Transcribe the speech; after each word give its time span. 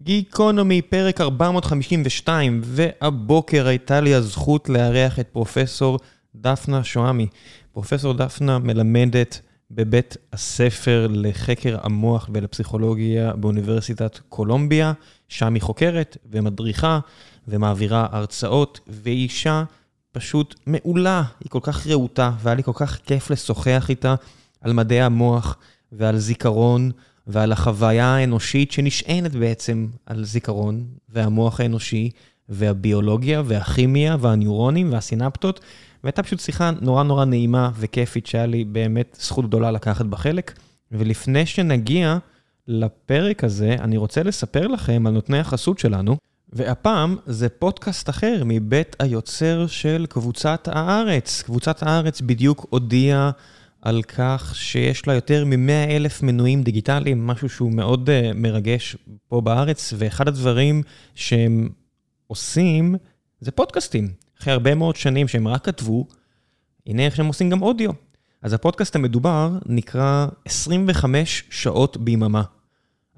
גיקונומי, 0.00 0.82
פרק 0.82 1.20
452, 1.20 2.60
והבוקר 2.64 3.66
הייתה 3.66 4.00
לי 4.00 4.14
הזכות 4.14 4.68
לארח 4.68 5.18
את 5.18 5.28
פרופסור 5.32 5.98
דפנה 6.34 6.84
שואמי. 6.84 7.26
פרופסור 7.72 8.14
דפנה 8.14 8.58
מלמדת 8.58 9.40
בבית 9.70 10.16
הספר 10.32 11.06
לחקר 11.10 11.76
המוח 11.82 12.30
ולפסיכולוגיה 12.32 13.32
באוניברסיטת 13.32 14.18
קולומביה, 14.28 14.92
שם 15.28 15.54
היא 15.54 15.62
חוקרת 15.62 16.16
ומדריכה 16.30 16.98
ומעבירה 17.48 18.06
הרצאות, 18.10 18.80
והיא 18.86 19.22
אישה 19.22 19.64
פשוט 20.12 20.54
מעולה, 20.66 21.22
היא 21.40 21.50
כל 21.50 21.60
כך 21.62 21.86
רהוטה, 21.86 22.32
והיה 22.40 22.54
לי 22.54 22.62
כל 22.62 22.72
כך 22.74 22.98
כיף 23.06 23.30
לשוחח 23.30 23.86
איתה 23.88 24.14
על 24.60 24.72
מדעי 24.72 25.02
המוח 25.02 25.56
ועל 25.92 26.18
זיכרון. 26.18 26.90
ועל 27.28 27.52
החוויה 27.52 28.06
האנושית 28.06 28.72
שנשענת 28.72 29.32
בעצם 29.32 29.86
על 30.06 30.24
זיכרון, 30.24 30.84
והמוח 31.08 31.60
האנושי, 31.60 32.10
והביולוגיה, 32.48 33.42
והכימיה, 33.44 34.16
והניורונים, 34.20 34.92
והסינפטות, 34.92 35.60
והייתה 36.04 36.22
פשוט 36.22 36.40
שיחה 36.40 36.70
נורא 36.80 37.02
נורא 37.02 37.24
נעימה 37.24 37.70
וכיפית, 37.74 38.26
שהיה 38.26 38.46
לי 38.46 38.64
באמת 38.64 39.16
זכות 39.20 39.46
גדולה 39.46 39.70
לקחת 39.70 40.06
בה 40.06 40.16
חלק. 40.16 40.58
ולפני 40.92 41.46
שנגיע 41.46 42.18
לפרק 42.68 43.44
הזה, 43.44 43.76
אני 43.80 43.96
רוצה 43.96 44.22
לספר 44.22 44.66
לכם 44.66 45.06
על 45.06 45.12
נותני 45.12 45.38
החסות 45.38 45.78
שלנו, 45.78 46.16
והפעם 46.52 47.16
זה 47.26 47.48
פודקאסט 47.48 48.10
אחר 48.10 48.42
מבית 48.44 48.96
היוצר 48.98 49.66
של 49.66 50.06
קבוצת 50.08 50.68
הארץ. 50.72 51.42
קבוצת 51.42 51.82
הארץ 51.82 52.20
בדיוק 52.20 52.66
הודיעה 52.70 53.30
על 53.82 54.02
כך 54.02 54.52
שיש 54.56 55.06
לה 55.06 55.14
יותר 55.14 55.44
מ-100 55.44 55.90
אלף 55.90 56.22
מנויים 56.22 56.62
דיגיטליים, 56.62 57.26
משהו 57.26 57.48
שהוא 57.48 57.72
מאוד 57.72 58.10
uh, 58.10 58.34
מרגש 58.34 58.96
פה 59.28 59.40
בארץ, 59.40 59.92
ואחד 59.96 60.28
הדברים 60.28 60.82
שהם 61.14 61.68
עושים 62.26 62.94
זה 63.40 63.50
פודקאסטים. 63.50 64.12
אחרי 64.40 64.52
הרבה 64.52 64.74
מאוד 64.74 64.96
שנים 64.96 65.28
שהם 65.28 65.48
רק 65.48 65.64
כתבו, 65.64 66.06
הנה 66.86 67.04
איך 67.04 67.16
שהם 67.16 67.26
עושים 67.26 67.50
גם 67.50 67.62
אודיו. 67.62 67.90
אז 68.42 68.52
הפודקאסט 68.52 68.96
המדובר 68.96 69.50
נקרא 69.66 70.26
25 70.44 71.44
שעות 71.50 71.96
ביממה. 71.96 72.42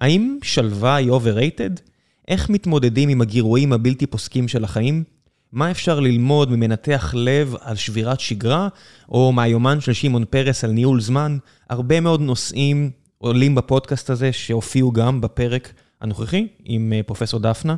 האם 0.01 0.39
שלווה 0.43 0.97
היא 0.97 1.11
overrated? 1.11 1.81
איך 2.29 2.51
מתמודדים 2.51 3.09
עם 3.09 3.21
הגירויים 3.21 3.73
הבלתי 3.73 4.07
פוסקים 4.07 4.49
של 4.49 4.65
החיים? 4.65 5.05
מה 5.53 5.71
אפשר 5.71 6.01
ללמוד 6.01 6.51
ממנתח 6.51 7.15
לב 7.17 7.55
על 7.61 7.77
שבירת 7.77 8.21
שגרה, 8.21 8.69
או 9.09 9.33
מהיומן 9.33 9.81
של 9.81 9.93
שמעון 9.93 10.25
פרס 10.31 10.65
על 10.65 10.71
ניהול 10.71 11.01
זמן? 11.01 11.39
הרבה 11.71 12.01
מאוד 12.01 12.21
נושאים 12.21 12.91
עולים 13.19 13.55
בפודקאסט 13.55 14.11
הזה, 14.11 14.33
שהופיעו 14.33 14.93
גם 14.93 15.21
בפרק 15.21 15.73
הנוכחי 16.01 16.47
עם 16.65 16.93
אה, 16.97 17.03
פרופסור 17.03 17.41
דפנה. 17.41 17.75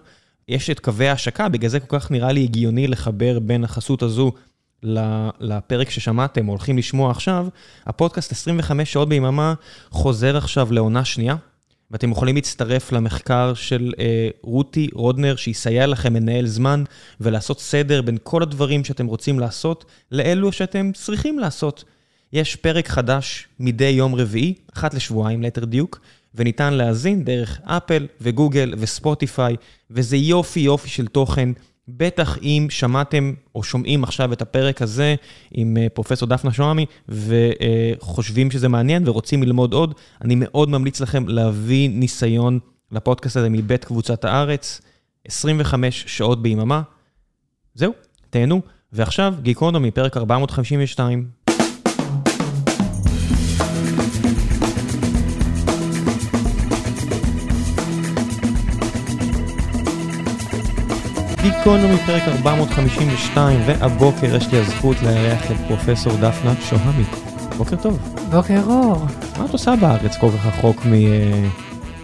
יש 0.49 0.71
את 0.71 0.81
קווי 0.81 1.09
ההשקה, 1.09 1.49
בגלל 1.49 1.71
זה 1.71 1.81
כל 1.81 1.99
כך 1.99 2.11
נראה 2.11 2.33
לי 2.33 2.43
הגיוני 2.45 2.87
לחבר 2.87 3.39
בין 3.39 3.65
החסות 3.65 4.03
הזו 4.03 4.33
לפרק 5.41 5.91
ששמעתם, 5.91 6.47
הולכים 6.47 6.79
לשמוע 6.79 7.11
עכשיו. 7.11 7.47
הפודקאסט 7.87 8.33
25 8.33 8.93
שעות 8.93 9.09
ביממה 9.09 9.55
חוזר 9.91 10.37
עכשיו 10.37 10.73
לעונה 10.73 11.05
שנייה. 11.05 11.37
ואתם 11.93 12.11
יכולים 12.11 12.35
להצטרף 12.35 12.93
למחקר 12.93 13.55
של 13.55 13.93
אה, 13.99 14.29
רותי 14.43 14.89
רודנר, 14.93 15.37
שיסייע 15.37 15.87
לכם 15.87 16.17
לנהל 16.17 16.47
זמן 16.47 16.85
ולעשות 17.21 17.61
סדר 17.61 18.03
בין 18.03 18.19
כל 18.23 18.43
הדברים 18.43 18.85
שאתם 18.85 19.07
רוצים 19.07 19.41
לעשות, 19.41 19.85
לאלו 20.13 20.53
שאתם 20.53 20.91
צריכים 20.95 21.39
לעשות. 21.39 21.85
יש 22.33 22.57
פרק 22.57 22.89
חדש 22.89 23.49
מדי 23.61 23.85
יום 23.85 24.15
רביעי, 24.15 24.55
אחת 24.77 24.95
לשבועיים 24.95 25.43
ליתר 25.43 25.65
דיוק, 25.65 26.01
וניתן 26.35 26.75
להאזין 26.75 27.25
דרך 27.25 27.61
אפל 27.65 28.07
וגוגל 28.21 28.75
וספוטיפיי, 28.79 29.57
וזה 29.91 30.17
יופי 30.17 30.61
יופי 30.61 30.89
של 30.89 31.07
תוכן. 31.07 31.49
בטח 31.89 32.39
אם 32.43 32.67
שמעתם 32.71 33.33
או 33.55 33.63
שומעים 33.63 34.05
עכשיו 34.05 34.33
את 34.33 34.43
הפרק 34.43 34.83
הזה 34.83 35.15
עם 35.51 35.77
אה, 35.77 35.89
פרופסור 35.89 36.29
דפנה 36.29 36.53
שואמי 36.53 36.87
וחושבים 37.09 38.51
שזה 38.51 38.69
מעניין 38.69 39.09
ורוצים 39.09 39.43
ללמוד 39.43 39.73
עוד, 39.73 39.95
אני 40.21 40.35
מאוד 40.39 40.69
ממליץ 40.69 41.01
לכם 41.01 41.29
להביא 41.29 41.91
ניסיון 41.91 42.59
לפודקאסט 42.93 43.37
הזה 43.37 43.49
מבית 43.49 43.85
קבוצת 43.85 44.25
הארץ, 44.25 44.81
25 45.29 46.05
שעות 46.07 46.43
ביממה. 46.43 46.83
זהו, 47.75 47.93
תהנו. 48.31 48.63
ועכשיו, 48.93 49.35
גיקונומי, 49.43 49.91
פרק 49.91 50.17
452. 50.17 51.29
גיקונומי 61.43 61.97
פרק 62.07 62.23
452, 62.29 63.61
והבוקר 63.67 64.37
יש 64.37 64.53
לי 64.53 64.59
הזכות 64.59 64.97
לארח 65.03 65.51
את 65.51 65.57
פרופסור 65.69 66.13
דפנה 66.17 66.55
שוהמי. 66.61 67.05
בוקר 67.57 67.77
טוב. 67.77 67.99
בוקר 68.31 68.61
אור. 68.67 69.07
מה 69.39 69.45
את 69.45 69.51
עושה 69.51 69.75
בארץ 69.81 70.17
כל 70.17 70.29
כך 70.31 70.47
רחוק 70.47 70.77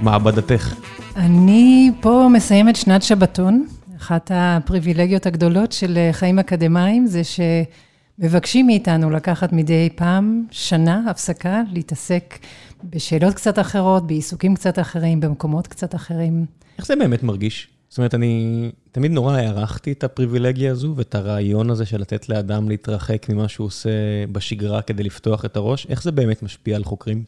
ממעבדתך? 0.01 0.75
אני 1.17 1.91
פה 2.01 2.29
מסיימת 2.33 2.77
שנת 2.77 3.03
שבתון. 3.03 3.67
אחת 3.97 4.31
הפריבילגיות 4.35 5.27
הגדולות 5.27 5.73
של 5.73 5.99
חיים 6.13 6.39
אקדמיים 6.39 7.07
זה 7.07 7.23
שמבקשים 7.25 8.67
מאיתנו 8.67 9.11
לקחת 9.11 9.53
מדי 9.53 9.89
פעם 9.95 10.45
שנה 10.51 11.03
הפסקה, 11.11 11.63
להתעסק 11.73 12.39
בשאלות 12.85 13.35
קצת 13.35 13.59
אחרות, 13.59 14.07
בעיסוקים 14.07 14.55
קצת 14.55 14.79
אחרים, 14.79 15.21
במקומות 15.21 15.67
קצת 15.67 15.95
אחרים. 15.95 16.47
איך 16.79 16.87
זה 16.87 16.97
באמת 16.97 17.23
מרגיש? 17.23 17.78
זאת 17.89 17.99
אומרת, 17.99 18.15
אני 18.15 18.71
תמיד 18.93 19.11
נורא 19.11 19.37
הערכתי 19.37 19.93
את 19.93 20.05
הפריבילגיה 20.05 20.73
הזו 20.73 20.95
ואת 20.97 21.15
הרעיון 21.15 21.71
הזה 21.71 21.87
של 21.87 22.01
לתת 22.01 22.29
לאדם 22.29 22.69
להתרחק 22.69 23.27
ממה 23.29 23.49
שהוא 23.49 23.67
עושה 23.67 23.91
בשגרה 24.33 24.83
כדי 24.83 25.03
לפתוח 25.03 25.45
את 25.45 25.57
הראש. 25.57 25.87
איך 25.87 26.03
זה 26.03 26.13
באמת 26.13 26.43
משפיע 26.43 26.77
על 26.77 26.85
חוקרים? 26.85 27.25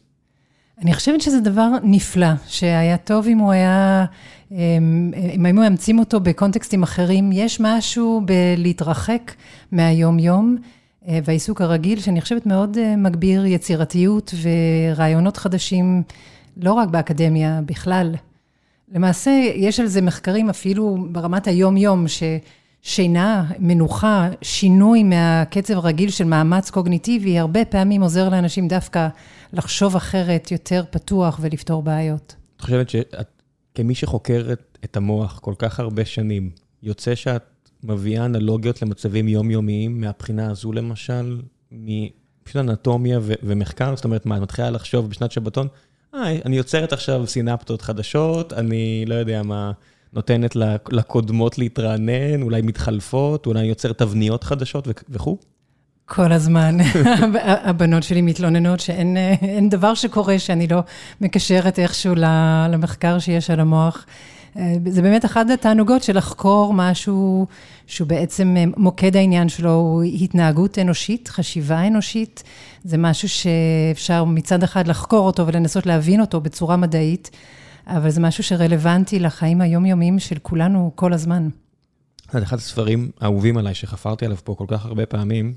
אני 0.81 0.93
חושבת 0.93 1.21
שזה 1.21 1.39
דבר 1.39 1.69
נפלא, 1.83 2.27
שהיה 2.47 2.97
טוב 2.97 3.27
אם 3.27 3.37
הוא 3.37 3.51
היה, 3.51 4.05
אמ, 4.51 5.11
אם 5.33 5.45
היו 5.45 5.55
מאמצים 5.55 5.99
אותו 5.99 6.19
בקונטקסטים 6.19 6.83
אחרים. 6.83 7.31
יש 7.33 7.59
משהו 7.59 8.21
בלהתרחק 8.25 9.31
מהיום-יום 9.71 10.57
אה, 11.07 11.19
והעיסוק 11.25 11.61
הרגיל, 11.61 11.99
שאני 11.99 12.21
חושבת 12.21 12.45
מאוד 12.45 12.77
אה, 12.77 12.95
מגביר 12.95 13.45
יצירתיות 13.45 14.33
ורעיונות 14.41 15.37
חדשים, 15.37 16.03
לא 16.57 16.73
רק 16.73 16.89
באקדמיה, 16.89 17.61
בכלל. 17.65 18.15
למעשה, 18.91 19.31
יש 19.55 19.79
על 19.79 19.87
זה 19.87 20.01
מחקרים 20.01 20.49
אפילו 20.49 20.97
ברמת 21.11 21.47
היום-יום, 21.47 22.05
ששינה, 22.07 23.51
מנוחה, 23.59 24.29
שינוי 24.41 25.03
מהקצב 25.03 25.73
הרגיל 25.73 26.09
של 26.09 26.23
מאמץ 26.23 26.69
קוגניטיבי, 26.69 27.39
הרבה 27.39 27.65
פעמים 27.65 28.01
עוזר 28.01 28.29
לאנשים 28.29 28.67
דווקא 28.67 29.07
לחשוב 29.53 29.95
אחרת, 29.95 30.51
יותר 30.51 30.83
פתוח 30.89 31.39
ולפתור 31.41 31.83
בעיות. 31.83 32.35
את 32.55 32.61
חושבת 32.61 32.89
שכמי 32.89 33.95
שחוקרת 33.95 34.77
את 34.83 34.97
המוח 34.97 35.39
כל 35.39 35.53
כך 35.57 35.79
הרבה 35.79 36.05
שנים, 36.05 36.49
יוצא 36.83 37.15
שאת 37.15 37.43
מביאה 37.83 38.25
אנלוגיות 38.25 38.81
למצבים 38.81 39.27
יומיומיים 39.27 40.01
מהבחינה 40.01 40.51
הזו 40.51 40.71
למשל, 40.71 41.41
מפשוט 41.71 42.55
אנטומיה 42.55 43.19
ומחקר? 43.43 43.95
זאת 43.95 44.05
אומרת, 44.05 44.25
מה, 44.25 44.37
את 44.37 44.41
מתחילה 44.41 44.69
לחשוב 44.69 45.09
בשנת 45.09 45.31
שבתון? 45.31 45.67
אה, 46.15 46.37
אני 46.45 46.57
יוצרת 46.57 46.93
עכשיו 46.93 47.27
סינפטות 47.27 47.81
חדשות, 47.81 48.53
אני 48.53 49.05
לא 49.07 49.15
יודע 49.15 49.43
מה, 49.43 49.71
נותנת 50.13 50.55
לקודמות 50.91 51.57
להתרענן, 51.57 52.41
אולי 52.41 52.61
מתחלפות, 52.61 53.45
אולי 53.45 53.65
יוצר 53.65 53.93
תבניות 53.93 54.43
חדשות 54.43 54.87
וכו'? 55.09 55.37
כל 56.05 56.31
הזמן. 56.31 56.77
הבנות 57.69 58.03
שלי 58.03 58.21
מתלוננות 58.21 58.79
שאין 58.79 59.69
דבר 59.69 59.93
שקורה 59.93 60.39
שאני 60.39 60.67
לא 60.67 60.79
מקשרת 61.21 61.79
איכשהו 61.79 62.15
למחקר 62.69 63.19
שיש 63.19 63.49
על 63.49 63.59
המוח. 63.59 64.05
אה, 64.57 64.75
זה 64.89 65.01
באמת 65.01 65.25
אחת 65.25 65.49
התענוגות 65.49 66.03
של 66.03 66.17
לחקור 66.17 66.73
משהו 66.73 67.47
שהוא 67.87 68.07
בעצם 68.07 68.55
אה, 68.57 68.63
מוקד 68.77 69.15
העניין 69.15 69.49
שלו, 69.49 69.73
הוא 69.73 70.03
התנהגות 70.03 70.79
אנושית, 70.79 71.27
חשיבה 71.27 71.87
אנושית. 71.87 72.43
זה 72.83 72.97
משהו 72.97 73.29
שאפשר 73.29 74.23
מצד 74.23 74.63
אחד 74.63 74.87
לחקור 74.87 75.25
אותו 75.25 75.47
ולנסות 75.47 75.85
להבין 75.85 76.21
אותו 76.21 76.41
בצורה 76.41 76.77
מדעית, 76.77 77.29
אבל 77.87 78.09
זה 78.09 78.21
משהו 78.21 78.43
שרלוונטי 78.43 79.19
לחיים 79.19 79.61
היומיומיים 79.61 80.19
של 80.19 80.37
כולנו 80.41 80.91
כל 80.95 81.13
הזמן. 81.13 81.49
אחד 82.43 82.57
הספרים 82.57 83.11
האהובים 83.19 83.57
עליי 83.57 83.73
שחפרתי 83.73 84.25
עליו 84.25 84.37
פה 84.43 84.55
כל 84.55 84.65
כך 84.67 84.85
הרבה 84.85 85.05
פעמים, 85.05 85.53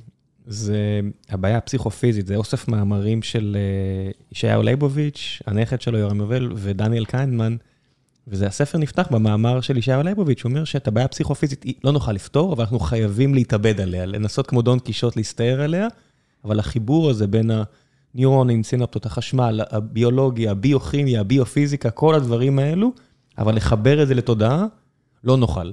זה 0.46 1.00
הבעיה 1.30 1.56
הפסיכופיזית, 1.56 2.26
זה 2.26 2.36
אוסף 2.36 2.68
מאמרים 2.68 3.22
של 3.22 3.56
אה, 3.56 4.10
ישעיהו 4.32 4.62
ליבוביץ', 4.62 5.42
הנכד 5.46 5.80
שלו 5.80 5.98
יורם 5.98 6.20
יובל 6.20 6.52
ודניאל 6.56 7.04
קיינמן. 7.04 7.56
וזה 8.28 8.46
הספר 8.46 8.78
נפתח 8.78 9.08
במאמר 9.10 9.60
של 9.60 9.76
ישעיהו 9.76 10.02
ליבוביץ', 10.02 10.42
הוא 10.42 10.50
אומר 10.50 10.64
שאת 10.64 10.88
הבעיה 10.88 11.04
הפסיכופיזית 11.04 11.64
לא 11.84 11.92
נוכל 11.92 12.12
לפתור, 12.12 12.52
אבל 12.52 12.62
אנחנו 12.62 12.78
חייבים 12.78 13.34
להתאבד 13.34 13.80
עליה, 13.80 14.06
לנסות 14.06 14.46
כמו 14.46 14.62
דון 14.62 14.78
קישוט 14.78 15.16
להסתער 15.16 15.60
עליה, 15.60 15.86
אבל 16.44 16.58
החיבור 16.58 17.10
הזה 17.10 17.26
בין 17.26 17.50
הניורונים, 18.14 18.62
סינפטות, 18.62 19.06
החשמל, 19.06 19.60
הביולוגיה, 19.70 20.50
הביוכימיה, 20.50 21.20
הביופיזיקה, 21.20 21.90
כל 21.90 22.14
הדברים 22.14 22.58
האלו, 22.58 22.92
אבל 23.38 23.56
לחבר 23.56 24.02
את 24.02 24.08
זה 24.08 24.14
לתודעה, 24.14 24.66
לא 25.24 25.36
נוכל. 25.36 25.70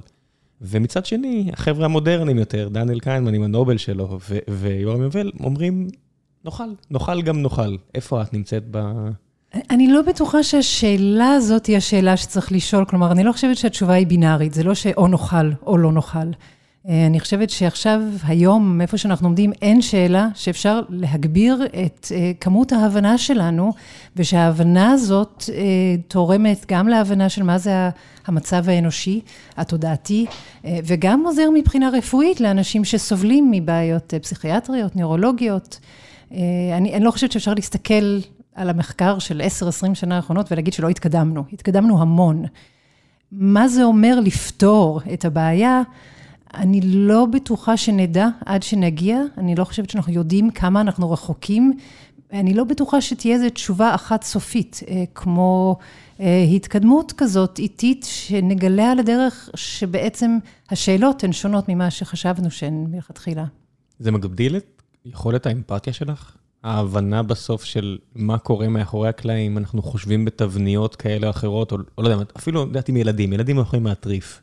ומצד 0.60 1.06
שני, 1.06 1.50
החבר'ה 1.52 1.84
המודרניים 1.84 2.38
יותר, 2.38 2.68
דניאל 2.72 3.00
קיינמן 3.00 3.34
עם 3.34 3.42
הנובל 3.42 3.76
שלו, 3.76 4.18
ויורם 4.48 5.02
יובל, 5.02 5.32
אומרים, 5.40 5.88
נאכל, 6.44 6.68
נאכל 6.90 7.22
גם 7.22 7.42
נאכל. 7.42 7.76
איפה 7.94 8.22
את 8.22 8.34
נמצאת 8.34 8.64
ב... 8.70 8.78
אני 9.70 9.86
לא 9.86 10.02
בטוחה 10.02 10.42
שהשאלה 10.42 11.30
הזאת 11.30 11.66
היא 11.66 11.76
השאלה 11.76 12.16
שצריך 12.16 12.52
לשאול, 12.52 12.84
כלומר, 12.84 13.12
אני 13.12 13.24
לא 13.24 13.32
חושבת 13.32 13.56
שהתשובה 13.56 13.94
היא 13.94 14.06
בינארית, 14.06 14.54
זה 14.54 14.62
לא 14.62 14.74
שאו 14.74 15.06
נאכל 15.06 15.50
או 15.66 15.78
לא 15.78 15.92
נאכל. 15.92 16.18
אה, 16.88 17.06
אני 17.06 17.20
חושבת 17.20 17.50
שעכשיו, 17.50 18.02
היום, 18.24 18.80
איפה 18.80 18.98
שאנחנו 18.98 19.26
עומדים, 19.26 19.52
אין 19.62 19.82
שאלה 19.82 20.28
שאפשר 20.34 20.80
להגביר 20.88 21.66
את 21.86 22.06
אה, 22.14 22.32
כמות 22.40 22.72
ההבנה 22.72 23.18
שלנו, 23.18 23.72
ושההבנה 24.16 24.90
הזאת 24.90 25.44
אה, 25.54 25.62
תורמת 26.08 26.64
גם 26.68 26.88
להבנה 26.88 27.28
של 27.28 27.42
מה 27.42 27.58
זה 27.58 27.88
המצב 28.26 28.68
האנושי, 28.68 29.20
התודעתי, 29.56 30.26
וגם 30.64 31.22
עוזר 31.24 31.50
מבחינה 31.54 31.88
רפואית 31.88 32.40
לאנשים 32.40 32.84
שסובלים 32.84 33.50
מבעיות 33.50 34.14
פסיכיאטריות, 34.22 34.96
נוירולוגיות. 34.96 35.78
אני, 36.30 36.94
אני 36.94 37.04
לא 37.04 37.10
חושבת 37.10 37.32
שאפשר 37.32 37.54
להסתכל 37.54 38.18
על 38.54 38.70
המחקר 38.70 39.18
של 39.18 39.42
10-20 39.90 39.94
שנה 39.94 40.16
האחרונות 40.16 40.52
ולהגיד 40.52 40.72
שלא 40.72 40.88
התקדמנו. 40.88 41.44
התקדמנו 41.52 42.02
המון. 42.02 42.44
מה 43.32 43.68
זה 43.68 43.84
אומר 43.84 44.20
לפתור 44.20 45.00
את 45.12 45.24
הבעיה? 45.24 45.82
אני 46.54 46.80
לא 46.80 47.26
בטוחה 47.26 47.76
שנדע 47.76 48.28
עד 48.46 48.62
שנגיע, 48.62 49.20
אני 49.38 49.54
לא 49.54 49.64
חושבת 49.64 49.90
שאנחנו 49.90 50.12
יודעים 50.12 50.50
כמה 50.50 50.80
אנחנו 50.80 51.10
רחוקים. 51.10 51.72
אני 52.32 52.54
לא 52.54 52.64
בטוחה 52.64 53.00
שתהיה 53.00 53.34
איזו 53.34 53.50
תשובה 53.50 53.94
אחת 53.94 54.22
סופית, 54.22 54.80
אה, 54.88 55.04
כמו 55.14 55.76
אה, 56.20 56.44
התקדמות 56.56 57.12
כזאת 57.12 57.58
איטית, 57.58 58.06
שנגלה 58.08 58.92
על 58.92 58.98
הדרך 58.98 59.50
שבעצם 59.54 60.38
השאלות 60.70 61.24
הן 61.24 61.32
שונות 61.32 61.68
ממה 61.68 61.90
שחשבנו 61.90 62.50
שהן 62.50 62.86
מלכתחילה. 62.90 63.44
זה 63.98 64.10
מגדיל 64.10 64.56
את 64.56 64.82
יכולת 65.04 65.46
האמפתיה 65.46 65.92
שלך? 65.92 66.36
ההבנה 66.62 67.22
בסוף 67.22 67.64
של 67.64 67.98
מה 68.14 68.38
קורה 68.38 68.68
מאחורי 68.68 69.08
הקלעים, 69.08 69.58
אנחנו 69.58 69.82
חושבים 69.82 70.24
בתבניות 70.24 70.96
כאלה 70.96 71.26
או 71.26 71.30
אחרות, 71.30 71.72
או 71.72 71.78
לא 71.98 72.08
יודע, 72.08 72.24
אפילו, 72.36 72.60
לא 72.60 72.66
יודעת, 72.66 72.88
עם 72.88 72.96
ילדים, 72.96 73.32
ילדים 73.32 73.58
יכולים 73.58 73.86
להטריף. 73.86 74.42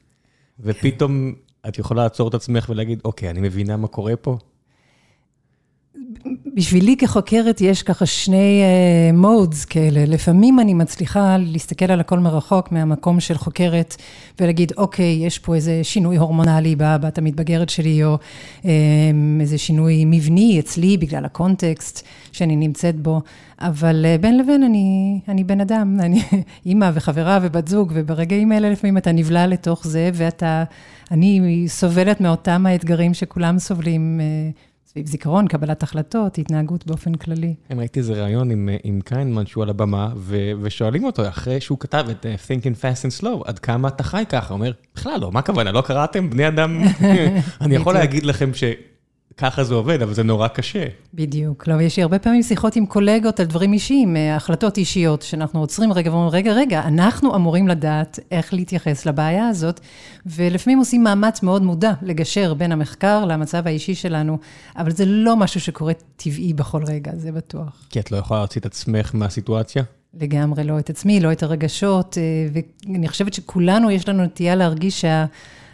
ופתאום 0.60 1.34
את 1.68 1.80
יכולה 1.80 2.04
לעצור 2.04 2.30
את 2.30 2.34
עצמך 2.34 2.70
ולהגיד, 2.70 3.02
אוקיי, 3.06 3.30
אני 3.30 3.40
מבינה 3.42 3.78
מה 3.78 3.88
קורה 3.88 4.16
פה? 4.16 4.38
בשבילי 6.60 6.98
כחוקרת 6.98 7.62
יש 7.62 7.84
ככה 7.84 8.06
שני 8.06 8.64
מודס 9.14 9.64
uh, 9.64 9.68
כאלה. 9.68 10.06
לפעמים 10.06 10.60
אני 10.60 10.74
מצליחה 10.74 11.38
להסתכל 11.40 11.92
על 11.92 12.00
הכל 12.00 12.20
מרחוק 12.20 12.72
מהמקום 12.72 13.20
של 13.20 13.38
חוקרת 13.38 13.96
ולהגיד, 14.40 14.72
אוקיי, 14.78 15.26
יש 15.26 15.40
פה 15.40 15.56
איזה 15.56 15.80
שינוי 15.84 16.18
הורמונלי 16.18 16.76
בבת 16.78 17.18
המתבגרת 17.18 17.70
שלי, 17.70 18.04
או 18.04 18.18
um, 18.62 18.66
איזה 19.42 19.58
שינוי 19.58 20.06
מבני 20.06 20.60
אצלי 20.60 20.98
בגלל 20.98 21.26
הקונטקסט 21.26 22.08
שאני 22.32 22.56
נמצאת 22.56 22.96
בו, 22.96 23.22
אבל 23.60 24.06
uh, 24.06 24.22
בין 24.22 24.38
לבין 24.38 24.64
אני, 24.64 25.20
אני 25.28 25.44
בן 25.44 25.62
אדם, 25.62 26.00
אני 26.00 26.22
אימא 26.66 26.92
וחברה 26.94 27.40
ובת 27.42 27.68
זוג, 27.68 27.92
וברגעים 27.96 28.52
האלה 28.52 28.70
לפעמים 28.70 28.98
אתה 28.98 29.12
נבלע 29.12 29.48
לתוך 29.48 29.88
זה, 29.88 30.10
ואתה, 30.14 30.64
אני 31.12 31.66
סובלת 31.68 32.22
מאותם 32.22 32.66
האתגרים 32.66 33.14
שכולם 33.14 33.60
סובלים. 33.60 34.22
סביב 35.00 35.08
זיכרון, 35.08 35.48
קבלת 35.48 35.84
החלטות, 35.84 36.38
התנהגות 36.38 36.88
באופן 36.88 37.16
כללי. 37.16 37.56
כן, 37.70 37.80
ראיתי 37.80 38.00
איזה 38.00 38.24
ראיון 38.24 38.52
עם, 38.52 38.70
עם 38.84 39.02
קיינמן 39.02 39.46
שהוא 39.46 39.64
על 39.64 39.70
הבמה, 39.70 40.10
ו, 40.16 40.52
ושואלים 40.62 41.04
אותו, 41.04 41.28
אחרי 41.28 41.62
שהוא 41.62 41.80
כתב 41.80 42.06
את 42.12 42.26
uh, 42.26 42.28
Thinking 42.48 42.82
Fast 42.82 43.22
and 43.22 43.24
Slow, 43.24 43.44
עד 43.46 43.60
כמה 43.60 43.88
אתה 43.88 44.04
חי 44.04 44.24
ככה? 44.30 44.54
הוא 44.54 44.58
אומר, 44.60 44.72
בכלל 44.96 45.20
לא, 45.20 45.32
מה 45.32 45.40
הכוונה, 45.40 45.72
לא 45.72 45.82
קראתם? 45.82 46.30
בני 46.30 46.48
אדם... 46.48 46.82
אני 47.62 47.76
יכול 47.76 47.94
להגיד 47.94 48.26
לכם 48.26 48.54
ש... 48.54 48.64
ככה 49.40 49.64
זה 49.64 49.74
עובד, 49.74 50.02
אבל 50.02 50.14
זה 50.14 50.24
נורא 50.24 50.48
קשה. 50.48 50.86
בדיוק. 51.14 51.68
לא, 51.68 51.82
יש 51.82 51.98
לי 51.98 52.04
הרבה 52.04 52.20
פעמים 52.20 52.44
שיחות 52.44 52.76
עם 52.76 52.86
קולגות 52.86 53.40
על 53.40 53.46
דברים 53.46 53.74
אישיים, 53.74 54.16
אה, 54.16 54.36
החלטות 54.36 54.78
אישיות, 54.78 55.22
שאנחנו 55.22 55.60
עוצרים 55.60 55.94
רגע 55.94 56.12
ואומרים, 56.12 56.30
רגע, 56.32 56.54
רגע, 56.54 56.82
אנחנו 56.88 57.36
אמורים 57.36 57.68
לדעת 57.68 58.20
איך 58.32 58.54
להתייחס 58.54 59.06
לבעיה 59.06 59.48
הזאת, 59.48 59.80
ולפעמים 60.26 60.80
עושים 60.80 61.04
מאמץ 61.04 61.44
מאוד 61.44 61.62
מודע 61.62 61.94
לגשר 62.02 62.54
בין 62.54 62.72
המחקר 62.72 63.26
למצב 63.26 63.68
האישי 63.68 63.96
שלנו, 63.96 64.38
אבל 64.78 64.92
זה 64.92 65.06
לא 65.06 65.36
משהו 65.36 65.62
שקורה 65.62 65.94
טבעי 66.16 66.54
בכל 66.54 66.84
רגע, 66.84 67.12
זה 67.16 67.32
בטוח. 67.32 67.86
כי 67.90 68.00
את 68.00 68.12
לא 68.12 68.18
יכולה 68.18 68.40
להוציא 68.40 68.62
את 68.62 68.66
עצמך 68.66 69.12
מהסיטואציה? 69.14 69.84
לגמרי, 70.14 70.64
לא 70.64 70.80
את 70.80 70.90
עצמי, 70.90 71.20
לא 71.20 71.32
את 71.32 71.44
הרגשות, 71.44 72.18
אה, 72.18 72.62
ואני 72.88 73.08
חושבת 73.08 73.34
שכולנו, 73.34 73.92
יש 73.92 74.10
לנו 74.10 74.24
נטייה 74.24 74.56
להרגיש 74.56 75.02
שה... 75.02 75.26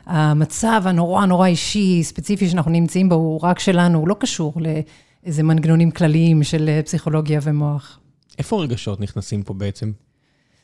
המצב 0.05 0.81
הנורא 0.85 1.25
נורא 1.25 1.47
אישי, 1.47 2.03
ספציפי 2.03 2.49
שאנחנו 2.49 2.71
נמצאים 2.71 3.09
בו, 3.09 3.15
הוא 3.15 3.39
רק 3.43 3.59
שלנו, 3.59 3.99
הוא 3.99 4.07
לא 4.07 4.15
קשור 4.19 4.53
לאיזה 4.55 5.43
מנגנונים 5.43 5.91
כלליים 5.91 6.43
של 6.43 6.69
אה, 6.69 6.83
פסיכולוגיה 6.83 7.39
ומוח. 7.43 7.99
איפה 8.39 8.55
הרגשות 8.55 9.01
נכנסים 9.01 9.43
פה 9.43 9.53
בעצם? 9.53 9.91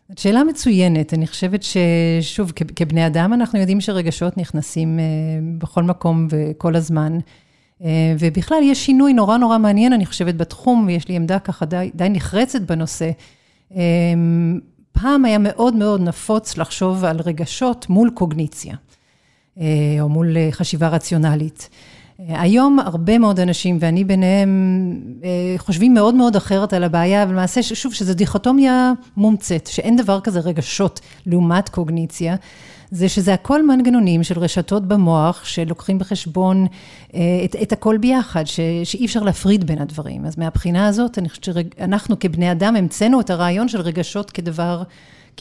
זאת 0.09 0.17
שאלה 0.17 0.43
מצוינת. 0.43 1.13
אני 1.13 1.27
חושבת 1.27 1.63
ששוב, 1.63 2.51
כבני 2.75 3.07
אדם, 3.07 3.33
אנחנו 3.33 3.59
יודעים 3.59 3.81
שרגשות 3.81 4.37
נכנסים 4.37 4.99
אה, 4.99 5.03
בכל 5.57 5.83
מקום 5.83 6.27
וכל 6.29 6.75
הזמן. 6.75 7.17
אה, 7.83 8.15
ובכלל, 8.19 8.59
יש 8.63 8.85
שינוי 8.85 9.13
נורא 9.13 9.37
נורא 9.37 9.57
מעניין, 9.57 9.93
אני 9.93 10.05
חושבת, 10.05 10.35
בתחום, 10.35 10.85
ויש 10.87 11.07
לי 11.07 11.15
עמדה 11.15 11.39
ככה 11.39 11.65
די, 11.65 11.91
די 11.95 12.07
נחרצת 12.09 12.61
בנושא. 12.61 13.11
פעם 14.91 15.25
היה 15.25 15.37
מאוד 15.37 15.75
מאוד 15.75 16.01
נפוץ 16.01 16.57
לחשוב 16.57 17.05
על 17.05 17.19
רגשות 17.19 17.89
מול 17.89 18.09
קוגניציה. 18.13 18.75
אה, 19.59 19.65
או 20.01 20.09
מול 20.09 20.37
אה, 20.37 20.49
חשיבה 20.51 20.87
רציונלית. 20.87 21.69
אה, 22.19 22.41
היום 22.41 22.79
הרבה 22.79 23.17
מאוד 23.17 23.39
אנשים, 23.39 23.77
ואני 23.81 24.03
ביניהם, 24.03 24.49
חושבים 25.57 25.93
מאוד 25.93 26.15
מאוד 26.15 26.35
אחרת 26.35 26.73
על 26.73 26.83
הבעיה, 26.83 27.25
ולמעשה, 27.29 27.63
שוב, 27.63 27.93
שזו 27.93 28.13
דיכוטומיה 28.13 28.91
מומצאת, 29.17 29.67
שאין 29.67 29.95
דבר 29.95 30.19
כזה 30.19 30.39
רגשות 30.39 30.99
לעומת 31.25 31.69
קוגניציה, 31.69 32.35
זה 32.91 33.09
שזה 33.09 33.33
הכל 33.33 33.65
מנגנונים 33.67 34.23
של 34.23 34.39
רשתות 34.39 34.87
במוח, 34.87 35.45
שלוקחים 35.45 35.99
בחשבון 35.99 36.67
את, 37.45 37.55
את 37.61 37.71
הכל 37.71 37.97
ביחד, 37.97 38.47
ש, 38.47 38.59
שאי 38.83 39.05
אפשר 39.05 39.23
להפריד 39.23 39.67
בין 39.67 39.79
הדברים. 39.79 40.25
אז 40.25 40.37
מהבחינה 40.37 40.87
הזאת, 40.87 41.17
אני 41.17 41.29
חושבת 41.29 41.43
שאנחנו 41.43 42.19
כבני 42.19 42.51
אדם 42.51 42.75
המצאנו 42.75 43.21
את 43.21 43.29
הרעיון 43.29 43.67
של 43.67 43.81
רגשות 43.81 44.31
כדבר... 44.31 44.83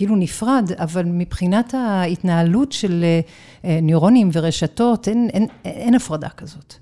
כאילו 0.01 0.17
נפרד, 0.17 0.71
אבל 0.79 1.05
מבחינת 1.05 1.75
ההתנהלות 1.75 2.73
של 2.73 3.05
אה, 3.65 3.79
ניורונים 3.83 4.31
ורשתות, 4.33 5.09
אין, 5.09 5.29
אין, 5.33 5.47
אין 5.65 5.95
הפרדה 5.95 6.29
כזאת. 6.29 6.75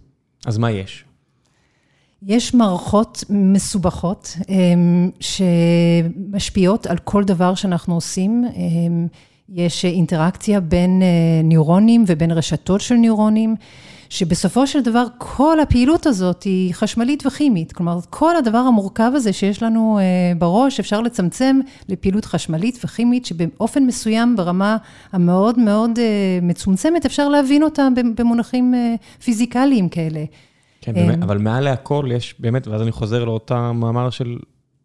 אז 0.46 0.58
מה 0.58 0.70
יש? 0.70 1.04
יש 2.22 2.54
מערכות 2.54 3.24
מסובכות 3.30 4.36
אמ, 4.48 5.10
שמשפיעות 5.20 6.86
על 6.86 6.98
כל 6.98 7.24
דבר 7.24 7.54
שאנחנו 7.54 7.94
עושים. 7.94 8.44
אמ, 8.56 9.06
יש 9.48 9.84
אינטראקציה 9.84 10.60
בין 10.60 11.02
אה, 11.02 11.42
ניורונים 11.44 12.04
ובין 12.06 12.30
רשתות 12.30 12.80
של 12.80 12.94
ניורונים. 12.94 13.56
שבסופו 14.08 14.66
של 14.66 14.80
דבר 14.80 15.04
כל 15.18 15.60
הפעילות 15.60 16.06
הזאת 16.06 16.42
היא 16.42 16.74
חשמלית 16.74 17.26
וכימית. 17.26 17.72
כלומר, 17.72 17.98
כל 18.10 18.36
הדבר 18.36 18.58
המורכב 18.58 19.12
הזה 19.14 19.32
שיש 19.32 19.62
לנו 19.62 19.98
אה, 19.98 20.04
בראש, 20.38 20.80
אפשר 20.80 21.00
לצמצם 21.00 21.60
לפעילות 21.88 22.24
חשמלית 22.24 22.78
וכימית, 22.84 23.26
שבאופן 23.26 23.84
מסוים, 23.86 24.36
ברמה 24.36 24.76
המאוד 25.12 25.58
מאוד 25.58 25.98
אה, 25.98 26.38
מצומצמת, 26.42 27.06
אפשר 27.06 27.28
להבין 27.28 27.62
אותה 27.62 27.88
במונחים 28.14 28.74
אה, 28.74 28.94
פיזיקליים 29.24 29.88
כאלה. 29.88 30.24
כן, 30.80 30.94
באמת, 30.94 31.22
אבל 31.22 31.38
מעל 31.38 31.64
להכל 31.64 32.08
יש 32.14 32.34
באמת, 32.38 32.66
ואז 32.66 32.82
אני 32.82 32.92
חוזר 32.92 33.24
לאותה 33.24 33.72
מאמר 33.72 34.10
של 34.10 34.38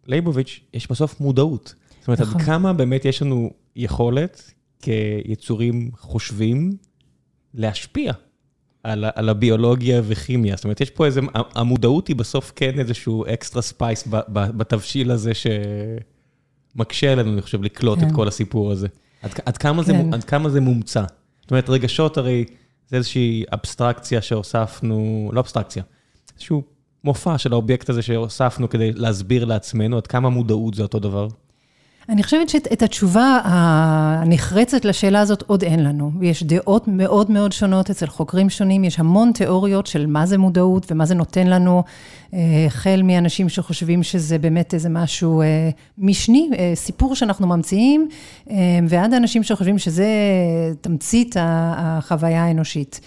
לייבוביץ', 0.08 0.60
יש 0.74 0.92
בסוף 0.92 1.20
מודעות. 1.20 1.76
זאת 2.00 2.08
אומרת, 2.08 2.22
נכון. 2.22 2.42
עד 2.42 2.46
כמה 2.46 2.74
באמת 2.74 3.06
יש 3.06 3.22
לנו 3.22 3.52
יכולת 3.76 4.52
כיצורים 4.82 5.92
חושבים 5.98 6.72
להשפיע 7.54 8.14
על, 8.84 9.06
על 9.16 9.30
הביולוגיה 9.30 10.02
וכימיה. 10.06 10.56
זאת 10.56 10.64
אומרת, 10.64 10.82
יש 10.82 10.90
פה 10.90 11.06
איזה, 11.06 11.22
המודעות 11.56 12.08
היא 12.08 12.16
בסוף 12.16 12.52
כן 12.56 12.80
איזשהו 12.80 13.26
extra 13.34 13.62
spice 13.62 14.08
בתבשיל 14.30 15.12
הזה 15.12 15.32
שמקשה 16.76 17.12
עלינו, 17.12 17.34
אני 17.34 17.42
חושב, 17.42 17.64
לקלוט 17.64 18.00
כן. 18.00 18.08
את 18.08 18.12
כל 18.12 18.28
הסיפור 18.28 18.72
הזה. 18.72 18.88
עד, 19.22 19.32
עד, 19.46 19.58
כמה 19.58 19.84
כן. 19.84 19.88
זה, 19.88 20.16
עד 20.16 20.24
כמה 20.24 20.50
זה 20.50 20.62
מומצא? 20.62 21.04
זאת 21.42 21.52
אומרת, 21.52 21.70
רגשות 21.70 22.18
הרי 22.18 22.46
זה 22.88 22.98
איזושהי 22.98 23.44
אבסטרקציה 23.54 24.22
שהוספנו, 24.22 25.30
לא 25.34 25.40
אבסטרקציה, 25.40 25.84
איזשהו 26.36 26.64
מופע 27.04 27.38
של 27.38 27.54
האובייקט 27.54 27.90
הזה 27.90 28.02
שהוספנו 28.02 28.70
כדי 28.70 28.92
להסביר 28.92 29.46
לעצמנו 29.46 29.98
עד 29.98 30.08
כמה 30.08 30.30
מודעות 30.30 30.74
זה 30.74 30.84
אותו 30.84 31.00
דבר. 31.00 31.28
אני 32.10 32.24
חושבת 32.24 32.50
שאת 32.50 32.82
התשובה 32.82 33.40
הנחרצת 33.44 34.86
לשאלה 34.86 35.20
הזאת 35.20 35.42
עוד 35.48 35.64
אין 35.64 35.84
לנו. 35.84 36.12
ויש 36.20 36.44
דעות 36.44 36.88
מאוד 36.88 37.32
מאוד 37.32 37.52
שונות 37.52 37.90
אצל 37.90 38.08
חוקרים 38.08 38.50
שונים, 38.50 38.84
יש 38.84 39.00
המון 39.00 39.32
תיאוריות 39.32 39.88
של 39.88 40.06
מה 40.06 40.26
זה 40.26 40.38
מודעות 40.38 40.92
ומה 40.92 41.06
זה 41.06 41.16
נותן 41.16 41.48
לנו, 41.48 41.84
החל 42.68 43.02
מאנשים 43.04 43.50
שחושבים 43.50 44.04
שזה 44.04 44.38
באמת 44.38 44.74
איזה 44.74 44.90
משהו 44.90 45.42
משני, 45.98 46.50
סיפור 46.76 47.16
שאנחנו 47.16 47.48
ממציאים, 47.48 48.08
ועד 48.90 49.14
אנשים 49.14 49.44
שחושבים 49.44 49.78
שזה 49.78 50.08
תמצית 50.82 51.36
החוויה 51.40 52.44
האנושית. 52.44 53.00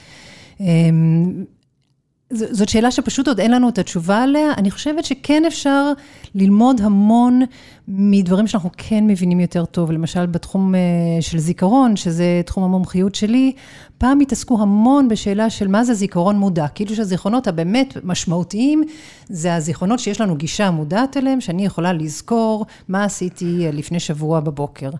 זאת 2.30 2.68
שאלה 2.68 2.90
שפשוט 2.90 3.28
עוד 3.28 3.40
אין 3.40 3.50
לנו 3.50 3.68
את 3.68 3.78
התשובה 3.78 4.22
עליה. 4.22 4.52
אני 4.56 4.70
חושבת 4.70 5.04
שכן 5.04 5.42
אפשר 5.46 5.92
ללמוד 6.34 6.80
המון 6.80 7.42
מדברים 7.88 8.46
שאנחנו 8.46 8.70
כן 8.76 9.06
מבינים 9.06 9.40
יותר 9.40 9.64
טוב. 9.64 9.90
למשל, 9.90 10.26
בתחום 10.26 10.74
של 11.20 11.38
זיכרון, 11.38 11.96
שזה 11.96 12.40
תחום 12.46 12.64
המומחיות 12.64 13.14
שלי, 13.14 13.52
פעם 13.98 14.20
התעסקו 14.20 14.62
המון 14.62 15.08
בשאלה 15.08 15.50
של 15.50 15.68
מה 15.68 15.84
זה 15.84 15.94
זיכרון 15.94 16.38
מודע. 16.38 16.68
כאילו 16.68 16.94
שהזיכרונות 16.94 17.46
הבאמת 17.46 17.96
משמעותיים, 18.04 18.82
זה 19.28 19.54
הזיכרונות 19.54 19.98
שיש 19.98 20.20
לנו 20.20 20.36
גישה 20.36 20.70
מודעת 20.70 21.16
אליהם, 21.16 21.40
שאני 21.40 21.66
יכולה 21.66 21.92
לזכור 21.92 22.66
מה 22.88 23.04
עשיתי 23.04 23.66
לפני 23.72 24.00
שבוע 24.00 24.40
בבוקר. 24.40 24.90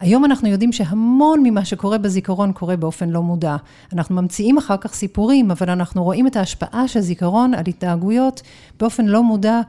היום 0.00 0.24
אנחנו 0.24 0.48
יודעים 0.48 0.72
שהמון 0.72 1.40
ממה 1.42 1.64
שקורה 1.64 1.98
בזיכרון 1.98 2.52
קורה 2.52 2.76
באופן 2.76 3.10
לא 3.10 3.22
מודע. 3.22 3.56
אנחנו 3.92 4.14
ממציאים 4.14 4.58
אחר 4.58 4.76
כך 4.76 4.94
סיפורים, 4.94 5.50
אבל 5.50 5.70
אנחנו 5.70 6.04
רואים 6.04 6.26
את 6.26 6.36
ההשפעה 6.36 6.88
של 6.88 7.00
זיכרון 7.00 7.54
על 7.54 7.64
התנהגויות 7.66 8.42
באופן 8.80 9.04
לא 9.04 9.22
מודע, 9.22 9.60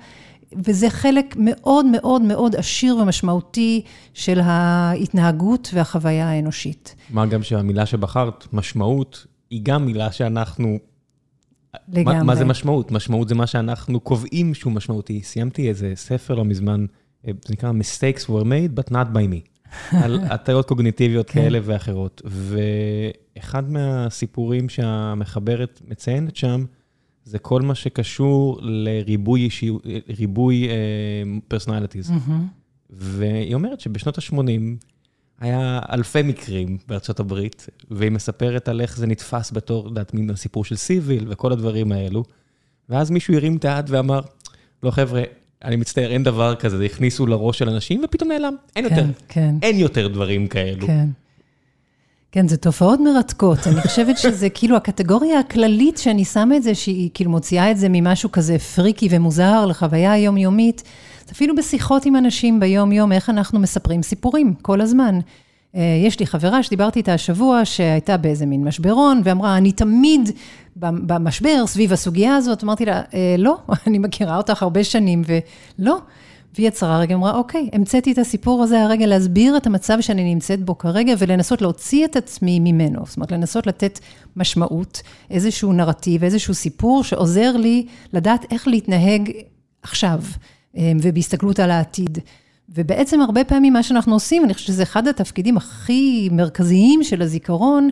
וזה 0.56 0.90
חלק 0.90 1.36
מאוד 1.40 1.86
מאוד 1.86 2.22
מאוד 2.22 2.56
עשיר 2.56 2.98
ומשמעותי 2.98 3.82
של 4.14 4.40
ההתנהגות 4.40 5.70
והחוויה 5.74 6.30
האנושית. 6.30 6.96
מה 7.10 7.26
גם 7.26 7.44
שהמילה 7.44 7.86
שבחרת, 7.86 8.48
משמעות, 8.54 9.26
היא 9.50 9.62
גם 9.64 9.86
מילה 9.86 10.12
שאנחנו... 10.12 10.78
לגמרי. 11.90 12.24
מה 12.24 12.36
זה 12.36 12.46
משמעות? 12.46 12.92
משמעות 12.92 13.30
זה 13.30 13.36
מה 13.36 13.48
שאנחנו 13.48 14.00
קובעים 14.00 14.54
שהוא 14.54 14.74
משמעותי. 14.74 15.22
סיימתי 15.24 15.70
איזה 15.70 15.92
ספר 15.96 16.36
לא 16.36 16.46
מזמן, 16.46 16.86
זה 17.24 17.32
נקרא 17.50 17.72
Mistakes 17.72 18.24
were 18.24 18.44
made, 18.44 18.80
but 18.80 18.92
not 18.92 19.14
by 19.14 19.34
me. 19.34 19.55
על 19.92 20.20
הטיות 20.32 20.68
קוגניטיביות 20.68 21.30
כאלה 21.30 21.60
ואחרות. 21.64 22.22
ואחד 22.26 23.72
מהסיפורים 23.72 24.70
שהמחברת 24.70 25.82
מציינת 25.88 26.36
שם, 26.36 26.66
זה 27.24 27.40
כל 27.40 27.62
מה 27.62 27.76
שקשור 27.76 28.60
לריבוי 28.62 29.50
personalities. 31.48 32.12
והיא 32.90 33.56
אומרת 33.56 33.80
שבשנות 33.80 34.18
ה-80 34.18 34.86
היה 35.40 35.80
אלפי 35.92 36.22
מקרים 36.22 36.78
בארצות 36.88 37.20
הברית, 37.20 37.68
והיא 37.92 38.12
מספרת 38.12 38.70
על 38.70 38.82
איך 38.82 38.98
זה 38.98 39.08
נתפס 39.08 39.52
בתור, 39.52 39.88
לדעת, 39.88 40.14
מין 40.14 40.30
הסיפור 40.30 40.66
של 40.66 40.76
סיביל 40.76 41.26
וכל 41.30 41.52
הדברים 41.52 41.92
האלו. 41.92 42.24
ואז 42.90 43.12
מישהו 43.12 43.34
הרים 43.34 43.58
את 43.58 43.66
היד 43.66 43.86
ואמר, 43.90 44.22
לא 44.84 44.92
חבר'ה, 44.92 45.24
אני 45.64 45.76
מצטער, 45.76 46.12
אין 46.12 46.24
דבר 46.24 46.56
כזה, 46.56 46.78
זה 46.78 46.86
הכניסו 46.86 47.28
לראש 47.28 47.60
של 47.60 47.70
אנשים 47.70 48.02
ופתאום 48.04 48.32
נעלם. 48.32 48.56
אין 48.76 48.84
יותר, 48.86 49.06
כן. 49.30 49.56
אין 49.62 49.80
יותר 49.80 50.08
דברים 50.08 50.48
כאלו. 50.48 50.88
כן. 50.88 51.08
כן, 52.32 52.48
זה 52.48 52.58
תופעות 52.58 53.00
מרתקות. 53.00 53.68
אני 53.68 53.82
חושבת 53.82 54.18
שזה 54.18 54.50
כאילו 54.50 54.76
הקטגוריה 54.76 55.40
הכללית 55.40 55.98
שאני 55.98 56.26
שמה 56.26 56.58
את 56.58 56.64
זה, 56.64 56.76
שהיא 56.76 57.10
כאילו 57.14 57.32
מוציאה 57.32 57.72
את 57.72 57.78
זה 57.78 57.88
ממשהו 57.90 58.32
כזה 58.32 58.60
פריקי 58.60 59.08
ומוזר 59.12 59.66
לחוויה 59.66 60.12
היומיומית, 60.12 60.84
אפילו 61.32 61.56
בשיחות 61.56 62.06
עם 62.06 62.16
אנשים 62.16 62.60
ביום-יום, 62.60 63.12
איך 63.12 63.30
אנחנו 63.30 63.60
מספרים 63.60 64.04
סיפורים 64.04 64.54
כל 64.62 64.82
הזמן. 64.82 65.20
יש 66.06 66.20
לי 66.20 66.26
חברה 66.26 66.64
שדיברתי 66.64 67.00
איתה 67.00 67.14
השבוע, 67.14 67.66
שהייתה 67.66 68.18
באיזה 68.18 68.46
מין 68.46 68.64
משברון, 68.64 69.22
ואמרה, 69.24 69.58
אני 69.58 69.72
תמיד 69.72 70.30
במשבר 70.76 71.68
סביב 71.68 71.94
הסוגיה 71.94 72.36
הזאת, 72.36 72.64
אמרתי 72.64 72.86
לה, 72.86 73.02
לא, 73.38 73.58
אני 73.88 74.00
מכירה 74.00 74.38
אותך 74.38 74.64
הרבה 74.64 74.84
שנים, 74.84 75.22
ולא. 75.80 75.98
והיא 76.56 76.68
יצרה 76.68 77.00
רגע, 77.00 77.16
אמרה, 77.16 77.38
אוקיי, 77.38 77.70
המצאתי 77.74 78.12
את 78.12 78.18
הסיפור 78.18 78.64
הזה 78.64 78.84
הרגע 78.84 79.06
להסביר 79.06 79.58
את 79.58 79.68
המצב 79.68 79.98
שאני 80.02 80.34
נמצאת 80.34 80.64
בו 80.64 80.78
כרגע, 80.78 81.14
ולנסות 81.18 81.62
להוציא 81.62 82.06
את 82.06 82.16
עצמי 82.16 82.60
ממנו. 82.60 83.06
זאת 83.06 83.16
אומרת, 83.18 83.32
לנסות 83.32 83.68
לתת 83.68 84.00
משמעות, 84.36 85.02
איזשהו 85.32 85.74
נרטיב, 85.74 86.24
איזשהו 86.24 86.54
סיפור 86.54 87.04
שעוזר 87.04 87.58
לי 87.58 87.86
לדעת 88.14 88.46
איך 88.52 88.68
להתנהג 88.68 89.32
עכשיו, 89.84 90.22
ובהסתכלות 90.76 91.60
על 91.60 91.72
העתיד. 91.72 92.20
ובעצם 92.70 93.22
הרבה 93.22 93.44
פעמים 93.44 93.74
מה 93.74 93.84
שאנחנו 93.84 94.14
עושים, 94.14 94.46
אני 94.46 94.54
חושבת 94.54 94.68
שזה 94.68 94.84
אחד 94.84 95.08
התפקידים 95.08 95.58
הכי 95.58 96.30
מרכזיים 96.32 97.04
של 97.04 97.22
הזיכרון, 97.22 97.90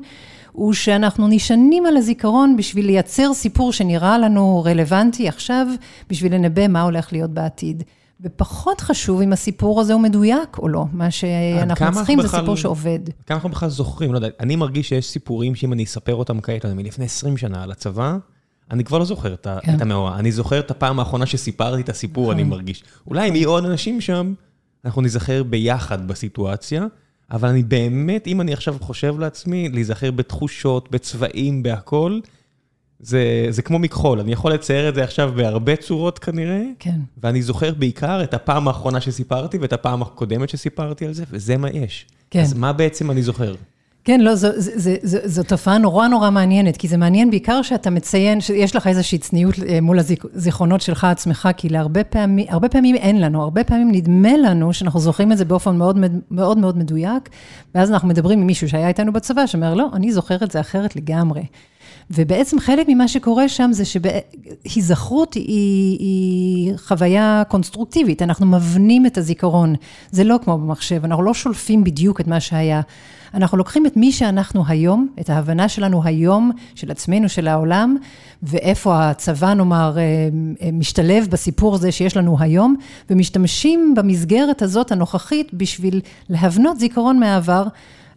הוא 0.52 0.74
שאנחנו 0.74 1.28
נשענים 1.28 1.86
על 1.86 1.98
הזיכרון 1.98 2.58
בשביל 2.58 2.86
לייצר 2.86 3.34
סיפור 3.34 3.74
שנראה 3.74 4.18
לנו 4.18 4.64
רלוונטי 4.66 5.28
עכשיו, 5.28 5.68
בשביל 6.10 6.36
לנבא 6.36 6.68
מה 6.68 6.82
הולך 6.82 7.14
להיות 7.14 7.32
בעתיד. 7.32 7.84
ופחות 8.22 8.82
חשוב 8.82 9.22
אם 9.22 9.34
הסיפור 9.34 9.82
הזה 9.82 9.94
הוא 9.94 10.02
מדויק 10.02 10.58
או 10.58 10.70
לא, 10.70 10.86
מה 10.94 11.12
שאנחנו 11.12 11.92
צריכים 11.94 12.22
זה 12.22 12.28
סיפור 12.28 12.56
שעובד. 12.56 13.00
כמה 13.26 13.36
אנחנו 13.36 13.50
בכלל 13.50 13.70
זוכרים, 13.70 14.12
לא 14.12 14.18
יודע, 14.18 14.28
אני 14.40 14.56
מרגיש 14.56 14.90
שיש 14.90 15.06
סיפורים 15.06 15.56
שאם 15.56 15.74
אני 15.74 15.84
אספר 15.84 16.16
אותם 16.16 16.42
כעת, 16.42 16.66
אני 16.66 16.74
מלפני 16.74 17.06
20 17.06 17.38
שנה 17.38 17.64
על 17.64 17.72
הצבא, 17.72 18.18
אני 18.72 18.84
כבר 18.84 18.98
לא 18.98 19.06
זוכר 19.06 19.34
את 19.34 19.48
המאורע, 19.82 20.20
אני 20.20 20.32
זוכר 20.32 20.60
את 20.60 20.72
הפעם 20.72 21.00
האחרונה 21.00 21.26
שסיפרתי 21.26 21.82
את 21.82 21.90
הסיפור, 21.90 22.32
אני 22.32 22.44
מרגיש. 22.44 22.84
אולי 23.08 23.30
אם 23.30 23.36
יהיו 23.36 23.50
עוד 23.50 23.66
אנשים 23.66 24.02
שם, 24.02 24.34
אנחנו 24.86 25.02
נזכר 25.02 25.44
ביחד 25.44 26.08
בסיטואציה, 26.08 26.86
אבל 27.32 27.50
אני 27.50 27.64
באמת, 27.64 28.28
אם 28.28 28.42
אני 28.42 28.54
עכשיו 28.54 28.76
חושב 28.80 29.20
לעצמי, 29.20 29.70
להיזכר 29.70 30.12
בתחושות, 30.12 30.92
בצבעים, 30.92 31.64
בהכל, 31.64 32.20
זה, 33.00 33.46
זה 33.50 33.62
כמו 33.62 33.80
מכחול, 33.80 34.20
אני 34.20 34.32
יכול 34.32 34.54
לצייר 34.54 34.90
את 34.90 34.96
זה 34.96 35.04
עכשיו 35.04 35.34
בהרבה 35.36 35.76
צורות 35.76 36.20
כנראה, 36.20 36.64
כן. 36.80 37.00
ואני 37.18 37.42
זוכר 37.42 37.74
בעיקר 37.74 38.24
את 38.24 38.34
הפעם 38.34 38.68
האחרונה 38.68 39.02
שסיפרתי 39.02 39.58
ואת 39.58 39.74
הפעם 39.74 40.02
הקודמת 40.02 40.50
שסיפרתי 40.50 41.06
על 41.06 41.14
זה, 41.14 41.24
וזה 41.30 41.58
מה 41.58 41.70
יש. 41.70 42.06
כן. 42.30 42.40
אז 42.40 42.54
מה 42.54 42.74
בעצם 42.74 43.12
אני 43.12 43.24
זוכר? 43.24 43.56
כן, 44.06 44.22
לא, 44.22 44.36
זו, 44.36 44.48
זו, 44.56 44.72
זו, 44.76 44.92
זו, 45.04 45.18
זו 45.24 45.44
תופעה 45.44 45.78
נורא 45.78 46.08
נורא 46.08 46.30
מעניינת, 46.30 46.78
כי 46.78 46.88
זה 46.88 46.98
מעניין 46.98 47.30
בעיקר 47.30 47.62
שאתה 47.62 47.90
מציין, 47.90 48.42
שיש 48.42 48.76
לך 48.76 48.88
איזושהי 48.88 49.18
צניעות 49.18 49.56
מול 49.82 50.00
הזיכרונות 50.00 50.82
שלך 50.82 51.04
עצמך, 51.04 51.50
כי 51.58 51.70
להרבה 51.70 52.04
פעמים, 52.04 52.46
הרבה 52.50 52.70
פעמים 52.70 52.96
אין 52.96 53.22
לנו, 53.22 53.42
הרבה 53.42 53.64
פעמים 53.64 53.92
נדמה 53.92 54.38
לנו 54.38 54.74
שאנחנו 54.74 55.00
זוכרים 55.00 55.32
את 55.32 55.38
זה 55.38 55.46
באופן 55.46 55.76
מאוד 55.76 56.00
מאוד 56.32 56.58
מאוד 56.58 56.78
מדויק, 56.78 57.30
ואז 57.76 57.92
אנחנו 57.92 58.08
מדברים 58.08 58.40
עם 58.40 58.48
מישהו 58.48 58.70
שהיה 58.70 58.88
איתנו 58.88 59.14
בצבא, 59.14 59.46
שאומר, 59.46 59.74
לא, 59.74 59.88
אני 59.94 60.12
זוכר 60.12 60.44
את 60.44 60.52
זה 60.52 60.60
אחרת 60.60 60.96
לגמרי. 60.96 61.42
ובעצם 62.12 62.60
חלק 62.60 62.86
ממה 62.90 63.08
שקורה 63.08 63.50
שם 63.50 63.70
זה 63.74 63.84
שהיזכרות 63.86 65.34
היא, 65.34 66.00
היא 66.00 66.74
חוויה 66.78 67.44
קונסטרוקטיבית, 67.48 68.22
אנחנו 68.22 68.46
מבנים 68.46 69.06
את 69.06 69.18
הזיכרון, 69.18 69.76
זה 70.12 70.24
לא 70.24 70.40
כמו 70.44 70.58
במחשב, 70.58 71.06
אנחנו 71.06 71.24
לא 71.24 71.34
שולפים 71.34 71.84
בדיוק 71.84 72.22
את 72.22 72.28
מה 72.28 72.40
שהיה. 72.40 72.82
אנחנו 73.34 73.58
לוקחים 73.58 73.86
את 73.86 73.98
מי 73.98 74.12
שאנחנו 74.12 74.64
היום, 74.68 75.08
את 75.20 75.30
ההבנה 75.30 75.70
שלנו 75.70 76.02
היום, 76.04 76.52
של 76.76 76.92
עצמנו, 76.92 77.30
של 77.30 77.48
העולם, 77.48 77.98
ואיפה 78.44 79.10
הצבא, 79.10 79.54
נאמר, 79.54 79.98
משתלב 80.74 81.28
בסיפור 81.30 81.76
הזה 81.76 81.92
שיש 81.92 82.18
לנו 82.18 82.38
היום, 82.40 82.76
ומשתמשים 83.10 83.94
במסגרת 83.98 84.62
הזאת 84.62 84.92
הנוכחית 84.92 85.54
בשביל 85.54 86.02
להבנות 86.30 86.80
זיכרון 86.80 87.20
מהעבר. 87.20 87.64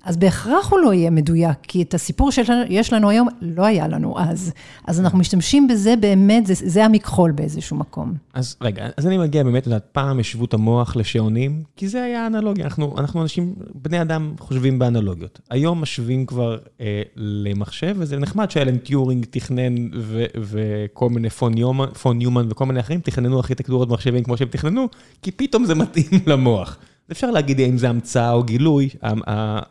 אז 0.07 0.17
בהכרח 0.17 0.71
הוא 0.71 0.81
לא 0.81 0.93
יהיה 0.93 1.11
מדויק, 1.11 1.59
כי 1.63 1.83
את 1.83 1.95
הסיפור 1.95 2.31
שיש 2.31 2.93
לנו 2.93 3.11
היום, 3.11 3.29
לא 3.41 3.65
היה 3.65 3.89
לנו 3.89 4.19
אז. 4.19 4.53
אז 4.87 5.01
אנחנו 5.01 5.19
משתמשים 5.19 5.69
בזה 5.69 5.95
באמת, 6.01 6.47
זה, 6.47 6.55
זה 6.57 6.85
המכחול 6.85 7.33
באיזשהו 7.33 7.77
מקום. 7.77 8.15
אז 8.35 8.57
רגע, 8.61 8.89
אז 8.97 9.07
אני 9.07 9.19
מגיע 9.19 9.43
באמת, 9.43 9.63
את 9.63 9.67
יודעת, 9.67 9.85
פעם 9.93 10.19
השוו 10.19 10.45
את 10.45 10.55
המוח 10.55 10.97
לשעונים, 10.97 11.63
כי 11.77 11.89
זה 11.89 12.03
היה 12.03 12.27
אנלוגיה, 12.27 12.65
אנחנו, 12.65 12.95
אנחנו 12.99 13.23
אנשים, 13.23 13.55
בני 13.75 14.03
אדם 14.03 14.35
חושבים 14.39 14.79
באנלוגיות. 14.79 15.41
היום 15.51 15.81
משווים 15.81 16.27
כבר 16.27 16.59
אה, 16.81 17.03
למחשב, 17.17 17.97
וזה 17.99 18.19
נחמד 18.19 18.51
שאלן 18.51 18.77
טיורינג 18.77 19.27
תכנן, 19.31 19.75
ו, 19.99 20.25
וכל 20.41 21.11
מיני 21.11 21.31
פון, 21.31 21.59
יומן, 21.59 21.87
פון 22.03 22.21
יומן 22.21 22.47
וכל 22.51 22.67
מיני 22.67 22.81
אחרים, 22.81 23.01
תכננו 23.01 23.37
ארכיטקטורות 23.37 23.89
מחשבים 23.89 24.25
כמו 24.25 24.37
שהם 24.37 24.49
תכננו, 24.49 24.89
כי 25.23 25.31
פתאום 25.31 25.65
זה 25.65 25.75
מתאים 25.75 26.21
למוח. 26.27 26.79
אפשר 27.13 27.31
להגיד 27.31 27.61
אם 27.61 27.79
זה 27.79 27.89
המצאה 27.89 28.33
או 28.33 28.43
גילוי, 28.43 28.89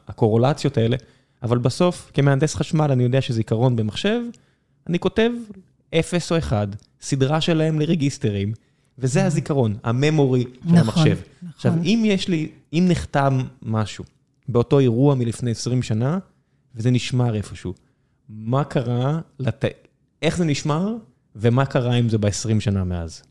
הקורולציות 0.07 0.77
האלה, 0.77 0.97
אבל 1.43 1.57
בסוף, 1.57 2.11
כמהנדס 2.13 2.55
חשמל, 2.55 2.91
אני 2.91 3.03
יודע 3.03 3.21
שזיכרון 3.21 3.75
במחשב, 3.75 4.19
אני 4.87 4.99
כותב 4.99 5.29
0 5.93 6.31
או 6.31 6.37
1, 6.37 6.67
סדרה 7.01 7.41
שלהם 7.41 7.79
לרגיסטרים, 7.79 8.53
וזה 8.99 9.25
הזיכרון, 9.25 9.75
הממורי 9.83 10.43
של 10.69 10.75
המחשב. 10.75 11.17
עכשיו, 11.55 11.73
אם 11.83 12.03
יש 12.05 12.27
לי, 12.27 12.49
אם 12.73 12.85
נחתם 12.89 13.39
משהו 13.61 14.03
באותו 14.49 14.79
אירוע 14.79 15.15
מלפני 15.15 15.51
20 15.51 15.83
שנה, 15.83 16.17
וזה 16.75 16.91
נשמר 16.91 17.35
איפשהו, 17.35 17.73
מה 18.29 18.63
קרה, 18.63 19.19
איך 20.21 20.37
זה 20.37 20.45
נשמר, 20.45 20.95
ומה 21.35 21.65
קרה 21.65 21.93
עם 21.93 22.09
זה 22.09 22.17
ב-20 22.17 22.59
שנה 22.59 22.83
מאז? 22.83 23.23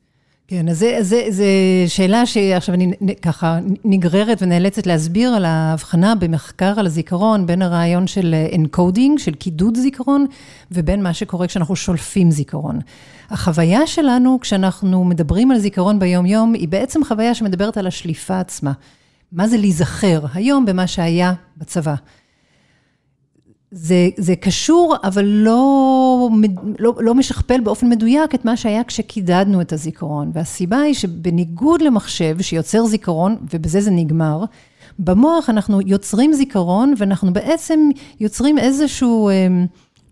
כן, 0.49 0.69
אז 0.69 0.85
זו 1.31 1.45
שאלה 1.87 2.27
שעכשיו 2.27 2.75
אני 2.75 2.93
ככה 3.23 3.59
נגררת 3.85 4.39
ונאלצת 4.43 4.87
להסביר 4.87 5.31
על 5.31 5.45
ההבחנה 5.45 6.15
במחקר 6.15 6.75
על 6.81 6.87
הזיכרון, 6.87 7.47
בין 7.47 7.63
הרעיון 7.63 8.07
של 8.07 8.35
encoding, 8.55 9.19
של 9.19 9.35
קידוד 9.35 9.77
זיכרון, 9.77 10.27
ובין 10.73 11.03
מה 11.03 11.15
שקורה 11.15 11.47
כשאנחנו 11.47 11.77
שולפים 11.77 12.31
זיכרון. 12.31 12.79
החוויה 13.31 13.87
שלנו 13.87 14.39
כשאנחנו 14.41 15.05
מדברים 15.05 15.51
על 15.51 15.59
זיכרון 15.59 15.99
ביום-יום, 15.99 16.55
היא 16.55 16.69
בעצם 16.69 17.05
חוויה 17.05 17.35
שמדברת 17.35 17.77
על 17.77 17.87
השליפה 17.87 18.41
עצמה. 18.41 18.73
מה 19.33 19.49
זה 19.49 19.57
להיזכר 19.57 20.21
היום 20.35 20.67
במה 20.67 20.87
שהיה 20.87 21.33
בצבא. 21.57 21.95
זה, 23.77 24.09
זה 24.17 24.37
קשור, 24.37 24.97
אבל 25.05 25.25
לא, 25.25 26.29
לא, 26.79 26.95
לא 27.01 27.15
משכפל 27.15 27.61
באופן 27.61 27.89
מדויק 27.89 28.35
את 28.35 28.45
מה 28.45 28.57
שהיה 28.57 28.85
כשקידדנו 28.85 29.61
את 29.61 29.73
הזיכרון. 29.73 30.31
והסיבה 30.35 30.81
היא 30.81 30.95
שבניגוד 30.95 31.83
למחשב 31.83 32.37
שיוצר 32.43 32.87
זיכרון, 32.87 33.37
ובזה 33.53 33.81
זה 33.81 33.91
נגמר, 33.91 34.45
במוח 34.99 35.51
אנחנו 35.51 35.81
יוצרים 35.87 36.33
זיכרון, 36.33 36.95
ואנחנו 36.99 37.33
בעצם 37.33 37.91
יוצרים 38.21 38.59
איזשהו... 38.59 39.31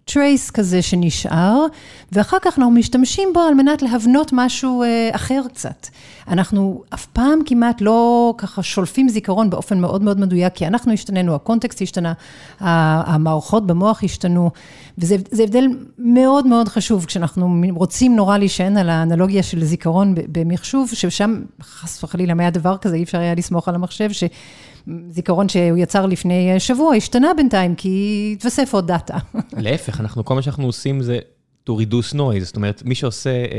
trace 0.04 0.50
כזה 0.50 0.82
שנשאר, 0.82 1.66
ואחר 2.12 2.36
כך 2.42 2.46
אנחנו 2.46 2.70
משתמשים 2.70 3.28
בו 3.34 3.40
על 3.40 3.54
מנת 3.54 3.82
להבנות 3.82 4.30
משהו 4.32 4.82
אה, 4.82 5.10
אחר 5.12 5.42
קצת. 5.54 5.86
אנחנו 6.28 6.82
אף 6.94 7.06
פעם 7.06 7.38
כמעט 7.46 7.80
לא 7.80 8.34
ככה 8.38 8.62
שולפים 8.62 9.08
זיכרון 9.08 9.50
באופן 9.50 9.80
מאוד 9.80 10.02
מאוד 10.02 10.20
מדויק, 10.20 10.52
כי 10.54 10.66
אנחנו 10.66 10.92
השתננו, 10.92 11.34
הקונטקסט 11.34 11.82
השתנה, 11.82 12.12
המערכות 12.60 13.66
במוח 13.66 14.04
השתנו, 14.04 14.50
וזה 14.98 15.16
הבדל 15.42 15.64
מאוד 15.98 16.46
מאוד 16.46 16.68
חשוב 16.68 17.04
כשאנחנו 17.04 17.62
רוצים 17.70 18.16
נורא 18.16 18.38
להישען 18.38 18.76
על 18.76 18.90
האנלוגיה 18.90 19.42
של 19.42 19.64
זיכרון 19.64 20.14
במחשוב, 20.32 20.90
ששם 20.94 21.42
חס 21.62 22.04
וחלילה, 22.04 22.32
אם 22.32 22.40
היה 22.40 22.50
דבר 22.50 22.76
כזה, 22.76 22.96
אי 22.96 23.02
אפשר 23.02 23.18
היה 23.18 23.34
לסמוך 23.34 23.68
על 23.68 23.74
המחשב, 23.74 24.12
ש... 24.12 24.24
זיכרון 25.08 25.48
שהוא 25.48 25.78
יצר 25.78 26.06
לפני 26.06 26.60
שבוע, 26.60 26.94
השתנה 26.94 27.28
בינתיים, 27.36 27.74
כי 27.74 28.30
התווסף 28.36 28.74
עוד 28.74 28.86
דאטה. 28.86 29.16
להפך, 29.52 30.00
אנחנו, 30.00 30.24
כל 30.24 30.34
מה 30.34 30.42
שאנחנו 30.42 30.66
עושים 30.66 31.02
זה 31.02 31.18
to 31.68 31.72
reduce 31.72 32.14
noise, 32.14 32.44
זאת 32.44 32.56
אומרת, 32.56 32.82
מי 32.84 32.94
שעושה 32.94 33.44
uh, 33.44 33.52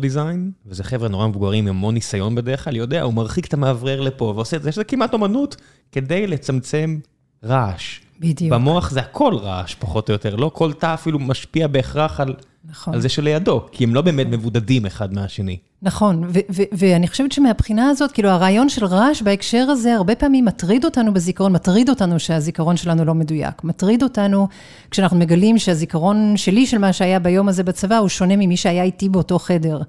דיזיין, 0.00 0.50
וזה 0.66 0.84
חבר'ה 0.84 1.08
נורא 1.08 1.26
מבוגרים 1.26 1.66
עם 1.66 1.76
המון 1.76 1.94
ניסיון 1.94 2.34
בדרך 2.34 2.64
כלל, 2.64 2.76
יודע, 2.76 3.02
הוא 3.02 3.14
מרחיק 3.14 3.46
את 3.46 3.54
המאוורר 3.54 4.00
לפה 4.00 4.24
ועושה 4.24 4.56
את 4.56 4.62
זה, 4.62 4.72
שזה 4.72 4.84
כמעט 4.84 5.12
אומנות, 5.12 5.56
כדי 5.92 6.26
לצמצם 6.26 6.98
רעש. 7.44 8.00
בדיוק. 8.20 8.52
במוח 8.52 8.90
זה 8.90 9.00
הכל 9.00 9.34
רעש, 9.34 9.74
פחות 9.74 10.08
או 10.08 10.12
יותר, 10.12 10.36
לא 10.36 10.50
כל 10.54 10.72
תא 10.72 10.94
אפילו 10.94 11.18
משפיע 11.18 11.66
בהכרח 11.66 12.20
על... 12.20 12.34
נכון. 12.68 12.94
על 12.94 13.00
זה 13.00 13.08
שלידו, 13.08 13.66
כי 13.72 13.84
הם 13.84 13.94
לא 13.94 14.00
באמת 14.00 14.26
מבודדים 14.30 14.86
אחד 14.86 15.14
מהשני. 15.14 15.58
נכון, 15.82 16.24
ואני 16.72 17.08
חושבת 17.08 17.32
שמבחינה 17.32 17.88
הזאת, 17.88 18.12
כאילו 18.12 18.28
הרעיון 18.28 18.68
של 18.68 18.84
רעש 18.84 19.22
בהקשר 19.22 19.66
הזה, 19.70 19.94
הרבה 19.94 20.14
פעמים 20.14 20.44
מטריד 20.44 20.84
אותנו 20.84 21.14
בזיכרון, 21.14 21.52
מטריד 21.52 21.88
אותנו 21.88 22.18
שהזיכרון 22.18 22.76
שלנו 22.76 23.04
לא 23.04 23.14
מדויק. 23.14 23.64
מטריד 23.64 24.02
אותנו 24.02 24.48
כשאנחנו 24.90 25.18
מגלים 25.18 25.58
שהזיכרון 25.58 26.36
שלי, 26.36 26.66
של 26.66 26.78
מה 26.78 26.92
שהיה 26.92 27.18
ביום 27.18 27.48
הזה 27.48 27.62
בצבא, 27.62 27.98
הוא 27.98 28.08
שונה 28.08 28.36
ממי 28.36 28.56
שהיה 28.56 28.82
איתי 28.82 29.08
באותו 29.08 29.38
חדר. 29.38 29.82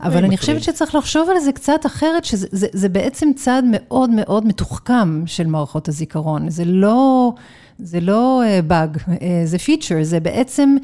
אבל 0.00 0.24
אני 0.24 0.36
חושבת 0.36 0.62
שצריך 0.62 0.94
לחשוב 0.94 1.28
על 1.30 1.38
זה 1.38 1.52
קצת 1.52 1.86
אחרת, 1.86 2.24
שזה 2.24 2.46
זה, 2.50 2.66
זה 2.72 2.88
בעצם 2.88 3.28
צעד 3.36 3.64
מאוד 3.70 4.10
מאוד 4.10 4.46
מתוחכם 4.46 5.26
של 5.26 5.46
מערכות 5.46 5.88
הזיכרון. 5.88 6.50
זה 6.50 6.64
לא, 6.64 7.32
זה 7.78 8.00
לא 8.00 8.42
באג, 8.66 8.96
uh, 8.96 9.00
uh, 9.00 9.10
זה 9.44 9.58
פיצ'ר, 9.58 9.96
זה 10.02 10.20
בעצם... 10.20 10.76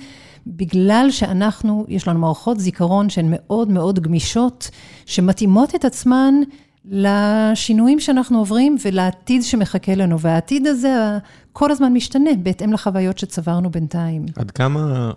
בגלל 0.47 1.07
שאנחנו, 1.11 1.85
יש 1.89 2.09
לנו 2.09 2.19
מערכות 2.21 2.61
זיכרון 2.61 3.11
שהן 3.11 3.27
מאוד 3.31 3.71
מאוד 3.71 4.01
גמישות, 4.01 4.71
שמתאימות 5.07 5.75
את 5.75 5.85
עצמן 5.85 6.35
לשינויים 6.85 8.01
שאנחנו 8.01 8.39
עוברים 8.39 8.77
ולעתיד 8.85 9.43
שמחכה 9.43 9.95
לנו. 9.95 10.21
והעתיד 10.21 10.67
הזה 10.67 11.19
כל 11.53 11.71
הזמן 11.71 11.93
משתנה 11.93 12.31
בהתאם 12.43 12.73
לחוויות 12.73 13.19
שצברנו 13.19 13.71
בינתיים. 13.71 14.27
עד 14.37 14.51
כמה 14.51 15.13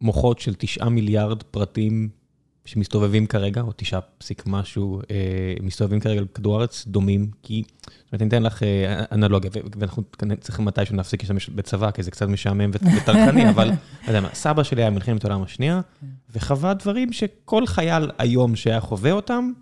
מוחות 0.00 0.38
של 0.38 0.54
תשעה 0.54 0.88
מיליארד 0.88 1.42
פרטים 1.42 2.08
שמסתובבים 2.66 3.26
כרגע, 3.26 3.60
או 3.60 3.72
תשעה 3.76 4.00
פסיק 4.00 4.42
משהו, 4.46 5.00
אה, 5.10 5.54
מסתובבים 5.62 6.00
כרגע 6.00 6.20
על 6.20 6.26
כדור 6.34 6.56
הארץ, 6.56 6.84
דומים, 6.86 7.30
כי, 7.42 7.62
זאת 7.66 8.12
אומרת, 8.12 8.22
אני 8.22 8.28
אתן 8.28 8.42
לך 8.42 8.62
אה, 8.62 9.04
אנלוגיה, 9.12 9.50
ואנחנו 9.78 10.02
צריכים 10.40 10.64
מתישהו 10.64 10.96
להפסיק 10.96 11.22
להשתמש 11.22 11.48
בצבא, 11.48 11.90
כי 11.90 12.02
זה 12.02 12.10
קצת 12.10 12.28
משעמם 12.28 12.70
וטרחני, 12.72 13.48
אבל, 13.50 13.68
לא 13.68 14.08
יודע 14.08 14.20
מה, 14.20 14.28
סבא 14.34 14.62
שלי 14.62 14.82
היה 14.82 14.90
במלחמת 14.90 15.24
העולם 15.24 15.42
השנייה, 15.42 15.80
וחווה 16.34 16.74
דברים 16.74 17.12
שכל 17.12 17.66
חייל 17.66 18.10
היום 18.18 18.56
שהיה 18.56 18.80
חווה 18.80 19.12
אותם, 19.12 19.52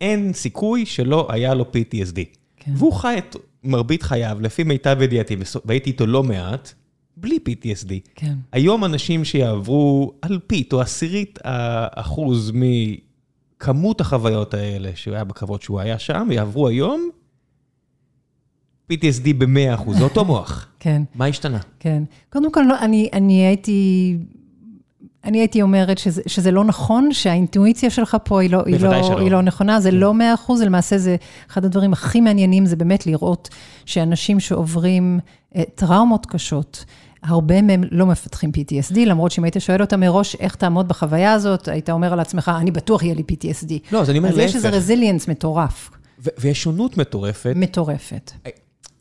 אין 0.00 0.32
סיכוי 0.32 0.86
שלא 0.86 1.26
היה 1.30 1.54
לו 1.54 1.64
PTSD. 1.64 2.20
כן. 2.56 2.72
והוא 2.74 2.92
חי 2.92 3.18
את 3.18 3.36
מרבית 3.64 4.02
חייו, 4.02 4.38
לפי 4.40 4.64
מיטב 4.64 4.98
ידיעתי, 5.02 5.36
והייתי 5.64 5.90
איתו 5.90 6.06
לא 6.06 6.22
מעט, 6.22 6.74
בלי 7.16 7.38
PTSD. 7.48 7.92
כן. 8.14 8.34
היום 8.52 8.84
אנשים 8.84 9.24
שיעברו 9.24 10.12
אלפית 10.24 10.72
או 10.72 10.80
עשירית 10.80 11.38
האחוז 11.44 12.52
מכמות 12.54 14.00
החוויות 14.00 14.54
האלה 14.54 14.90
שהוא 14.94 15.14
היה 15.14 15.24
בקרבות 15.24 15.62
שהוא 15.62 15.80
היה 15.80 15.98
שם, 15.98 16.28
יעברו 16.30 16.68
היום 16.68 17.10
PTSD 18.92 19.34
ב-100%, 19.38 19.92
זה 19.92 20.04
אותו 20.04 20.24
מוח. 20.30 20.68
כן. 20.80 21.02
מה 21.14 21.26
השתנה? 21.26 21.58
כן. 21.80 22.02
קודם 22.30 22.52
כל, 22.52 22.62
לא, 22.68 22.78
אני, 22.78 23.08
אני 23.12 23.46
הייתי... 23.46 24.16
אני 25.24 25.38
הייתי 25.38 25.62
אומרת 25.62 25.98
שזה, 25.98 26.22
שזה 26.26 26.50
לא 26.50 26.64
נכון, 26.64 27.12
שהאינטואיציה 27.12 27.90
שלך 27.90 28.16
פה 28.24 28.42
היא 28.42 28.50
לא, 28.50 28.62
היא 28.66 28.80
לא, 28.80 29.18
היא 29.20 29.30
לא 29.30 29.42
נכונה, 29.42 29.80
זה 29.80 29.90
כן. 29.90 29.96
לא 29.96 30.14
מאה 30.14 30.34
אחוז, 30.34 30.62
למעשה 30.62 30.98
זה 30.98 31.16
אחד 31.50 31.64
הדברים 31.64 31.92
הכי 31.92 32.20
מעניינים, 32.20 32.66
זה 32.66 32.76
באמת 32.76 33.06
לראות 33.06 33.48
שאנשים 33.84 34.40
שעוברים 34.40 35.20
אה, 35.56 35.62
טראומות 35.74 36.26
קשות, 36.26 36.84
הרבה 37.26 37.62
מהם 37.62 37.84
לא 37.90 38.06
מפתחים 38.06 38.50
PTSD, 38.56 38.98
למרות 38.98 39.32
שאם 39.32 39.44
היית 39.44 39.56
שואל 39.58 39.80
אותם 39.80 40.00
מראש, 40.00 40.36
איך 40.36 40.54
תעמוד 40.54 40.88
בחוויה 40.88 41.32
הזאת, 41.32 41.68
היית 41.68 41.90
אומר 41.90 42.12
על 42.12 42.20
עצמך, 42.20 42.50
אני 42.60 42.70
בטוח 42.70 43.02
יהיה 43.02 43.14
לי 43.14 43.22
PTSD. 43.32 43.72
לא, 43.92 44.00
אז 44.00 44.10
אני 44.10 44.18
אומר 44.18 44.28
להפך. 44.28 44.42
אז 44.42 44.48
יש 44.48 44.56
איזה 44.56 44.68
רזיליאנס 44.68 45.28
מטורף. 45.28 45.90
ויש 46.38 46.62
שונות 46.62 46.96
מטורפת. 46.96 47.52
מטורפת. 47.56 48.32
אה, 48.46 48.50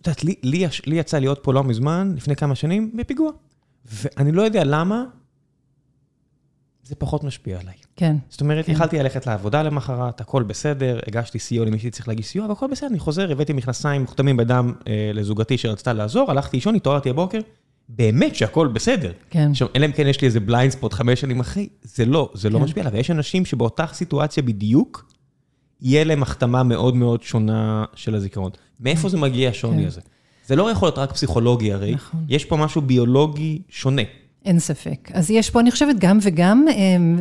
את 0.01 0.07
יודעת, 0.07 0.23
לי, 0.23 0.35
לי, 0.43 0.67
לי 0.85 0.95
יצא 0.95 1.19
להיות 1.19 1.39
פה 1.43 1.53
לא 1.53 1.63
מזמן, 1.63 2.13
לפני 2.15 2.35
כמה 2.35 2.55
שנים, 2.55 2.91
בפיגוע. 2.97 3.31
ואני 3.85 4.31
לא 4.31 4.41
יודע 4.41 4.63
למה, 4.63 5.03
זה 6.83 6.95
פחות 6.95 7.23
משפיע 7.23 7.59
עליי. 7.59 7.73
כן. 7.95 8.15
זאת 8.29 8.41
אומרת, 8.41 8.65
כן. 8.65 8.71
יכלתי 8.71 8.99
ללכת 8.99 9.27
לעבודה 9.27 9.63
למחרת, 9.63 10.21
הכל 10.21 10.43
בסדר, 10.43 10.99
הגשתי 11.07 11.39
סיוע 11.39 11.65
למי 11.65 11.79
שצריך 11.79 12.07
להגיש 12.07 12.27
סיוע, 12.27 12.47
והכל 12.47 12.67
בסדר, 12.71 12.89
אני 12.89 12.99
חוזר, 12.99 13.31
הבאתי 13.31 13.53
מכנסיים 13.53 14.01
מוכתמים 14.01 14.37
בדם 14.37 14.73
אה, 14.87 15.11
לזוגתי 15.13 15.57
שרצתה 15.57 15.93
לעזור, 15.93 16.31
הלכתי 16.31 16.57
לישון, 16.57 16.75
התעוררתי 16.75 17.09
הבוקר, 17.09 17.39
באמת 17.89 18.35
שהכל 18.35 18.67
בסדר. 18.67 19.11
כן. 19.29 19.49
עכשיו, 19.51 19.67
אלא 19.75 19.85
אם 19.85 19.91
כן 19.91 20.07
יש 20.07 20.21
לי 20.21 20.27
איזה 20.27 20.39
בליינד 20.39 20.71
ספוט 20.71 20.93
חמש 20.93 21.21
שנים 21.21 21.39
אחרי, 21.39 21.67
זה 21.81 22.05
לא, 22.05 22.29
זה 22.33 22.49
לא 22.49 22.57
כן. 22.57 22.63
משפיע 22.63 22.83
עליו. 22.83 22.93
ויש 22.93 23.11
אנשים 23.11 23.45
שבאותה 23.45 23.85
סיטואציה 23.93 24.43
בדיוק, 24.43 25.11
יהיה 25.81 26.03
להם 26.03 26.23
החתמה 26.23 26.63
מאוד 26.63 26.95
מאוד 26.95 27.23
שונה 27.23 27.85
של 27.95 28.15
הזיכרון. 28.15 28.51
מאיפה 28.79 29.09
זה 29.09 29.17
מגיע 29.17 29.49
השוני 29.49 29.81
כן. 29.81 29.87
הזה? 29.87 30.01
זה 30.45 30.55
לא 30.55 30.71
יכול 30.71 30.87
להיות 30.87 30.97
רק 30.97 31.13
פסיכולוגי 31.13 31.73
הרי, 31.73 31.93
נכון. 31.93 32.25
יש 32.29 32.45
פה 32.45 32.57
משהו 32.57 32.81
ביולוגי 32.81 33.61
שונה. 33.69 34.01
אין 34.45 34.59
ספק. 34.59 35.11
אז 35.13 35.31
יש 35.31 35.49
פה, 35.49 35.59
אני 35.59 35.71
חושבת, 35.71 35.95
גם 35.99 36.17
וגם, 36.21 36.65
אמ, 36.75 37.19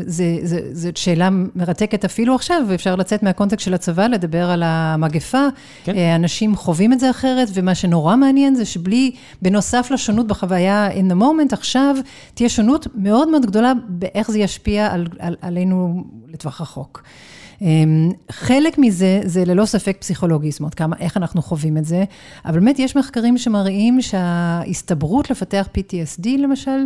זאת 0.72 0.96
שאלה 0.96 1.28
מרתקת 1.54 2.04
אפילו 2.04 2.34
עכשיו, 2.34 2.62
ואפשר 2.68 2.96
לצאת 2.96 3.22
מהקונטקסט 3.22 3.64
של 3.64 3.74
הצבא, 3.74 4.06
לדבר 4.06 4.50
על 4.50 4.62
המגפה. 4.66 5.46
כן. 5.84 5.96
אה, 5.96 6.14
אנשים 6.14 6.56
חווים 6.56 6.92
את 6.92 7.00
זה 7.00 7.10
אחרת, 7.10 7.48
ומה 7.54 7.74
שנורא 7.74 8.16
מעניין 8.16 8.54
זה 8.54 8.64
שבלי, 8.64 9.10
בנוסף 9.42 9.88
לשונות 9.90 10.26
בחוויה 10.26 10.88
in 10.90 11.12
the 11.12 11.16
moment, 11.20 11.52
עכשיו 11.52 11.96
תהיה 12.34 12.48
שונות 12.48 12.87
מאוד 12.94 13.28
מאוד 13.28 13.46
גדולה 13.46 13.72
באיך 13.88 14.30
זה 14.30 14.38
ישפיע 14.38 14.87
על, 14.92 15.06
על, 15.18 15.37
עלינו 15.40 16.04
לטווח 16.28 16.60
רחוק. 16.60 17.02
אמ, 17.62 18.10
חלק 18.30 18.78
מזה, 18.78 19.20
זה 19.24 19.44
ללא 19.44 19.64
ספק 19.64 19.96
פסיכולוגי, 20.00 20.50
זאת 20.50 20.60
אומרת, 20.60 20.74
כמה, 20.74 20.96
איך 21.00 21.16
אנחנו 21.16 21.42
חווים 21.42 21.76
את 21.76 21.84
זה, 21.84 22.04
אבל 22.44 22.60
באמת 22.60 22.78
יש 22.78 22.96
מחקרים 22.96 23.38
שמראים 23.38 24.02
שההסתברות 24.02 25.30
לפתח 25.30 25.68
PTSD, 25.78 26.28
למשל, 26.38 26.84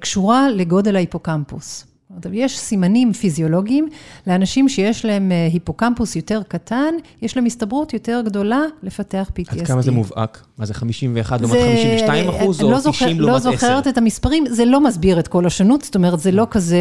קשורה 0.00 0.48
לגודל 0.50 0.96
ההיפוקמפוס. 0.96 1.86
יש 2.32 2.58
סימנים 2.58 3.12
פיזיולוגיים 3.12 3.88
לאנשים 4.26 4.68
שיש 4.68 5.04
להם 5.04 5.32
אה, 5.32 5.48
היפוקמפוס 5.52 6.16
יותר 6.16 6.42
קטן, 6.48 6.94
יש 7.22 7.36
להם 7.36 7.46
הסתברות 7.46 7.94
יותר 7.94 8.22
גדולה 8.24 8.60
לפתח 8.82 9.30
PTSD. 9.38 9.60
עד 9.60 9.66
כמה 9.66 9.82
זה 9.82 9.90
מובהק? 9.90 10.46
מה 10.60 10.66
זה 10.66 10.74
51 10.74 11.40
לעומת 11.40 11.56
52 11.56 12.28
אחוז, 12.28 12.62
או 12.62 12.70
לא 12.70 12.78
90 12.78 13.20
לעומת 13.20 13.36
10? 13.36 13.50
לא 13.50 13.56
זוכרת 13.56 13.88
את 13.88 13.98
המספרים, 13.98 14.44
זה 14.50 14.64
לא 14.64 14.80
מסביר 14.80 15.18
את 15.20 15.28
כל 15.28 15.46
השונות, 15.46 15.82
זאת 15.84 15.94
אומרת, 15.94 16.20
זה 16.20 16.32
לא 16.32 16.46
כזה 16.50 16.76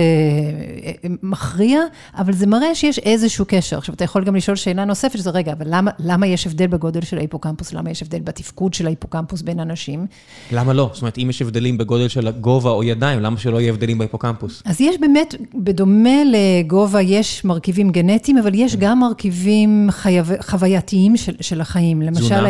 אה, 0.84 0.92
מכריע, 1.24 1.80
אבל 2.18 2.34
זה 2.34 2.48
מראה 2.48 2.76
שיש 2.76 3.00
איזשהו 3.00 3.46
קשר. 3.48 3.78
עכשיו, 3.78 3.96
אתה 3.96 4.04
יכול 4.04 4.24
גם 4.24 4.36
לשאול 4.36 4.56
שאלה 4.56 4.86
נוספת, 4.86 5.18
שזה 5.18 5.30
רגע, 5.30 5.54
אבל 5.54 5.66
למה, 5.70 5.92
למה 6.00 6.28
יש 6.28 6.48
הבדל 6.48 6.68
בגודל 6.68 7.02
של 7.02 7.18
ההיפוקמפוס? 7.18 7.74
למה 7.74 7.92
יש 7.92 8.02
הבדל 8.02 8.20
בתפקוד 8.20 8.74
של 8.74 8.86
ההיפוקמפוס 8.86 9.42
בין 9.42 9.60
אנשים? 9.60 10.06
למה 10.52 10.74
לא? 10.74 10.90
זאת 10.94 11.02
אומרת, 11.02 11.18
אם 11.18 11.30
יש 11.30 11.42
הבדלים 11.42 11.78
בגודל 11.78 12.08
של 12.08 12.28
הגובה 12.28 12.70
או 12.70 12.84
ידיים, 12.84 13.20
למה 13.20 13.38
שלא 13.38 13.62
יהיה 13.62 13.72
הבדלים 13.74 13.98
בהיפוקמפוס? 13.98 14.64
אז 14.66 14.82
יש 14.82 14.96
באמת... 15.00 15.36
בדומה 15.56 16.24
לגובה 16.26 17.02
יש 17.02 17.46
מרכיבים 17.46 17.92
גנטיים, 17.92 18.38
אבל 18.38 18.52
יש 18.56 18.76
כן. 18.76 18.82
גם 18.82 19.00
מרכיבים 19.00 19.88
חייו, 19.92 20.26
חווייתיים 20.42 21.18
של, 21.18 21.34
של 21.42 21.62
החיים. 21.62 22.02
למשל 22.02 22.22
תזונה. 22.22 22.50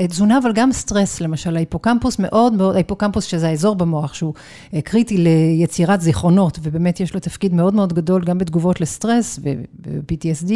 אה, 0.00 0.06
תזונה, 0.06 0.38
אבל 0.38 0.52
גם 0.52 0.69
סטרס, 0.72 1.20
למשל 1.20 1.56
ההיפוקמפוס 1.56 2.18
מאוד 2.18 2.52
מאוד, 2.52 2.74
ההיפוקמפוס 2.74 3.24
שזה 3.24 3.48
האזור 3.48 3.74
במוח, 3.74 4.14
שהוא 4.14 4.34
אה, 4.74 4.80
קריטי 4.80 5.16
ליצירת 5.16 6.00
זיכרונות, 6.00 6.58
ובאמת 6.62 7.00
יש 7.00 7.14
לו 7.14 7.20
תפקיד 7.20 7.54
מאוד 7.54 7.74
מאוד 7.74 7.92
גדול 7.92 8.24
גם 8.24 8.38
בתגובות 8.38 8.80
לסטרס 8.80 9.40
ו-PTSD, 9.42 10.52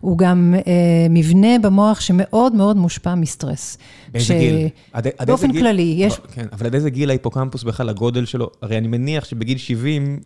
הוא 0.00 0.18
גם 0.18 0.54
אה, 0.66 1.06
מבנה 1.10 1.58
במוח 1.62 2.00
שמאוד 2.00 2.54
מאוד 2.54 2.76
מושפע 2.76 3.14
מסטרס. 3.14 3.78
באיזה 4.12 4.26
ש... 4.26 4.30
גיל? 4.30 4.68
עד, 4.92 5.06
עד 5.18 5.26
באופן 5.26 5.52
גיל? 5.52 5.60
כללי, 5.60 5.94
יש... 5.98 6.14
כן, 6.32 6.46
אבל 6.52 6.66
עד 6.66 6.74
איזה 6.74 6.90
גיל 6.90 7.10
ההיפוקמפוס 7.10 7.62
בכלל, 7.62 7.88
הגודל 7.88 8.24
שלו, 8.24 8.50
הרי 8.62 8.78
אני 8.78 8.88
מניח 8.88 9.24
שבגיל 9.24 9.58
70, 9.58 10.20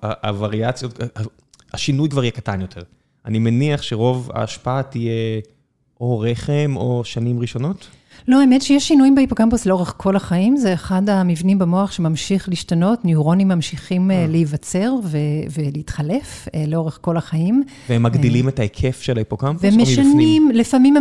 הווריאציות, 0.00 1.00
השינוי 1.72 2.08
כבר 2.08 2.22
יהיה 2.24 2.30
קטן 2.30 2.60
יותר. 2.60 2.82
אני 3.26 3.38
מניח 3.38 3.82
שרוב 3.82 4.30
ההשפעה 4.34 4.82
תהיה 4.82 5.40
או 6.00 6.20
רחם 6.20 6.74
או 6.76 7.04
שנים 7.04 7.40
ראשונות? 7.40 7.88
לא, 8.30 8.40
האמת 8.40 8.62
שיש 8.62 8.88
שינויים 8.88 9.14
בהיפוקמפוס 9.14 9.66
לאורך 9.66 9.94
כל 9.96 10.16
החיים, 10.16 10.56
זה 10.56 10.74
אחד 10.74 11.08
המבנים 11.08 11.58
במוח 11.58 11.92
שממשיך 11.92 12.48
להשתנות, 12.48 13.04
ניורונים 13.04 13.48
ממשיכים 13.48 14.10
אה. 14.10 14.26
להיווצר 14.28 14.92
ולהתחלף 15.50 16.48
אה, 16.54 16.64
לאורך 16.66 16.98
כל 17.00 17.16
החיים. 17.16 17.62
והם 17.88 18.02
מגדילים 18.02 18.48
את 18.48 18.58
ההיקף 18.58 19.00
של 19.00 19.16
ההיפוקמפוס? 19.16 19.64
ומשנים, 19.64 20.50
לפעמים, 20.54 20.94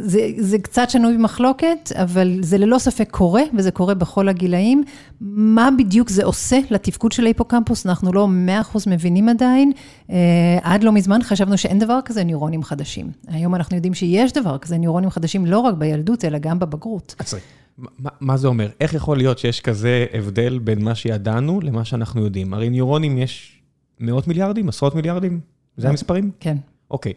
זה, 0.00 0.28
זה 0.38 0.58
קצת 0.58 0.90
שנוי 0.90 1.14
במחלוקת, 1.14 1.92
אבל 1.94 2.38
זה 2.42 2.58
ללא 2.58 2.78
ספק 2.78 3.08
קורה, 3.10 3.42
וזה 3.54 3.70
קורה 3.70 3.94
בכל 3.94 4.28
הגילאים. 4.28 4.82
מה 5.20 5.68
בדיוק 5.78 6.08
זה 6.08 6.24
עושה 6.24 6.58
לתפקוד 6.70 7.12
של 7.12 7.24
ההיפוקמפוס, 7.24 7.86
אנחנו 7.86 8.12
לא 8.12 8.28
100% 8.72 8.78
מבינים 8.86 9.28
עדיין. 9.28 9.72
אה, 10.10 10.16
עד 10.62 10.84
לא 10.84 10.92
מזמן 10.92 11.22
חשבנו 11.22 11.58
שאין 11.58 11.78
דבר 11.78 11.98
כזה 12.04 12.24
ניורונים 12.24 12.62
חדשים. 12.62 13.10
היום 13.28 13.54
אנחנו 13.54 13.76
יודעים 13.76 13.94
שיש 13.94 14.32
דבר 14.32 14.58
כזה, 14.58 14.78
ניורונים 14.78 15.10
חדשים 15.10 15.46
לא 15.46 15.58
רק 15.58 15.74
בילדות, 15.74 16.24
אלא 16.24 16.38
גם 16.38 16.58
בבגרות. 16.62 17.14
עצרי, 17.18 17.40
מה, 17.78 18.10
מה 18.20 18.36
זה 18.36 18.48
אומר? 18.48 18.70
איך 18.80 18.94
יכול 18.94 19.16
להיות 19.16 19.38
שיש 19.38 19.60
כזה 19.60 20.06
הבדל 20.12 20.58
בין 20.58 20.84
מה 20.84 20.94
שידענו 20.94 21.60
למה 21.60 21.84
שאנחנו 21.84 22.24
יודעים? 22.24 22.54
הרי 22.54 22.70
ניורונים 22.70 23.18
יש 23.18 23.62
מאות 24.00 24.28
מיליארדים, 24.28 24.68
עשרות 24.68 24.94
מיליארדים? 24.94 25.40
זה 25.76 25.88
המספרים? 25.88 26.30
כן. 26.40 26.56
אוקיי. 26.90 27.12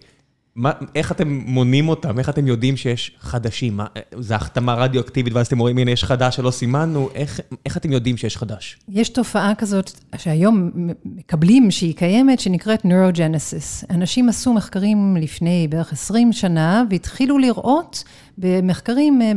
מה, 0.56 0.72
איך 0.96 1.12
אתם 1.12 1.28
מונים 1.46 1.90
אותם? 1.90 2.20
איך 2.20 2.30
אתם 2.30 2.48
יודעים 2.48 2.78
שיש 2.78 3.18
חדשים? 3.20 3.78
מה, 3.78 3.86
זה 4.20 4.36
החתמה 4.36 4.74
רדיואקטיבית, 4.74 5.34
ואז 5.34 5.48
אתם 5.48 5.60
רואים, 5.60 5.78
הנה, 5.78 5.92
יש 5.92 6.04
חדש 6.04 6.36
שלא 6.36 6.52
סימנו, 6.52 7.10
איך, 7.16 7.40
איך 7.66 7.78
אתם 7.78 7.92
יודעים 7.92 8.18
שיש 8.18 8.38
חדש? 8.38 8.80
יש 8.90 9.10
תופעה 9.10 9.56
כזאת 9.56 9.92
שהיום 10.18 10.72
מקבלים 11.06 11.72
שהיא 11.72 11.96
קיימת, 11.96 12.40
שנקראת 12.40 12.86
נוירוג'נסיס. 12.86 13.84
אנשים 13.90 14.30
עשו 14.30 14.54
מחקרים 14.54 15.18
לפני 15.22 15.68
בערך 15.70 15.94
20 15.94 16.34
שנה, 16.34 16.84
והתחילו 16.90 17.38
לראות 17.38 18.04
במחקרים 18.38 19.22
אה, 19.22 19.32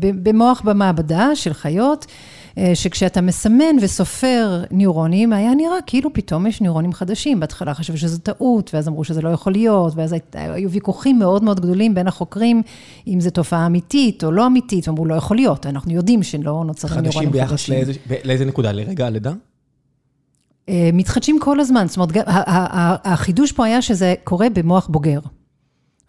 במוח 0.00 0.62
במעבדה 0.64 1.36
של 1.36 1.52
חיות, 1.52 2.06
אה, 2.58 2.74
שכשאתה 2.74 3.20
מסמן 3.20 3.76
וסופר 3.80 4.62
ניורונים, 4.70 5.32
היה 5.32 5.54
נראה 5.54 5.76
כאילו 5.86 6.12
פתאום 6.12 6.46
יש 6.46 6.60
ניורונים 6.60 6.92
חדשים. 6.92 7.40
בהתחלה 7.40 7.74
חשבו 7.74 7.96
שזו 7.96 8.18
טעות, 8.18 8.70
ואז 8.74 8.88
אמרו 8.88 9.04
שזה 9.04 9.22
לא 9.22 9.28
יכול 9.28 9.52
להיות, 9.52 9.92
ואז 9.96 10.14
היו 10.32 10.70
ויכוחים 10.70 11.18
מאוד 11.18 11.44
מאוד 11.44 11.60
גדולים 11.60 11.94
בין 11.94 12.08
החוקרים, 12.08 12.62
אם 13.06 13.20
זו 13.20 13.30
תופעה 13.30 13.66
אמיתית 13.66 14.24
או 14.24 14.32
לא 14.32 14.46
אמיתית, 14.46 14.88
ואמרו, 14.88 15.06
לא 15.06 15.14
יכול 15.14 15.36
להיות, 15.36 15.66
אנחנו 15.66 15.92
יודעים 15.92 16.22
שלא 16.22 16.62
נוצרים 16.66 17.00
ניורונים 17.00 17.30
חדשים. 17.30 17.30
חדשים 17.30 17.32
ביחס 17.32 17.68
לאיזה, 17.68 17.92
לאיזה 18.24 18.44
נקודה? 18.44 18.72
לרגע 18.72 19.06
הלידה? 19.06 19.32
אה, 20.68 20.90
מתחדשים 20.92 21.38
כל 21.40 21.60
הזמן, 21.60 21.86
זאת 21.88 21.96
אומרת, 21.96 22.10
החידוש 23.04 23.52
פה 23.52 23.66
היה 23.66 23.82
שזה 23.82 24.14
קורה 24.24 24.46
במוח 24.50 24.86
בוגר. 24.86 25.18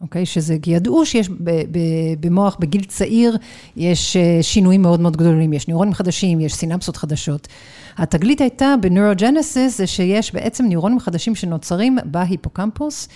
אוקיי? 0.04 0.26
שזה, 0.26 0.58
כי 0.62 0.72
ידעו 0.72 1.06
שיש 1.06 1.30
במוח 2.20 2.58
בגיל 2.60 2.84
צעיר, 2.84 3.38
יש 3.76 4.18
אה, 4.18 4.39
שינויים 4.42 4.82
מאוד 4.82 5.00
מאוד 5.00 5.18
גדולים, 5.18 5.54
יש 5.54 5.68
ניורונים 5.68 5.94
חדשים, 5.94 6.39
יש 6.39 6.54
סינפסות 6.54 6.98
חדשות. 6.98 7.48
התגלית 7.98 8.42
הייתה 8.42 8.76
בנוירוג'נסיס, 8.82 9.78
זה 9.78 9.88
שיש 9.88 10.34
בעצם 10.34 10.66
ניורונים 10.66 11.00
חדשים 11.00 11.36
שנוצרים 11.36 11.98
בהיפוקמפוס, 12.06 13.10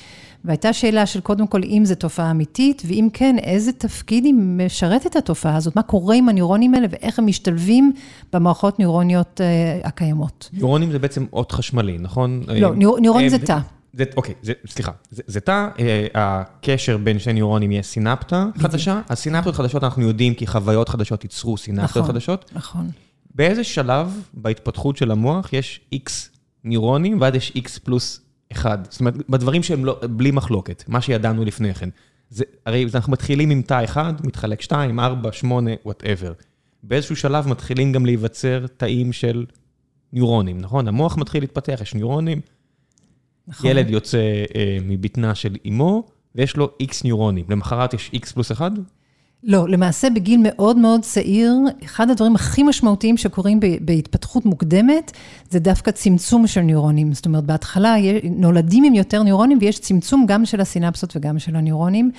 והייתה 0.45 0.73
שאלה 0.73 1.05
של 1.05 1.19
קודם 1.19 1.47
כל, 1.47 1.61
אם 1.63 1.81
זו 1.85 1.95
תופעה 1.95 2.31
אמיתית, 2.31 2.81
ואם 2.85 3.07
כן, 3.13 3.35
איזה 3.39 3.71
תפקיד 3.71 4.25
היא 4.25 4.33
משרת 4.33 5.05
את 5.05 5.15
התופעה 5.15 5.55
הזאת, 5.55 5.75
מה 5.75 5.81
קורה 5.81 6.15
עם 6.15 6.29
הניורונים 6.29 6.73
האלה 6.73 6.87
ואיך 6.89 7.19
הם 7.19 7.27
משתלבים 7.27 7.91
במערכות 8.33 8.79
ניורוניות 8.79 9.41
uh, 9.41 9.87
הקיימות. 9.87 10.49
ניורונים 10.53 10.91
זה 10.91 10.99
בעצם 10.99 11.25
אות 11.33 11.51
חשמלי, 11.51 11.97
נכון? 11.99 12.43
לא, 12.47 12.75
ניורונים 12.75 13.29
זה 13.29 13.39
תא. 13.39 13.59
זה, 13.97 14.03
אוקיי, 14.17 14.35
זה, 14.41 14.53
סליחה, 14.67 14.91
זה, 15.11 15.23
זה 15.27 15.39
תא, 15.39 15.67
אה, 15.79 16.07
הקשר 16.15 16.97
בין 16.97 17.19
שני 17.19 17.33
ניורונים 17.33 17.71
יהיה 17.71 17.83
סינפטה 17.83 18.45
חדשה. 18.57 19.01
הסינפטות 19.09 19.55
חדשות 19.55 19.83
אנחנו 19.83 20.03
יודעים 20.03 20.33
כי 20.33 20.47
חוויות 20.47 20.89
חדשות 20.89 21.23
ייצרו 21.23 21.57
סינפטות 21.57 21.97
נכון, 21.97 22.13
חדשות. 22.13 22.51
נכון. 22.55 22.89
באיזה 23.35 23.63
שלב 23.63 24.21
בהתפתחות 24.33 24.97
של 24.97 25.11
המוח 25.11 25.53
יש 25.53 25.81
X 25.95 26.11
ניורונים 26.63 27.21
ואז 27.21 27.35
יש 27.35 27.51
X 27.55 27.79
פלוס 27.83 28.21
1? 28.51 28.87
זאת 28.91 28.99
אומרת, 28.99 29.29
בדברים 29.29 29.63
שהם 29.63 29.85
לא, 29.85 29.99
בלי 30.09 30.31
מחלוקת, 30.31 30.83
מה 30.87 31.01
שידענו 31.01 31.45
לפני 31.45 31.73
כן. 31.73 31.89
זה, 32.29 32.43
הרי 32.65 32.85
אנחנו 32.95 33.11
מתחילים 33.11 33.49
עם 33.49 33.61
תא 33.61 33.83
אחד, 33.83 34.13
מתחלק 34.23 34.61
2, 34.61 34.99
4, 34.99 35.31
8, 35.31 35.71
whatever. 35.85 36.33
באיזשהו 36.83 37.15
שלב 37.15 37.47
מתחילים 37.47 37.91
גם 37.91 38.05
להיווצר 38.05 38.65
תאים 38.77 39.13
של 39.13 39.45
ניורונים, 40.13 40.57
נכון? 40.57 40.87
המוח 40.87 41.17
מתחיל 41.17 41.43
להתפתח, 41.43 41.79
יש 41.81 41.95
ניורונים. 41.95 42.41
נכון. 43.47 43.69
ילד 43.69 43.89
יוצא 43.89 44.17
אה, 44.55 44.77
מבטנה 44.81 45.35
של 45.35 45.55
אימו, 45.65 46.03
ויש 46.35 46.57
לו 46.57 46.69
איקס 46.79 47.03
ניורונים. 47.03 47.45
למחרת 47.49 47.93
יש 47.93 48.09
איקס 48.13 48.31
פלוס 48.31 48.51
אחד? 48.51 48.71
לא, 49.43 49.69
למעשה 49.69 50.09
בגיל 50.09 50.39
מאוד 50.43 50.77
מאוד 50.77 51.01
צעיר, 51.01 51.53
אחד 51.85 52.09
הדברים 52.09 52.35
הכי 52.35 52.63
משמעותיים 52.63 53.17
שקורים 53.17 53.59
בהתפתחות 53.81 54.45
מוקדמת, 54.45 55.11
זה 55.49 55.59
דווקא 55.59 55.91
צמצום 55.91 56.47
של 56.47 56.61
ניורונים. 56.61 57.13
זאת 57.13 57.25
אומרת, 57.25 57.43
בהתחלה 57.43 57.95
נולדים 58.23 58.83
עם 58.83 58.93
יותר 58.93 59.23
ניורונים, 59.23 59.57
ויש 59.61 59.79
צמצום 59.79 60.25
גם 60.27 60.45
של 60.45 60.61
הסינפסות 60.61 61.15
וגם 61.15 61.39
של 61.39 61.55
הניורונים. 61.55 62.11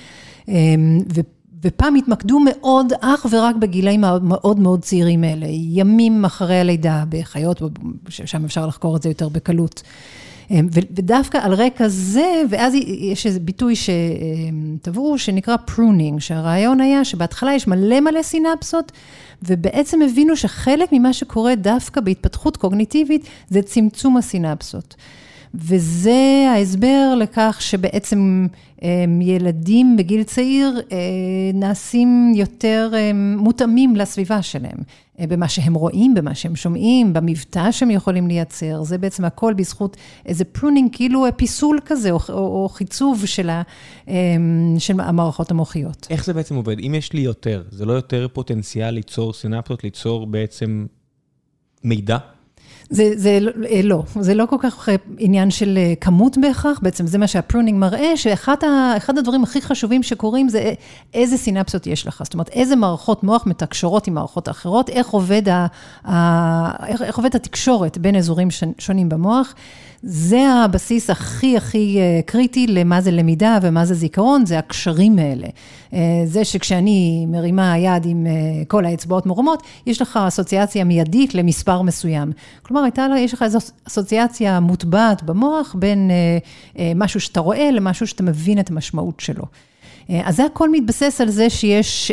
אמ, 0.47 0.99
ופעם 1.61 1.95
התמקדו 1.95 2.39
מאוד 2.39 2.93
אך 3.01 3.25
ורק 3.31 3.55
בגילאים 3.55 4.03
המאוד 4.03 4.59
מאוד 4.59 4.81
צעירים 4.81 5.23
האלה, 5.23 5.47
ימים 5.49 6.25
אחרי 6.25 6.55
הלידה 6.55 7.03
בחיות, 7.09 7.61
שם 8.09 8.45
אפשר 8.45 8.67
לחקור 8.67 8.97
את 8.97 9.01
זה 9.01 9.09
יותר 9.09 9.29
בקלות. 9.29 9.83
אמ, 10.51 10.67
ודווקא 10.71 11.37
על 11.37 11.53
רקע 11.53 11.87
זה, 11.87 12.41
ואז 12.49 12.73
יש 12.85 13.25
איזה 13.25 13.39
ביטוי 13.39 13.73
שטבעו, 13.75 15.17
שנקרא 15.17 15.57
pruning, 15.57 16.19
שהרעיון 16.19 16.81
היה 16.81 17.05
שבהתחלה 17.05 17.53
יש 17.53 17.67
מלא 17.67 17.99
מלא 17.99 18.21
סינפסות, 18.21 18.91
ובעצם 19.43 20.01
הבינו 20.01 20.35
שחלק 20.35 20.89
ממה 20.91 21.13
שקורה 21.13 21.55
דווקא 21.55 22.01
בהתפתחות 22.01 22.57
קוגניטיבית, 22.57 23.25
זה 23.49 23.61
צמצום 23.61 24.17
הסינפסות. 24.17 24.95
וזה 25.55 26.47
ההסבר 26.49 27.15
לכך 27.17 27.57
שבעצם 27.59 28.47
ילדים 29.21 29.97
בגיל 29.97 30.23
צעיר 30.23 30.81
אה, 30.91 30.97
נעשים 31.53 32.31
יותר 32.35 32.93
מותאמים 33.37 33.95
לסביבה 33.95 34.41
שלהם, 34.41 34.77
במה 35.27 35.47
שהם 35.47 35.73
רואים, 35.73 36.13
במה 36.13 36.35
שהם 36.35 36.55
שומעים, 36.55 37.13
במבטא 37.13 37.71
שהם 37.71 37.91
יכולים 37.91 38.27
לייצר, 38.27 38.83
זה 38.83 38.97
בעצם 38.97 39.25
הכל 39.25 39.53
בזכות 39.53 39.97
איזה 40.25 40.45
pruning, 40.45 40.89
כאילו 40.95 41.25
פיסול 41.35 41.79
כזה, 41.85 42.11
או, 42.11 42.19
או, 42.29 42.63
או 42.63 42.69
חיצוב 42.69 43.25
של, 43.25 43.49
ה, 43.49 43.61
של 44.79 44.99
המערכות 44.99 45.51
המוחיות. 45.51 46.07
איך 46.09 46.25
זה 46.25 46.33
בעצם 46.33 46.55
עובד? 46.55 46.79
אם 46.79 46.95
יש 46.95 47.13
לי 47.13 47.21
יותר, 47.21 47.63
זה 47.71 47.85
לא 47.85 47.93
יותר 47.93 48.27
פוטנציאל 48.33 48.89
ליצור 48.89 49.33
סינפטות, 49.33 49.83
ליצור 49.83 50.27
בעצם 50.27 50.85
מידע? 51.83 52.17
זה, 52.89 53.11
זה 53.15 53.39
אה, 53.69 53.81
לא, 53.83 54.03
זה 54.19 54.33
לא 54.33 54.45
כל 54.45 54.55
כך 54.59 54.89
אה, 54.89 54.95
עניין 55.17 55.51
של 55.51 55.77
אה, 55.77 55.93
כמות 56.01 56.37
בהכרח, 56.37 56.79
בעצם 56.81 57.07
זה 57.07 57.17
מה 57.17 57.27
שה 57.27 57.43
pruning 57.43 57.79
מראה, 57.79 58.17
שאחד 58.17 59.17
הדברים 59.17 59.43
הכי 59.43 59.61
חשובים 59.61 60.03
שקורים 60.03 60.49
זה 60.49 60.73
איזה 61.13 61.37
סינפסות 61.37 61.87
יש 61.87 62.07
לך, 62.07 62.21
זאת 62.23 62.33
אומרת, 62.33 62.49
איזה 62.49 62.75
מערכות 62.75 63.23
מוח 63.23 63.45
מתקשרות 63.45 64.07
עם 64.07 64.13
מערכות 64.13 64.49
אחרות, 64.49 64.89
איך 64.89 65.09
עובד, 65.09 65.49
ה, 65.49 65.67
ה, 66.03 66.87
איך, 66.87 67.01
איך 67.01 67.17
עובד 67.17 67.35
התקשורת 67.35 67.97
בין 67.97 68.15
אזורים 68.15 68.47
שונים 68.77 69.09
במוח. 69.09 69.53
זה 70.03 70.49
הבסיס 70.49 71.09
הכי 71.09 71.57
הכי 71.57 71.99
קריטי 72.25 72.67
למה 72.67 73.01
זה 73.01 73.11
למידה 73.11 73.57
ומה 73.61 73.85
זה 73.85 73.93
זיכרון, 73.93 74.45
זה 74.45 74.59
הקשרים 74.59 75.19
האלה. 75.19 75.47
זה 76.25 76.45
שכשאני 76.45 77.25
מרימה 77.29 77.77
יד 77.77 78.05
עם 78.05 78.27
כל 78.67 78.85
האצבעות 78.85 79.25
מורמות, 79.25 79.63
יש 79.85 80.01
לך 80.01 80.19
אסוציאציה 80.27 80.83
מיידית 80.83 81.35
למספר 81.35 81.81
מסוים. 81.81 82.31
כלומר, 82.61 82.83
הייתה 82.83 83.07
לה, 83.07 83.19
יש 83.19 83.33
לך 83.33 83.43
איזו 83.43 83.59
אסוציאציה 83.87 84.59
מוטבעת 84.59 85.23
במוח 85.23 85.75
בין 85.79 86.11
משהו 86.95 87.19
שאתה 87.19 87.39
רואה 87.39 87.71
למשהו 87.71 88.07
שאתה 88.07 88.23
מבין 88.23 88.59
את 88.59 88.69
המשמעות 88.69 89.19
שלו. 89.19 89.43
אז 90.23 90.35
זה 90.35 90.45
הכל 90.45 90.71
מתבסס 90.71 91.21
על 91.21 91.29
זה 91.29 91.49
שיש 91.49 92.11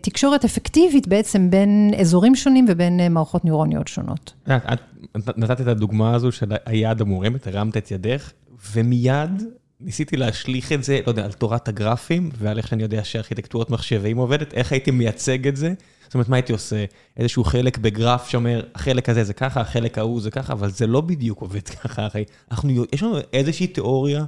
תקשורת 0.00 0.44
אפקטיבית 0.44 1.08
בעצם 1.08 1.50
בין 1.50 1.90
אזורים 2.00 2.34
שונים 2.34 2.64
ובין 2.68 3.12
מערכות 3.12 3.44
ניורוניות 3.44 3.88
שונות. 3.88 4.32
את 4.46 5.38
נתת 5.38 5.60
את 5.60 5.66
הדוגמה 5.66 6.14
הזו 6.14 6.32
של 6.32 6.52
היד 6.66 7.00
המורמת, 7.00 7.46
הרמת 7.46 7.76
את 7.76 7.90
ידך, 7.90 8.32
ומיד 8.72 9.42
ניסיתי 9.84 10.16
להשליך 10.16 10.72
את 10.72 10.84
זה, 10.84 11.00
לא 11.06 11.10
יודע, 11.10 11.24
על 11.24 11.32
תורת 11.32 11.68
הגרפים, 11.68 12.30
ועל 12.38 12.58
איך 12.58 12.68
שאני 12.68 12.82
יודע 12.82 13.04
שארכיטקטורת 13.04 13.70
מחשבים 13.70 14.16
עובדת, 14.16 14.54
איך 14.54 14.72
הייתי 14.72 14.90
מייצג 14.90 15.48
את 15.48 15.56
זה. 15.56 15.74
זאת 16.04 16.14
אומרת, 16.14 16.28
מה 16.28 16.36
הייתי 16.36 16.52
עושה? 16.52 16.84
איזשהו 17.16 17.44
חלק 17.44 17.78
בגרף 17.78 18.28
שאומר, 18.28 18.62
החלק 18.74 19.08
הזה 19.08 19.24
זה 19.24 19.34
ככה, 19.34 19.60
החלק 19.60 19.98
ההוא 19.98 20.20
זה 20.20 20.30
ככה, 20.30 20.52
אבל 20.52 20.70
זה 20.70 20.86
לא 20.86 21.00
בדיוק 21.00 21.40
עובד 21.40 21.68
ככה, 21.82 22.04
הרי 22.04 22.24
אנחנו, 22.50 22.84
יש 22.92 23.02
לנו 23.02 23.18
איזושהי 23.32 23.66
תיאוריה 23.66 24.24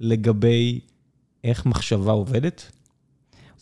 לגבי 0.00 0.80
איך 1.44 1.66
מחשבה 1.66 2.12
עובדת? 2.12 2.72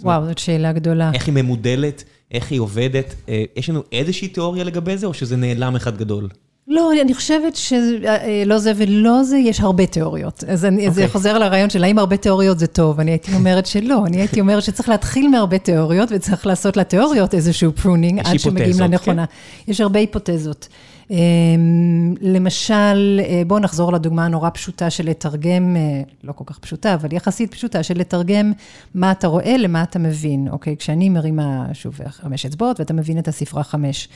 וואו, 0.00 0.26
זאת 0.26 0.38
שאלה 0.38 0.72
גדולה. 0.72 1.10
איך 1.14 1.26
היא 1.26 1.34
ממודלת, 1.34 2.04
איך 2.30 2.50
היא 2.50 2.60
עובדת, 2.60 3.14
אה, 3.28 3.44
יש 3.56 3.70
לנו 3.70 3.82
איזושהי 3.92 4.28
תיאוריה 4.28 4.64
לגבי 4.64 4.96
זה, 4.96 5.06
או 5.06 5.14
שזה 5.14 5.36
נעלם 5.36 5.76
אחד 5.76 5.96
גדול? 5.96 6.28
לא, 6.68 6.90
אני 7.02 7.14
חושבת 7.14 7.56
שלא 7.56 8.58
זה 8.58 8.72
ולא 8.76 9.22
זה, 9.22 9.38
יש 9.38 9.60
הרבה 9.60 9.86
תיאוריות. 9.86 10.44
אז 10.48 10.64
אני, 10.64 10.86
okay. 10.86 10.90
זה 10.90 11.00
אוקיי. 11.00 11.12
חוזר 11.12 11.38
לרעיון 11.38 11.70
של 11.70 11.84
האם 11.84 11.98
הרבה 11.98 12.16
תיאוריות 12.16 12.58
זה 12.58 12.66
טוב. 12.66 13.00
אני 13.00 13.10
הייתי 13.10 13.34
אומרת 13.34 13.66
שלא, 13.66 14.06
אני 14.06 14.16
הייתי 14.16 14.40
אומרת 14.40 14.62
שצריך 14.62 14.88
להתחיל 14.88 15.28
מהרבה 15.28 15.58
תיאוריות, 15.58 16.08
וצריך 16.12 16.46
לעשות 16.46 16.76
לתיאוריות 16.76 17.34
איזשהו 17.34 17.72
pruning 17.72 18.20
עד 18.24 18.38
שמגיעים 18.38 18.80
לנכונה. 18.80 19.26
כן? 19.26 19.72
יש 19.72 19.80
הרבה 19.80 19.98
היפותזות. 19.98 20.68
אמ, 21.12 22.14
למשל, 22.20 23.20
אה, 23.24 23.42
בואו 23.46 23.60
נחזור 23.60 23.92
לדוגמה 23.92 24.24
הנורא 24.24 24.50
פשוטה 24.50 24.90
של 24.90 25.10
לתרגם, 25.10 25.76
אה, 25.76 26.02
לא 26.24 26.32
כל 26.32 26.44
כך 26.46 26.58
פשוטה, 26.58 26.94
אבל 26.94 27.12
יחסית 27.12 27.54
פשוטה, 27.54 27.82
של 27.82 27.98
לתרגם 27.98 28.52
מה 28.94 29.10
אתה 29.12 29.26
רואה 29.26 29.56
למה 29.56 29.82
אתה 29.82 29.98
מבין, 29.98 30.48
אוקיי? 30.48 30.76
כשאני 30.76 31.08
מרימה, 31.08 31.66
שוב, 31.72 31.98
חמש 32.08 32.46
אצבעות 32.46 32.80
ואתה 32.80 32.94
מבין 32.94 33.18
את 33.18 33.28
הספרה 33.28 33.62
חמש. 33.62 34.08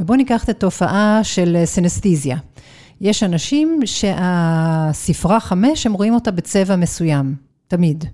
ובואו 0.00 0.16
ניקח 0.16 0.44
את 0.44 0.48
התופעה 0.48 1.20
של 1.22 1.62
סנסטיזיה. 1.64 2.36
יש 3.00 3.22
אנשים 3.22 3.80
שהספרה 3.84 5.40
חמש, 5.40 5.86
הם 5.86 5.92
רואים 5.92 6.14
אותה 6.14 6.30
בצבע 6.30 6.76
מסוים, 6.76 7.34
תמיד. 7.68 8.04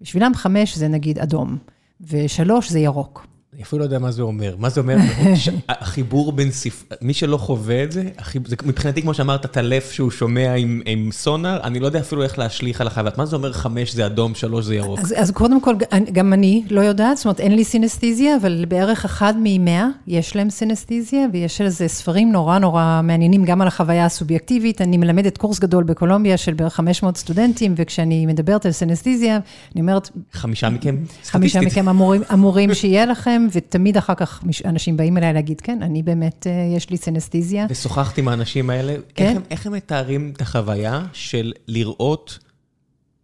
בשבילם 0.00 0.34
חמש 0.34 0.76
זה 0.76 0.88
נגיד 0.88 1.18
אדום, 1.18 1.56
ושלוש 2.00 2.70
זה 2.70 2.78
ירוק. 2.78 3.35
אני 3.56 3.62
אפילו 3.62 3.78
לא 3.78 3.84
יודע 3.84 3.98
מה 3.98 4.10
זה 4.10 4.22
אומר. 4.22 4.54
מה 4.58 4.68
זה 4.68 4.80
אומר? 4.80 4.96
החיבור 5.68 6.32
בין 6.32 6.50
ספר... 6.50 6.94
מי 7.02 7.14
שלא 7.14 7.36
חווה 7.36 7.84
את 7.84 7.92
זה, 7.92 8.02
זה 8.46 8.56
מבחינתי, 8.64 9.02
כמו 9.02 9.14
שאמרת, 9.14 9.44
הטלף 9.44 9.92
שהוא 9.92 10.10
שומע 10.10 10.54
עם 10.54 10.82
עם 10.86 11.10
סונאר, 11.12 11.60
אני 11.62 11.80
לא 11.80 11.86
יודע 11.86 12.00
אפילו 12.00 12.22
איך 12.22 12.38
להשליך 12.38 12.80
על 12.80 12.86
החוויה. 12.86 13.12
מה 13.16 13.26
זה 13.26 13.36
אומר 13.36 13.52
חמש 13.52 13.94
זה 13.94 14.06
אדום, 14.06 14.34
שלוש 14.34 14.64
זה 14.64 14.74
ירוק? 14.74 14.98
אז 14.98 15.14
אז 15.16 15.30
קודם 15.30 15.60
כל, 15.60 15.74
גם 16.12 16.32
אני 16.32 16.64
לא 16.70 16.80
יודעת, 16.80 17.16
זאת 17.16 17.26
אומרת, 17.26 17.40
אין 17.40 17.56
לי 17.56 17.64
סינסטיזיה, 17.64 18.36
אבל 18.36 18.64
בערך 18.68 19.04
אחד 19.04 19.34
ממאה 19.42 19.86
יש 20.06 20.36
להם 20.36 20.50
סינסטיזיה, 20.50 21.26
ויש 21.32 21.60
על 21.60 21.68
זה 21.68 21.88
ספרים 21.88 22.32
נורא 22.32 22.58
נורא 22.58 23.00
מעניינים, 23.04 23.44
גם 23.44 23.62
על 23.62 23.68
החוויה 23.68 24.04
הסובייקטיבית. 24.04 24.80
אני 24.80 24.96
מלמדת 24.96 25.38
קורס 25.38 25.58
גדול 25.58 25.84
בקולומביה 25.84 26.36
של 26.36 26.54
בערך 26.54 26.74
500 26.74 27.16
סטודנטים, 27.16 27.74
וכשאני 27.76 28.26
מדברת 28.26 28.66
על 28.66 28.72
סינסטיזיה, 28.72 29.38
אני 29.74 29.80
אומרת... 29.80 30.10
חמישה 30.32 30.70
מכם? 30.70 30.96
חמישה 31.24 31.60
מכם 31.60 31.88
אמורים 31.88 32.22
אמורים 32.32 32.74
שיהיה 32.74 33.06
לכם. 33.06 33.45
ותמיד 33.52 33.96
אחר 33.96 34.14
כך 34.14 34.44
אנשים 34.64 34.96
באים 34.96 35.18
אליי 35.18 35.32
להגיד, 35.32 35.60
כן, 35.60 35.82
אני 35.82 36.02
באמת, 36.02 36.46
אה, 36.46 36.76
יש 36.76 36.90
לי 36.90 36.96
סנסטיזיה. 36.96 37.66
ושוחחתי 37.70 38.20
עם 38.20 38.28
האנשים 38.28 38.70
האלה, 38.70 38.96
כן? 39.14 39.24
איך 39.24 39.36
הם, 39.36 39.42
איך 39.50 39.66
הם 39.66 39.72
מתארים 39.72 40.32
את 40.36 40.40
החוויה 40.40 41.06
של 41.12 41.52
לראות 41.68 42.38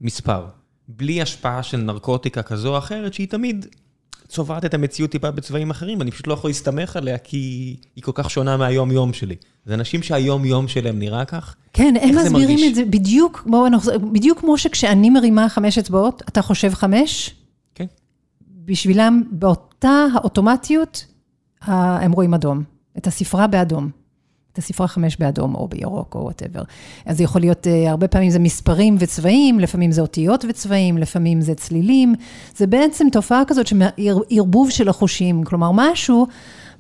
מספר, 0.00 0.46
בלי 0.88 1.22
השפעה 1.22 1.62
של 1.62 1.76
נרקוטיקה 1.76 2.42
כזו 2.42 2.72
או 2.72 2.78
אחרת, 2.78 3.14
שהיא 3.14 3.28
תמיד 3.28 3.66
צובעת 4.28 4.64
את 4.64 4.74
המציאות 4.74 5.11
טיפה 5.11 5.30
בצבעים 5.30 5.70
אחרים, 5.70 6.02
אני 6.02 6.11
פשוט 6.11 6.26
לא 6.26 6.32
יכול 6.32 6.50
להסתמך 6.50 6.96
עליה, 6.96 7.18
כי 7.18 7.76
היא 7.96 8.04
כל 8.04 8.12
כך 8.14 8.30
שונה 8.30 8.56
מהיום-יום 8.56 9.12
שלי. 9.12 9.37
זה 9.66 9.74
אנשים 9.74 10.02
שהיום-יום 10.02 10.68
שלהם 10.68 10.98
נראה 10.98 11.24
כך. 11.24 11.54
כן, 11.72 11.94
הם 12.02 12.16
מסבירים 12.16 12.70
את 12.70 12.74
זה 12.74 12.85
בדיוק, 12.85 13.46
בדיוק 14.12 14.40
כמו 14.40 14.58
שכשאני 14.58 15.11
מרימה 15.11 15.48
חמש 15.48 15.78
אצבעות, 15.78 16.22
אתה 16.28 16.42
חושב 16.42 16.74
חמש? 16.74 17.35
בשבילם, 18.64 19.22
באותה 19.31 20.07
האוטומטיות, 20.14 21.07
הם 21.62 22.12
רואים 22.12 22.35
אדום. 22.35 22.62
את 22.98 23.07
הספרה 23.07 23.46
באדום. 23.46 23.90
את 24.53 24.59
הספרה 24.59 24.88
חמש 24.88 25.16
באדום 25.16 25.55
או 25.55 25.68
בירוק 25.68 26.14
או 26.14 26.20
whatever. 26.20 26.62
אז 27.07 27.16
זה 27.16 27.25
יכול 27.25 27.40
להיות, 27.40 27.66
אה, 27.66 27.90
הרבה 27.90 28.09
פעמים 28.09 28.31
זה 28.31 28.38
מספרים 28.38 28.96
וצבעים, 28.98 29.61
לפעמים 29.61 29.92
זה 29.92 30.01
אותיות 30.01 30.44
וצבעים, 30.48 30.98
לפעמים 30.98 31.40
זה 31.40 31.55
צלילים. 31.55 32.14
זה 32.57 32.66
בעצם 32.66 33.07
תופעה 33.12 33.42
כזאת 33.46 33.66
של 33.66 33.83
ערבוב 34.31 34.70
של 34.70 34.88
החושים, 34.88 35.44
כלומר 35.44 35.70
משהו 35.75 36.27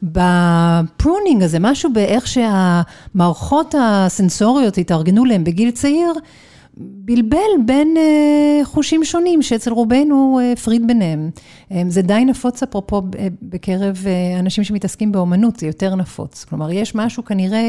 ב 0.02 0.20
pruning 0.20 1.42
הזה, 1.42 1.58
משהו 1.60 1.92
באיך 1.92 2.26
שהמערכות 2.26 3.74
הסנסוריות 3.80 4.78
התארגנו 4.78 5.24
להם 5.24 5.44
בגיל 5.44 5.70
צעיר, 5.70 6.12
בלבל 6.76 7.38
בין 7.66 7.94
uh, 7.96 8.64
חושים 8.64 9.04
שונים 9.04 9.42
שאצל 9.42 9.72
רובנו 9.72 10.40
הפריד 10.52 10.86
ביניהם. 10.86 11.30
Um, 11.68 11.74
זה 11.88 12.02
די 12.02 12.24
נפוץ 12.24 12.62
אפרופו 12.62 13.02
בקרב 13.42 14.04
אנשים 14.38 14.64
שמתעסקים 14.64 15.12
באומנות, 15.12 15.56
זה 15.56 15.66
יותר 15.66 15.94
נפוץ. 15.94 16.44
כלומר, 16.44 16.70
יש 16.70 16.94
משהו 16.94 17.24
כנראה, 17.24 17.68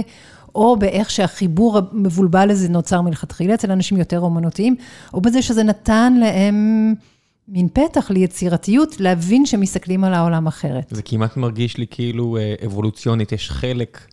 או 0.56 0.78
באיך 0.78 1.10
שהחיבור 1.10 1.78
המבולבל 1.78 2.52
הזה 2.52 2.70
נוצר 2.70 3.02
מלכתחילה 3.02 3.54
אצל 3.54 3.72
אנשים 3.72 3.98
יותר 3.98 4.20
אומנותיים, 4.20 4.76
או 5.14 5.22
בזה 5.22 5.42
שזה 5.42 5.64
נתן 5.64 6.14
להם 6.14 6.94
מין 7.48 7.68
פתח 7.74 8.12
ליצירתיות, 8.12 9.00
להבין 9.00 9.46
שמסתכלים 9.46 10.04
על 10.04 10.14
העולם 10.14 10.48
אחרת. 10.48 10.88
זה 10.90 11.02
כמעט 11.02 11.38
מרגיש 11.38 11.78
לי 11.78 11.86
כאילו 11.92 12.38
אבולוציונית, 12.66 13.32
יש 13.32 13.50
חלק 13.50 14.08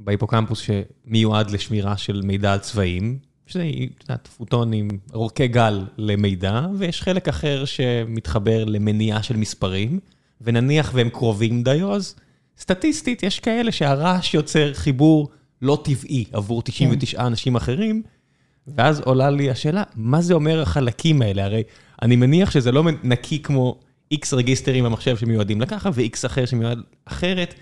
בהיפוקמפוס 0.00 0.60
שמיועד 0.60 1.50
לשמירה 1.50 1.96
של 1.96 2.20
מידע 2.24 2.52
על 2.52 2.58
צבעים. 2.58 3.18
שזה, 3.46 3.64
יודעת, 4.02 4.28
פוטונים, 4.36 4.88
אורכי 5.14 5.48
גל 5.48 5.84
למידע, 5.98 6.66
ויש 6.78 7.02
חלק 7.02 7.28
אחר 7.28 7.64
שמתחבר 7.64 8.64
למניעה 8.64 9.22
של 9.22 9.36
מספרים, 9.36 10.00
ונניח 10.40 10.90
והם 10.94 11.08
קרובים 11.08 11.62
דיו, 11.62 11.92
אז 11.92 12.14
סטטיסטית 12.58 13.22
יש 13.22 13.40
כאלה 13.40 13.72
שהרעש 13.72 14.34
יוצר 14.34 14.74
חיבור 14.74 15.28
לא 15.62 15.82
טבעי 15.84 16.24
עבור 16.32 16.62
99 16.62 17.18
כן. 17.18 17.24
אנשים 17.24 17.56
אחרים, 17.56 18.02
ואז 18.66 19.00
עולה 19.00 19.30
לי 19.30 19.50
השאלה, 19.50 19.82
מה 19.96 20.20
זה 20.20 20.34
אומר 20.34 20.62
החלקים 20.62 21.22
האלה? 21.22 21.44
הרי 21.44 21.62
אני 22.02 22.16
מניח 22.16 22.50
שזה 22.50 22.72
לא 22.72 22.84
נקי 23.02 23.42
כמו 23.42 23.80
X 24.14 24.26
רגיסטרים 24.32 24.84
במחשב 24.84 25.16
שמיועדים 25.16 25.60
לקחה, 25.60 25.90
ו-X 25.92 26.26
אחר 26.26 26.46
שמיועד 26.46 26.78
אחרת. 27.04 27.54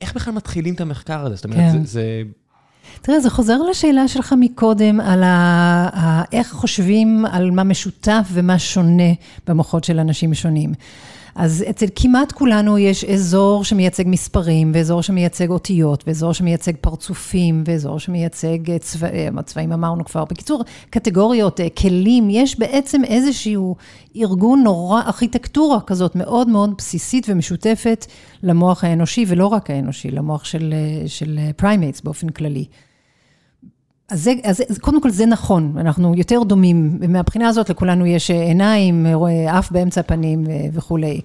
איך 0.00 0.14
בכלל 0.14 0.34
מתחילים 0.34 0.74
את 0.74 0.80
המחקר 0.80 1.26
הזה? 1.26 1.36
זאת 1.36 1.44
אומרת, 1.44 1.58
כן. 1.58 1.84
זה, 1.84 1.84
זה 1.84 2.22
תראה, 3.02 3.20
זה 3.20 3.30
חוזר 3.30 3.62
לשאלה 3.62 4.08
שלך 4.08 4.34
מקודם, 4.40 5.00
על 5.00 5.22
ה, 5.22 5.28
ה, 5.92 6.22
איך 6.32 6.52
חושבים 6.52 7.24
על 7.30 7.50
מה 7.50 7.64
משותף 7.64 8.28
ומה 8.32 8.58
שונה 8.58 9.12
במוחות 9.46 9.84
של 9.84 9.98
אנשים 9.98 10.34
שונים. 10.34 10.72
אז 11.38 11.64
אצל 11.70 11.86
כמעט 11.94 12.32
כולנו 12.32 12.78
יש 12.78 13.04
אזור 13.04 13.64
שמייצג 13.64 14.04
מספרים, 14.06 14.70
ואזור 14.74 15.02
שמייצג 15.02 15.50
אותיות, 15.50 16.04
ואזור 16.06 16.34
שמייצג 16.34 16.72
פרצופים, 16.80 17.62
ואזור 17.66 17.98
שמייצג 17.98 18.76
צבעים, 18.78 19.42
צבעים 19.42 19.72
אמרנו 19.72 20.04
כבר. 20.04 20.24
בקיצור, 20.24 20.64
קטגוריות, 20.90 21.60
אה, 21.60 21.68
כלים, 21.70 22.30
יש 22.30 22.58
בעצם 22.58 23.04
איזשהו 23.04 23.76
ארגון 24.16 24.62
נורא, 24.62 25.02
ארכיטקטורה 25.02 25.80
כזאת 25.80 26.16
מאוד 26.16 26.48
מאוד 26.48 26.74
בסיסית 26.78 27.26
ומשותפת 27.28 28.06
למוח 28.42 28.84
האנושי, 28.84 29.24
ולא 29.28 29.46
רק 29.46 29.70
האנושי, 29.70 30.10
למוח 30.10 30.44
של, 30.44 30.74
אה, 30.74 31.08
של 31.08 31.38
primates 31.56 32.00
באופן 32.00 32.28
כללי. 32.28 32.64
אז, 34.10 34.24
זה, 34.24 34.32
אז 34.44 34.78
קודם 34.78 35.00
כל 35.00 35.10
זה 35.10 35.26
נכון, 35.26 35.74
אנחנו 35.78 36.14
יותר 36.16 36.42
דומים, 36.42 36.98
מהבחינה 37.08 37.48
הזאת 37.48 37.70
לכולנו 37.70 38.06
יש 38.06 38.30
עיניים, 38.30 39.06
אף 39.58 39.70
באמצע 39.70 40.00
הפנים 40.00 40.44
וכולי. 40.72 41.20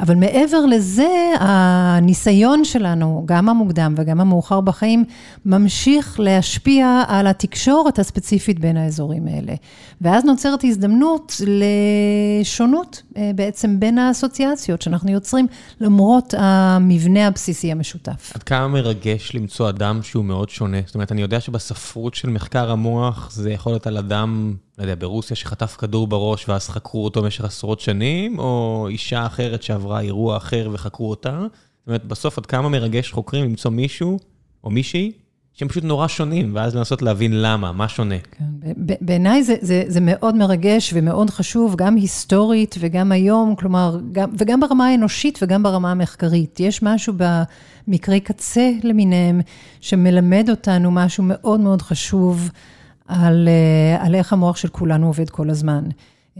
אבל 0.00 0.14
מעבר 0.14 0.66
לזה, 0.66 1.32
הניסיון 1.38 2.64
שלנו, 2.64 3.22
גם 3.26 3.48
המוקדם 3.48 3.94
וגם 3.96 4.20
המאוחר 4.20 4.60
בחיים, 4.60 5.04
ממשיך 5.46 6.20
להשפיע 6.20 7.02
על 7.08 7.26
התקשורת 7.26 7.98
הספציפית 7.98 8.58
בין 8.58 8.76
האזורים 8.76 9.26
האלה. 9.26 9.54
ואז 10.00 10.24
נוצרת 10.24 10.64
הזדמנות 10.64 11.40
לשונות 12.40 13.02
אה, 13.16 13.30
בעצם 13.34 13.80
בין 13.80 13.98
האסוציאציות 13.98 14.82
שאנחנו 14.82 15.10
יוצרים, 15.10 15.46
למרות 15.80 16.34
המבנה 16.38 17.26
הבסיסי 17.26 17.72
המשותף. 17.72 18.32
עד 18.34 18.42
כמה 18.42 18.68
מרגש 18.68 19.34
למצוא 19.34 19.68
אדם 19.68 20.02
שהוא 20.02 20.24
מאוד 20.24 20.50
שונה? 20.50 20.78
זאת 20.86 20.94
אומרת, 20.94 21.12
אני 21.12 21.22
יודע 21.22 21.40
שבספרות 21.40 22.14
של 22.14 22.30
מחקר 22.30 22.70
המוח, 22.70 23.30
זה 23.32 23.50
יכול 23.50 23.72
להיות 23.72 23.86
על 23.86 23.96
אדם... 23.96 24.54
לא 24.78 24.82
יודע, 24.82 24.94
ברוסיה 24.98 25.36
שחטף 25.36 25.76
כדור 25.78 26.06
בראש 26.06 26.48
ואז 26.48 26.68
חקרו 26.68 27.04
אותו 27.04 27.22
במשך 27.22 27.44
עשרות 27.44 27.80
שנים, 27.80 28.38
או 28.38 28.86
אישה 28.90 29.26
אחרת 29.26 29.62
שעברה 29.62 30.00
אירוע 30.00 30.36
אחר 30.36 30.68
וחקרו 30.72 31.10
אותה. 31.10 31.38
זאת 31.40 31.86
אומרת, 31.86 32.04
בסוף 32.04 32.38
עד 32.38 32.46
כמה 32.46 32.68
מרגש 32.68 33.12
חוקרים 33.12 33.44
למצוא 33.44 33.70
מישהו 33.70 34.18
או 34.64 34.70
מישהי 34.70 35.12
שהם 35.52 35.68
פשוט 35.68 35.84
נורא 35.84 36.08
שונים, 36.08 36.50
ואז 36.54 36.76
לנסות 36.76 37.02
להבין 37.02 37.42
למה, 37.42 37.72
מה 37.72 37.88
שונה. 37.88 38.14
כן, 38.30 38.44
בעיניי 39.00 39.42
זה, 39.42 39.54
זה, 39.60 39.84
זה 39.86 40.00
מאוד 40.00 40.34
מרגש 40.36 40.90
ומאוד 40.94 41.30
חשוב, 41.30 41.76
גם 41.76 41.96
היסטורית 41.96 42.74
וגם 42.78 43.12
היום, 43.12 43.54
כלומר, 43.56 43.98
גם, 44.12 44.30
וגם 44.38 44.60
ברמה 44.60 44.86
האנושית 44.86 45.38
וגם 45.42 45.62
ברמה 45.62 45.90
המחקרית. 45.90 46.60
יש 46.60 46.82
משהו 46.82 47.14
במקרי 47.16 48.20
קצה 48.20 48.70
למיניהם, 48.82 49.40
שמלמד 49.80 50.50
אותנו 50.50 50.90
משהו 50.90 51.24
מאוד 51.26 51.60
מאוד 51.60 51.82
חשוב 51.82 52.50
על, 53.08 53.48
אה, 53.48 54.06
על 54.06 54.14
איך 54.14 54.32
המוח 54.32 54.56
של 54.56 54.68
כולנו 54.68 55.06
עובד 55.06 55.30
כל 55.30 55.50
הזמן. 55.50 55.84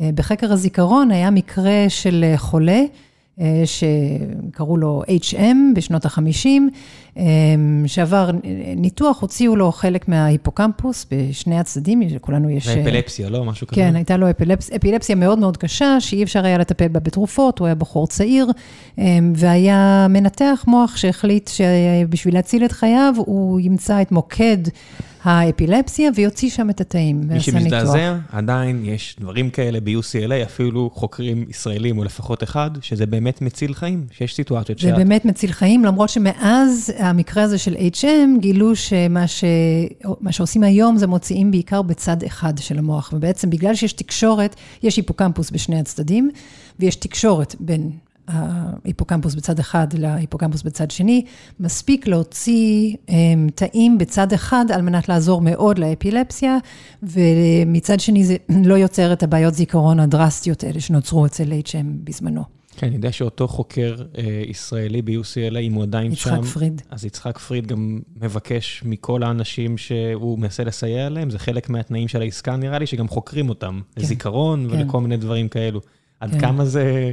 אה, 0.00 0.10
בחקר 0.14 0.52
הזיכרון 0.52 1.10
היה 1.10 1.30
מקרה 1.30 1.84
של 1.88 2.24
חולה, 2.36 2.82
אה, 3.40 3.62
שקראו 3.64 4.76
לו 4.76 5.02
HM 5.08 5.56
בשנות 5.74 6.06
ה-50, 6.06 6.46
אה, 6.46 6.60
שעבר 7.86 8.30
ניתוח, 8.76 9.20
הוציאו 9.20 9.56
לו 9.56 9.72
חלק 9.72 10.08
מההיפוקמפוס 10.08 11.06
בשני 11.10 11.58
הצדדים, 11.58 12.00
לכולנו 12.00 12.50
יש... 12.50 12.68
ואפילפסיה, 12.68 13.30
לא? 13.30 13.44
משהו 13.44 13.66
כזה? 13.66 13.76
כן, 13.76 13.96
הייתה 13.96 14.16
לו 14.16 14.30
אפילפס, 14.30 14.70
אפילפסיה 14.70 15.16
מאוד 15.16 15.38
מאוד 15.38 15.56
קשה, 15.56 16.00
שאי 16.00 16.22
אפשר 16.22 16.44
היה 16.44 16.58
לטפל 16.58 16.88
בה 16.88 17.00
בתרופות, 17.00 17.58
הוא 17.58 17.66
היה 17.66 17.74
בחור 17.74 18.06
צעיר, 18.06 18.50
והיה 19.34 20.06
מנתח 20.10 20.64
מוח 20.66 20.96
שהחליט 20.96 21.48
שבשביל 21.48 22.34
להציל 22.34 22.64
את 22.64 22.72
חייו, 22.72 23.14
הוא 23.16 23.60
ימצא 23.60 24.02
את 24.02 24.12
מוקד 24.12 24.58
האפילפסיה, 25.24 26.10
ויוציא 26.14 26.50
שם 26.50 26.70
את 26.70 26.80
התאים, 26.80 27.20
מי 27.28 27.40
שמזדעזע, 27.40 28.16
עדיין 28.32 28.84
יש 28.84 29.16
דברים 29.20 29.50
כאלה 29.50 29.80
ב-UCLA, 29.80 30.44
אפילו 30.44 30.90
חוקרים 30.94 31.44
ישראלים, 31.50 31.98
או 31.98 32.04
לפחות 32.04 32.42
אחד, 32.42 32.70
שזה 32.80 33.06
באמת 33.06 33.42
מציל 33.42 33.74
חיים, 33.74 34.06
שיש 34.10 34.34
סיטואציות 34.34 34.78
שאת... 34.78 34.90
זה 34.90 34.96
באמת 34.96 35.24
מציל 35.24 35.52
חיים, 35.52 35.84
למרות 35.84 36.08
שמאז 36.08 36.92
המקרה 36.98 37.42
הזה 37.42 37.58
של 37.58 37.74
HM, 37.74 38.40
גילו 38.40 38.76
שמה 38.76 39.26
ש... 39.26 39.44
שעושים 40.30 40.62
היום 40.62 40.96
זה 40.96 41.06
מוציאים 41.06 41.50
בעיקר 41.50 41.82
בצד 41.82 42.22
אחד 42.22 42.58
של 42.58 42.78
המוח, 42.78 43.10
ובעצם 43.12 43.50
בגלל 43.50 43.74
שיש 43.74 43.92
תקשורת, 43.92 44.56
יש 44.82 44.96
היפוקמפוס 44.96 45.50
בשני 45.50 45.80
הצדדים, 45.80 46.30
ויש 46.78 46.96
תקשורת 46.96 47.54
בין 47.60 47.90
ההיפוקמפוס 48.28 49.34
בצד 49.34 49.58
אחד 49.58 49.86
להיפוקמפוס 49.92 50.62
בצד 50.62 50.90
שני, 50.90 51.24
מספיק 51.60 52.06
להוציא 52.06 52.96
um, 53.06 53.12
תאים 53.54 53.98
בצד 53.98 54.32
אחד 54.32 54.64
על 54.74 54.82
מנת 54.82 55.08
לעזור 55.08 55.40
מאוד 55.40 55.78
לאפילפסיה, 55.78 56.58
ומצד 57.02 58.00
שני 58.00 58.24
זה 58.24 58.36
לא 58.70 58.74
יוצר 58.74 59.12
את 59.12 59.22
הבעיות 59.22 59.54
זיכרון 59.54 60.00
הדרסטיות 60.00 60.64
האלה 60.64 60.80
שנוצרו 60.80 61.26
אצל 61.26 61.52
HM 61.52 61.86
בזמנו. 62.04 62.57
כן, 62.78 62.86
אני 62.86 62.96
יודע 62.96 63.12
שאותו 63.12 63.48
חוקר 63.48 63.96
אה, 64.18 64.42
ישראלי 64.46 65.02
ב-UCLA, 65.02 65.58
אם 65.58 65.72
הוא 65.72 65.82
עדיין 65.82 66.12
יצחק 66.12 66.30
שם... 66.30 66.36
יצחק 66.36 66.52
פריד. 66.54 66.82
אז 66.90 67.04
יצחק 67.04 67.38
פריד 67.38 67.66
גם 67.66 68.00
מבקש 68.16 68.82
מכל 68.84 69.22
האנשים 69.22 69.78
שהוא 69.78 70.38
מנסה 70.38 70.64
לסייע 70.64 71.08
להם, 71.08 71.30
זה 71.30 71.38
חלק 71.38 71.70
מהתנאים 71.70 72.08
של 72.08 72.20
העסקה, 72.20 72.56
נראה 72.56 72.78
לי, 72.78 72.86
שגם 72.86 73.08
חוקרים 73.08 73.48
אותם, 73.48 73.80
כן. 73.94 74.02
לזיכרון 74.02 74.68
כן. 74.70 74.76
ולכל 74.76 75.00
מיני 75.00 75.16
דברים 75.16 75.48
כאלו. 75.48 75.80
עד 76.20 76.30
כן. 76.30 76.40
כמה 76.40 76.64
זה... 76.64 77.12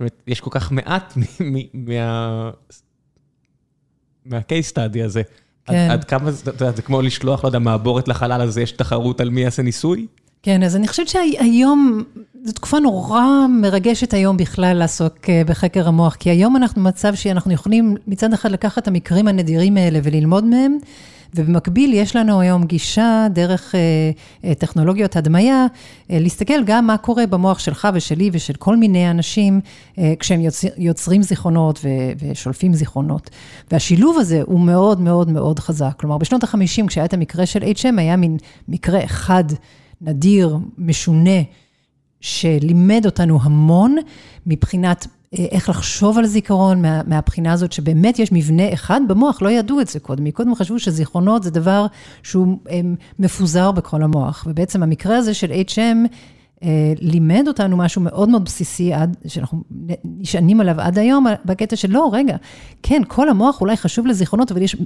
אומרת, 0.00 0.22
יש 0.26 0.40
כל 0.40 0.50
כך 0.52 0.72
מעט 0.72 1.14
מה... 1.74 2.50
מה-case 4.24 4.72
study 4.72 5.04
הזה. 5.04 5.22
כן. 5.64 5.74
עד, 5.74 5.90
עד 5.90 6.04
כמה, 6.04 6.30
אתה 6.42 6.50
יודע, 6.50 6.76
זה 6.76 6.82
כמו 6.82 7.02
לשלוח, 7.02 7.44
לא 7.44 7.48
יודע, 7.48 7.58
מעבורת 7.58 8.08
לחלל 8.08 8.40
הזה, 8.40 8.62
יש 8.62 8.72
תחרות 8.72 9.20
על 9.20 9.30
מי 9.30 9.40
יעשה 9.40 9.62
ניסוי? 9.62 10.06
כן, 10.42 10.62
אז 10.62 10.76
אני 10.76 10.88
חושבת 10.88 11.08
שהיום, 11.08 12.02
זו 12.44 12.52
תקופה 12.52 12.78
נורא 12.78 13.46
מרגשת 13.48 14.14
היום 14.14 14.36
בכלל 14.36 14.76
לעסוק 14.76 15.30
אה, 15.30 15.42
בחקר 15.46 15.88
המוח, 15.88 16.14
כי 16.14 16.30
היום 16.30 16.56
אנחנו 16.56 16.82
במצב 16.82 17.14
שאנחנו 17.14 17.52
יכולים 17.52 17.96
מצד 18.06 18.32
אחד 18.32 18.50
לקחת 18.50 18.82
את 18.82 18.88
המקרים 18.88 19.28
הנדירים 19.28 19.76
האלה 19.76 19.98
וללמוד 20.02 20.44
מהם, 20.44 20.78
ובמקביל 21.34 21.94
יש 21.94 22.16
לנו 22.16 22.40
היום 22.40 22.64
גישה 22.64 23.26
דרך 23.32 23.74
אה, 23.74 23.80
אה, 24.44 24.54
טכנולוגיות 24.54 25.16
הדמיה, 25.16 25.66
אה, 26.10 26.18
להסתכל 26.18 26.64
גם 26.64 26.86
מה 26.86 26.96
קורה 26.96 27.26
במוח 27.26 27.58
שלך 27.58 27.88
ושלי 27.94 28.30
ושל 28.32 28.54
כל 28.54 28.76
מיני 28.76 29.10
אנשים 29.10 29.60
כשהם 30.18 30.40
יוצר, 30.40 30.68
יוצרים 30.76 31.22
זיכרונות 31.22 31.84
ושולפים 32.20 32.74
זיכרונות. 32.74 33.30
והשילוב 33.70 34.18
הזה 34.18 34.42
הוא 34.44 34.60
מאוד 34.60 35.00
מאוד 35.00 35.30
מאוד 35.30 35.58
חזק. 35.58 35.92
כלומר, 35.96 36.18
בשנות 36.18 36.44
ה-50, 36.44 36.86
כשהיה 36.86 37.04
את 37.04 37.14
המקרה 37.14 37.46
של 37.46 37.62
HM, 37.62 37.98
היה 38.00 38.16
מין 38.16 38.36
מקרה 38.68 39.04
אחד 39.04 39.44
נדיר, 40.02 40.58
משונה, 40.78 41.40
שלימד 42.20 43.02
אותנו 43.06 43.38
המון 43.42 43.96
מבחינת 44.46 45.06
אה, 45.34 45.46
איך 45.50 45.68
לחשוב 45.68 46.18
על 46.18 46.26
זיכרון 46.26 46.82
מה, 46.82 47.00
מהבחינה 47.06 47.52
הזאת 47.52 47.72
שבאמת 47.72 48.18
יש 48.18 48.32
מבנה 48.32 48.72
אחד 48.72 49.00
במוח, 49.08 49.42
לא 49.42 49.48
ידעו 49.48 49.80
את 49.80 49.88
זה 49.88 50.00
קודם. 50.00 50.24
מקודם 50.24 50.54
חשבו 50.54 50.78
שזיכרונות 50.78 51.42
זה 51.42 51.50
דבר 51.50 51.86
שהוא 52.22 52.58
הם, 52.68 52.96
מפוזר 53.18 53.72
בכל 53.72 54.02
המוח. 54.02 54.46
ובעצם 54.46 54.82
המקרה 54.82 55.16
הזה 55.16 55.34
של 55.34 55.52
HM 55.52 56.08
אה, 56.62 56.92
לימד 57.00 57.44
אותנו 57.48 57.76
משהו 57.76 58.02
מאוד 58.02 58.28
מאוד 58.28 58.44
בסיסי, 58.44 58.92
עד, 58.92 59.16
שאנחנו 59.26 59.62
נשענים 60.04 60.60
עליו 60.60 60.80
עד 60.80 60.98
היום, 60.98 61.26
בקטע 61.44 61.76
של 61.76 61.90
לא, 61.90 62.10
רגע, 62.12 62.36
כן, 62.82 63.02
כל 63.08 63.28
המוח 63.28 63.60
אולי 63.60 63.76
חשוב 63.76 64.06
לזיכרונות, 64.06 64.52
אבל 64.52 64.62
יש 64.62 64.76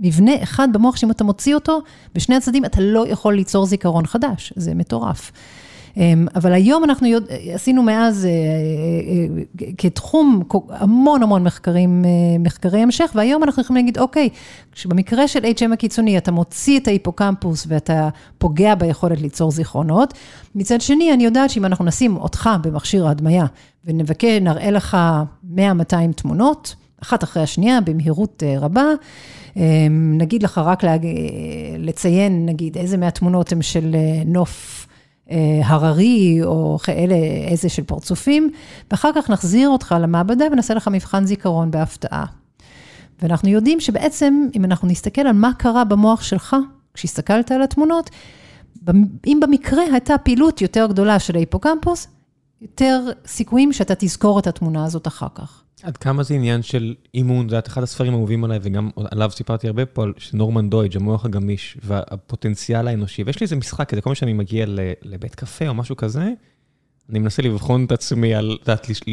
מבנה 0.00 0.32
אחד 0.42 0.68
במוח 0.72 0.96
שאם 0.96 1.10
אתה 1.10 1.24
מוציא 1.24 1.54
אותו, 1.54 1.80
בשני 2.14 2.36
הצדדים 2.36 2.64
אתה 2.64 2.80
לא 2.80 3.08
יכול 3.08 3.34
ליצור 3.34 3.66
זיכרון 3.66 4.06
חדש, 4.06 4.52
זה 4.56 4.74
מטורף. 4.74 5.32
אמ, 5.98 6.26
אבל 6.34 6.52
היום 6.52 6.84
אנחנו 6.84 7.06
יודע, 7.06 7.34
עשינו 7.54 7.82
מאז 7.82 8.24
אה, 8.24 8.30
אה, 8.30 9.64
אה, 9.66 9.72
כתחום 9.78 10.42
המון 10.70 11.22
המון 11.22 11.44
מחקרים, 11.44 12.04
מחקרי 12.40 12.80
המשך, 12.80 13.10
והיום 13.14 13.44
אנחנו 13.44 13.62
יכולים 13.62 13.84
להגיד, 13.84 13.98
אוקיי, 13.98 14.28
כשבמקרה 14.72 15.28
של 15.28 15.44
HM 15.44 15.72
הקיצוני 15.72 16.18
אתה 16.18 16.32
מוציא 16.32 16.80
את 16.80 16.88
ההיפוקמפוס 16.88 17.66
ואתה 17.68 18.08
פוגע 18.38 18.74
ביכולת 18.74 19.20
ליצור 19.20 19.50
זיכרונות, 19.50 20.14
מצד 20.54 20.80
שני, 20.80 21.12
אני 21.12 21.24
יודעת 21.24 21.50
שאם 21.50 21.64
אנחנו 21.64 21.84
נשים 21.84 22.16
אותך 22.16 22.50
במכשיר 22.62 23.06
ההדמיה 23.06 23.46
ונבקש, 23.84 24.38
נראה 24.40 24.70
לך 24.70 24.96
100-200 25.56 25.58
תמונות, 26.16 26.74
אחת 27.02 27.24
אחרי 27.24 27.42
השנייה, 27.42 27.80
במהירות 27.80 28.42
רבה. 28.60 28.84
אמ, 29.56 30.14
נגיד 30.18 30.42
לך 30.42 30.58
רק 30.58 30.82
לציין, 31.78 32.46
נגיד, 32.46 32.78
איזה 32.78 32.96
מהתמונות 32.96 33.52
הן 33.52 33.62
של 33.62 33.96
נוף 34.26 34.86
אה, 35.30 35.60
הררי, 35.64 36.38
או 36.44 36.78
כאלה, 36.82 37.14
איזה 37.48 37.68
של 37.68 37.82
פרצופים, 37.82 38.50
ואחר 38.90 39.10
כך 39.14 39.30
נחזיר 39.30 39.68
אותך 39.68 39.94
למעבדה 40.00 40.44
ונעשה 40.52 40.74
לך 40.74 40.88
מבחן 40.88 41.24
זיכרון 41.24 41.70
בהפתעה. 41.70 42.24
ואנחנו 43.22 43.48
יודעים 43.48 43.80
שבעצם, 43.80 44.48
אם 44.56 44.64
אנחנו 44.64 44.88
נסתכל 44.88 45.20
על 45.20 45.32
מה 45.32 45.50
קרה 45.58 45.84
במוח 45.84 46.22
שלך, 46.22 46.56
כשהסתכלת 46.94 47.52
על 47.52 47.62
התמונות, 47.62 48.10
אם 49.26 49.38
במקרה 49.42 49.82
הייתה 49.92 50.18
פעילות 50.18 50.62
יותר 50.62 50.86
גדולה 50.86 51.18
של 51.18 51.36
ההיפוקמפוס, 51.36 52.08
יותר 52.62 53.10
סיכויים 53.26 53.72
שאתה 53.72 53.94
תזכור 53.98 54.38
את 54.38 54.46
התמונה 54.46 54.84
הזאת 54.84 55.06
אחר 55.06 55.26
כך. 55.34 55.62
עד 55.82 55.96
כמה 55.96 56.22
זה 56.22 56.34
עניין 56.34 56.62
של 56.62 56.94
אימון, 57.14 57.48
זה 57.48 57.58
אחד 57.58 57.82
הספרים 57.82 58.12
האהובים 58.12 58.44
עליי, 58.44 58.58
וגם 58.62 58.90
עליו 59.10 59.30
סיפרתי 59.30 59.66
הרבה 59.66 59.86
פה, 59.86 60.04
של 60.16 60.36
נורמן 60.36 60.70
דויג', 60.70 60.96
המוח 60.96 61.24
הגמיש, 61.24 61.78
והפוטנציאל 61.82 62.88
האנושי. 62.88 63.22
ויש 63.22 63.40
לי 63.40 63.44
איזה 63.44 63.56
משחק 63.56 63.90
כזה, 63.90 64.00
כל 64.00 64.04
פעם 64.04 64.14
שאני 64.14 64.32
מגיע 64.32 64.66
לבית 65.02 65.34
קפה 65.34 65.68
או 65.68 65.74
משהו 65.74 65.96
כזה, 65.96 66.28
אני 67.10 67.18
מנסה 67.18 67.42
לבחון 67.42 67.84
את 67.84 67.92
עצמי 67.92 68.34
על, 68.34 68.58
את 68.62 68.68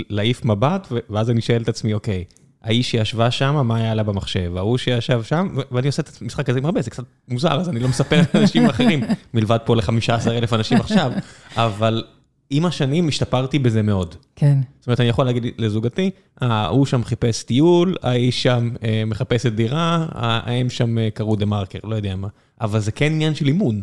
להעיף 0.10 0.46
מבט, 0.46 0.88
ואז 1.10 1.30
אני 1.30 1.42
שואל 1.42 1.62
את 1.62 1.70
עצמי, 1.70 1.94
אוקיי, 1.94 2.24
האיש 2.64 2.92
שישבה 2.92 3.32
שם, 3.32 3.68
מה 3.68 3.78
היה 3.78 3.96
לה 3.96 4.04
במחשב? 4.04 4.54
ההוא 4.58 4.78
שישב 4.78 5.24
שם, 5.24 5.56
ואני 5.72 5.88
עושה 5.88 6.02
את 6.02 6.22
המשחק 6.22 6.50
הזה 6.50 6.60
עם 6.60 6.66
הרבה, 6.66 6.82
זה 6.82 6.90
קצת 6.90 7.04
מוזר, 7.28 7.60
אז 7.60 7.70
אני 7.70 7.80
לא 7.80 7.88
מספר 7.88 8.22
לאנשים 8.34 8.66
אחרים, 8.66 9.04
מלבד 9.34 9.58
פה 9.66 9.76
ל-15 9.76 10.30
אלף 10.30 10.54
אנשים 10.54 10.78
עכשיו, 10.78 11.12
אבל 11.56 12.04
עם 12.50 12.66
השנים 12.66 13.08
השתפרתי 13.08 13.60
בזה 13.60 13.82
מאוד. 13.82 14.16
כן. 14.36 14.58
זאת 14.80 14.88
אומרת, 14.88 15.00
אני 15.00 15.10
יכול 15.10 15.26
להגיד 15.26 15.44
לזוגתי, 15.58 16.10
ההוא 16.42 16.86
שם 16.86 17.04
חיפש 17.04 17.44
טיול, 17.44 17.96
האיש 18.02 18.44
שם 18.44 18.70
אה, 18.84 19.04
מחפשת 19.06 19.52
דירה, 19.52 20.06
האם 20.12 20.70
שם 20.70 20.98
אה, 20.98 21.10
קראו 21.14 21.36
דה 21.36 21.46
מרקר, 21.46 21.80
לא 21.84 21.96
יודע 21.96 22.16
מה. 22.16 22.28
אבל 22.62 22.80
זה 22.80 22.92
כן 22.92 23.06
עניין 23.06 23.36
של 23.36 23.48
אימון. 23.48 23.82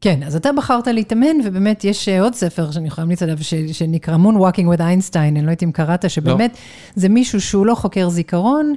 כן, 0.00 0.22
אז 0.22 0.36
אתה 0.36 0.52
בחרת 0.52 0.86
להתאמן, 0.86 1.36
ובאמת 1.44 1.84
יש 1.84 2.08
אה, 2.08 2.22
עוד 2.22 2.34
ספר 2.34 2.70
שאני 2.70 2.86
יכולה 2.86 3.02
להמליץ 3.02 3.22
עליו, 3.22 3.36
שנקרא 3.72 4.16
Moon 4.16 4.36
Walking 4.36 4.76
with 4.76 4.80
Einstein, 4.80 5.18
אני 5.18 5.42
לא 5.42 5.50
יודעת 5.50 5.62
אם 5.62 5.72
קראת, 5.72 6.10
שבאמת 6.10 6.50
לא. 6.52 6.58
זה 6.94 7.08
מישהו 7.08 7.40
שהוא 7.40 7.66
לא 7.66 7.74
חוקר 7.74 8.08
זיכרון, 8.08 8.74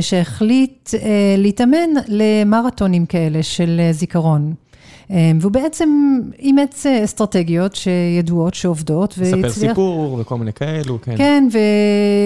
שהחליט 0.00 0.90
להתאמן 1.38 1.90
למרתונים 2.08 3.06
כאלה 3.06 3.42
של 3.42 3.80
זיכרון. 3.90 4.54
אמ, 5.10 5.38
והוא 5.40 5.52
בעצם 5.52 6.18
אימץ 6.38 6.86
אה, 6.86 7.04
אסטרטגיות 7.04 7.74
שידועות, 7.74 8.54
שעובדות, 8.54 9.14
והצליח... 9.18 9.44
לספר 9.44 9.68
סיפור 9.68 10.18
וכל 10.20 10.38
מיני 10.38 10.52
כאלו, 10.52 10.98
כן. 11.02 11.16
כן, 11.16 11.48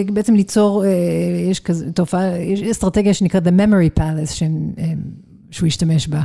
ובעצם 0.09 0.35
ליצור, 0.35 0.85
אה, 0.85 0.91
יש 1.51 1.61
כזה 1.61 1.93
תופעה, 1.93 2.39
יש 2.39 2.63
אסטרטגיה 2.63 3.15
שנקראת 3.15 3.47
The 3.47 3.51
Memory 3.51 3.99
Palace, 3.99 4.33
ש... 4.33 4.43
שהוא 5.51 5.67
השתמש 5.67 6.09
בה. 6.09 6.23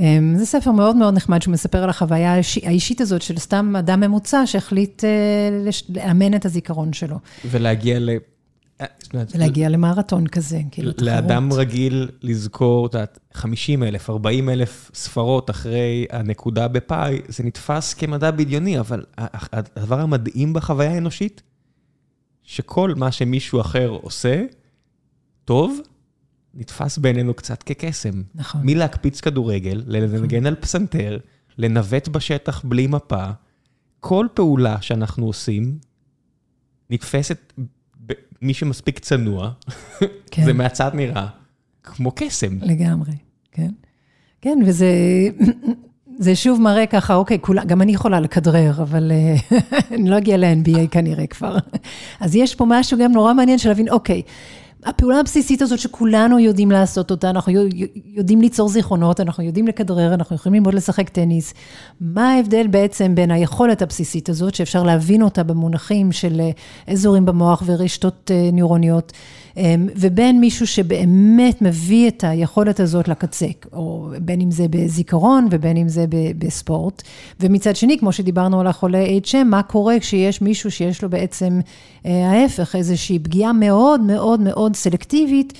אמ, 0.00 0.34
זה 0.36 0.46
ספר 0.46 0.70
מאוד 0.70 0.96
מאוד 0.96 1.14
נחמד, 1.14 1.42
שהוא 1.42 1.52
מספר 1.52 1.82
על 1.82 1.90
החוויה 1.90 2.34
האישית 2.62 3.00
הזאת 3.00 3.22
של 3.22 3.38
סתם 3.38 3.76
אדם 3.78 4.00
ממוצע 4.00 4.42
שהחליט 4.46 5.04
אה, 5.04 5.10
לאמן 5.88 6.34
את 6.34 6.44
הזיכרון 6.44 6.92
שלו. 6.92 7.16
ולהגיע 7.50 7.98
ל... 7.98 8.10
ולהגיע 9.34 9.68
למרתון 9.68 10.26
כזה, 10.26 10.60
כאילו 10.70 10.92
תחרות. 10.92 11.08
לאדם 11.08 11.52
רגיל 11.52 12.08
לזכור, 12.22 12.86
את 12.86 12.94
יודעת, 12.94 13.18
50 13.32 13.82
אלף, 13.82 14.10
40 14.10 14.48
אלף 14.48 14.90
ספרות 14.94 15.50
אחרי 15.50 16.06
הנקודה 16.10 16.68
בפאי, 16.68 17.20
זה 17.28 17.44
נתפס 17.44 17.94
כמדע 17.94 18.30
בדיוני, 18.30 18.80
אבל 18.80 19.04
הדבר 19.52 20.00
המדהים 20.00 20.52
בחוויה 20.52 20.90
האנושית, 20.90 21.42
שכל 22.42 22.94
מה 22.96 23.12
שמישהו 23.12 23.60
אחר 23.60 23.88
עושה, 23.88 24.44
טוב, 25.44 25.80
נתפס 26.54 26.98
בעינינו 26.98 27.34
קצת 27.34 27.62
כקסם. 27.62 28.22
נכון. 28.34 28.60
מלהקפיץ 28.64 29.20
כדורגל, 29.20 29.82
לנגן 29.86 30.46
על 30.46 30.54
פסנתר, 30.54 31.18
לנווט 31.58 32.08
בשטח 32.08 32.64
בלי 32.64 32.86
מפה, 32.86 33.24
כל 34.00 34.26
פעולה 34.34 34.82
שאנחנו 34.82 35.26
עושים 35.26 35.78
נתפסת, 36.90 37.52
מי 38.42 38.54
שמספיק 38.54 38.98
צנוע, 38.98 39.50
כן. 40.30 40.44
זה 40.44 40.52
מהצד 40.52 40.90
נראה 40.94 41.26
כמו 41.82 42.12
קסם. 42.14 42.58
לגמרי, 42.62 43.12
כן. 43.52 43.70
כן, 44.40 44.58
וזה 44.66 44.86
זה 46.18 46.36
שוב 46.36 46.60
מראה 46.60 46.86
ככה, 46.86 47.14
אוקיי, 47.14 47.38
כולה, 47.40 47.64
גם 47.64 47.82
אני 47.82 47.92
יכולה 47.92 48.20
לכדרר, 48.20 48.82
אבל 48.82 49.12
אה, 49.12 49.58
אני 49.94 50.10
לא 50.10 50.18
אגיע 50.18 50.36
ל-NBA 50.36 50.88
כנראה 50.90 51.26
כבר. 51.26 51.56
אז 52.20 52.36
יש 52.36 52.54
פה 52.54 52.64
משהו 52.68 52.98
גם 52.98 53.12
נורא 53.12 53.34
מעניין 53.34 53.58
של 53.58 53.68
להבין, 53.68 53.88
אוקיי, 53.88 54.22
הפעולה 54.84 55.20
הבסיסית 55.20 55.62
הזאת 55.62 55.78
שכולנו 55.78 56.38
יודעים 56.38 56.70
לעשות 56.70 57.10
אותה, 57.10 57.30
אנחנו 57.30 57.52
יודעים 58.06 58.40
ליצור 58.40 58.68
זיכרונות, 58.68 59.20
אנחנו 59.20 59.44
יודעים 59.44 59.66
לכדרר, 59.66 60.14
אנחנו 60.14 60.36
יכולים 60.36 60.54
ללמוד 60.54 60.74
לשחק 60.74 61.08
טניס. 61.08 61.54
מה 62.00 62.32
ההבדל 62.32 62.66
בעצם 62.66 63.14
בין 63.14 63.30
היכולת 63.30 63.82
הבסיסית 63.82 64.28
הזאת, 64.28 64.54
שאפשר 64.54 64.82
להבין 64.82 65.22
אותה 65.22 65.42
במונחים 65.42 66.12
של 66.12 66.40
אה, 66.40 66.50
אזורים 66.92 67.24
במוח 67.24 67.62
ורשתות 67.66 68.30
אה, 68.34 68.50
ניורוניות, 68.52 69.12
אמ, 69.51 69.51
ובין 69.96 70.40
מישהו 70.40 70.66
שבאמת 70.66 71.62
מביא 71.62 72.08
את 72.08 72.24
היכולת 72.24 72.80
הזאת 72.80 73.08
לקצה, 73.08 73.46
או 73.72 74.10
בין 74.20 74.40
אם 74.40 74.50
זה 74.50 74.66
בזיכרון 74.70 75.48
ובין 75.50 75.76
אם 75.76 75.88
זה 75.88 76.04
בספורט. 76.38 77.02
ומצד 77.40 77.76
שני, 77.76 77.98
כמו 77.98 78.12
שדיברנו 78.12 78.60
על 78.60 78.66
החולה 78.66 79.04
HM, 79.24 79.44
מה 79.44 79.62
קורה 79.62 80.00
כשיש 80.00 80.42
מישהו 80.42 80.70
שיש 80.70 81.02
לו 81.02 81.10
בעצם 81.10 81.60
אה, 82.06 82.30
ההפך, 82.30 82.76
איזושהי 82.76 83.18
פגיעה 83.18 83.52
מאוד 83.52 84.00
מאוד 84.00 84.40
מאוד 84.40 84.76
סלקטיבית. 84.76 85.52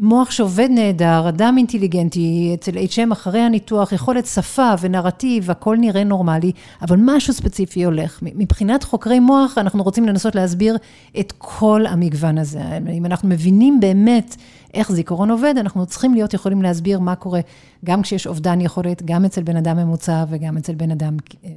מוח 0.00 0.30
שעובד 0.30 0.68
נהדר, 0.70 1.28
אדם 1.28 1.54
אינטליגנטי, 1.58 2.50
אצל 2.54 2.72
HM 2.72 3.12
אחרי 3.12 3.40
הניתוח, 3.40 3.92
יכולת 3.92 4.26
שפה 4.26 4.72
ונרטיב, 4.80 5.50
הכל 5.50 5.76
נראה 5.80 6.04
נורמלי, 6.04 6.52
אבל 6.82 6.96
משהו 7.00 7.32
ספציפי 7.32 7.84
הולך. 7.84 8.18
מבחינת 8.22 8.84
חוקרי 8.84 9.20
מוח, 9.20 9.58
אנחנו 9.58 9.82
רוצים 9.82 10.06
לנסות 10.06 10.34
להסביר 10.34 10.76
את 11.20 11.32
כל 11.38 11.86
המגוון 11.86 12.38
הזה. 12.38 12.60
אם 12.92 13.06
אנחנו 13.06 13.28
מבינים 13.28 13.80
באמת 13.80 14.36
איך 14.74 14.92
זיכרון 14.92 15.30
עובד, 15.30 15.54
אנחנו 15.60 15.86
צריכים 15.86 16.14
להיות 16.14 16.34
יכולים 16.34 16.62
להסביר 16.62 17.00
מה 17.00 17.14
קורה, 17.14 17.40
גם 17.84 18.02
כשיש 18.02 18.26
אובדן 18.26 18.60
יכולת, 18.60 19.02
גם 19.04 19.24
אצל 19.24 19.42
בן 19.42 19.56
אדם 19.56 19.76
ממוצע 19.76 20.24
וגם 20.28 20.56
אצל 20.56 20.74
בן 20.74 20.90
אדם 20.90 21.16
אה, 21.44 21.50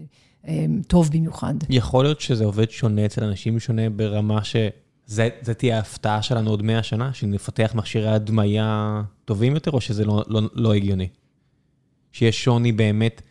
אה, 0.47 0.65
טוב 0.87 1.09
במיוחד. 1.13 1.53
יכול 1.69 2.05
להיות 2.05 2.21
שזה 2.21 2.45
עובד 2.45 2.69
שונה 2.69 3.05
אצל 3.05 3.23
אנשים 3.23 3.59
שונה 3.59 3.89
ברמה 3.89 4.43
ש... 4.43 4.55
זה, 5.05 5.29
זה 5.41 5.53
תהיה 5.53 5.77
ההפתעה 5.77 6.21
שלנו 6.21 6.49
עוד 6.49 6.61
100 6.61 6.83
שנה, 6.83 7.13
שנפתח 7.13 7.71
מכשירי 7.75 8.11
הדמיה 8.11 9.01
טובים 9.25 9.53
יותר, 9.53 9.71
או 9.71 9.81
שזה 9.81 10.05
לא, 10.05 10.23
לא, 10.27 10.41
לא 10.53 10.73
הגיוני? 10.73 11.07
שיש 12.11 12.43
שוני 12.43 12.71
באמת, 12.71 13.21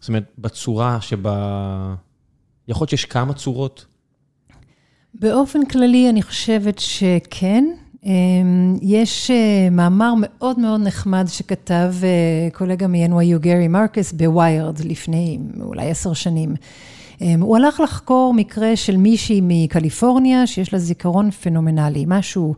זאת 0.00 0.08
אומרת, 0.08 0.24
בצורה 0.38 1.00
שבה... 1.00 1.94
יכול 2.68 2.84
להיות 2.84 2.90
שיש 2.90 3.04
כמה 3.04 3.34
צורות? 3.34 3.86
באופן 5.14 5.66
כללי, 5.66 6.10
אני 6.10 6.22
חושבת 6.22 6.78
שכן. 6.78 7.64
אמ, 8.04 8.76
יש 8.82 9.30
אה, 9.30 9.70
מאמר 9.70 10.12
מאוד 10.20 10.58
מאוד 10.58 10.80
נחמד 10.80 11.24
שכתב 11.28 11.94
אה, 12.02 12.48
קולגה 12.52 12.86
מ-NYU, 12.86 13.38
גרי 13.38 13.68
מרקס, 13.68 14.12
בוויירד, 14.12 14.80
לפני 14.80 15.38
אולי 15.60 15.90
עשר 15.90 16.12
שנים. 16.12 16.54
אמ, 17.20 17.40
הוא 17.40 17.56
הלך 17.56 17.80
לחקור 17.80 18.34
מקרה 18.34 18.76
של 18.76 18.96
מישהי 18.96 19.40
מקליפורניה, 19.42 20.46
שיש 20.46 20.72
לה 20.72 20.78
זיכרון 20.78 21.30
פנומנלי, 21.30 22.04
משהו 22.08 22.54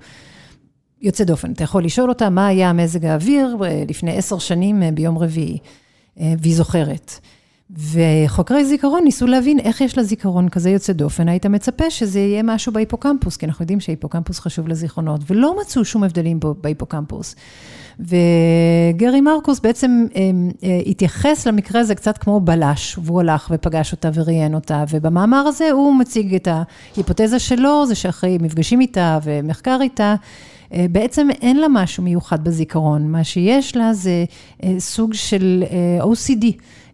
יוצא 1.03 1.25
דופן. 1.25 1.53
אתה 1.53 1.65
יכול 1.65 1.85
לשאול 1.85 2.09
אותה 2.09 2.31
מה 2.31 2.47
היה 2.47 2.73
מזג 2.73 3.05
האוויר 3.05 3.57
אה, 3.65 3.85
לפני 3.89 4.17
עשר 4.17 4.39
שנים 4.39 4.83
אה, 4.83 4.91
ביום 4.91 5.19
רביעי, 5.19 5.59
אה, 6.21 6.35
והיא 6.39 6.55
זוכרת. 6.55 7.21
וחוקרי 7.71 8.65
זיכרון 8.65 9.05
ניסו 9.05 9.27
להבין 9.27 9.59
איך 9.59 9.81
יש 9.81 9.97
לה 9.99 10.03
זיכרון 10.03 10.49
כזה 10.49 10.71
יוצא 10.71 10.93
דופן, 10.93 11.29
היית 11.29 11.47
מצפה 11.47 11.91
שזה 11.91 12.21
יהיה 12.21 12.43
משהו 12.43 12.73
בהיפוקמפוס, 12.73 13.37
כי 13.37 13.47
אנחנו 13.47 13.63
יודעים 13.63 13.81
שההיפוקמפוס 13.81 14.39
חשוב 14.41 14.69
לזיכרונות, 14.69 15.21
ולא 15.31 15.57
מצאו 15.61 15.85
שום 15.85 16.05
הבדלים 16.05 16.41
בהיפוקמפוס. 16.61 17.35
וגרי 18.01 19.21
מרקוס 19.21 19.61
בעצם 19.61 20.07
אמ, 20.15 20.51
אה, 20.65 20.81
התייחס 20.87 21.47
למקרה 21.47 21.81
הזה 21.81 21.95
קצת 21.95 22.19
כמו 22.19 22.41
בלש, 22.41 22.99
והוא 23.03 23.21
הלך 23.21 23.49
ופגש 23.51 23.93
אותה 23.93 24.11
וראיין 24.15 24.55
אותה, 24.55 24.85
ובמאמר 24.91 25.37
הזה 25.37 25.71
הוא 25.71 25.95
מציג 25.95 26.35
את 26.35 26.49
ההיפותזה 26.51 27.39
שלו, 27.39 27.87
זה 27.87 27.95
שאחרי 27.95 28.39
מפגשים 28.41 28.81
איתה 28.81 29.19
ומחקר 29.23 29.79
איתה, 29.81 30.15
אה, 30.73 30.87
בעצם 30.91 31.29
אין 31.31 31.57
לה 31.57 31.67
משהו 31.71 32.03
מיוחד 32.03 32.45
בזיכרון, 32.45 33.11
מה 33.11 33.25
שיש 33.25 33.77
לה 33.77 33.95
זה 33.95 34.25
אה, 34.65 34.75
סוג 34.79 35.15
של 35.15 35.65
OCD 36.01 36.47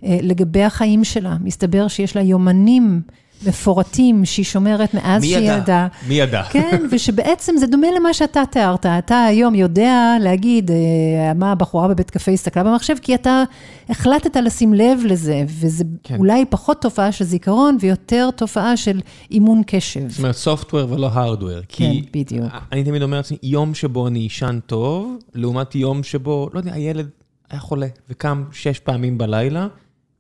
לגבי 0.03 0.63
החיים 0.63 1.05
שלה. 1.05 1.37
מסתבר 1.41 1.89
שיש 1.89 2.17
לה 2.17 2.23
יומנים. 2.23 3.01
מפורטים 3.47 4.25
שהיא 4.25 4.45
שומרת 4.45 4.95
מאז 4.95 5.25
שהיא 5.25 5.37
ילדה. 5.37 5.87
מי 6.09 6.15
ידע? 6.15 6.43
כן, 6.53 6.83
ושבעצם 6.91 7.57
זה 7.57 7.67
דומה 7.67 7.87
למה 7.97 8.15
שאתה 8.15 8.43
תיארת. 8.51 8.87
אתה 8.87 9.25
היום 9.25 9.55
יודע 9.55 10.15
להגיד 10.21 10.71
אה, 10.71 11.35
מה 11.35 11.53
הבחורה 11.53 11.89
בבית 11.89 12.11
קפה 12.11 12.33
הסתכלה 12.33 12.65
במחשב, 12.65 12.95
כי 13.03 13.15
אתה 13.15 13.45
החלטת 13.89 14.37
לשים 14.37 14.75
לב 14.75 15.01
לזה, 15.05 15.45
וזה 15.49 15.85
כן. 16.03 16.17
אולי 16.19 16.45
פחות 16.45 16.83
תופעה 16.83 17.13
של 17.13 17.25
זיכרון 17.25 17.77
ויותר 17.81 18.31
תופעה 18.37 18.77
של 18.77 19.01
אימון 19.31 19.63
קשב. 19.67 20.09
זאת 20.09 20.19
אומרת, 20.19 20.35
software 20.45 20.93
ולא 20.93 21.11
hardware. 21.15 21.65
כן, 21.69 21.93
בדיוק. 22.13 22.53
אני 22.73 22.85
תמיד 22.85 23.03
אומר 23.03 23.17
לעצמי, 23.17 23.37
יום 23.43 23.75
שבו 23.75 24.09
אני 24.09 24.27
אשן 24.27 24.59
טוב, 24.67 25.17
לעומת 25.35 25.75
יום 25.75 26.03
שבו, 26.03 26.49
לא 26.53 26.59
יודע, 26.59 26.73
הילד 26.73 27.09
היה 27.51 27.61
חולה 27.61 27.87
וקם 28.11 28.45
שש 28.53 28.79
פעמים 28.79 29.19
בלילה, 29.19 29.67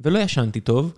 ולא 0.00 0.18
ישנתי 0.18 0.60
טוב. 0.60 0.92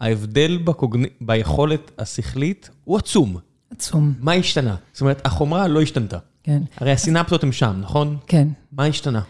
ההבדל 0.00 0.58
בקוגנ... 0.64 1.02
ביכולת 1.20 1.90
השכלית 1.98 2.70
הוא 2.84 2.98
עצום. 2.98 3.36
עצום. 3.70 4.12
מה 4.20 4.32
השתנה? 4.32 4.76
זאת 4.92 5.00
אומרת, 5.00 5.26
החומרה 5.26 5.68
לא 5.68 5.80
השתנתה. 5.82 6.18
כן. 6.42 6.62
הרי 6.76 6.92
הסינפסות 6.92 7.42
הן 7.44 7.52
שם, 7.52 7.76
נכון? 7.80 8.16
כן. 8.26 8.48
מה 8.72 8.84
השתנה? 8.84 9.20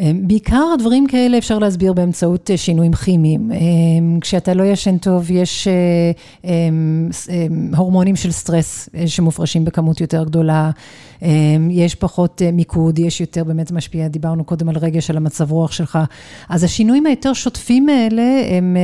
אמ, 0.00 0.28
בעיקר 0.28 0.64
הדברים 0.74 1.06
כאלה 1.06 1.38
אפשר 1.38 1.58
להסביר 1.58 1.92
באמצעות 1.92 2.50
אה, 2.50 2.56
שינויים 2.56 2.92
כימיים. 2.92 3.52
אמ, 3.52 4.20
כשאתה 4.20 4.54
לא 4.54 4.62
ישן 4.62 4.98
טוב, 4.98 5.30
יש 5.30 5.68
אה, 6.44 6.50
הורמונים 7.76 8.16
של 8.16 8.30
סטרס 8.30 8.88
אה, 8.94 9.08
שמופרשים 9.08 9.64
בכמות 9.64 10.00
יותר 10.00 10.24
גדולה, 10.24 10.70
יש 11.70 11.94
פחות 11.94 12.42
מיקוד, 12.52 12.98
יש 12.98 13.20
יותר 13.20 13.44
באמת 13.44 13.72
משפיע, 13.72 14.08
דיברנו 14.08 14.44
קודם 14.44 14.68
על 14.68 14.78
רגש, 14.78 15.10
על 15.10 15.16
המצב 15.16 15.52
רוח 15.52 15.72
שלך. 15.72 15.98
אז 16.48 16.64
השינויים 16.64 17.06
היותר 17.06 17.32
שוטפים 17.32 17.88
האלה 17.88 18.42
הם 18.56 18.76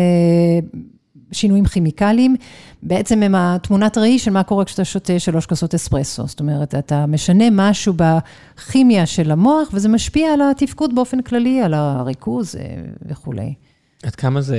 שינויים 1.32 1.64
כימיקליים, 1.64 2.36
בעצם 2.82 3.22
הם 3.22 3.34
התמונת 3.34 3.98
ראי 3.98 4.18
של 4.18 4.30
מה 4.30 4.42
קורה 4.42 4.64
כשאתה 4.64 4.84
שותה 4.84 5.18
שלוש 5.18 5.46
כוסות 5.46 5.74
אספרסו. 5.74 6.26
זאת 6.26 6.40
אומרת, 6.40 6.74
אתה 6.74 7.06
משנה 7.06 7.44
משהו 7.52 7.94
בכימיה 7.96 9.06
של 9.06 9.30
המוח, 9.30 9.68
וזה 9.72 9.88
משפיע 9.88 10.32
על 10.32 10.40
התפקוד 10.50 10.94
באופן 10.94 11.22
כללי, 11.22 11.62
על 11.62 11.74
הריכוז 11.74 12.56
אה, 12.56 12.62
וכולי. 13.02 13.54
עד 14.02 14.14
כמה 14.14 14.40
זה 14.40 14.58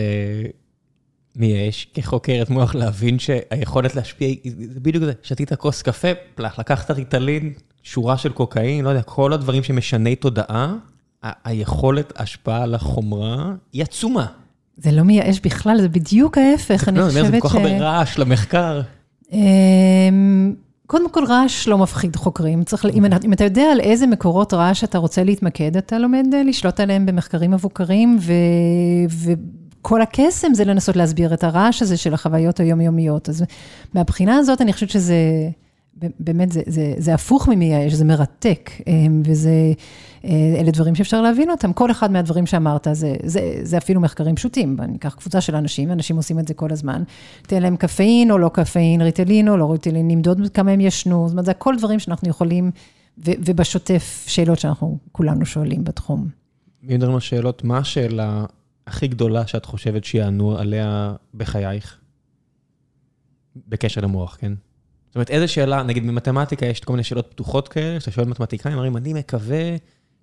מייאש 1.35 1.87
כחוקרת 1.93 2.49
מוח 2.49 2.75
להבין 2.75 3.19
שהיכולת 3.19 3.95
להשפיע, 3.95 4.33
זה 4.73 4.79
בדיוק 4.79 5.03
זה, 5.03 5.11
שתית 5.23 5.53
כוס 5.53 5.81
קפה, 5.81 6.07
פלח, 6.35 6.59
לקחת 6.59 6.91
ריטלין, 6.91 7.53
שורה 7.83 8.17
של 8.17 8.31
קוקאין, 8.31 8.85
לא 8.85 8.89
יודע, 8.89 9.01
כל 9.01 9.33
הדברים 9.33 9.63
שמשני 9.63 10.15
תודעה, 10.15 10.75
היכולת 11.23 12.13
השפעה 12.19 12.63
על 12.63 12.75
החומרה 12.75 13.53
היא 13.73 13.83
עצומה. 13.83 14.27
זה 14.77 14.91
לא 14.91 15.03
מייאש 15.03 15.39
בכלל, 15.39 15.81
זה 15.81 15.89
בדיוק 15.89 16.37
ההפך, 16.37 16.89
אני 16.89 17.01
חושבת 17.01 17.25
ש... 17.25 17.27
זה 17.27 17.39
כל 17.41 17.47
כך 17.47 17.55
הרבה 17.55 17.77
רעש 17.77 18.17
למחקר. 18.17 18.81
אמ, 19.31 20.53
קודם 20.87 21.09
כל, 21.09 21.25
רעש 21.25 21.67
לא 21.67 21.77
מפחיד 21.77 22.15
חוקרים. 22.15 22.63
צריך, 22.63 22.85
אם, 22.85 23.05
אם 23.25 23.33
אתה 23.33 23.43
יודע 23.43 23.63
על 23.71 23.79
איזה 23.79 24.07
מקורות 24.07 24.53
רעש 24.53 24.83
אתה 24.83 24.97
רוצה 24.97 25.23
להתמקד, 25.23 25.77
אתה 25.77 25.97
לומד 25.97 26.25
אה, 26.33 26.43
לשלוט 26.43 26.79
עליהם 26.79 27.05
במחקרים 27.05 27.51
מבוקרים, 27.51 28.17
ו, 28.21 28.33
וכל 29.09 30.01
הקסם 30.01 30.53
זה 30.53 30.65
לנסות 30.65 30.95
להסביר 30.95 31.33
את 31.33 31.43
הרעש 31.43 31.81
הזה 31.81 31.97
של 31.97 32.13
החוויות 32.13 32.59
היומיומיות. 32.59 33.29
אז 33.29 33.45
מהבחינה 33.93 34.37
הזאת, 34.37 34.61
אני 34.61 34.73
חושבת 34.73 34.89
שזה 34.89 35.15
באמת, 36.19 36.51
זה, 36.51 36.61
זה, 36.65 36.93
זה 36.97 37.13
הפוך 37.13 37.47
ממייאש, 37.47 37.93
זה 37.93 38.05
מרתק, 38.05 38.71
וזה, 39.25 39.51
אלה 40.25 40.71
דברים 40.71 40.95
שאפשר 40.95 41.21
להבין 41.21 41.49
אותם. 41.49 41.73
כל 41.73 41.91
אחד 41.91 42.11
מהדברים 42.11 42.45
שאמרת, 42.45 42.87
זה, 42.91 43.15
זה, 43.23 43.59
זה 43.63 43.77
אפילו 43.77 44.01
מחקרים 44.01 44.35
פשוטים. 44.35 44.77
אני 44.79 44.97
אקח 44.97 45.15
קבוצה 45.15 45.41
של 45.41 45.55
אנשים, 45.55 45.91
אנשים 45.91 46.15
עושים 46.15 46.39
את 46.39 46.47
זה 46.47 46.53
כל 46.53 46.71
הזמן. 46.71 47.03
תן 47.41 47.61
להם 47.61 47.77
קפאין 47.77 48.31
או 48.31 48.37
לא 48.37 48.49
קפאין, 48.53 49.01
ריטלין 49.01 49.49
או 49.49 49.57
לא 49.57 49.71
ריטלין, 49.71 50.07
נמדוד 50.07 50.49
כמה 50.53 50.71
הם 50.71 50.81
ישנו, 50.81 51.27
זאת 51.27 51.33
אומרת, 51.33 51.45
זה 51.45 51.51
הכל 51.51 51.75
דברים 51.77 51.99
שאנחנו 51.99 52.29
יכולים, 52.29 52.71
ו, 53.25 53.31
ובשוטף, 53.45 54.25
שאלות 54.27 54.59
שאנחנו 54.59 54.97
כולנו 55.11 55.45
שואלים 55.45 55.83
בתחום. 55.83 56.27
אם 56.83 56.89
מדברים 56.89 57.13
על 57.13 57.19
שאלות, 57.19 57.63
מה 57.63 57.77
השאלה 57.77 58.45
הכי 58.87 59.07
גדולה 59.07 59.47
שאת 59.47 59.65
חושבת 59.65 60.03
שיענו 60.03 60.57
עליה 60.57 61.13
בחייך? 61.33 61.97
בקשר 63.67 64.01
למוח, 64.01 64.37
כן? 64.39 64.53
זאת 65.17 65.19
אומרת, 65.19 65.31
איזה 65.31 65.47
שאלה, 65.47 65.83
נגיד 65.83 66.07
במתמטיקה 66.07 66.65
יש 66.65 66.79
כל 66.79 66.93
מיני 66.93 67.03
שאלות 67.03 67.27
פתוחות 67.31 67.67
כאלה, 67.67 67.99
שאתה 67.99 68.11
שואל 68.11 68.27
מתמטיקאים, 68.27 68.75
אומרים, 68.75 68.97
אני 68.97 69.13
מקווה 69.13 69.75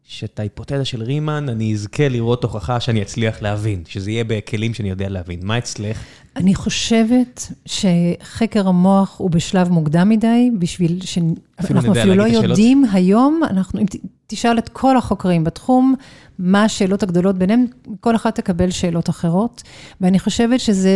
שאת 0.07 0.41
ההיפותזה 0.41 0.85
של 0.85 1.03
רימן, 1.03 1.49
אני 1.49 1.73
אזכה 1.73 2.09
לראות 2.09 2.45
הוכחה 2.45 2.81
שאני 2.81 3.03
אצליח 3.03 3.43
להבין, 3.43 3.83
שזה 3.89 4.11
יהיה 4.11 4.25
בכלים 4.25 4.75
שאני 4.75 4.91
יודע 4.91 5.09
להבין. 5.09 5.41
מה 5.43 5.59
אצלך? 5.59 6.01
אני 6.37 6.55
חושבת 6.55 7.53
שחקר 7.67 8.69
המוח 8.69 9.15
הוא 9.19 9.31
בשלב 9.31 9.69
מוקדם 9.69 10.09
מדי, 10.09 10.51
בשביל 10.59 11.01
שאנחנו 11.03 11.93
אפילו 11.93 12.15
לא 12.15 12.23
יודעים 12.23 12.85
היום, 12.93 13.41
אנחנו, 13.51 13.81
אם 13.81 13.87
תשאל 14.27 14.59
את 14.59 14.69
כל 14.69 14.97
החוקרים 14.97 15.45
בתחום, 15.45 15.95
מה 16.39 16.65
השאלות 16.65 17.03
הגדולות 17.03 17.39
ביניהם, 17.39 17.67
כל 18.01 18.17
אחת 18.17 18.35
תקבל 18.35 18.71
שאלות 18.71 19.11
אחרות. 19.11 19.63
ואני 20.01 20.19
חושבת 20.19 20.61
שזה 20.61 20.91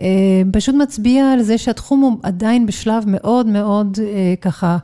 אה, 0.00 0.42
פשוט 0.52 0.74
מצביע 0.74 1.32
על 1.32 1.42
זה 1.42 1.58
שהתחום 1.58 2.00
הוא 2.00 2.18
עדיין 2.22 2.66
בשלב 2.66 3.04
מאוד 3.06 3.46
מאוד 3.46 3.98
אה, 4.02 4.34
ככה... 4.40 4.78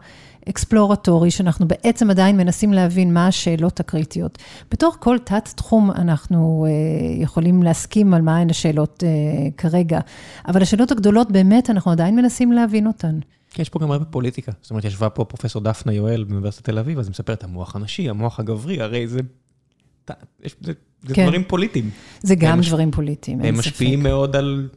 אקספלורטורי, 0.49 1.31
שאנחנו 1.31 1.69
בעצם 1.69 2.11
עדיין 2.11 2.37
מנסים 2.37 2.73
להבין 2.73 3.15
מה 3.15 3.27
השאלות 3.27 3.81
הקריטיות. 3.81 4.39
בתוך 4.71 4.97
כל 5.01 5.17
תת-תחום 5.25 5.91
אנחנו 5.91 6.67
אה, 6.69 7.23
יכולים 7.23 7.63
להסכים 7.63 8.15
על 8.15 8.23
מהן 8.23 8.51
השאלות 8.51 9.05
אה, 9.07 9.51
כרגע, 9.57 10.01
אבל 10.49 10.63
השאלות 10.63 10.91
הגדולות 10.91 11.33
באמת, 11.33 11.71
אנחנו 11.71 11.91
עדיין 11.91 12.17
מנסים 12.17 12.53
להבין 12.53 12.87
אותן. 12.87 13.19
כן, 13.51 13.63
יש 13.63 13.69
פה 13.69 13.79
גם 13.79 13.91
הרבה 13.91 14.05
פוליטיקה. 14.05 14.53
זאת 14.63 14.71
אומרת, 14.71 14.85
ישבה 14.85 15.09
פה 15.09 15.25
פרופסור 15.25 15.63
דפנה 15.63 15.93
יואל 15.93 16.25
באוניברסיטת 16.25 16.65
תל 16.65 16.79
אביב, 16.79 16.99
אז 16.99 17.07
היא 17.07 17.11
מספרת, 17.11 17.45
המוח 17.45 17.77
הנשי, 17.77 18.09
המוח 18.09 18.41
הגברי, 18.41 18.81
הרי 18.81 19.09
זה... 19.09 19.21
יש, 20.45 20.57
זה, 20.61 20.73
זה 21.03 21.15
כן. 21.15 21.23
דברים 21.23 21.45
פוליטיים. 21.45 21.91
זה 22.23 22.35
גם 22.35 22.59
מש... 22.59 22.69
דברים 22.69 22.91
פוליטיים, 22.91 23.41
אין 23.41 23.55
ספק. 23.55 23.55
הם 23.55 23.59
משפיעים 23.59 24.03
מאוד 24.03 24.37
על, 24.37 24.69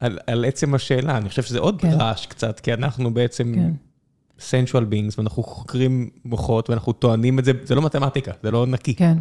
על, 0.00 0.18
על 0.26 0.44
עצם 0.44 0.74
השאלה. 0.74 1.16
אני 1.16 1.28
חושב 1.28 1.42
שזה 1.42 1.58
עוד 1.58 1.80
כן. 1.80 1.88
רעש 1.88 2.26
קצת, 2.26 2.60
כי 2.60 2.74
אנחנו 2.74 3.14
בעצם... 3.14 3.52
כן. 3.54 3.70
Sensual 4.38 4.84
beings, 4.92 5.14
ואנחנו 5.18 5.42
חוקרים 5.42 6.10
מוחות, 6.24 6.70
ואנחנו 6.70 6.92
טוענים 6.92 7.38
את 7.38 7.44
זה, 7.44 7.52
זה 7.64 7.74
לא 7.74 7.82
מתמטיקה, 7.82 8.32
זה 8.42 8.50
לא 8.50 8.66
נקי. 8.66 8.94
כן. 8.94 9.18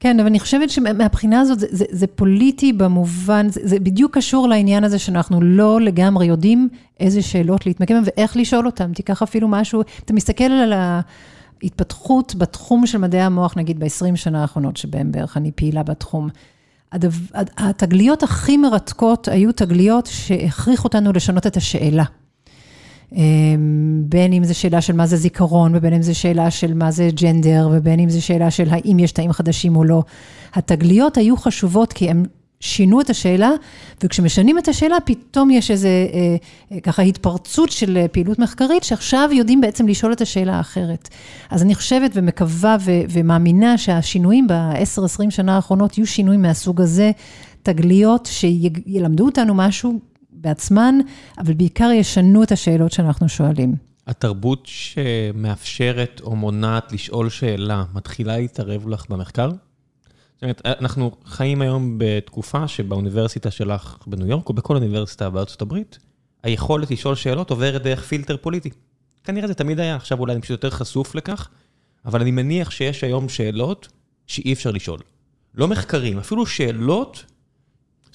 כן, 0.00 0.20
אבל 0.20 0.28
אני 0.28 0.40
חושבת 0.40 0.70
שמהבחינה 0.70 1.40
הזאת, 1.40 1.58
זה, 1.58 1.66
זה, 1.70 1.84
זה 1.90 2.06
פוליטי 2.06 2.72
במובן, 2.72 3.48
זה, 3.48 3.60
זה 3.64 3.78
בדיוק 3.78 4.16
קשור 4.16 4.48
לעניין 4.48 4.84
הזה 4.84 4.98
שאנחנו 4.98 5.40
לא 5.42 5.80
לגמרי 5.80 6.26
יודעים 6.26 6.68
איזה 7.00 7.22
שאלות 7.22 7.66
להתמקם 7.66 8.02
ואיך 8.04 8.36
לשאול 8.36 8.66
אותם. 8.66 8.92
תיקח 8.92 9.22
אפילו 9.22 9.48
משהו, 9.48 9.82
אתה 10.04 10.12
מסתכל 10.12 10.44
על 10.44 10.72
ההתפתחות 11.62 12.34
בתחום 12.34 12.86
של 12.86 12.98
מדעי 12.98 13.22
המוח, 13.22 13.56
נגיד 13.56 13.78
ב-20 13.80 14.16
שנה 14.16 14.42
האחרונות 14.42 14.76
שבהם 14.76 15.12
בערך 15.12 15.36
אני 15.36 15.52
פעילה 15.52 15.82
בתחום. 15.82 16.28
הדו, 16.92 17.08
התגליות 17.34 18.22
הכי 18.22 18.56
מרתקות 18.56 19.28
היו 19.28 19.52
תגליות 19.52 20.06
שהכריחו 20.06 20.84
אותנו 20.84 21.12
לשנות 21.12 21.46
את 21.46 21.56
השאלה. 21.56 22.04
אמ, 23.12 24.02
בין 24.08 24.32
אם 24.32 24.44
זו 24.44 24.58
שאלה 24.58 24.80
של 24.80 24.92
מה 24.92 25.06
זה 25.06 25.16
זיכרון, 25.16 25.72
ובין 25.74 25.94
אם 25.94 26.02
זו 26.02 26.18
שאלה 26.18 26.50
של 26.50 26.74
מה 26.74 26.90
זה 26.90 27.08
ג'נדר, 27.14 27.68
ובין 27.72 28.00
אם 28.00 28.10
זו 28.10 28.22
שאלה 28.22 28.50
של 28.50 28.68
האם 28.70 28.98
יש 28.98 29.12
תאים 29.12 29.32
חדשים 29.32 29.76
או 29.76 29.84
לא. 29.84 30.02
התגליות 30.54 31.16
היו 31.16 31.36
חשובות 31.36 31.92
כי 31.92 32.10
הם 32.10 32.24
שינו 32.64 33.00
את 33.00 33.10
השאלה, 33.10 33.50
וכשמשנים 34.02 34.58
את 34.58 34.68
השאלה, 34.68 34.96
פתאום 35.04 35.50
יש 35.50 35.70
איזו 35.70 35.88
אה, 35.88 36.36
אה, 36.72 36.80
ככה 36.80 37.02
התפרצות 37.02 37.70
של 37.70 37.96
אה, 37.96 38.08
פעילות 38.08 38.38
מחקרית, 38.38 38.84
שעכשיו 38.84 39.28
יודעים 39.32 39.60
בעצם 39.60 39.88
לשאול 39.88 40.12
את 40.12 40.20
השאלה 40.20 40.56
האחרת. 40.56 41.08
אז 41.50 41.62
אני 41.62 41.74
חושבת 41.74 42.10
ומקווה 42.14 42.76
ו- 42.80 42.90
ומאמינה 43.10 43.78
שהשינויים 43.78 44.46
ב-10-20 44.46 45.30
שנה 45.30 45.56
האחרונות 45.56 45.98
יהיו 45.98 46.06
שינויים 46.06 46.42
מהסוג 46.42 46.80
הזה, 46.80 47.10
תגליות 47.62 48.28
שילמדו 48.32 49.24
אותנו 49.24 49.54
משהו 49.54 49.98
בעצמן, 50.44 50.94
אבל 51.38 51.54
בעיקר 51.54 51.90
ישנו 51.94 52.42
את 52.42 52.52
השאלות 52.52 52.92
שאנחנו 52.92 53.28
שואלים. 53.28 53.74
התרבות 54.06 54.62
שמאפשרת 54.64 56.20
או 56.24 56.36
מונעת 56.36 56.92
לשאול 56.92 57.30
שאלה, 57.30 57.84
מתחילה 57.94 58.36
להתערב 58.36 58.88
לך 58.88 59.04
במחקר? 59.08 59.50
זאת 60.34 60.42
אומרת, 60.42 60.62
אנחנו 60.66 61.10
חיים 61.24 61.62
היום 61.62 61.94
בתקופה 61.98 62.68
שבאוניברסיטה 62.68 63.50
שלך 63.50 63.96
בניו 64.06 64.26
יורק, 64.26 64.48
או 64.48 64.54
בכל 64.54 64.76
אוניברסיטה 64.76 65.30
בארצות 65.30 65.62
הברית, 65.62 65.98
היכולת 66.42 66.90
לשאול 66.90 67.14
שאלות 67.14 67.50
עוברת 67.50 67.82
דרך 67.82 68.02
פילטר 68.04 68.36
פוליטי. 68.36 68.70
כנראה 69.24 69.48
זה 69.48 69.54
תמיד 69.54 69.80
היה, 69.80 69.96
עכשיו 69.96 70.20
אולי 70.20 70.32
אני 70.32 70.40
פשוט 70.40 70.50
יותר 70.50 70.70
חשוף 70.70 71.14
לכך, 71.14 71.48
אבל 72.04 72.20
אני 72.20 72.30
מניח 72.30 72.70
שיש 72.70 73.04
היום 73.04 73.28
שאלות 73.28 73.88
שאי 74.26 74.52
אפשר 74.52 74.70
לשאול. 74.70 74.98
לא 75.54 75.68
מחקרים, 75.68 76.18
אפילו 76.18 76.46
שאלות 76.46 77.24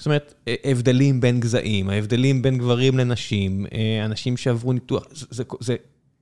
זאת 0.00 0.06
אומרת, 0.06 0.34
הבדלים 0.64 1.20
בין 1.20 1.40
גזעים, 1.40 1.90
ההבדלים 1.90 2.42
בין 2.42 2.58
גברים 2.58 2.98
לנשים, 2.98 3.66
אה, 3.72 4.04
אנשים 4.04 4.36
שעברו 4.36 4.72
ניתוח, 4.72 5.04
זה, 5.30 5.44
זה, 5.60 5.76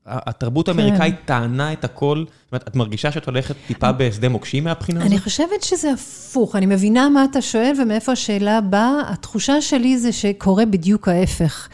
התרבות 0.06 0.68
כן. 0.68 0.78
האמריקאית 0.78 1.14
טענה 1.24 1.72
את 1.72 1.84
הכל, 1.84 2.24
זאת 2.26 2.52
אומרת, 2.52 2.68
את 2.68 2.76
מרגישה 2.76 3.12
שאת 3.12 3.26
הולכת 3.26 3.54
טיפה 3.66 3.92
בשדה 3.92 4.28
מוקשים 4.28 4.64
מהבחינה 4.64 5.00
הזאת? 5.00 5.12
אני 5.12 5.20
חושבת 5.20 5.62
שזה 5.62 5.92
הפוך, 5.92 6.56
אני 6.56 6.66
מבינה 6.66 7.08
מה 7.08 7.24
אתה 7.24 7.42
שואל 7.42 7.72
ומאיפה 7.82 8.12
השאלה 8.12 8.60
באה. 8.60 9.02
התחושה 9.06 9.60
שלי 9.60 9.98
זה 9.98 10.12
שקורה 10.12 10.66
בדיוק 10.66 11.08
ההפך, 11.08 11.68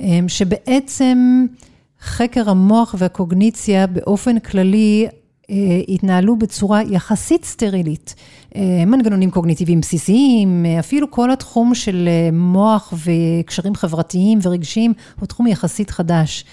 אה, 0.00 0.18
שבעצם 0.28 1.46
חקר 2.00 2.50
המוח 2.50 2.94
והקוגניציה 2.98 3.86
באופן 3.86 4.38
כללי 4.38 5.08
אה, 5.50 5.56
התנהלו 5.88 6.36
בצורה 6.36 6.82
יחסית 6.82 7.44
סטרילית. 7.44 8.14
אה, 8.56 8.84
מנגנונים 8.86 9.30
קוגניטיביים 9.30 9.80
בסיסיים, 9.80 10.66
אה, 10.66 10.80
אפילו 10.80 11.10
כל 11.10 11.30
התחום 11.30 11.74
של 11.74 12.08
מוח 12.32 12.94
וקשרים 13.04 13.74
חברתיים 13.74 14.38
ורגשיים 14.42 14.92
הוא 15.20 15.26
תחום 15.26 15.46
יחסית 15.46 15.90
חדש. 15.90 16.44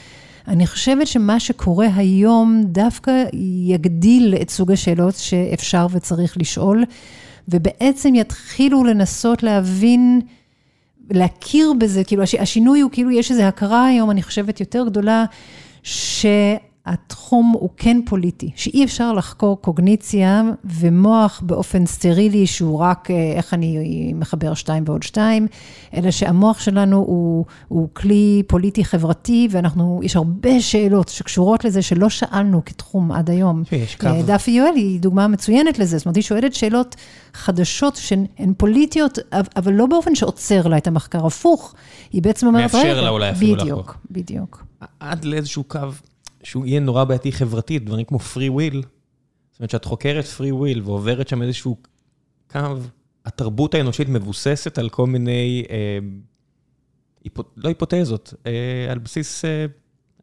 אני 0.48 0.68
חושבת 0.68 1.08
שמה 1.08 1.40
שקורה 1.40 1.88
היום 1.96 2.62
דווקא 2.66 3.24
יגדיל 3.68 4.36
את 4.42 4.50
סוג 4.50 4.72
השאלות 4.72 5.16
שאפשר 5.16 5.88
וצריך 5.92 6.38
לשאול, 6.38 6.84
ובעצם 7.48 8.16
יתחילו 8.16 8.84
לנסות 8.84 9.44
להבין, 9.44 10.22
להכיר 11.12 11.74
בזה, 11.80 12.04
כאילו 12.04 12.24
השינוי 12.40 12.82
הוא 12.82 12.92
כאילו 12.92 13.12
יש 13.12 13.32
איזו 13.32 13.44
הכרה 13.44 13.86
היום, 13.86 14.12
אני 14.12 14.24
חושבת, 14.24 14.60
יותר 14.60 14.86
גדולה, 14.86 15.26
ש... 15.84 16.26
התחום 16.88 17.54
הוא 17.60 17.70
כן 17.78 18.00
פוליטי, 18.06 18.52
שאי 18.56 18.84
אפשר 18.84 19.14
לחקור 19.14 19.62
קוגניציה 19.62 20.44
ומוח 20.66 21.42
באופן 21.46 21.86
סטרילי, 21.86 22.48
שהוא 22.48 22.80
רק 22.80 23.12
אה, 23.12 23.34
איך 23.36 23.54
אני 23.54 24.14
מחבר 24.16 24.54
שתיים 24.54 24.84
ועוד 24.88 25.04
שתיים, 25.04 25.48
אלא 25.94 26.12
שהמוח 26.12 26.60
שלנו 26.60 26.98
הוא, 26.98 27.46
הוא 27.68 27.90
כלי 27.94 28.44
פוליטי 28.48 28.86
חברתי, 28.86 29.48
ואנחנו, 29.52 30.02
יש 30.04 30.16
הרבה 30.16 30.62
שאלות 30.62 31.10
שקשורות 31.10 31.66
לזה 31.66 31.82
שלא 31.82 32.10
שאלנו 32.10 32.66
כתחום 32.66 33.12
עד 33.12 33.30
היום. 33.30 33.64
יש 33.72 33.96
קו. 33.96 34.08
אה, 34.08 34.22
דפי 34.26 34.52
יואל 34.52 34.76
היא 34.76 35.00
דוגמה 35.00 35.28
מצוינת 35.28 35.80
לזה, 35.80 35.98
זאת 35.98 36.06
אומרת, 36.06 36.16
היא 36.16 36.24
שואלת 36.24 36.54
שאלות 36.54 36.96
חדשות 37.34 37.96
שהן 37.96 38.54
פוליטיות, 38.58 39.20
אבל 39.56 39.74
לא 39.74 39.86
באופן 39.86 40.16
שעוצר 40.16 40.68
לה 40.68 40.78
את 40.78 40.88
המחקר, 40.88 41.26
הפוך, 41.26 41.74
היא 42.12 42.22
בעצם 42.22 42.48
אומרת, 42.48 42.62
מאפשר 42.62 43.02
לה 43.02 43.10
אולי 43.10 43.32
אפילו 43.32 43.56
לחקור. 43.56 43.72
בדיוק, 43.72 43.98
בדיוק. 44.12 44.64
עד 45.00 45.26
לאיזשהו 45.26 45.64
קו. 45.64 45.80
שהוא 46.48 46.66
יהיה 46.66 46.80
נורא 46.80 47.04
בעייתי 47.04 47.32
חברתית, 47.32 47.86
דברים 47.86 48.06
כמו 48.06 48.18
free 48.18 48.52
will. 48.52 48.86
זאת 49.52 49.60
אומרת, 49.60 49.70
שאת 49.70 49.86
חוקרת 49.86 50.26
free 50.26 50.54
will 50.54 50.82
ועוברת 50.84 51.28
שם 51.28 51.42
איזשהו 51.42 51.78
קו, 52.52 52.60
התרבות 53.26 53.74
האנושית 53.74 54.10
מבוססת 54.10 54.78
על 54.78 54.90
כל 54.90 55.08
מיני, 55.08 55.66
אה, 55.70 56.00
היפ... 57.24 57.38
לא 57.58 57.70
היפותזות, 57.70 58.34
אה, 58.46 58.92
על 58.92 59.00
בסיס, 59.00 59.46
אה, 59.46 59.66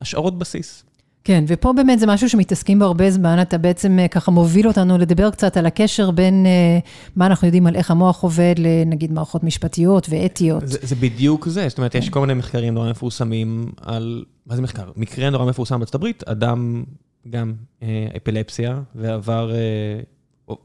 השערות 0.01 0.39
בסיס. 0.39 0.85
כן, 1.25 1.45
ופה 1.49 1.73
באמת 1.73 1.99
זה 1.99 2.07
משהו 2.07 2.29
שמתעסקים 2.29 2.79
בו 2.79 2.85
הרבה 2.85 3.11
זמן, 3.11 3.43
אתה 3.43 3.59
בעצם 3.59 3.99
אה, 3.99 4.09
ככה 4.09 4.31
מוביל 4.31 4.69
אותנו 4.69 4.99
לדבר 4.99 5.31
קצת 5.31 5.57
על 5.57 5.67
הקשר 5.67 6.11
בין 6.11 6.47
אה, 6.47 6.79
מה 7.17 7.27
אנחנו 7.27 7.47
יודעים 7.47 7.67
על 7.67 7.77
איך 7.77 7.91
המוח 7.91 8.23
עובד 8.23 8.55
לנגיד 8.59 9.13
מערכות 9.13 9.45
משפטיות 9.45 10.07
ואתיות. 10.11 10.69
זה, 10.69 10.79
זה 10.83 10.95
בדיוק 10.95 11.49
זה, 11.49 11.69
זאת 11.69 11.79
אומרת, 11.79 11.93
כן. 11.93 11.99
יש 11.99 12.09
כל 12.09 12.21
מיני 12.21 12.35
מחקרים 12.35 12.75
נורא 12.75 12.91
מפורסמים 12.91 13.73
על, 13.81 14.25
מה 14.47 14.57
זה 14.57 14.63
מחקר? 14.63 14.91
מקרה 14.97 15.31
נורא 15.31 15.45
מפורסם 15.45 15.79
בארצות 15.79 15.95
הברית, 15.95 16.23
אדם 16.29 16.85
גם 17.31 17.55
אה, 17.83 18.07
אפילפסיה 18.17 18.81
ועבר 18.95 19.55
אה, 19.55 20.01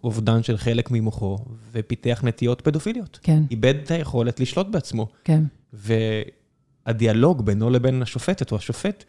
אובדן 0.03 0.43
של 0.43 0.57
חלק 0.57 0.91
ממוחו, 0.91 1.37
ופיתח 1.71 2.21
נטיות 2.23 2.61
פדופיליות. 2.61 3.19
כן. 3.23 3.43
איבד 3.51 3.75
את 3.83 3.91
היכולת 3.91 4.39
לשלוט 4.39 4.67
בעצמו. 4.67 5.07
כן. 5.23 5.43
והדיאלוג 5.73 7.45
בינו 7.45 7.69
לבין 7.69 8.01
השופטת 8.01 8.51
או 8.51 8.57
השופט, 8.57 9.03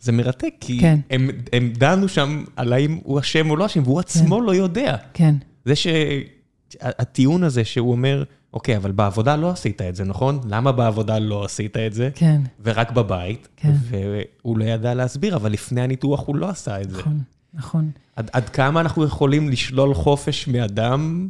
זה 0.00 0.12
מרתק, 0.12 0.54
כי 0.60 0.80
כן. 0.80 1.00
הם, 1.10 1.30
הם 1.52 1.72
דנו 1.76 2.08
שם 2.08 2.44
על 2.56 2.72
האם 2.72 2.98
הוא 3.02 3.20
אשם 3.20 3.50
או 3.50 3.56
לא 3.56 3.66
אשם, 3.66 3.82
והוא 3.82 4.00
עצמו 4.00 4.40
לא 4.40 4.54
יודע. 4.54 4.96
כן. 5.14 5.34
זה 5.64 5.74
שהטיעון 5.76 7.42
הזה 7.42 7.64
שהוא 7.64 7.92
אומר, 7.92 8.24
אוקיי, 8.54 8.76
אבל 8.76 8.92
בעבודה 8.92 9.36
לא 9.36 9.50
עשית 9.50 9.82
את 9.82 9.96
זה, 9.96 10.04
נכון? 10.04 10.40
למה 10.48 10.72
בעבודה 10.72 11.18
לא 11.18 11.44
עשית 11.44 11.76
את 11.76 11.92
זה? 11.92 12.10
כן. 12.14 12.40
ורק 12.62 12.90
בבית, 12.90 13.48
כן. 13.56 13.72
והוא 13.82 14.58
לא 14.58 14.64
ידע 14.64 14.94
להסביר, 14.94 15.36
אבל 15.36 15.52
לפני 15.52 15.80
הניתוח 15.80 16.26
הוא 16.26 16.36
לא 16.36 16.48
עשה 16.48 16.80
את 16.80 16.90
זה. 16.90 16.98
נכון, 16.98 17.22
נכון. 17.54 17.90
עד, 18.16 18.30
עד 18.32 18.48
כמה 18.48 18.80
אנחנו 18.80 19.04
יכולים 19.04 19.48
לשלול 19.48 19.94
חופש 19.94 20.48
מאדם 20.48 21.28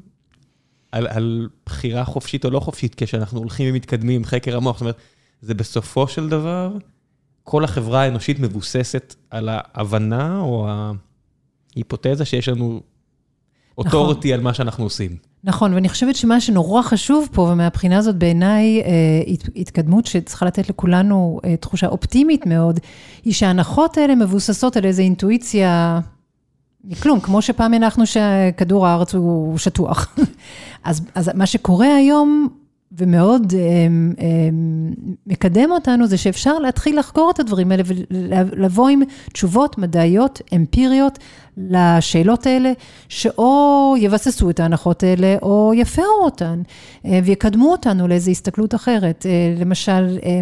על, 0.93 1.07
על 1.07 1.49
בחירה 1.67 2.05
חופשית 2.05 2.45
או 2.45 2.51
לא 2.51 2.61
חופשית, 2.61 2.95
כשאנחנו 2.97 3.39
הולכים 3.39 3.67
ומתקדמים 3.71 4.17
עם 4.17 4.25
חקר 4.25 4.57
המוח? 4.57 4.77
זאת 4.77 4.81
אומרת, 4.81 4.97
זה 5.43 5.55
בסופו 5.55 6.09
של 6.09 6.29
דבר, 6.29 6.77
כל 7.51 7.65
החברה 7.65 8.03
האנושית 8.03 8.41
מבוססת 8.41 9.15
על 9.31 9.49
ההבנה 9.53 10.41
או 10.41 10.69
ההיפותזה 11.77 12.25
שיש 12.25 12.49
לנו 12.49 12.81
אוטוריטי 13.79 14.29
נכון. 14.29 14.39
על 14.39 14.45
מה 14.45 14.55
שאנחנו 14.55 14.85
עושים. 14.85 15.17
נכון, 15.45 15.75
ואני 15.75 15.89
חושבת 15.89 16.17
שמה 16.17 16.41
שנורא 16.41 16.83
חשוב 16.83 17.29
פה, 17.33 17.43
ומהבחינה 17.43 17.99
הזאת 17.99 18.17
בעיניי 18.17 18.83
אה, 18.83 18.89
התקדמות 19.57 20.07
שצריכה 20.07 20.47
לתת 20.47 20.69
לכולנו 20.69 21.41
אה, 21.45 21.57
תחושה 21.57 21.87
אופטימית 21.87 22.47
מאוד, 22.47 22.81
היא 23.25 23.33
שההנחות 23.33 23.99
האלה 23.99 24.15
מבוססות 24.15 24.77
על 24.77 24.85
איזו 24.85 25.03
אינטואיציה 25.03 26.01
מכלום, 26.85 27.21
כמו 27.21 27.43
שפעם 27.43 27.75
הנחנו 27.75 28.05
שכדור 28.07 28.87
הארץ 28.87 29.15
הוא 29.15 29.59
שטוח. 29.59 30.17
אז, 30.85 31.03
אז 31.15 31.31
מה 31.35 31.47
שקורה 31.47 31.97
היום, 31.97 32.49
ומאוד 32.93 33.53
um, 33.53 34.19
um, 34.19 34.23
מקדם 35.27 35.73
אותנו, 35.73 36.07
זה 36.07 36.17
שאפשר 36.17 36.59
להתחיל 36.59 36.99
לחקור 36.99 37.31
את 37.35 37.41
הדברים 37.41 37.71
האלה 37.71 37.83
ולבוא 37.87 38.89
עם 38.89 39.03
תשובות 39.33 39.79
מדעיות, 39.79 40.41
אמפיריות, 40.57 41.19
לשאלות 41.57 42.47
האלה, 42.47 42.73
שאו 43.09 43.95
יבססו 43.99 44.51
את 44.51 44.61
ההנחות 44.61 45.03
האלה, 45.03 45.37
או 45.43 45.73
יפרו 45.75 46.05
אותן, 46.21 46.63
אה, 47.07 47.21
ויקדמו 47.25 47.73
אותנו 47.73 48.09
לאיזו 48.09 48.31
הסתכלות 48.31 48.75
אחרת. 48.75 49.27
אה, 49.27 49.55
למשל, 49.61 50.19
אה, 50.25 50.41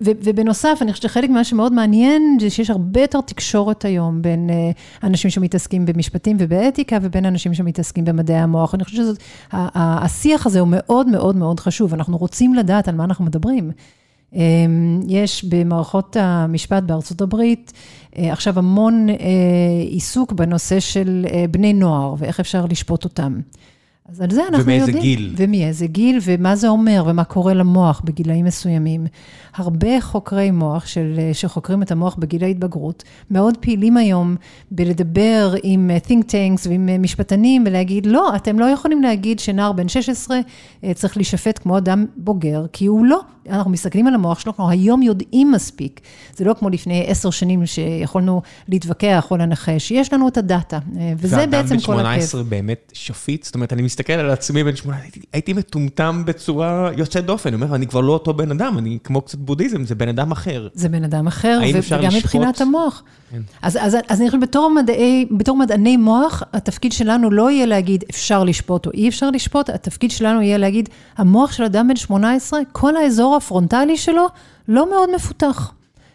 ובנוסף, 0.00 0.78
אני 0.80 0.92
חושבת 0.92 1.10
שחלק 1.10 1.30
ממה 1.30 1.44
שמאוד 1.44 1.72
מעניין, 1.72 2.36
זה 2.40 2.50
שיש 2.50 2.70
הרבה 2.70 3.00
יותר 3.00 3.20
תקשורת 3.20 3.84
היום 3.84 4.22
בין 4.22 4.50
אנשים 5.02 5.30
שמתעסקים 5.30 5.86
במשפטים 5.86 6.36
ובאתיקה, 6.40 6.98
ובין 7.02 7.26
אנשים 7.26 7.54
שמתעסקים 7.54 8.04
במדעי 8.04 8.36
המוח. 8.36 8.74
אני 8.74 8.84
חושבת 8.84 9.16
שהשיח 9.52 10.46
הזה 10.46 10.60
הוא 10.60 10.68
מאוד 10.70 11.08
מאוד 11.08 11.36
מאוד 11.36 11.60
חשוב, 11.60 11.94
אנחנו 11.94 12.16
רוצים 12.16 12.54
לדעת 12.54 12.88
על 12.88 12.94
מה 12.94 13.04
אנחנו 13.04 13.24
מדברים. 13.24 13.70
יש 15.08 15.44
במערכות 15.44 16.16
המשפט 16.20 16.82
בארצות 16.82 17.20
הברית 17.20 17.72
אה, 17.72 18.01
עכשיו 18.16 18.58
המון 18.58 19.08
אה, 19.08 19.14
עיסוק 19.88 20.32
בנושא 20.32 20.80
של 20.80 21.26
אה, 21.30 21.44
בני 21.50 21.72
נוער 21.72 22.14
ואיך 22.18 22.40
אפשר 22.40 22.66
לשפוט 22.66 23.04
אותם. 23.04 23.40
אז 24.08 24.20
על 24.20 24.30
זה 24.30 24.42
אנחנו 24.48 24.64
ומאיזה 24.64 24.90
יודעים. 24.90 25.02
גיל. 25.02 25.34
ומאיזה 25.36 25.86
גיל, 25.86 26.18
ומה 26.22 26.56
זה 26.56 26.68
אומר, 26.68 27.04
ומה 27.06 27.24
קורה 27.24 27.54
למוח 27.54 28.02
בגילאים 28.04 28.44
מסוימים. 28.44 29.06
הרבה 29.54 30.00
חוקרי 30.00 30.50
מוח, 30.50 30.86
של, 30.86 31.20
שחוקרים 31.32 31.82
את 31.82 31.90
המוח 31.90 32.14
בגיל 32.14 32.44
ההתבגרות, 32.44 33.02
מאוד 33.30 33.56
פעילים 33.56 33.96
היום 33.96 34.36
בלדבר 34.70 35.54
עם 35.62 35.90
think 36.06 36.22
tanks 36.24 36.68
ועם 36.68 37.02
משפטנים, 37.02 37.64
ולהגיד, 37.66 38.06
לא, 38.06 38.36
אתם 38.36 38.58
לא 38.58 38.64
יכולים 38.64 39.02
להגיד 39.02 39.38
שנער 39.38 39.72
בן 39.72 39.88
16 39.88 40.38
צריך 40.94 41.16
להישפט 41.16 41.58
כמו 41.62 41.78
אדם 41.78 42.06
בוגר, 42.16 42.66
כי 42.72 42.86
הוא 42.86 43.06
לא. 43.06 43.20
אנחנו 43.48 43.70
מסתכלים 43.70 44.06
על 44.06 44.14
המוח 44.14 44.38
שלו, 44.38 44.52
אנחנו 44.52 44.70
היום 44.70 45.02
יודעים 45.02 45.52
מספיק. 45.52 46.00
זה 46.36 46.44
לא 46.44 46.54
כמו 46.54 46.70
לפני 46.70 47.04
עשר 47.06 47.30
שנים 47.30 47.66
שיכולנו 47.66 48.42
להתווכח 48.68 49.30
או 49.30 49.36
לנחש, 49.36 49.90
יש 49.90 50.12
לנו 50.12 50.28
את 50.28 50.36
הדאטה, 50.36 50.78
וזה 51.16 51.46
בעצם 51.46 51.46
כל 51.46 51.52
הכיף. 51.52 51.54
ואדם 51.54 51.68
בן 51.68 51.78
18 51.78 52.42
באמת 52.42 52.92
שפיט? 52.94 53.44
זאת 53.44 53.54
אומרת, 53.54 53.72
אני 53.72 53.82
מסתכל 53.92 54.12
על 54.12 54.30
עצמי 54.30 54.64
בן 54.64 54.76
18, 54.76 55.04
הייתי, 55.04 55.20
הייתי 55.32 55.52
מטומטם 55.52 56.22
בצורה 56.26 56.90
יוצאת 56.96 57.24
דופן, 57.24 57.54
אני 57.54 57.62
אומר, 57.62 57.74
אני 57.74 57.86
כבר 57.86 58.00
לא 58.00 58.12
אותו 58.12 58.34
בן 58.34 58.50
אדם, 58.50 58.78
אני 58.78 58.98
כמו 59.04 59.20
קצת 59.20 59.38
בודהיזם, 59.38 59.84
זה 59.84 59.94
בן 59.94 60.08
אדם 60.08 60.32
אחר. 60.32 60.68
זה 60.74 60.88
בן 60.88 61.04
אדם 61.04 61.26
אחר, 61.26 61.58
וגם 61.62 61.74
לשפוט? 62.00 62.24
מבחינת 62.24 62.60
המוח. 62.60 63.02
כן. 63.30 63.40
אז, 63.62 63.78
אז, 63.80 63.96
אז 64.08 64.20
אני 64.20 64.30
חושבת, 64.30 64.42
בתור, 64.42 64.70
מדעי, 64.70 65.26
בתור 65.30 65.56
מדעני 65.56 65.96
מוח, 65.96 66.42
התפקיד 66.52 66.92
שלנו 66.92 67.30
לא 67.30 67.50
יהיה 67.50 67.66
להגיד 67.66 68.04
אפשר 68.10 68.44
לשפוט 68.44 68.86
או 68.86 68.90
אי 68.94 69.08
אפשר 69.08 69.30
לשפוט, 69.30 69.70
התפקיד 69.70 70.10
שלנו 70.10 70.42
יהיה 70.42 70.58
להגיד, 70.58 70.88
המוח 71.16 71.52
של 71.52 71.64
אדם 71.64 71.88
בן 71.88 71.96
18, 71.96 72.60
כל 72.72 72.96
האזור 72.96 73.36
הפרונטלי 73.36 73.96
שלו 73.96 74.26
לא 74.68 74.90
מאוד 74.90 75.08
מפותח. 75.14 75.72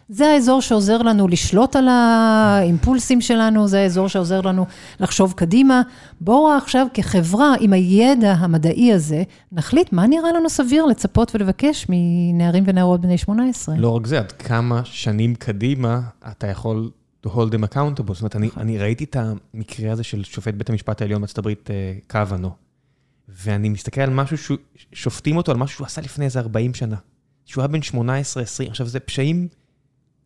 זה 0.08 0.26
האזור 0.26 0.60
שעוזר 0.62 0.98
לנו 0.98 1.28
לשלוט 1.28 1.76
על 1.76 1.88
האימפולסים 1.88 3.20
שלנו, 3.20 3.68
זה 3.68 3.80
האזור 3.80 4.08
שעוזר 4.08 4.40
לנו 4.40 4.66
לחשוב 5.00 5.32
קדימה. 5.32 5.82
בואו 6.20 6.56
עכשיו 6.56 6.86
כחברה, 6.94 7.54
עם 7.60 7.72
הידע 7.72 8.32
המדעי 8.32 8.92
הזה, 8.92 9.22
נחליט 9.52 9.92
מה 9.92 10.06
נראה 10.06 10.32
לנו 10.32 10.50
סביר 10.50 10.86
לצפות 10.86 11.34
ולבקש 11.34 11.86
מנערים 11.88 12.64
ונערות 12.66 13.00
בני 13.00 13.18
18. 13.18 13.74
לא 13.78 13.96
רק 13.96 14.06
זה, 14.06 14.18
עד 14.18 14.32
כמה 14.32 14.80
שנים 14.84 15.34
קדימה 15.34 16.00
אתה 16.30 16.46
יכול 16.46 16.90
to 17.26 17.28
hold 17.28 17.52
them 17.52 17.74
accountable. 17.74 18.12
זאת 18.12 18.20
אומרת, 18.20 18.36
אני, 18.36 18.50
אני 18.56 18.78
ראיתי 18.78 19.04
את 19.04 19.16
המקרה 19.16 19.92
הזה 19.92 20.04
של 20.04 20.24
שופט 20.24 20.54
בית 20.54 20.70
המשפט 20.70 21.02
העליון 21.02 21.20
בארצות 21.20 21.38
הברית, 21.38 21.70
אה, 21.70 21.92
קוונו, 22.10 22.50
ואני 23.28 23.68
מסתכל 23.68 24.00
על 24.00 24.10
משהו, 24.10 24.56
שופטים 24.92 25.36
אותו 25.36 25.52
על 25.52 25.58
משהו 25.58 25.76
שהוא 25.76 25.86
עשה 25.86 26.00
לפני 26.00 26.24
איזה 26.24 26.40
40 26.40 26.74
שנה. 26.74 26.96
שהוא 27.44 27.62
היה 27.62 27.68
בן 27.68 27.80
18-20, 27.80 27.98
עכשיו 28.68 28.86
זה 28.86 29.00
פשעים 29.00 29.48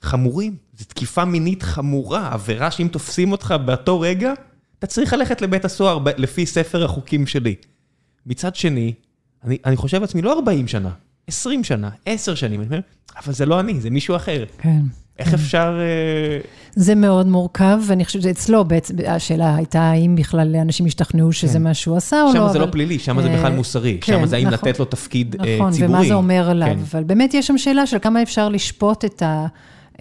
חמורים, 0.03 0.57
זו 0.79 0.85
תקיפה 0.85 1.25
מינית 1.25 1.63
חמורה, 1.63 2.33
עבירה 2.33 2.71
שאם 2.71 2.89
תופסים 2.89 3.33
אותך 3.33 3.55
באותו 3.65 4.01
רגע, 4.01 4.33
אתה 4.79 4.87
צריך 4.87 5.13
ללכת 5.13 5.43
לבית 5.43 5.65
הסוהר 5.65 5.99
לפי 6.17 6.47
ספר 6.47 6.85
החוקים 6.85 7.27
שלי. 7.27 7.55
מצד 8.27 8.55
שני, 8.55 8.93
אני, 9.45 9.59
אני 9.65 9.77
חושב 9.77 10.01
לעצמי, 10.01 10.23
לא 10.23 10.33
40 10.33 10.69
שנה, 10.69 10.91
20 11.27 11.65
שנה, 11.65 11.91
10 12.07 12.35
שנים, 12.35 12.61
אני 12.61 12.67
אומר, 12.67 12.81
אבל 13.25 13.33
זה 13.33 13.47
לא 13.47 13.61
אני, 13.61 13.81
זה 13.81 13.91
מישהו 13.91 14.17
אחר. 14.17 14.45
כן. 14.59 14.83
איך 15.19 15.29
כן. 15.29 15.35
אפשר... 15.35 15.79
אה, 15.81 16.41
זה 16.75 16.95
מאוד 16.95 17.27
מורכב, 17.27 17.79
ואני 17.87 18.05
חושבת 18.05 18.23
שאצלו, 18.23 18.65
בעצם, 18.65 18.95
השאלה 19.07 19.57
הייתה 19.57 19.81
האם 19.81 20.17
בכלל 20.17 20.57
אנשים 20.57 20.87
השתכנעו 20.87 21.33
שזה 21.33 21.59
כן. 21.59 21.63
מה 21.63 21.75
שהוא 21.75 21.97
עשה 21.97 22.23
או 22.23 22.27
לא. 22.27 22.33
שם 22.33 22.49
זה 22.53 22.59
אבל... 22.59 22.67
לא 22.67 22.73
פלילי, 22.73 22.99
שם 22.99 23.23
זה 23.23 23.29
בכלל 23.29 23.53
אה, 23.53 23.57
מוסרי. 23.57 23.99
כן, 24.01 24.13
שם 24.13 24.27
זה 24.27 24.37
האם 24.37 24.49
נכון. 24.49 24.69
לתת 24.69 24.79
לו 24.79 24.85
תפקיד 24.85 25.37
אה, 25.41 25.57
נכון, 25.57 25.73
ציבורי. 25.73 25.95
ומה 25.95 26.09
זה 26.09 26.15
אומר 26.15 26.51
עליו. 26.51 26.69
כן. 26.69 26.79
אבל 26.79 27.05
באמת 27.05 27.35
יש 27.35 27.47
שם 27.47 27.59
שאלה 27.59 27.87
של 27.87 27.99
כמה 28.03 28.23
אפשר 28.23 28.49
לשפוט 28.49 29.05
את 29.05 29.23
ה... 29.23 29.47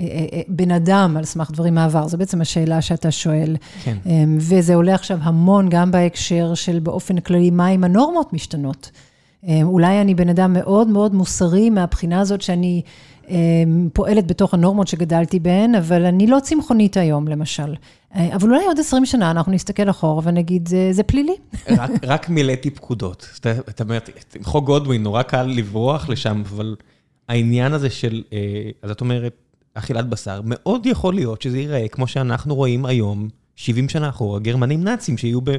אה, 0.02 0.42
בן 0.48 0.72
אדם 0.72 1.16
על 1.18 1.26
סמך 1.26 1.52
דברים 1.52 1.76
מהעבר, 1.76 2.08
זו 2.08 2.18
בעצם 2.18 2.42
השאלה 2.42 2.82
שאתה 2.82 3.12
שואל. 3.12 3.56
כן. 3.84 3.98
אמ, 4.06 4.38
וזה 4.40 4.76
עולה 4.76 4.94
עכשיו 4.94 5.20
המון 5.22 5.70
גם 5.70 5.92
בהקשר 5.92 6.54
של 6.54 6.80
באופן 6.80 7.20
כללי, 7.20 7.52
מה 7.52 7.70
אם 7.70 7.84
הנורמות 7.84 8.34
משתנות. 8.34 8.92
אמ, 9.44 9.68
אולי 9.68 10.02
אני 10.02 10.16
בן 10.16 10.30
אדם 10.30 10.54
מאוד 10.54 10.88
מאוד 10.88 11.14
מוסרי 11.16 11.70
מהבחינה 11.70 12.20
הזאת 12.20 12.42
שאני 12.42 12.82
אמ, 13.30 13.90
פועלת 13.94 14.28
בתוך 14.28 14.54
הנורמות 14.54 14.88
שגדלתי 14.88 15.40
בהן, 15.40 15.76
אבל 15.76 16.06
אני 16.06 16.28
לא 16.28 16.38
צמחונית 16.44 16.98
היום, 16.98 17.28
למשל. 17.28 17.76
אה, 18.16 18.36
אבל 18.36 18.50
אולי 18.50 18.66
עוד 18.66 18.80
20 18.80 19.06
שנה 19.06 19.32
אנחנו 19.32 19.52
נסתכל 19.52 19.90
אחורה 19.90 20.22
ונגיד, 20.26 20.68
זה, 20.68 20.90
זה 20.92 21.04
פלילי. 21.04 21.36
רק, 21.70 21.92
רק 22.04 22.30
מילאתי 22.30 22.70
פקודות. 22.70 23.28
אז 23.32 23.38
אתה 23.38 23.52
אתה 23.52 23.84
אומר, 23.84 24.00
עם 24.36 24.44
חוק 24.44 24.66
גודווין, 24.66 25.04
נורא 25.04 25.22
קל 25.22 25.44
לברוח 25.44 26.10
לשם, 26.10 26.44
אבל 26.46 26.76
העניין 27.30 27.74
הזה 27.74 27.90
של, 27.90 28.24
אה, 28.34 28.70
אז 28.82 28.92
את 28.92 29.02
אומרת, 29.02 29.34
אכילת 29.74 30.10
בשר, 30.10 30.42
מאוד 30.46 30.86
יכול 30.86 31.14
להיות 31.14 31.42
שזה 31.42 31.58
ייראה 31.60 31.88
כמו 31.88 32.08
שאנחנו 32.08 32.56
רואים 32.56 32.86
היום, 32.86 33.28
70 33.56 33.90
שנה 33.90 34.10
אחורה, 34.10 34.40
גרמנים 34.40 34.84
נאצים 34.84 35.18
שיהיו 35.18 35.42
ב... 35.42 35.50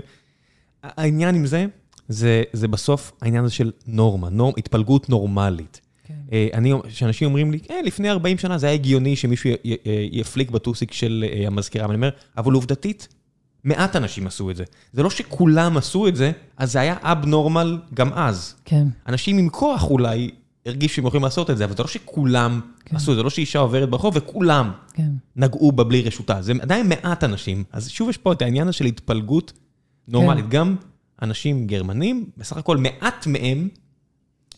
העניין 0.82 1.34
עם 1.34 1.46
זה, 1.46 1.66
זה, 2.08 2.42
זה 2.52 2.68
בסוף 2.68 3.12
העניין 3.22 3.44
הזה 3.44 3.54
של 3.54 3.70
נורמה, 3.86 4.28
נורמ, 4.28 4.52
התפלגות 4.58 5.08
נורמלית. 5.08 5.80
כן. 6.04 6.14
אה, 6.32 6.48
אני, 6.54 6.72
כשאנשים 6.88 7.28
אומרים 7.28 7.50
לי, 7.52 7.58
אה, 7.70 7.82
לפני 7.82 8.10
40 8.10 8.38
שנה 8.38 8.58
זה 8.58 8.66
היה 8.66 8.74
הגיוני 8.74 9.16
שמישהו 9.16 9.50
י- 9.50 9.54
י- 9.64 9.76
יפליק 10.12 10.50
בטוסיק 10.50 10.92
של 10.92 11.24
אה, 11.32 11.46
המזכירה, 11.46 11.86
ואני 11.86 11.96
אומר, 11.96 12.10
אבל 12.36 12.52
עובדתית, 12.52 13.08
מעט 13.64 13.96
אנשים 13.96 14.26
עשו 14.26 14.50
את 14.50 14.56
זה. 14.56 14.64
זה 14.92 15.02
לא 15.02 15.10
שכולם 15.10 15.76
עשו 15.76 16.08
את 16.08 16.16
זה, 16.16 16.32
אז 16.56 16.72
זה 16.72 16.80
היה 16.80 16.96
אבנורמל 17.02 17.78
גם 17.94 18.12
אז. 18.12 18.54
כן. 18.64 18.86
אנשים 19.08 19.38
עם 19.38 19.48
כוח 19.48 19.90
אולי 19.90 20.30
הרגישו 20.66 20.94
שהם 20.94 21.06
יכולים 21.06 21.24
לעשות 21.24 21.50
את 21.50 21.56
זה, 21.56 21.64
אבל 21.64 21.76
זה 21.76 21.82
לא 21.82 21.88
שכולם 21.88 22.60
כן. 22.84 22.96
עשו, 22.96 23.14
זה 23.14 23.22
לא 23.22 23.30
שאישה 23.30 23.58
עוברת 23.58 23.90
ברחוב 23.90 24.14
וכולם 24.16 24.70
כן. 24.92 25.10
נגעו 25.36 25.72
בה 25.72 25.84
בלי 25.84 26.02
רשותה. 26.02 26.42
זה 26.42 26.52
עדיין 26.60 26.88
מעט 26.88 27.24
אנשים. 27.24 27.64
אז 27.72 27.90
שוב 27.90 28.08
יש 28.08 28.16
פה 28.16 28.32
את 28.32 28.42
העניין 28.42 28.68
הזה 28.68 28.76
של 28.76 28.84
התפלגות 28.84 29.52
נורמלית. 30.08 30.44
כן. 30.44 30.50
גם 30.50 30.76
אנשים 31.22 31.66
גרמנים, 31.66 32.26
בסך 32.36 32.56
הכל 32.56 32.76
מעט 32.76 33.26
מהם 33.26 33.68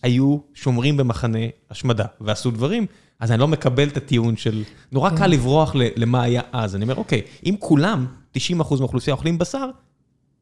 היו 0.02 0.38
שומרים 0.54 0.96
במחנה 0.96 1.38
השמדה 1.70 2.04
ועשו 2.20 2.50
דברים, 2.50 2.86
אז 3.20 3.32
אני 3.32 3.40
לא 3.40 3.48
מקבל 3.48 3.88
את 3.88 3.96
הטיעון 3.96 4.36
של... 4.36 4.62
נורא 4.92 5.10
כן. 5.10 5.16
קל 5.16 5.26
לברוח 5.26 5.72
למה 5.76 6.22
היה 6.22 6.42
אז. 6.52 6.76
אני 6.76 6.82
אומר, 6.82 6.94
אוקיי, 6.94 7.22
אם 7.44 7.54
כולם, 7.58 8.06
90% 8.36 8.40
מהאוכלוסייה 8.54 9.14
אוכלים 9.14 9.38
בשר, 9.38 9.70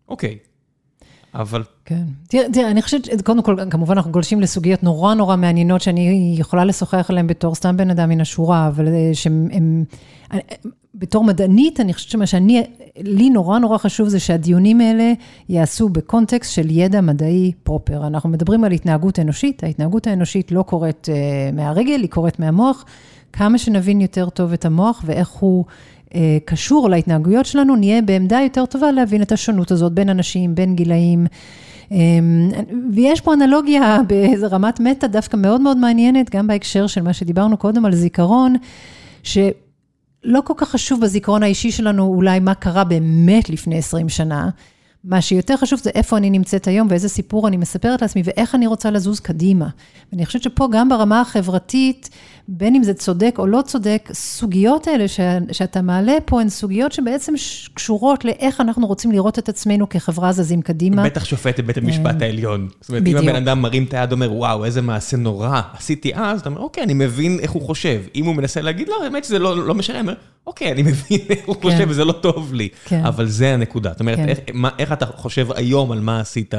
אוקיי. 0.08 0.38
אבל... 1.34 1.62
כן. 1.84 2.02
תראה, 2.28 2.44
תראה, 2.52 2.70
אני 2.70 2.82
חושבת, 2.82 3.22
קודם 3.22 3.42
כל, 3.42 3.56
כמובן 3.70 3.96
אנחנו 3.96 4.12
גולשים 4.12 4.40
לסוגיות 4.40 4.82
נורא 4.82 5.14
נורא 5.14 5.36
מעניינות, 5.36 5.80
שאני 5.80 6.34
יכולה 6.38 6.64
לשוחח 6.64 7.06
עליהן 7.10 7.26
בתור 7.26 7.54
סתם 7.54 7.76
בן 7.76 7.90
אדם 7.90 8.08
מן 8.08 8.20
השורה, 8.20 8.68
אבל 8.68 8.86
שהן... 9.12 9.84
בתור 10.94 11.24
מדענית, 11.24 11.80
אני 11.80 11.94
חושבת 11.94 12.10
שמה 12.10 12.26
שאני, 12.26 12.62
לי 12.98 13.30
נורא 13.30 13.58
נורא 13.58 13.78
חשוב 13.78 14.08
זה 14.08 14.20
שהדיונים 14.20 14.80
האלה 14.80 15.12
יעשו 15.48 15.88
בקונטקסט 15.88 16.52
של 16.52 16.70
ידע 16.70 17.00
מדעי 17.00 17.52
פרופר. 17.62 18.06
אנחנו 18.06 18.28
מדברים 18.28 18.64
על 18.64 18.72
התנהגות 18.72 19.18
אנושית, 19.18 19.64
ההתנהגות 19.64 20.06
האנושית 20.06 20.52
לא 20.52 20.62
קורית 20.62 21.08
uh, 21.08 21.56
מהרגל, 21.56 22.00
היא 22.00 22.10
קורית 22.10 22.38
מהמוח. 22.38 22.84
כמה 23.32 23.58
שנבין 23.58 24.00
יותר 24.00 24.30
טוב 24.30 24.52
את 24.52 24.64
המוח 24.64 25.02
ואיך 25.06 25.28
הוא 25.28 25.64
קשור 26.44 26.90
להתנהגויות 26.90 27.46
שלנו, 27.46 27.76
נהיה 27.76 28.02
בעמדה 28.02 28.40
יותר 28.42 28.66
טובה 28.66 28.92
להבין 28.92 29.22
את 29.22 29.32
השונות 29.32 29.70
הזאת 29.70 29.92
בין 29.92 30.08
אנשים, 30.08 30.54
בין 30.54 30.74
גילאים. 30.74 31.26
Um, 31.88 31.94
ויש 32.94 33.20
פה 33.20 33.34
אנלוגיה 33.34 33.98
באיזה 34.08 34.46
רמת 34.46 34.80
מטה 34.80 35.06
דווקא 35.06 35.36
מאוד 35.36 35.60
מאוד 35.60 35.76
מעניינת, 35.76 36.30
גם 36.30 36.46
בהקשר 36.46 36.86
של 36.86 37.02
מה 37.02 37.12
שדיברנו 37.12 37.56
קודם 37.56 37.84
על 37.84 37.94
זיכרון, 37.94 38.54
ש... 39.22 39.38
לא 40.24 40.40
כל 40.44 40.54
כך 40.56 40.68
חשוב 40.68 41.00
בזיכרון 41.00 41.42
האישי 41.42 41.70
שלנו 41.70 42.06
אולי 42.06 42.40
מה 42.40 42.54
קרה 42.54 42.84
באמת 42.84 43.50
לפני 43.50 43.78
20 43.78 44.08
שנה. 44.08 44.48
מה 45.04 45.20
שיותר 45.20 45.56
חשוב 45.56 45.80
זה 45.82 45.90
איפה 45.94 46.16
אני 46.16 46.30
נמצאת 46.30 46.66
היום 46.66 46.88
ואיזה 46.90 47.08
סיפור 47.08 47.48
אני 47.48 47.56
מספרת 47.56 48.02
לעצמי 48.02 48.22
ואיך 48.24 48.54
אני 48.54 48.66
רוצה 48.66 48.90
לזוז 48.90 49.20
קדימה. 49.20 49.68
ואני 50.12 50.26
חושבת 50.26 50.42
שפה 50.42 50.68
גם 50.72 50.88
ברמה 50.88 51.20
החברתית, 51.20 52.10
בין 52.48 52.74
אם 52.74 52.82
זה 52.82 52.94
צודק 52.94 53.34
או 53.38 53.46
לא 53.46 53.62
צודק, 53.66 54.08
סוגיות 54.12 54.86
האלה 54.86 55.08
ש, 55.08 55.20
שאתה 55.52 55.82
מעלה 55.82 56.12
פה 56.24 56.40
הן 56.40 56.48
סוגיות 56.48 56.92
שבעצם 56.92 57.32
קשורות 57.74 58.24
לאיך 58.24 58.60
אנחנו 58.60 58.86
רוצים 58.86 59.12
לראות 59.12 59.38
את 59.38 59.48
עצמנו 59.48 59.88
כחברה 59.88 60.32
זזים 60.32 60.62
קדימה. 60.62 61.04
בטח 61.04 61.24
שופט 61.24 61.60
בבית 61.60 61.76
המשפט 61.76 62.22
העליון. 62.22 62.68
זאת 62.80 62.88
אומרת, 62.88 63.06
אם 63.06 63.16
הבן 63.16 63.36
אדם 63.36 63.62
מרים 63.62 63.84
את 63.84 63.94
היד 63.94 64.12
ואומר, 64.12 64.32
וואו, 64.32 64.64
איזה 64.64 64.82
מעשה 64.82 65.16
נורא 65.16 65.60
עשיתי 65.78 66.14
אז, 66.14 66.40
אתה 66.40 66.48
אומר, 66.48 66.60
אוקיי, 66.60 66.82
אני 66.82 66.94
מבין 66.94 67.38
איך 67.40 67.50
הוא 67.50 67.62
חושב. 67.62 68.02
אם 68.14 68.24
הוא 68.24 68.34
מנסה 68.34 68.60
להגיד, 68.60 68.88
לא, 68.88 69.04
האמת 69.04 69.24
שזה 69.24 69.38
לא, 69.38 69.66
לא 69.66 69.74
משנה, 69.74 70.00
אומר, 70.00 70.14
אוקיי, 70.46 70.72
אני 70.72 70.82
מבין 70.82 71.20
איך 71.30 71.46
הוא 71.46 71.54
כן. 71.54 71.60
חושב 71.62 71.86
וזה 71.88 72.04
לא 72.04 72.12
טוב 72.12 72.54
לי. 72.54 72.68
כן. 72.84 73.04
אבל 73.04 73.28
זה 73.28 73.54
הנקודה. 73.54 73.90
זאת 73.90 74.00
אומרת, 74.00 74.18
כן. 74.18 74.28
איך, 74.78 74.92
אתה 74.92 75.06
חושב 75.06 75.52
היום 75.52 75.92
על 75.92 76.00
מה 76.00 76.20
עשית 76.20 76.54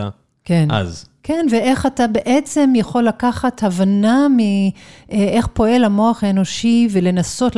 כן. 0.46 0.68
אז? 0.72 1.06
כן, 1.24 1.46
ואיך 1.52 1.86
אתה 1.86 2.08
בעצם 2.08 2.74
יכול 2.76 3.04
לקחת 3.04 3.64
הבנה 3.64 4.28
מאיך 4.30 5.48
פועל 5.54 5.84
המוח 5.84 6.24
האנושי 6.24 6.88
ולנסות 6.92 7.58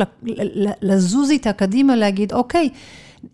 לזוז 0.82 1.30
איתה 1.30 1.52
קדימה, 1.52 1.96
להגיד, 1.96 2.32
אוקיי, 2.32 2.68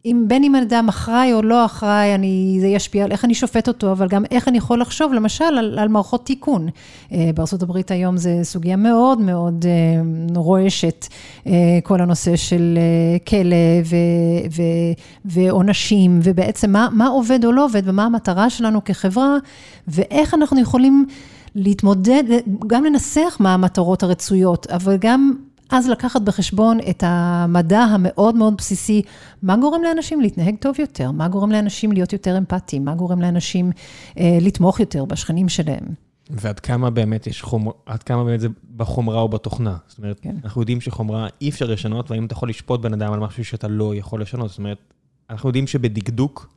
אם 0.04 0.24
בין 0.28 0.44
אם 0.44 0.54
אדם 0.54 0.88
אחראי 0.88 1.32
או 1.32 1.42
לא 1.42 1.64
אחראי, 1.64 2.14
אני, 2.14 2.56
זה 2.60 2.66
ישפיע 2.66 3.04
על 3.04 3.12
איך 3.12 3.24
אני 3.24 3.34
שופט 3.34 3.68
אותו, 3.68 3.92
אבל 3.92 4.08
גם 4.08 4.24
איך 4.30 4.48
אני 4.48 4.58
יכול 4.58 4.80
לחשוב, 4.80 5.12
למשל, 5.12 5.44
על, 5.44 5.78
על 5.78 5.88
מערכות 5.88 6.26
תיקון. 6.26 6.68
אה, 7.12 7.30
בארה"ב 7.34 7.76
היום 7.88 8.16
זו 8.16 8.30
סוגיה 8.42 8.76
מאוד 8.76 9.20
מאוד 9.20 9.64
אה, 9.68 10.02
רועשת, 10.36 11.06
אה, 11.46 11.52
כל 11.82 12.00
הנושא 12.00 12.36
של 12.36 12.78
כלא 13.28 13.56
ועונשים, 15.24 16.20
ובעצם 16.22 16.72
מה, 16.72 16.88
מה 16.92 17.06
עובד 17.06 17.44
או 17.44 17.52
לא 17.52 17.64
עובד, 17.64 17.82
ומה 17.84 18.04
המטרה 18.04 18.50
שלנו 18.50 18.84
כחברה, 18.84 19.36
ואיך 19.88 20.34
אנחנו 20.34 20.60
יכולים 20.60 21.06
להתמודד, 21.54 22.24
גם 22.66 22.84
לנסח 22.84 23.36
מה 23.40 23.54
המטרות 23.54 24.02
הרצויות, 24.02 24.66
אבל 24.66 24.96
גם 24.96 25.32
אז 25.72 25.88
לקחת 25.88 26.22
בחשבון 26.22 26.78
את 26.90 27.02
המדע 27.06 27.80
המאוד 27.80 28.34
מאוד 28.34 28.54
בסיסי, 28.56 29.02
מה 29.42 29.56
גורם 29.56 29.82
לאנשים 29.82 30.20
להתנהג 30.20 30.56
טוב 30.60 30.74
יותר, 30.78 31.10
מה 31.10 31.28
גורם 31.28 31.50
לאנשים 31.50 31.92
להיות 31.92 32.12
יותר 32.12 32.38
אמפתיים, 32.38 32.84
מה 32.84 32.94
גורם 32.94 33.20
לאנשים 33.20 33.70
אה, 34.18 34.38
לתמוך 34.40 34.80
יותר 34.80 35.04
בשכנים 35.04 35.48
שלהם. 35.48 35.84
ועד 36.30 36.60
כמה 36.60 36.90
באמת 36.90 37.26
יש 37.26 37.42
חומרה, 37.42 37.74
עד 37.86 38.02
כמה 38.02 38.24
באמת 38.24 38.40
זה 38.40 38.48
בחומרה 38.76 39.20
או 39.20 39.28
בתוכנה. 39.28 39.76
זאת 39.88 39.98
אומרת, 39.98 40.20
כן. 40.20 40.36
אנחנו 40.44 40.62
יודעים 40.62 40.80
שחומרה 40.80 41.28
אי 41.40 41.48
אפשר 41.48 41.66
לשנות, 41.66 42.10
והאם 42.10 42.24
אתה 42.24 42.32
יכול 42.32 42.48
לשפוט 42.48 42.80
בן 42.80 42.92
אדם 42.92 43.12
על 43.12 43.20
משהו 43.20 43.44
שאתה 43.44 43.68
לא 43.68 43.94
יכול 43.94 44.22
לשנות. 44.22 44.48
זאת 44.48 44.58
אומרת, 44.58 44.78
אנחנו 45.30 45.48
יודעים 45.48 45.66
שבדקדוק, 45.66 46.54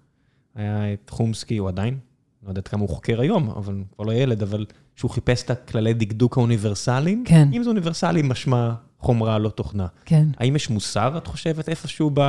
היה 0.56 0.94
את 0.94 1.10
חומסקי, 1.10 1.58
הוא 1.58 1.68
עדיין, 1.68 1.98
לא 2.44 2.50
יודעת 2.50 2.68
כמה 2.68 2.82
הוא 2.82 2.90
חוקר 2.90 3.22
היום, 3.22 3.50
אבל 3.50 3.74
הוא 3.74 3.84
כבר 3.96 4.06
לא 4.06 4.14
ילד, 4.14 4.44
אבל 4.44 4.66
שהוא 4.96 5.12
חיפש 5.12 5.44
את 5.44 5.50
הכללי 5.50 5.94
דקדוק 5.94 6.38
האוניברסליים. 6.38 7.24
כן. 7.28 7.50
אם 7.54 7.64
זה 7.64 7.70
אוניברסלי, 7.70 8.22
משמע 8.22 8.74
חומרה, 9.06 9.38
לא 9.38 9.50
תוכנה. 9.50 9.88
כן. 10.06 10.28
האם 10.38 10.56
יש 10.56 10.70
מוסר, 10.70 11.18
את 11.18 11.28
חושבת, 11.28 11.70
איפשהו 11.70 12.12
ב... 12.14 12.22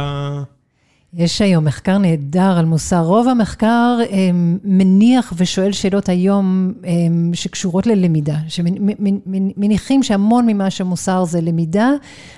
יש 1.14 1.42
היום 1.42 1.64
מחקר 1.64 1.98
נהדר 1.98 2.58
על 2.58 2.64
מוסר. 2.64 3.00
רוב 3.00 3.28
המחקר 3.28 3.98
הם, 3.98 4.06
אה, 4.12 4.58
מניח 4.64 5.32
ושואל 5.36 5.72
שאלות 5.72 6.08
היום 6.08 6.72
הם, 6.84 7.30
אה, 7.30 7.36
שקשורות 7.36 7.86
ללמידה, 7.86 8.36
שמניחים 8.48 10.02
שהמון 10.02 10.46
ממה 10.46 10.70
שמוסר 10.70 11.24
זה 11.24 11.40
למידה, 11.40 11.90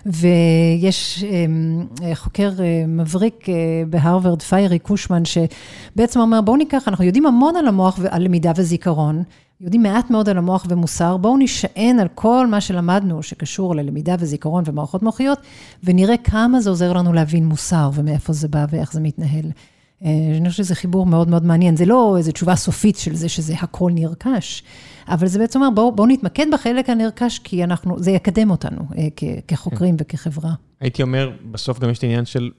ויש 0.07 1.25
הם, 1.31 1.87
אה, 2.03 2.15
חוקר 2.15 2.51
מבריק 2.89 3.47
בהרווארד, 3.91 4.43
פיירי 4.43 4.79
קושמן, 4.79 5.23
שבעצם 5.25 6.21
אומר, 6.21 6.41
בואו 6.41 6.57
ניקח, 6.57 6.89
אנחנו 6.89 7.05
יודעים 7.05 7.27
המון 7.27 7.57
על 7.57 7.69
המוח 7.69 7.99
ועל 8.03 8.23
למידה 8.23 8.53
וזיכרון. 8.57 9.23
יודעים 9.61 9.83
מעט 9.83 10.11
מאוד 10.11 10.29
על 10.29 10.39
המוח 10.39 10.67
ומוסר, 10.69 11.17
בואו 11.17 11.37
נשען 11.39 11.99
על 12.01 12.09
כל 12.15 12.47
מה 12.47 12.61
שלמדנו 12.61 13.23
שקשור 13.23 13.75
ללמידה 13.75 14.15
וזיכרון 14.19 14.65
ומערכות 14.67 15.03
מוחיות, 15.03 15.39
ונראה 15.85 16.17
כמה 16.17 16.61
זה 16.61 16.71
עוזר 16.71 16.93
לנו 16.93 17.13
להבין 17.13 17.47
מוסר 17.47 17.91
ומאיפה 17.95 18.33
זה 18.33 18.49
בא 18.49 18.67
ואיך 18.71 18.93
זה 18.93 19.01
מתנהל. 19.01 19.51
אה, 20.05 20.11
אני 20.41 20.51
חושבת 20.51 20.65
שזה 20.65 20.75
חיבור 20.75 21.07
מאוד 21.07 21.29
מאוד 21.29 21.45
מעניין, 21.45 21.77
זה 21.77 21.87
לא 21.87 22.15
איזו 22.19 22.33
תשובה 22.33 22.57
סופית 22.57 22.97
של 22.97 23.15
זה 23.15 23.29
שזה 23.29 23.55
הכל 23.61 23.91
נרכש, 23.95 24.63
אבל 25.09 25.27
זה 25.27 25.39
בעצם 25.39 25.63
אומר, 25.63 25.71
בואו 25.75 25.93
בוא 25.93 26.07
נתמקד 26.07 26.47
בחלק 26.53 26.91
הנרכש, 26.91 27.39
כי 27.39 27.65
אנחנו, 27.65 28.03
זה 28.03 28.11
יקדם 28.11 28.51
אותנו 28.51 28.81
אה, 28.97 29.09
כחוקרים 29.49 29.97
כן. 29.97 30.05
וכחברה. 30.05 30.53
הייתי 30.81 31.03
אומר, 31.03 31.31
בסוף 31.51 31.79
גם 31.79 31.91
יש 31.91 31.99
את 31.99 32.03
העניין 32.03 32.25
של, 32.25 32.51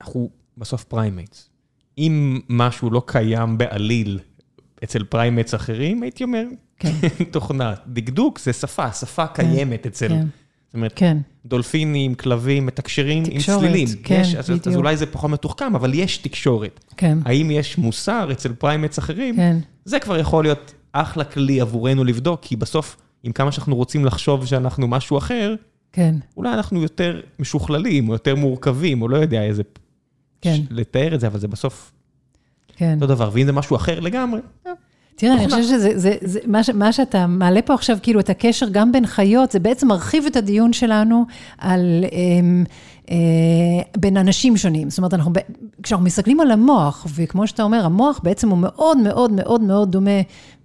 אנחנו 0.00 0.28
בסוף 0.58 0.84
primates. 0.84 1.50
אם 1.98 2.40
משהו 2.48 2.90
לא 2.90 3.02
קיים 3.06 3.58
בעליל 3.58 4.18
אצל 4.84 5.04
primates 5.04 5.54
אחרים, 5.54 6.02
הייתי 6.02 6.24
אומר, 6.24 6.44
כן. 6.78 6.92
תוכנה. 7.30 7.74
דקדוק 7.86 8.38
זה 8.38 8.52
שפה, 8.52 8.92
שפה 8.92 9.26
כן, 9.26 9.42
קיימת 9.42 9.86
אצל... 9.86 10.08
כן. 10.08 10.26
זאת 10.68 10.74
אומרת, 10.74 10.92
כן. 10.96 11.18
דולפינים, 11.46 12.14
כלבים, 12.14 12.66
מתקשרים 12.66 13.22
עם 13.30 13.40
צלילים. 13.40 13.88
כן, 14.02 14.20
יש, 14.20 14.34
אז, 14.34 14.50
בדיוק. 14.50 14.66
אז 14.66 14.76
אולי 14.76 14.96
זה 14.96 15.06
פחות 15.06 15.30
מתוחכם, 15.30 15.74
אבל 15.74 15.94
יש 15.94 16.16
תקשורת. 16.18 16.84
כן. 16.96 17.18
האם 17.24 17.50
יש 17.50 17.78
מוסר 17.78 18.28
אצל 18.32 18.52
primates 18.52 18.98
אחרים? 18.98 19.36
כן. 19.36 19.58
זה 19.84 19.98
כבר 19.98 20.18
יכול 20.18 20.44
להיות 20.44 20.74
אחלה 20.92 21.24
כלי 21.24 21.60
עבורנו 21.60 22.04
לבדוק, 22.04 22.40
כי 22.42 22.56
בסוף, 22.56 22.96
עם 23.22 23.32
כמה 23.32 23.52
שאנחנו 23.52 23.76
רוצים 23.76 24.04
לחשוב 24.04 24.46
שאנחנו 24.46 24.88
משהו 24.88 25.18
אחר, 25.18 25.54
כן. 25.92 26.14
אולי 26.36 26.54
אנחנו 26.54 26.82
יותר 26.82 27.20
משוכללים, 27.38 28.08
או 28.08 28.14
יותר 28.14 28.34
מורכבים, 28.34 29.02
או 29.02 29.08
לא 29.08 29.16
יודע 29.16 29.42
איזה... 29.42 29.62
כן. 30.40 30.60
לתאר 30.70 31.14
את 31.14 31.20
זה, 31.20 31.26
אבל 31.26 31.38
זה 31.38 31.48
בסוף 31.48 31.92
כן. 32.78 32.94
אותו 32.94 33.06
דבר, 33.06 33.30
ואם 33.32 33.46
זה 33.46 33.52
משהו 33.52 33.76
אחר 33.76 34.00
לגמרי, 34.00 34.40
אה, 34.66 34.72
תראה, 35.16 35.34
אני 35.34 35.44
חושבת 35.44 35.64
שזה, 35.64 35.98
זה, 35.98 36.16
זה, 36.20 36.40
מה, 36.46 36.62
ש, 36.62 36.70
מה 36.70 36.92
שאתה 36.92 37.26
מעלה 37.26 37.62
פה 37.62 37.74
עכשיו, 37.74 37.98
כאילו, 38.02 38.20
את 38.20 38.30
הקשר 38.30 38.66
גם 38.72 38.92
בין 38.92 39.06
חיות, 39.06 39.52
זה 39.52 39.58
בעצם 39.58 39.88
מרחיב 39.88 40.24
את 40.26 40.36
הדיון 40.36 40.72
שלנו 40.72 41.24
על... 41.58 42.04
אמ, 42.12 42.64
אה, 43.10 43.16
בין 43.96 44.16
אנשים 44.16 44.56
שונים. 44.56 44.90
זאת 44.90 44.98
אומרת, 44.98 45.14
אנחנו, 45.14 45.32
כשאנחנו 45.82 46.06
מסתכלים 46.06 46.40
על 46.40 46.50
המוח, 46.50 47.06
וכמו 47.14 47.46
שאתה 47.46 47.62
אומר, 47.62 47.84
המוח 47.84 48.20
בעצם 48.22 48.48
הוא 48.48 48.58
מאוד 48.58 48.98
מאוד 48.98 49.32
מאוד 49.32 49.60
מאוד 49.60 49.92
דומה 49.92 50.20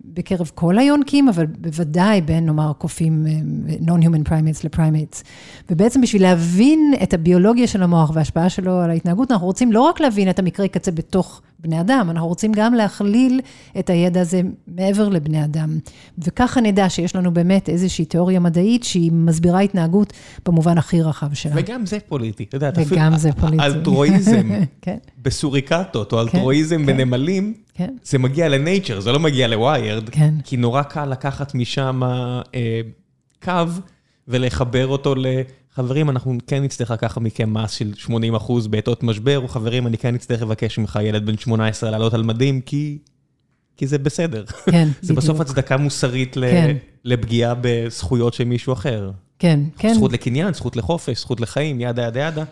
בקרב 0.06 0.51
כל 0.56 0.80
היונקים, 0.80 1.30
אבל 1.30 1.45
בוודאי 1.45 2.22
בין, 2.22 2.45
נאמר, 2.45 2.74
קופים, 2.78 3.26
אה, 3.28 3.76
non-human 3.76 4.30
primates 4.30 4.62
לפרימטס. 4.64 5.24
ובעצם 5.72 6.01
בשביל 6.01 6.22
להבין 6.22 6.93
את 7.04 7.14
הביולוגיה 7.14 7.68
של 7.68 7.84
המוח 7.84 8.12
וההשפעה 8.14 8.49
שלו 8.49 8.82
על 8.82 8.89
ההתנהגות, 8.89 9.32
אנחנו 9.32 9.47
רוצים 9.47 9.72
לא 9.72 9.82
רק 9.82 9.99
להבין 9.99 10.30
את 10.30 10.39
המקרה 10.39 10.68
קצה 10.68 10.91
בתוך 10.91 11.41
בני 11.60 11.82
אדם, 11.82 12.08
אנחנו 12.10 12.28
רוצים 12.28 12.51
גם 12.56 12.74
להכליל 12.74 13.41
את 13.80 13.89
הידע 13.89 14.22
הזה 14.22 14.41
מעבר 14.68 15.10
לבני 15.10 15.43
אדם. 15.43 15.78
וככה 16.18 16.62
נדע 16.62 16.89
שיש 16.89 17.16
לנו 17.16 17.34
באמת 17.34 17.70
איזושהי 17.70 18.06
תיאוריה 18.06 18.39
מדעית 18.39 18.84
שהיא 18.84 19.12
מסבירה 19.12 19.60
התנהגות 19.60 20.14
במובן 20.45 20.78
הכי 20.78 21.01
רחב 21.01 21.34
שלה. 21.34 21.54
וגם 21.56 21.86
זה 21.86 21.97
פוליטי, 22.08 22.43
אתה 22.43 22.58
יודע, 22.58 22.72
וגם 22.88 23.18
זה 23.18 23.32
פוליטי. 23.32 23.64
אלטרואיזם 23.64 24.49
כן. 24.82 24.97
בסוריקטות, 25.22 26.14
או 26.14 26.18
כן, 26.18 26.24
אלטרואיזם 26.24 26.86
כן. 26.86 26.86
בנמלים, 26.86 27.54
כן. 27.74 27.96
זה 28.04 28.18
מגיע 28.18 28.50
לנייצ'ר, 28.50 29.00
זה 29.00 29.12
לא 29.12 29.20
מגיע 29.20 29.48
לוויירד, 29.48 30.10
כן. 30.10 30.34
כי 30.44 30.58
נורא 30.58 30.84
קל 30.84 31.06
לקחת 31.06 31.56
משם 31.56 32.02
אה, 32.04 32.82
קו 33.44 33.64
ולחבר 34.28 34.88
אותו 34.88 35.16
ל... 35.16 35.26
חברים, 35.76 36.10
אנחנו 36.10 36.38
כן 36.48 36.64
נצטרך 36.64 36.92
לקחת 36.92 37.22
מכם 37.22 37.54
מס 37.54 37.72
של 37.72 37.94
80 37.96 38.36
אחוז 38.36 38.68
בעתות 38.68 39.04
משבר, 39.04 39.40
או 39.40 39.48
חברים, 39.48 39.88
אני 39.88 39.98
כן 39.98 40.16
אצטרך 40.16 40.42
לבקש 40.42 40.78
ממך 40.78 41.00
ילד 41.04 41.26
בן 41.26 41.38
18 41.38 41.92
לעלות 41.92 42.14
על 42.14 42.24
מדים, 42.24 42.62
כי... 42.62 42.98
כי 43.78 43.88
זה 43.88 43.98
בסדר. 43.98 44.46
כן, 44.46 44.84
בדיוק. 44.84 44.98
זה 45.08 45.14
בסוף 45.14 45.40
הצדקה 45.40 45.78
מוסרית 45.78 46.34
כן. 46.34 46.76
לפגיעה 47.04 47.54
בזכויות 47.62 48.34
של 48.34 48.44
מישהו 48.44 48.74
אחר. 48.74 49.12
כן, 49.40 49.60
כן. 49.78 49.94
זכות 49.94 50.14
לקניין, 50.14 50.54
זכות 50.54 50.76
לחופש, 50.76 51.20
זכות 51.20 51.42
לחיים, 51.42 51.82
ידה 51.82 52.04
ידה 52.08 52.20
ידה. 52.20 52.44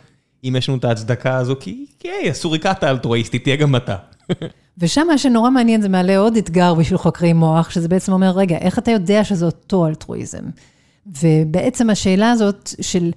אם 0.44 0.56
יש 0.58 0.70
לנו 0.70 0.78
את 0.78 0.86
ההצדקה 0.86 1.36
הזו, 1.36 1.56
כי 1.60 1.86
היי, 2.04 2.30
הסוריקת 2.30 2.84
האלטרואיסטית, 2.84 3.44
תהיה 3.44 3.56
גם 3.56 3.76
אתה. 3.76 3.96
ושם 4.78 5.08
מה 5.08 5.18
שנורא 5.18 5.50
מעניין, 5.50 5.82
זה 5.82 5.90
מעלה 5.90 6.18
עוד 6.18 6.38
אתגר 6.38 6.74
בשביל 6.74 6.98
חוקרי 6.98 7.34
מוח, 7.34 7.70
שזה 7.70 7.88
בעצם 7.88 8.12
אומר, 8.12 8.32
רגע, 8.32 8.58
איך 8.58 8.80
אתה 8.80 8.92
יודע 8.92 9.24
שזה 9.24 9.46
אותו 9.46 9.88
אלטרואיזם? 9.88 10.44
ובעצם 11.22 11.90
השאלה 11.90 12.32
הזאת 12.32 12.70
של 12.82 13.12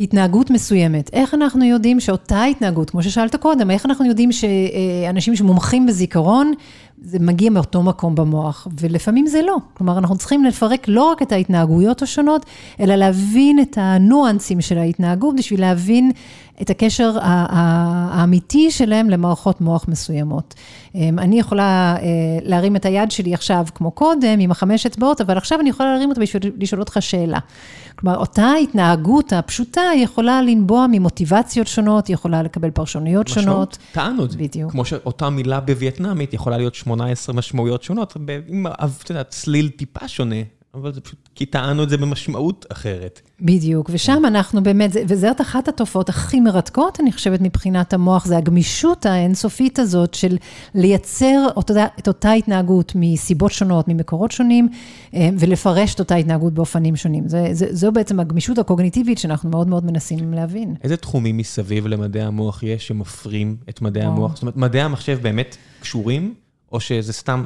התנהגות 0.00 0.50
מסוימת, 0.50 1.10
איך 1.12 1.34
אנחנו 1.34 1.64
יודעים 1.64 2.00
שאותה 2.00 2.44
התנהגות, 2.44 2.90
כמו 2.90 3.02
ששאלת 3.02 3.36
קודם, 3.36 3.70
איך 3.70 3.86
אנחנו 3.86 4.06
יודעים 4.06 4.30
שאנשים 4.32 5.36
שמומחים 5.36 5.86
בזיכרון, 5.86 6.52
זה 7.04 7.18
מגיע 7.20 7.50
מאותו 7.50 7.82
מקום 7.82 8.14
במוח, 8.14 8.68
ולפעמים 8.80 9.26
זה 9.26 9.42
לא. 9.42 9.56
כלומר, 9.74 9.98
אנחנו 9.98 10.16
צריכים 10.16 10.44
לפרק 10.44 10.88
לא 10.88 11.10
רק 11.10 11.22
את 11.22 11.32
ההתנהגויות 11.32 12.02
השונות, 12.02 12.46
אלא 12.80 12.94
להבין 12.94 13.60
את 13.60 13.78
הניואנסים 13.80 14.60
של 14.60 14.78
ההתנהגות, 14.78 15.36
בשביל 15.36 15.60
להבין 15.60 16.10
את 16.62 16.70
הקשר 16.70 17.18
האמיתי 17.20 18.70
שלהם 18.70 19.10
למערכות 19.10 19.60
מוח 19.60 19.84
מסוימות. 19.88 20.54
אמ, 20.94 21.18
אני 21.18 21.40
יכולה 21.40 21.96
אה, 22.02 22.06
להרים 22.42 22.76
את 22.76 22.84
היד 22.84 23.10
שלי 23.10 23.34
עכשיו, 23.34 23.66
כמו 23.74 23.90
קודם, 23.90 24.40
עם 24.40 24.50
החמש 24.50 24.86
אצבעות, 24.86 25.20
אבל 25.20 25.36
עכשיו 25.36 25.60
אני 25.60 25.70
יכולה 25.70 25.92
להרים 25.92 26.08
אותה 26.08 26.20
בשביל 26.20 26.42
לשאול 26.58 26.80
אותך 26.80 26.96
שאלה. 27.00 27.38
כלומר, 28.02 28.16
אותה 28.18 28.52
התנהגות 28.62 29.32
הפשוטה 29.32 29.82
יכולה 29.96 30.42
לנבוע 30.42 30.86
ממוטיבציות 30.90 31.66
שונות, 31.66 32.06
היא 32.06 32.14
יכולה 32.14 32.42
לקבל 32.42 32.70
פרשנויות 32.70 33.26
משמעות, 33.26 33.44
שונות. 33.44 33.78
טענו 33.92 34.24
את 34.24 34.30
זה. 34.30 34.38
בדיוק. 34.38 34.72
כמו 34.72 34.84
שאותה 34.84 35.30
מילה 35.30 35.60
בווייטנאמית 35.60 36.34
יכולה 36.34 36.56
להיות 36.56 36.74
18 36.74 37.34
משמעויות 37.34 37.82
שונות, 37.82 38.16
עם, 38.48 38.66
את 38.66 39.10
יודעת, 39.10 39.28
צליל 39.30 39.68
טיפה 39.68 40.08
שונה. 40.08 40.36
אבל 40.74 40.92
זה 40.94 41.00
פשוט, 41.00 41.28
כי 41.34 41.46
טענו 41.46 41.82
את 41.82 41.88
זה 41.88 41.96
במשמעות 41.96 42.66
אחרת. 42.72 43.20
בדיוק, 43.40 43.90
ושם 43.92 44.22
אנחנו 44.26 44.62
באמת, 44.62 44.90
וזאת 45.08 45.40
אחת 45.40 45.68
התופעות 45.68 46.08
הכי 46.08 46.40
מרתקות, 46.40 47.00
אני 47.00 47.12
חושבת, 47.12 47.40
מבחינת 47.40 47.92
המוח, 47.92 48.26
זה 48.26 48.36
הגמישות 48.36 49.06
האינסופית 49.06 49.78
הזאת 49.78 50.14
של 50.14 50.36
לייצר 50.74 51.46
אותה, 51.56 51.86
את 51.98 52.08
אותה 52.08 52.32
התנהגות 52.32 52.92
מסיבות 52.94 53.52
שונות, 53.52 53.88
ממקורות 53.88 54.32
שונים, 54.32 54.68
אה, 55.14 55.28
ולפרש 55.38 55.94
את 55.94 56.00
אותה 56.00 56.14
התנהגות 56.14 56.52
באופנים 56.52 56.96
שונים. 56.96 57.28
זה, 57.28 57.48
זה, 57.52 57.66
זו 57.70 57.92
בעצם 57.92 58.20
הגמישות 58.20 58.58
הקוגניטיבית 58.58 59.18
שאנחנו 59.18 59.50
מאוד 59.50 59.68
מאוד 59.68 59.84
מנסים 59.84 60.34
להבין. 60.34 60.74
איזה 60.82 60.96
תחומים 60.96 61.36
מסביב 61.36 61.86
למדעי 61.86 62.22
המוח 62.22 62.62
יש 62.62 62.86
שמפרים 62.86 63.56
את 63.68 63.82
מדעי 63.82 64.04
המוח? 64.04 64.34
זאת 64.34 64.42
אומרת, 64.42 64.56
מדעי 64.56 64.82
המחשב 64.82 65.18
באמת 65.22 65.56
קשורים, 65.80 66.34
או 66.72 66.80
שזה 66.80 67.12
סתם... 67.12 67.44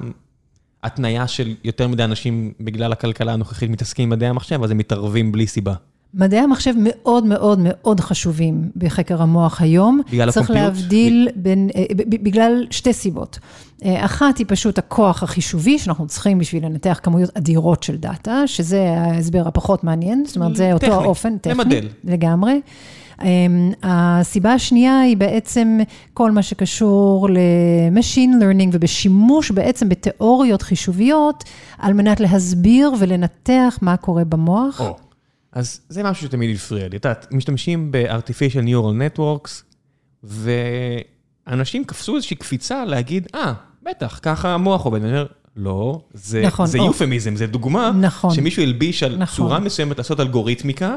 התניה 0.87 1.27
של 1.27 1.55
יותר 1.65 1.89
מדי 1.89 2.05
אנשים 2.05 2.53
בגלל 2.61 2.93
הכלכלה 2.93 3.33
הנוכחית 3.33 3.71
מתעסקים 3.71 4.03
עם 4.03 4.11
מדעי 4.11 4.29
המחשב, 4.29 4.63
אז 4.63 4.71
הם 4.71 4.79
מתערבים 4.79 5.33
בלי 5.33 5.47
סיבה. 5.47 5.75
מדעי 6.15 6.41
המחשב 6.41 6.73
מאוד 6.79 7.25
מאוד 7.25 7.59
מאוד 7.63 8.01
חשובים 8.01 8.71
בחקר 8.77 9.23
המוח 9.23 9.61
היום. 9.61 10.01
בגלל 10.13 10.31
צריך 10.31 10.51
הקומפיוט? 10.51 10.77
להבדיל 10.77 11.29
בין, 11.37 11.71
אה, 11.77 11.85
בגלל 12.09 12.67
שתי 12.71 12.93
סיבות. 12.93 13.39
אה, 13.85 14.05
אחת 14.05 14.39
היא 14.39 14.47
פשוט 14.49 14.79
הכוח 14.79 15.23
החישובי 15.23 15.79
שאנחנו 15.79 16.07
צריכים 16.07 16.39
בשביל 16.39 16.65
לנתח 16.65 17.01
כמויות 17.03 17.31
אדירות 17.37 17.83
של 17.83 17.97
דאטה, 17.97 18.47
שזה 18.47 18.91
ההסבר 18.91 19.49
הפחות 19.49 19.85
מעניין, 19.85 20.25
זאת 20.27 20.37
אומרת, 20.37 20.57
זה 20.57 20.73
אותו 20.73 20.93
האופן, 20.93 21.39
טכני, 21.39 21.55
למדל. 21.55 21.89
לגמרי. 22.05 22.61
אמ, 23.23 23.73
הסיבה 23.83 24.53
השנייה 24.53 25.01
היא 25.01 25.17
בעצם 25.17 25.79
כל 26.15 26.31
מה 26.31 26.43
שקשור 26.43 27.29
ל-Machine 27.31 28.43
Learning 28.43 28.69
ובשימוש 28.73 29.51
בעצם 29.51 29.89
בתיאוריות 29.89 30.63
חישוביות, 30.63 31.45
על 31.79 31.93
מנת 31.93 32.21
להסביר 32.21 32.93
ולנתח 32.99 33.79
מה 33.83 33.97
קורה 33.97 34.25
במוח. 34.25 34.81
או, 34.81 34.97
אז 35.53 35.81
זה 35.89 36.03
משהו 36.03 36.27
שתמיד 36.27 36.57
הפריע 36.57 36.89
לי. 36.89 36.97
את 36.97 37.05
יודעת, 37.05 37.27
משתמשים 37.33 37.93
ב-artificial 37.93 38.65
neural 38.67 39.19
networks, 39.19 39.51
ואנשים 40.25 41.85
קפצו 41.85 42.17
איזושהי 42.17 42.37
קפיצה 42.37 42.85
להגיד, 42.85 43.29
אה, 43.35 43.53
ah, 43.53 43.55
בטח, 43.91 44.19
ככה 44.23 44.55
המוח 44.55 44.85
עובד. 44.85 45.01
אני 45.01 45.11
אומר, 45.11 45.27
לא, 45.57 46.01
זה, 46.15 46.43
נכון, 46.47 46.67
זה 46.67 46.79
יופמיזם, 46.79 47.37
זה 47.37 47.47
דוגמה 47.47 47.93
נכון, 48.01 48.35
שמישהו 48.35 48.63
הלביש 48.63 49.03
על 49.03 49.17
נכון. 49.17 49.37
צורה 49.37 49.61
מסוימת 49.61 49.99
לעשות 49.99 50.21
אלגוריתמיקה, 50.21 50.97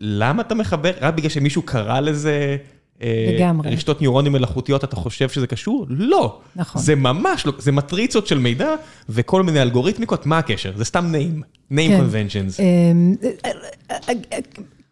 למה 0.00 0.42
אתה 0.42 0.54
מחבר? 0.54 0.90
רק 1.00 1.14
בגלל 1.14 1.30
שמישהו 1.30 1.62
קרא 1.62 2.00
לזה... 2.00 2.56
אה, 3.02 3.34
לגמרי. 3.36 3.70
רשתות 3.70 4.00
ניורונים 4.00 4.32
מלאכותיות, 4.32 4.84
אתה 4.84 4.96
חושב 4.96 5.28
שזה 5.28 5.46
קשור? 5.46 5.86
לא. 5.88 6.40
נכון. 6.56 6.82
זה 6.82 6.94
ממש 6.94 7.46
לא, 7.46 7.52
זה 7.58 7.72
מטריצות 7.72 8.26
של 8.26 8.38
מידע 8.38 8.68
וכל 9.08 9.42
מיני 9.42 9.62
אלגוריתמיקות, 9.62 10.26
מה 10.26 10.38
הקשר? 10.38 10.72
זה 10.76 10.84
סתם 10.84 11.12
name, 11.14 11.42
name 11.72 11.76
כן. 11.76 12.00
conventions. 12.00 12.62
אמ, 12.62 13.14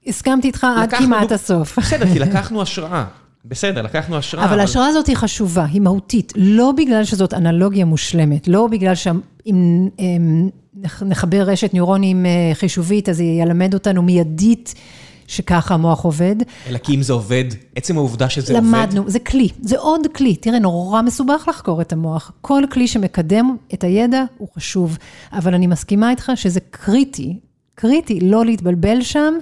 הסכמתי 0.06 0.46
איתך 0.46 0.66
עד 0.76 0.94
כמעט 0.94 1.32
הסוף. 1.32 1.78
בסדר, 1.78 2.12
כי 2.12 2.18
לקחנו 2.26 2.62
השראה. 2.62 3.04
בסדר, 3.44 3.82
לקחנו 3.82 4.16
השראה. 4.16 4.44
אבל 4.44 4.60
ההשראה 4.60 4.86
הזאת 4.86 5.06
היא 5.06 5.16
חשובה, 5.16 5.64
היא 5.64 5.80
מהותית, 5.80 6.32
לא 6.36 6.72
בגלל 6.76 7.04
שזאת 7.04 7.34
אנלוגיה 7.34 7.84
מושלמת, 7.84 8.48
לא 8.48 8.66
בגלל 8.70 8.94
שאם 9.44 10.48
נחבר 11.02 11.42
רשת 11.42 11.74
ניורונים 11.74 12.26
אה, 12.26 12.50
חישובית, 12.54 13.08
אז 13.08 13.20
היא 13.20 13.42
ילמד 13.42 13.74
אותנו 13.74 14.02
מיידית 14.02 14.74
שככה 15.26 15.74
המוח 15.74 16.04
עובד. 16.04 16.36
אלא 16.68 16.78
כי 16.78 16.94
אם 16.94 17.02
זה 17.02 17.12
עובד, 17.12 17.44
עצם 17.76 17.96
העובדה 17.96 18.28
שזה 18.28 18.52
למדנו, 18.54 18.76
עובד... 18.76 18.88
למדנו, 18.88 19.10
זה 19.10 19.18
כלי, 19.18 19.48
זה 19.62 19.78
עוד 19.78 20.06
כלי. 20.14 20.36
תראה, 20.36 20.58
נורא 20.58 21.02
מסובך 21.02 21.44
לחקור 21.48 21.80
את 21.80 21.92
המוח. 21.92 22.32
כל 22.40 22.62
כלי 22.72 22.88
שמקדם 22.88 23.56
את 23.74 23.84
הידע 23.84 24.24
הוא 24.38 24.48
חשוב, 24.56 24.98
אבל 25.32 25.54
אני 25.54 25.66
מסכימה 25.66 26.10
איתך 26.10 26.32
שזה 26.34 26.60
קריטי, 26.70 27.38
קריטי 27.74 28.20
לא 28.20 28.44
להתבלבל 28.44 29.02
שם 29.02 29.34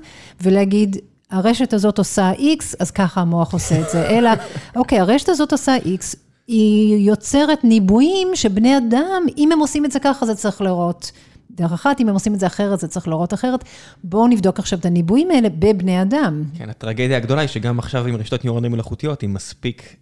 ולהגיד, 0.43 0.97
הרשת 1.31 1.73
הזאת 1.73 1.99
עושה 1.99 2.33
X, 2.33 2.65
אז 2.81 2.91
ככה 2.91 3.21
המוח 3.21 3.53
עושה 3.53 3.81
את 3.81 3.91
זה. 3.91 4.09
אלא, 4.11 4.31
אוקיי, 4.77 5.01
הרשת 5.01 5.29
הזאת 5.29 5.53
עושה 5.53 5.77
X, 5.77 6.17
היא 6.51 7.09
יוצרת 7.11 7.65
ניבויים 7.65 8.29
שבני 8.35 8.79
אדם, 8.79 9.23
אם 9.39 9.53
הם 9.53 9.59
עושים 9.59 9.85
את 9.85 9.93
זה 9.93 10.01
ככה, 10.01 10.27
זה 10.27 10.35
צריך 10.35 10.61
לראות. 10.61 11.13
דרך 11.51 11.73
אחת, 11.73 12.01
אם 12.01 12.09
הם 12.09 12.15
עושים 12.15 12.35
את 12.35 12.41
זה 12.41 12.47
אחרת, 12.47 12.81
זה 12.81 12.89
צריך 12.89 13.09
לראות 13.09 13.35
אחרת. 13.35 13.65
בואו 14.05 14.29
נבדוק 14.29 14.59
עכשיו 14.59 14.79
את 14.79 14.87
הניבויים 14.87 15.31
האלה 15.31 15.49
בבני 15.59 16.03
אדם. 16.03 16.45
כן, 16.59 16.71
הטרגדיה 16.71 17.17
הגדולה 17.17 17.41
היא 17.41 17.49
שגם 17.49 17.79
עכשיו 17.79 18.07
עם 18.07 18.17
רשתות 18.17 18.45
ניורונים 18.45 18.73
מלאכותיות, 18.73 19.23
עם 19.23 19.35
מספיק 19.35 19.97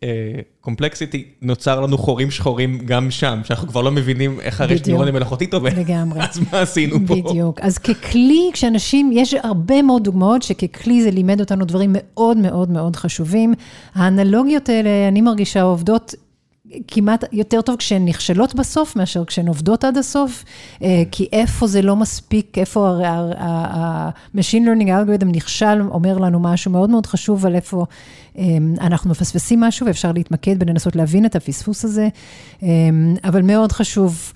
קומפלקסיטי, 0.60 1.24
uh, 1.26 1.46
נוצר 1.46 1.80
לנו 1.80 1.98
חורים 1.98 2.30
שחורים 2.30 2.78
גם 2.84 3.10
שם, 3.10 3.40
שאנחנו 3.44 3.68
כבר 3.68 3.82
לא 3.82 3.90
מבינים 3.90 4.40
איך 4.40 4.60
הרשת 4.60 4.86
ניורונים 4.86 5.14
מלאכותית 5.14 5.54
עובדת. 5.54 5.78
לגמרי. 5.78 6.20
אז 6.30 6.40
מה 6.52 6.60
עשינו 6.60 6.96
פה? 7.06 7.14
בדיוק. 7.14 7.60
אז 7.60 7.78
ככלי, 7.78 8.50
כשאנשים, 8.52 9.10
יש 9.12 9.34
הרבה 9.34 9.82
מאוד 9.82 10.04
דוגמאות 10.04 10.42
שככלי 10.42 11.02
זה 11.02 11.10
לימד 11.10 11.40
אותנו 11.40 11.64
דברים 11.64 11.90
מאוד 11.92 12.36
מאוד 12.36 12.70
מאוד 12.70 12.96
חשובים. 12.96 13.54
האנלוגיות 13.94 14.68
האלה, 14.68 15.08
אני 15.08 15.20
מרגישה, 15.20 15.62
עובדות 15.62 16.14
כמעט 16.88 17.24
יותר 17.32 17.60
טוב 17.60 17.76
כשהן 17.76 18.08
נכשלות 18.08 18.54
בסוף, 18.54 18.96
מאשר 18.96 19.24
כשהן 19.24 19.48
עובדות 19.48 19.84
עד 19.84 19.96
הסוף, 19.96 20.44
אה, 20.82 21.02
כי 21.10 21.28
איפה 21.32 21.66
זה 21.66 21.82
לא 21.82 21.96
מספיק, 21.96 22.58
איפה 22.58 22.88
ה-Machine 23.38 24.62
Learning 24.66 24.88
Algorithm 24.88 25.24
נכשל, 25.24 25.82
אומר 25.90 26.18
לנו 26.18 26.40
משהו 26.40 26.70
מאוד 26.70 26.90
מאוד 26.90 27.06
חשוב 27.06 27.46
על 27.46 27.54
איפה 27.54 27.86
אה, 28.38 28.44
אנחנו 28.80 29.10
מפספסים 29.10 29.60
משהו, 29.60 29.86
ואפשר 29.86 30.12
להתמקד 30.12 30.56
ולנסות 30.60 30.96
להבין 30.96 31.26
את 31.26 31.36
הפספוס 31.36 31.84
הזה, 31.84 32.08
אה, 32.62 32.68
אבל 33.24 33.42
מאוד 33.42 33.72
חשוב. 33.72 34.32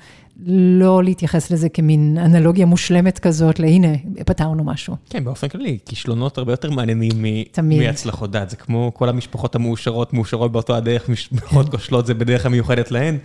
לא 0.47 1.05
להתייחס 1.05 1.51
לזה 1.51 1.69
כמין 1.69 2.19
אנלוגיה 2.19 2.67
מושלמת 2.67 3.19
כזאת, 3.19 3.59
להנה, 3.59 3.93
פתרנו 4.27 4.65
משהו. 4.65 4.97
כן, 5.11 5.25
באופן 5.25 5.49
כללי, 5.49 5.79
כישלונות 5.87 6.39
הרבה 6.39 6.53
יותר 6.53 6.71
מעניינים 6.71 7.25
מהצלחות 7.63 8.31
דת. 8.31 8.51
זה 8.51 8.57
כמו 8.57 8.91
כל 8.95 9.09
המשפחות 9.09 9.55
המאושרות, 9.55 10.13
מאושרות 10.13 10.53
באותו 10.53 10.77
הדרך, 10.77 11.09
משפחות 11.09 11.69
כושלות 11.69 12.07
זה 12.07 12.15
בדרך 12.15 12.47
המיוחדת 12.47 12.91
להן. 12.91 13.19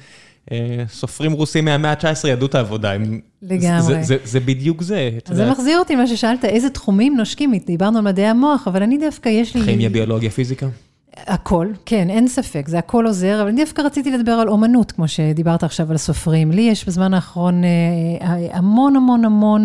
אה, 0.51 0.83
סופרים 0.89 1.31
רוסים 1.31 1.65
מהמאה 1.65 1.91
ה-19 1.91 2.27
ידעו 2.27 2.47
את 2.47 2.55
העבודה. 2.55 2.93
לגמרי. 3.41 3.81
זה, 3.81 4.03
זה, 4.03 4.17
זה 4.23 4.39
בדיוק 4.39 4.81
זה. 4.81 5.09
זה 5.31 5.51
מחזיר 5.51 5.79
אותי 5.79 5.95
למה 5.95 6.07
ששאלת, 6.07 6.45
איזה 6.45 6.69
תחומים 6.69 7.17
נושקים, 7.17 7.53
דיברנו 7.65 7.97
על 7.97 8.03
מדעי 8.03 8.25
המוח, 8.25 8.67
אבל 8.67 8.83
אני 8.83 8.97
דווקא, 8.97 9.29
יש 9.29 9.55
לי... 9.55 9.61
כימיה, 9.65 9.89
ביולוגיה, 9.89 10.29
פיזיקה? 10.29 10.67
הכל, 11.25 11.67
כן, 11.85 12.09
אין 12.09 12.27
ספק, 12.27 12.67
זה 12.67 12.79
הכל 12.79 13.05
עוזר, 13.05 13.41
אבל 13.41 13.49
אני 13.49 13.61
דווקא 13.61 13.81
רציתי 13.81 14.11
לדבר 14.11 14.31
על 14.31 14.49
אומנות, 14.49 14.91
כמו 14.91 15.07
שדיברת 15.07 15.63
עכשיו 15.63 15.91
על 15.91 15.97
סופרים. 15.97 16.51
לי 16.51 16.61
יש 16.61 16.87
בזמן 16.87 17.13
האחרון 17.13 17.63
אה, 17.63 18.47
המון 18.51 18.95
המון 18.95 19.25
המון 19.25 19.61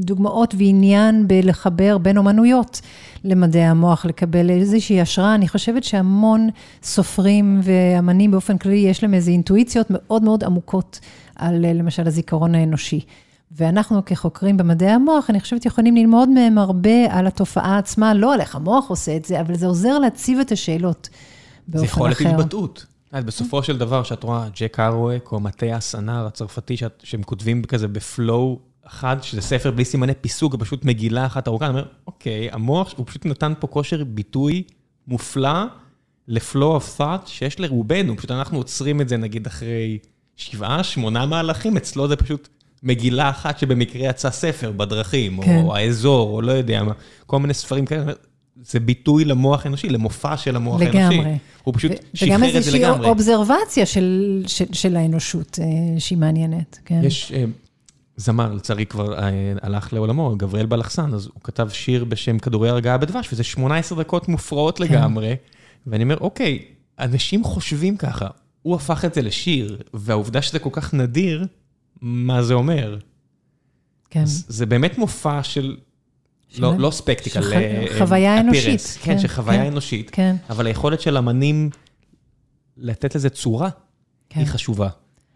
דוגמאות 0.00 0.54
ועניין 0.58 1.28
בלחבר 1.28 1.98
בין 1.98 2.16
אומנויות 2.16 2.80
למדעי 3.24 3.64
המוח, 3.64 4.04
לקבל 4.04 4.50
איזושהי 4.50 5.00
השראה. 5.00 5.34
אני 5.34 5.48
חושבת 5.48 5.84
שהמון 5.84 6.48
סופרים 6.82 7.60
ואמנים 7.62 8.30
באופן 8.30 8.58
כללי, 8.58 8.76
יש 8.76 9.02
להם 9.02 9.14
איזה 9.14 9.30
אינטואיציות 9.30 9.86
מאוד 9.90 10.22
מאוד 10.22 10.44
עמוקות 10.44 11.00
על 11.36 11.66
למשל 11.74 12.06
הזיכרון 12.06 12.54
האנושי. 12.54 13.00
ואנחנו 13.56 14.04
כחוקרים 14.04 14.56
במדעי 14.56 14.90
המוח, 14.90 15.30
אני 15.30 15.40
חושבת 15.40 15.66
יכולים 15.66 15.96
ללמוד 15.96 16.28
מהם 16.28 16.58
הרבה 16.58 17.04
על 17.10 17.26
התופעה 17.26 17.78
עצמה, 17.78 18.14
לא 18.14 18.34
על 18.34 18.40
איך 18.40 18.56
המוח 18.56 18.88
עושה 18.88 19.16
את 19.16 19.24
זה, 19.24 19.40
אבל 19.40 19.54
זה 19.54 19.66
עוזר 19.66 19.98
להציב 19.98 20.38
את 20.38 20.52
השאלות 20.52 21.08
באופן 21.68 21.86
אחר. 21.86 21.86
זה 21.86 21.86
יכול 21.86 22.08
להיות 22.08 22.40
התבטאות. 22.40 22.86
בסופו 23.12 23.62
של 23.62 23.78
דבר, 23.78 24.02
שאת 24.02 24.22
רואה 24.22 24.48
ג'ק 24.56 24.80
ארואק 24.80 25.32
או 25.32 25.40
מטה 25.40 25.66
הסנר 25.66 26.26
הצרפתי, 26.26 26.76
שהם 27.02 27.22
כותבים 27.22 27.64
כזה 27.64 27.88
בפלואו 27.88 28.58
אחד, 28.86 29.16
שזה 29.22 29.40
ספר 29.40 29.70
בלי 29.70 29.84
סימני 29.84 30.12
פיסוק, 30.20 30.56
פשוט 30.56 30.84
מגילה 30.84 31.26
אחת 31.26 31.48
ארוכה, 31.48 31.66
אני 31.66 31.72
אומר, 31.72 31.86
אוקיי, 32.06 32.48
המוח, 32.52 32.94
הוא 32.96 33.06
פשוט 33.06 33.26
נתן 33.26 33.52
פה 33.60 33.66
כושר 33.66 34.04
ביטוי 34.04 34.62
מופלא 35.08 35.64
ל-flow 36.28 36.80
of 36.80 37.00
thought 37.00 37.26
שיש 37.26 37.60
לרובנו, 37.60 38.16
פשוט 38.16 38.30
אנחנו 38.30 38.58
עוצרים 38.58 39.00
את 39.00 39.08
זה 39.08 39.16
נגיד 39.16 39.46
אחרי 39.46 39.98
שבעה, 40.36 40.84
שמונה 40.84 41.26
מהלכים, 41.26 41.76
אצלו 41.76 42.08
זה 42.08 42.16
פשוט 42.16 42.48
מגילה 42.82 43.30
אחת 43.30 43.58
שבמקרה 43.58 44.08
יצא 44.08 44.30
ספר 44.30 44.72
בדרכים, 44.72 45.42
כן. 45.42 45.62
או 45.64 45.76
האזור, 45.76 46.34
או 46.34 46.42
לא 46.42 46.52
יודע 46.52 46.82
מה, 46.82 46.92
כל 47.26 47.38
מיני 47.38 47.54
ספרים 47.54 47.86
כאלה. 47.86 48.12
זה 48.64 48.80
ביטוי 48.80 49.24
למוח 49.24 49.66
האנושי, 49.66 49.88
למופע 49.88 50.36
של 50.36 50.56
המוח 50.56 50.80
האנושי. 50.80 50.98
לגמרי. 50.98 51.38
הוא 51.64 51.74
פשוט 51.76 51.92
שחרר 52.14 52.34
את 52.34 52.64
זה 52.64 52.70
לגמרי. 52.70 52.90
וגם 52.90 52.94
איזושהי 52.94 53.08
אובזרבציה 53.08 53.86
של, 53.86 54.42
של, 54.46 54.64
של 54.72 54.96
האנושות 54.96 55.58
אה, 55.62 56.00
שהיא 56.00 56.18
מעניינת, 56.18 56.78
כן. 56.84 57.00
יש 57.04 57.32
אה, 57.32 57.44
זמר, 58.16 58.52
לצערי 58.52 58.86
כבר 58.86 59.18
אה, 59.18 59.30
הלך 59.62 59.92
לעולמו, 59.92 60.34
גבריאל 60.36 60.66
בלחסן, 60.66 61.14
אז 61.14 61.26
הוא 61.26 61.42
כתב 61.44 61.68
שיר 61.72 62.04
בשם 62.04 62.38
כדורי 62.38 62.68
הרגעה 62.68 62.98
בדבש, 62.98 63.32
וזה 63.32 63.44
18 63.44 63.98
דקות 63.98 64.28
מופרעות 64.28 64.78
כן. 64.78 64.84
לגמרי. 64.84 65.36
ואני 65.86 66.04
אומר, 66.04 66.16
אוקיי, 66.20 66.58
אנשים 66.98 67.44
חושבים 67.44 67.96
ככה, 67.96 68.26
הוא 68.62 68.74
הפך 68.74 69.04
את 69.04 69.14
זה 69.14 69.22
לשיר, 69.22 69.82
והעובדה 69.94 70.42
שזה 70.42 70.58
כל 70.58 70.70
כך 70.72 70.94
נדיר, 70.94 71.46
מה 72.02 72.42
זה 72.42 72.54
אומר? 72.54 72.98
כן. 74.10 74.22
זה 74.26 74.66
באמת 74.66 74.98
מופע 74.98 75.42
של 75.42 75.76
לא, 76.58 76.78
לא 76.78 76.90
ספקטיקל, 76.90 77.42
שח... 77.42 77.52
אה, 77.52 77.86
חוויה 77.98 78.40
אנושית. 78.40 78.98
כן, 79.02 79.12
כן, 79.12 79.18
שחוויה 79.18 79.62
כן, 79.62 79.66
אנושית. 79.66 80.10
כן. 80.10 80.36
אבל 80.50 80.66
היכולת 80.66 81.00
של 81.00 81.16
אמנים 81.16 81.70
לתת 82.76 83.14
לזה 83.14 83.30
צורה, 83.30 83.68
כן. 84.28 84.40
היא 84.40 84.46
חשובה. 84.46 84.88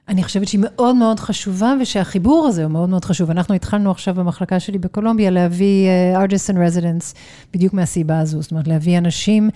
אני 0.09 0.23
חושבת 0.23 0.49
שהיא 0.49 0.61
מאוד 0.65 0.97
מאוד 0.97 1.21
חשובה, 1.21 1.75
ושהחיבור 1.81 2.47
הזה 2.47 2.65
הוא 2.65 2.71
מאוד 2.71 2.89
מאוד 2.89 3.05
חשוב. 3.05 3.31
אנחנו 3.31 3.55
התחלנו 3.55 3.91
עכשיו 3.91 4.15
במחלקה 4.15 4.61
שלי 4.61 4.79
בקולומביה 4.79 5.31
להביא 5.31 5.89
uh, 6.17 6.29
artists 6.29 6.55
and 6.55 6.57
residents, 6.57 7.15
בדיוק 7.55 7.75
מהסיבה 7.75 8.21
הזו. 8.21 8.43
זאת 8.43 8.51
אומרת, 8.51 8.69
להביא 8.69 8.99
אנשים 8.99 9.51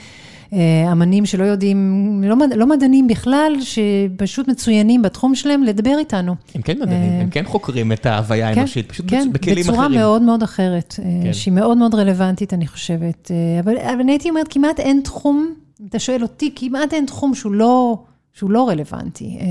אה, 0.52 0.92
אמנים 0.92 1.26
שלא 1.26 1.44
יודעים, 1.44 2.22
לא, 2.26 2.36
לא 2.56 2.66
מדענים 2.66 3.08
בכלל, 3.08 3.52
שפשוט 3.60 4.48
מצוינים 4.48 5.02
בתחום 5.02 5.34
שלהם, 5.34 5.62
לדבר 5.62 5.98
איתנו. 5.98 6.34
הם 6.54 6.62
כן 6.62 6.76
מדענים, 6.76 7.12
הם 7.12 7.30
כן 7.30 7.44
חוקרים 7.46 7.92
את 7.92 8.06
ההוויה 8.06 8.52
כן, 8.52 8.58
האנושית, 8.58 8.88
פשוט 8.88 9.06
כן, 9.08 9.28
בכלים 9.32 9.58
אחרים. 9.58 9.72
בצורה 9.72 9.88
מאוד 9.88 10.22
מאוד 10.22 10.42
אחרת, 10.42 10.94
אה, 10.98 11.04
כן. 11.24 11.32
שהיא 11.32 11.54
מאוד 11.54 11.78
מאוד 11.78 11.94
רלוונטית, 11.94 12.54
אני 12.54 12.66
חושבת. 12.66 13.30
אה, 13.30 13.60
אבל, 13.60 13.78
אבל 13.78 14.00
אני 14.00 14.12
הייתי 14.12 14.30
אומרת, 14.30 14.46
כמעט 14.50 14.80
אין 14.80 15.00
תחום, 15.04 15.54
אתה 15.88 15.98
שואל 15.98 16.22
אותי, 16.22 16.52
כמעט 16.56 16.94
אין 16.94 17.06
תחום 17.06 17.34
שהוא 17.34 17.52
לא, 17.52 17.98
שהוא 18.32 18.50
לא 18.50 18.68
רלוונטי. 18.68 19.38
אה, 19.40 19.46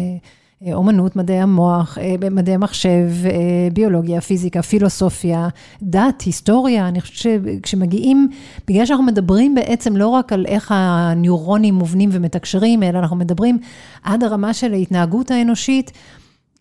אומנות, 0.74 1.16
מדעי 1.16 1.39
המוח, 1.39 1.97
אה, 1.97 2.30
מדעי 2.32 2.55
המחשב, 2.55 3.07
אה, 3.26 3.32
ביולוגיה, 3.74 4.22
פיזיקה, 4.22 4.62
פילוסופיה, 4.62 5.47
דת, 5.82 6.22
היסטוריה. 6.22 6.88
אני 6.88 7.01
חושבת 7.01 7.16
שכשמגיעים, 7.16 8.30
בגלל 8.68 8.86
שאנחנו 8.86 9.05
מדברים 9.05 9.55
בעצם 9.55 9.97
לא 9.97 10.07
רק 10.07 10.34
על 10.34 10.45
איך 10.45 10.72
הניורונים 10.76 11.74
מובנים 11.74 12.10
ומתקשרים, 12.14 12.84
אלא 12.84 12.99
אנחנו 12.99 13.16
מדברים 13.16 13.57
עד 14.03 14.24
הרמה 14.24 14.53
של 14.53 14.74
ההתנהגות 14.74 15.32
האנושית, 15.32 15.91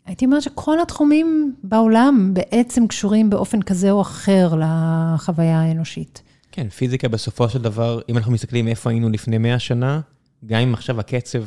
הייתי 0.07 0.24
אומרת 0.24 0.42
שכל 0.42 0.80
התחומים 0.80 1.55
בעולם 1.64 2.30
בעצם 2.32 2.86
קשורים 2.86 3.30
באופן 3.30 3.62
כזה 3.62 3.90
או 3.90 4.01
אחר 4.01 4.55
לחוויה 4.55 5.61
האנושית. 5.61 6.22
כן, 6.53 6.68
פיזיקה 6.68 7.09
בסופו 7.09 7.49
של 7.49 7.62
דבר, 7.62 8.01
אם 8.09 8.16
אנחנו 8.16 8.32
מסתכלים 8.32 8.68
איפה 8.68 8.90
היינו 8.90 9.09
לפני 9.09 9.38
100 9.38 9.59
שנה, 9.59 10.01
גם 10.46 10.61
אם 10.61 10.74
עכשיו 10.74 11.01
הקצב 11.01 11.38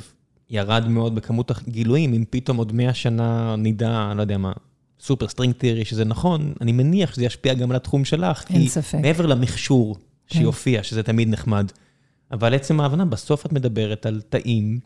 ירד 0.52 0.88
מאוד 0.88 1.16
בכמות 1.16 1.52
הגילויים, 1.52 2.14
אם 2.14 2.24
פתאום 2.30 2.58
עוד 2.58 2.72
100 2.72 2.94
שנה 2.94 3.56
נדע, 3.58 4.14
לא 4.16 4.22
יודע 4.22 4.38
מה, 4.38 4.52
super 5.00 5.28
string 5.28 5.54
theory, 5.54 5.86
שזה 5.86 6.06
נכון, 6.06 6.54
אני 6.62 6.72
מניח 6.72 7.14
שזה 7.14 7.26
ישפיע 7.26 7.54
גם 7.54 7.70
על 7.70 7.76
התחום 7.76 8.06
שלך. 8.06 8.44
אין 8.50 8.68
ספק. 8.68 9.00
מעבר 9.02 9.26
למכשור 9.26 9.96
כן. 10.28 10.40
שיופיע, 10.40 10.84
שזה 10.84 11.04
תמיד 11.04 11.30
נחמד, 11.30 11.72
אבל 12.32 12.54
עצם 12.54 12.80
ההבנה, 12.80 13.06
בסוף 13.06 13.46
את 13.46 13.54
מדברת 13.54 14.06
על 14.06 14.22
תאים 14.30 14.80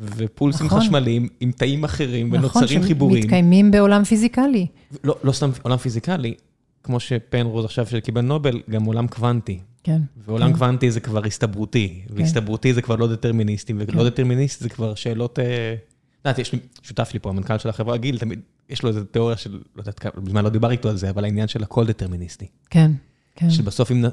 ופולסים 0.00 0.66
נכון. 0.66 0.80
חשמליים 0.80 1.28
עם 1.40 1.52
תאים 1.52 1.84
אחרים, 1.84 2.34
נכון, 2.34 2.40
ונוצרים 2.40 2.82
חיבורים. 2.82 3.18
נכון, 3.18 3.22
שמתקיימים 3.22 3.70
בעולם 3.70 4.04
פיזיקלי. 4.04 4.66
לא, 5.04 5.16
לא 5.24 5.32
סתם 5.32 5.50
עולם 5.62 5.76
פיזיקלי, 5.76 6.34
כמו 6.82 7.00
שפנרוז 7.00 7.64
עכשיו 7.64 7.86
שקיבל 7.86 8.20
נובל, 8.20 8.60
גם 8.70 8.84
עולם 8.84 9.06
קוונטי. 9.06 9.58
כן. 9.88 10.02
ועולם 10.26 10.48
כן. 10.48 10.52
קוונטי 10.52 10.90
זה 10.90 11.00
כבר 11.00 11.24
הסתברותי, 11.24 12.02
כן. 12.08 12.14
והסתברותי 12.16 12.74
זה 12.74 12.82
כבר 12.82 12.96
לא 12.96 13.06
דטרמיניסטי, 13.08 13.72
ולא 13.72 13.86
כן. 13.86 14.04
דטרמיניסטי 14.04 14.64
זה 14.64 14.70
כבר 14.70 14.94
שאלות... 14.94 15.38
אה, 15.38 15.74
את 15.74 16.26
יודעת, 16.26 16.38
יש 16.38 16.52
לי, 16.52 16.58
שותף 16.82 17.10
לי 17.14 17.18
פה, 17.18 17.30
המנכ"ל 17.30 17.58
של 17.58 17.68
החברה, 17.68 17.96
גיל, 17.96 18.18
תמיד, 18.18 18.40
יש 18.68 18.82
לו 18.82 18.88
איזו 18.88 19.04
תיאוריה 19.04 19.36
של, 19.36 19.52
לא 19.76 19.80
יודעת, 19.80 20.06
בזמן 20.16 20.44
לא 20.44 20.50
דיבר 20.50 20.70
איתו 20.70 20.88
על 20.88 20.96
זה, 20.96 21.10
אבל 21.10 21.24
העניין 21.24 21.48
של 21.48 21.62
הכל 21.62 21.86
דטרמיניסטי. 21.86 22.46
כן, 22.70 22.90
כן. 23.36 23.50
שבסוף, 23.50 23.92
אם, 23.92 24.04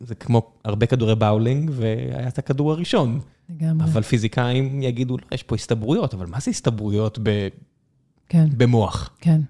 זה 0.00 0.14
כמו 0.14 0.52
הרבה 0.64 0.86
כדורי 0.86 1.14
באולינג, 1.14 1.70
והיה 1.74 2.28
את 2.28 2.38
הכדור 2.38 2.72
הראשון. 2.72 3.20
לגמרי. 3.50 3.86
אבל 3.86 4.02
פיזיקאים 4.02 4.82
יגידו, 4.82 5.16
לא, 5.18 5.22
יש 5.32 5.42
פה 5.42 5.54
הסתברויות, 5.54 6.14
אבל 6.14 6.26
מה 6.26 6.40
זה 6.40 6.50
הסתברויות 6.50 7.18
ב, 7.22 7.48
כן. 8.28 8.48
במוח? 8.56 9.10
כן. 9.20 9.40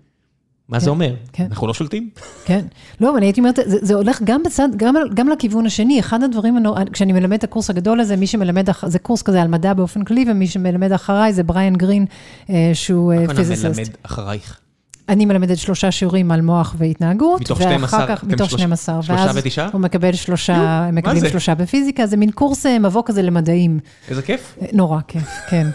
מה 0.71 0.79
כן, 0.79 0.85
זה 0.85 0.91
אומר? 0.91 1.15
כן. 1.33 1.47
אנחנו 1.51 1.67
לא 1.67 1.75
שולטים? 1.75 2.09
כן. 2.45 2.65
לא, 3.01 3.11
אבל 3.11 3.23
הייתי 3.23 3.41
אומרת, 3.41 3.59
זה, 3.67 3.79
זה 3.83 3.95
הולך 3.95 4.23
גם 4.25 4.43
בצד, 4.43 4.69
גם, 4.77 4.95
גם 5.15 5.29
לכיוון 5.29 5.67
השני. 5.67 6.01
אחד 6.01 6.23
הדברים, 6.23 6.57
כשאני 6.93 7.13
מלמד 7.13 7.37
את 7.37 7.45
הקורס 7.45 7.71
הגדול 7.71 8.01
הזה, 8.01 8.17
מי 8.17 8.27
שמלמד, 8.27 8.69
זה 8.87 8.99
קורס 8.99 9.23
כזה 9.23 9.43
על 9.43 9.49
מדע 9.49 9.75
באופן 9.75 10.05
כללי, 10.05 10.25
ומי 10.29 10.47
שמלמד 10.47 10.93
אחריי 10.93 11.33
זה 11.33 11.43
בריאן 11.43 11.77
גרין, 11.77 12.07
אה, 12.51 12.71
שהוא 12.75 13.13
פיזיסט. 13.37 13.65
מה 13.65 13.71
מלמד 13.71 13.89
אחרייך? 14.03 14.61
אני 15.09 15.25
מלמדת 15.25 15.59
שלושה 15.59 15.91
שיעורים 15.91 16.31
על 16.31 16.41
מוח 16.41 16.75
והתנהגות. 16.79 17.41
מתוך 17.41 17.63
12? 17.63 18.07
כך, 18.07 18.25
מתוך 18.25 18.51
12. 18.51 19.03
שלושה 19.03 19.31
ותשעה? 19.35 19.69
הוא 19.73 19.81
מקבל 19.81 20.13
שלושה, 20.13 20.55
הם 20.89 20.95
מקבלים 20.95 21.29
שלושה 21.29 21.55
בפיזיקה, 21.55 22.07
זה 22.07 22.17
מין 22.17 22.31
קורס 22.31 22.67
אה, 22.67 22.79
מבוא 22.79 23.03
כזה 23.07 23.23
למדעים. 23.23 23.79
איזה 24.09 24.23
כיף. 24.23 24.59
אה, 24.63 24.67
נורא 24.73 25.01
כיף, 25.09 25.29
כן. 25.49 25.67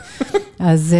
אז 0.60 0.96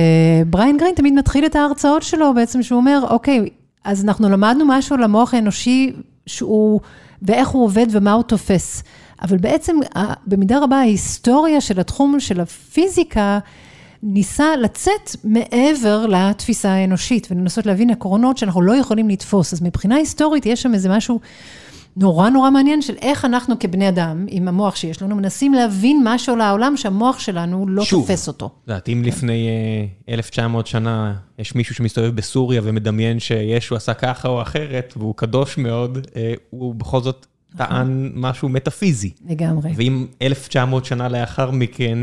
בריאן 0.48 0.78
גרין 0.78 0.94
תמיד 0.96 1.14
מתחיל 1.14 1.46
את 1.46 1.56
ההרצאות 1.56 2.04
שלו 2.04 2.34
בעצם, 2.34 2.64
שהוא 2.64 2.78
אומר, 2.78 3.00
אוקיי, 3.10 3.46
אז 3.86 4.04
אנחנו 4.04 4.30
למדנו 4.30 4.66
משהו 4.68 4.96
על 4.96 5.04
המוח 5.04 5.34
האנושי, 5.34 5.94
שהוא, 6.26 6.80
ואיך 7.22 7.48
הוא 7.48 7.64
עובד 7.64 7.88
ומה 7.92 8.12
הוא 8.12 8.24
תופס. 8.24 8.84
אבל 9.22 9.38
בעצם, 9.38 9.76
במידה 10.28 10.60
רבה, 10.60 10.78
ההיסטוריה 10.78 11.62
של 11.62 11.80
התחום 11.80 12.20
של 12.20 12.40
הפיזיקה, 12.40 13.40
ניסה 14.04 14.56
לצאת 14.56 15.16
מעבר 15.24 16.06
לתפיסה 16.06 16.70
האנושית, 16.74 17.28
ולנסות 17.32 17.66
להבין 17.66 17.90
עקרונות 17.90 18.38
שאנחנו 18.38 18.62
לא 18.62 18.76
יכולים 18.76 19.10
לתפוס. 19.10 19.54
אז 19.54 19.62
מבחינה 19.62 19.96
היסטורית, 19.96 20.46
יש 20.46 20.62
שם 20.62 20.74
איזה 20.74 20.90
משהו 20.90 21.20
נורא 21.98 22.30
נורא 22.30 22.50
מעניין 22.50 22.82
של 22.82 22.94
איך 23.02 23.26
אנחנו 23.26 23.60
כבני 23.60 23.90
אדם, 23.90 24.26
עם 24.30 24.48
המוח 24.48 24.76
שיש 24.76 25.02
לנו, 25.02 25.16
מנסים 25.16 25.54
להבין 25.54 26.02
משהו 26.04 26.34
על 26.34 26.42
העולם 26.42 26.78
שהמוח 26.78 27.20
שלנו 27.20 27.68
לא 27.68 27.86
שוב, 27.86 28.02
תופס 28.02 28.28
אותו. 28.28 28.46
שוב, 28.46 28.60
יודעת, 28.68 28.90
אם 28.90 29.04
לפני 29.06 29.48
1,900 30.10 30.66
אה, 30.66 30.72
שנה 30.72 31.16
יש 31.40 31.56
מישהו 31.56 31.76
שמסתובב 31.76 32.16
בסוריה 32.16 32.62
ומדמיין 32.64 33.20
שישו 33.20 33.76
עשה 33.76 33.94
ככה 33.94 34.28
או 34.28 34.42
אחרת, 34.42 34.94
והוא 34.98 35.16
קדוש 35.16 35.58
מאוד, 35.58 36.08
אה, 36.16 36.34
הוא 36.50 36.76
בכל 36.76 37.02
זאת 37.02 37.26
נכון. 37.54 37.68
טען 37.68 38.12
משהו 38.16 38.50
מטאפיזי. 38.50 39.12
לגמרי. 39.30 39.72
ואם 39.76 40.06
1,900 40.22 40.86
שנה 40.86 41.10
לאחר 41.10 41.52
מכן, 41.52 42.00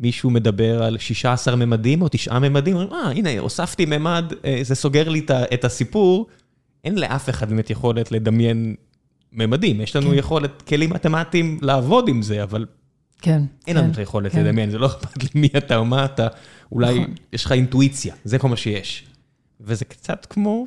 מישהו 0.00 0.30
מדבר 0.30 0.82
על 0.82 0.98
16 0.98 1.56
ממדים 1.56 2.02
או 2.02 2.08
9 2.08 2.38
ממדים, 2.38 2.76
אומרים, 2.76 2.92
אה, 2.92 3.10
הנה, 3.10 3.38
הוספתי 3.38 3.86
ממד, 3.86 4.32
אה, 4.44 4.58
זה 4.62 4.74
סוגר 4.74 5.08
לי 5.08 5.26
את 5.54 5.64
הסיפור. 5.64 6.26
אין 6.84 6.98
לאף 6.98 7.28
אחד 7.28 7.48
באמת 7.48 7.70
יכולת 7.70 8.12
לדמיין 8.12 8.74
ממדים, 9.32 9.80
יש 9.80 9.96
לנו 9.96 10.10
כן. 10.10 10.14
יכולת, 10.14 10.62
כלים 10.62 10.90
מתמטיים 10.90 11.58
לעבוד 11.62 12.08
עם 12.08 12.22
זה, 12.22 12.42
אבל 12.42 12.66
כן, 13.20 13.42
אין 13.66 13.76
לנו 13.76 13.86
כן, 13.86 13.92
את 13.92 13.98
היכולת 13.98 14.32
כן. 14.32 14.44
לדמיין, 14.44 14.70
זה 14.70 14.78
לא 14.78 14.86
אכפת 14.86 15.22
לי 15.22 15.28
מי 15.40 15.48
אתה 15.56 15.76
או 15.76 15.84
מה 15.84 16.04
אתה, 16.04 16.28
אולי 16.72 16.98
נכון. 17.00 17.14
יש 17.32 17.44
לך 17.44 17.52
אינטואיציה, 17.52 18.14
זה 18.24 18.38
כל 18.38 18.48
מה 18.48 18.56
שיש. 18.56 19.04
וזה 19.60 19.84
קצת 19.84 20.26
כמו 20.30 20.66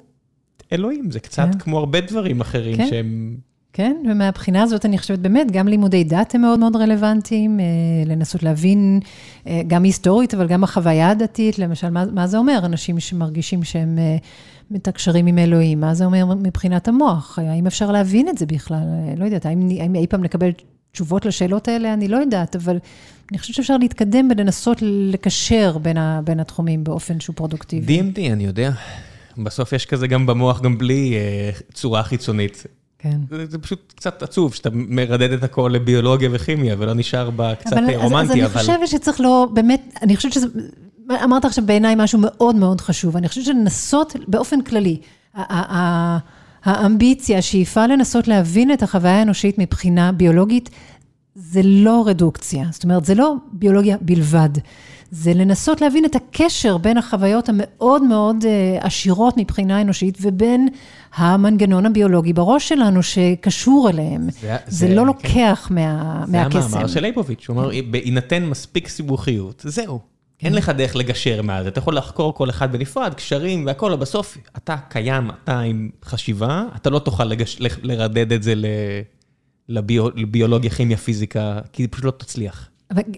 אלוהים, 0.74 1.12
זה 1.12 1.20
קצת 1.20 1.48
כן. 1.52 1.60
כמו 1.60 1.80
הרבה 1.80 2.02
דברים 2.02 2.42
אחרים 2.42 2.78
כן. 2.78 2.88
שהם... 2.90 3.38
כן, 3.74 3.96
ומהבחינה 4.12 4.64
הזאת 4.64 4.86
אני 4.86 4.98
חושבת 4.98 5.20
באמת, 5.20 5.52
גם 5.52 5.68
לימודי 5.68 6.04
דת 6.04 6.36
הם 6.36 6.42
מאוד 6.42 6.60
מאוד 6.60 6.76
רלוונטיים, 6.76 7.60
אה, 7.60 7.66
לנסות 8.06 8.44
להבין, 8.44 9.00
אה, 9.48 9.62
גם 9.68 9.84
היסטורית, 9.84 10.34
אבל 10.34 10.48
גם 10.48 10.64
החוויה 10.64 11.10
הדתית, 11.10 11.60
למשל, 11.60 11.90
מה, 11.90 12.06
מה 12.14 12.28
זה 12.28 12.38
אומר, 12.38 12.60
אנשים 12.66 13.00
שמרגישים 13.00 13.64
שהם... 13.64 14.00
מתקשרים 14.72 15.26
עם 15.26 15.38
אלוהים, 15.38 15.80
מה 15.80 15.94
זה 15.94 16.06
אומר 16.06 16.26
מבחינת 16.26 16.88
המוח? 16.88 17.40
האם 17.40 17.68
אפשר 17.68 17.92
להבין 17.92 18.30
את 18.30 18.38
זה 18.38 18.46
בכלל? 18.46 18.84
לא 19.18 19.26
יודעת, 19.26 19.46
האם, 19.46 19.70
האם 19.80 19.96
אי 19.96 20.08
פעם 20.08 20.24
נקבל 20.24 20.50
תשובות 20.92 21.26
לשאלות 21.26 21.68
האלה? 21.68 21.94
אני 21.94 22.08
לא 22.08 22.18
יודעת, 22.18 22.56
אבל 22.56 22.78
אני 23.32 23.38
חושבת 23.40 23.56
שאפשר 23.56 23.78
להתקדם 23.78 24.28
ולנסות 24.32 24.78
לקשר 24.82 25.78
בין, 25.78 25.98
ה, 25.98 26.22
בין 26.24 26.40
התחומים 26.40 26.84
באופן 26.84 27.20
שהוא 27.20 27.36
פרודוקטיבי. 27.36 28.00
DMT, 28.00 28.32
אני 28.32 28.46
יודע. 28.46 28.72
בסוף 29.38 29.74
יש 29.74 29.86
כזה 29.86 30.08
גם 30.08 30.26
במוח, 30.26 30.62
גם 30.62 30.78
בלי 30.78 31.14
אה, 31.16 31.50
צורה 31.74 32.04
חיצונית. 32.04 32.64
כן. 33.06 33.38
זה, 33.38 33.46
זה 33.46 33.58
פשוט 33.58 33.94
קצת 33.96 34.24
עצוב, 34.24 34.54
שאתה 34.54 34.70
מרדד 34.74 35.32
את 35.32 35.44
הכל 35.44 35.72
לביולוגיה 35.74 36.30
וכימיה, 36.32 36.76
ולא 36.80 36.94
נשאר 36.94 37.30
בה 37.30 37.56
קצת 37.56 37.74
אבל, 37.74 37.96
רומנטי, 37.96 38.46
אבל... 38.46 38.60
אז 38.60 38.70
אני 38.70 38.78
חושבת 38.78 38.88
שצריך 38.88 39.22
לא, 39.22 39.48
באמת, 39.54 39.98
אני 40.02 40.16
חושבת 40.16 40.34
שזה 40.34 40.48
אמרת 41.24 41.46
עכשיו 41.46 41.66
בעיניי 41.66 41.96
משהו 41.98 42.20
מאוד 42.22 42.56
מאוד 42.56 42.82
חשוב. 42.82 43.18
אני 43.18 43.28
חושבת 43.28 43.46
שלנסות 43.46 44.16
באופן 44.28 44.62
כללי, 44.62 44.98
האמביציה, 46.64 47.38
השאיפה 47.38 47.88
לנסות 47.88 48.28
להבין 48.28 48.74
את 48.74 48.84
החוויה 48.84 49.20
האנושית 49.20 49.58
מבחינה 49.58 50.12
ביולוגית, 50.12 50.70
זה 51.36 51.62
לא 51.64 52.04
רדוקציה, 52.08 52.66
זאת 52.72 52.84
אומרת, 52.84 53.06
זה 53.06 53.16
לא 53.16 53.34
ביולוגיה 53.52 53.98
בלבד. 54.02 54.50
זה 55.12 55.34
לנסות 55.34 55.82
להבין 55.82 56.06
את 56.06 56.16
הקשר 56.16 56.78
בין 56.78 56.98
החוויות 56.98 57.50
המאוד 57.50 58.04
מאוד 58.04 58.46
אה, 58.46 58.78
עשירות 58.82 59.38
מבחינה 59.38 59.82
אנושית 59.82 60.18
ובין 60.22 60.68
המנגנון 61.16 61.86
הביולוגי 61.86 62.34
בראש 62.34 62.70
שלנו 62.70 63.04
שקשור 63.04 63.90
אליהם. 63.90 64.30
זה, 64.30 64.56
זה, 64.68 64.88
זה 64.88 64.96
לא 64.96 65.02
כן. 65.02 65.08
לוקח 65.08 65.68
מה, 65.72 66.24
זה 66.26 66.32
מהקסם. 66.32 66.60
זה 66.60 66.66
המאמר 66.66 66.88
של 66.88 67.02
ליבוביץ', 67.02 67.46
הוא 67.48 67.54
אמר, 67.56 67.70
בהינתן 67.92 68.46
מספיק 68.46 68.88
סיבוכיות, 68.88 69.66
זהו. 69.68 70.00
כן. 70.40 70.48
אין 70.48 70.56
לך 70.56 70.70
דרך 70.70 70.96
לגשר 70.96 71.42
מעל 71.42 71.64
זה, 71.64 71.70
אתה 71.70 71.80
יכול 71.80 71.98
לחקור 71.98 72.34
כל 72.34 72.50
אחד 72.50 72.72
בנפרד, 72.72 73.14
קשרים 73.14 73.66
והכל, 73.66 73.92
אבל 73.92 74.02
בסוף 74.02 74.38
אתה 74.58 74.76
קיים, 74.90 75.30
אתה 75.44 75.60
עם 75.60 75.90
חשיבה, 76.06 76.64
אתה 76.76 76.90
לא 76.90 77.00
תוכל 77.00 77.24
לגש... 77.24 77.58
לרדד 77.84 78.34
את 78.34 78.44
זה 78.44 78.54
לביולוגיה, 79.70 80.70
כימיה, 80.70 80.98
פיזיקה, 80.98 81.60
כי 81.74 81.88
פשוט 81.88 82.06
לא 82.06 82.12
תצליח. 82.12 82.70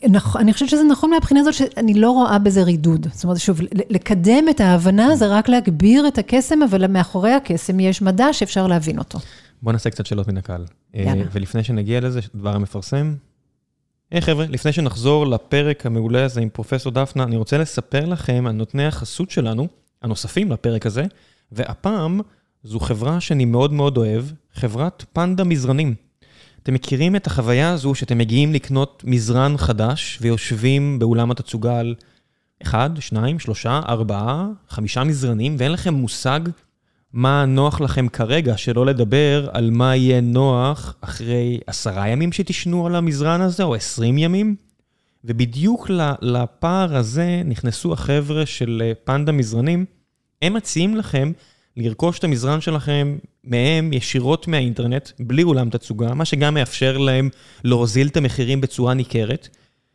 נכון, 0.10 0.42
אני 0.42 0.54
חושבת 0.54 0.70
שזה 0.70 0.84
נכון 0.84 1.10
מהבחינה 1.10 1.40
הזאת 1.40 1.54
שאני 1.54 1.94
לא 1.94 2.12
רואה 2.12 2.40
בזה 2.40 2.64
רידוד. 2.64 3.08
זאת 3.14 3.24
אומרת, 3.24 3.40
שוב, 3.40 3.60
לקדם 3.72 4.46
את 4.50 4.60
ההבנה 4.60 5.16
זה 5.16 5.28
רק 5.28 5.50
להגביר 5.50 6.08
את 6.08 6.18
הקסם, 6.18 6.64
אבל 6.64 6.88
מאחורי 6.88 7.32
הקסם 7.32 7.80
יש 7.80 8.02
מדע 8.02 8.34
שאפשר 8.34 8.68
להבין 8.68 9.00
אותו. 9.00 9.20
בוא 9.62 9.72
נעשה 9.72 9.90
קצת 9.90 10.06
שאלות 10.06 10.28
מן 10.28 10.38
הקהל. 10.38 10.66
אה, 10.96 11.02
יאללה. 11.02 11.24
ולפני 11.32 11.64
שנגיע 11.64 12.00
לזה, 12.00 12.20
דבר 12.36 12.56
המפרסם. 12.56 13.16
היי 14.12 14.22
hey, 14.22 14.24
חבר'ה, 14.24 14.46
לפני 14.50 14.72
שנחזור 14.72 15.28
לפרק 15.28 15.86
המעולה 15.86 16.26
הזה 16.26 16.42
עם 16.42 16.50
פרופסור 16.50 16.92
דפנה, 16.92 17.24
אני 17.24 17.38
רוצה 17.38 17.58
לספר 17.58 18.06
לכם 18.06 18.44
על 18.48 18.52
נותני 18.52 18.86
החסות 18.86 19.32
שלנו, 19.32 19.68
הנוספים 20.02 20.52
לפרק 20.52 20.86
הזה, 20.86 21.06
והפעם 21.52 22.22
זו 22.64 22.80
חברה 22.80 23.22
שאני 23.22 23.46
מאוד 23.46 23.74
מאוד 23.74 23.98
אוהב, 23.98 24.24
חברת 24.54 25.06
פנדה 25.14 25.44
מזרנים. 25.44 25.96
אתם 26.68 26.74
מכירים 26.74 27.16
את 27.16 27.28
החוויה 27.28 27.72
הזו 27.72 27.96
שאתם 27.96 28.18
מגיעים 28.18 28.54
לקנות 28.54 29.04
מזרן 29.08 29.58
חדש 29.58 30.18
ויושבים 30.22 31.00
באולם 31.00 31.32
התצוגה 31.32 31.80
על 31.80 31.96
אחד, 32.64 32.90
שניים, 33.00 33.40
שלושה, 33.40 33.82
ארבעה, 33.88 34.48
חמישה 34.70 35.04
מזרנים, 35.04 35.56
ואין 35.60 35.72
לכם 35.72 35.94
מושג 35.94 36.40
מה 37.14 37.46
נוח 37.46 37.82
לכם 37.82 38.08
כרגע, 38.08 38.58
שלא 38.58 38.86
לדבר 38.86 39.50
על 39.54 39.70
מה 39.72 39.96
יהיה 39.96 40.22
נוח 40.22 40.96
אחרי 41.02 41.60
עשרה 41.68 42.08
ימים 42.08 42.32
שתשנו 42.32 42.86
על 42.86 42.96
המזרן 42.96 43.42
הזה, 43.42 43.64
או 43.64 43.76
עשרים 43.76 44.18
ימים. 44.18 44.56
ובדיוק 45.24 45.90
לפער 46.22 46.96
הזה 46.96 47.42
נכנסו 47.46 47.94
החבר'ה 47.94 48.46
של 48.46 48.92
פנדה 49.04 49.32
מזרנים. 49.32 49.86
הם 50.42 50.54
מציעים 50.54 50.96
לכם 50.96 51.32
לרכוש 51.78 52.20
את 52.20 52.24
המזרן 52.24 52.62
שלכם 52.62 53.18
מהם 53.44 53.94
ישירות 53.94 54.48
מהאינטרנט, 54.48 55.10
בלי 55.20 55.44
אולם 55.44 55.70
תצוגה, 55.70 56.14
מה 56.14 56.26
שגם 56.26 56.54
מאפשר 56.54 56.98
להם 56.98 57.30
להוזיל 57.64 58.08
את 58.08 58.18
המחירים 58.18 58.62
בצורה 58.62 58.94
ניכרת. 58.94 59.48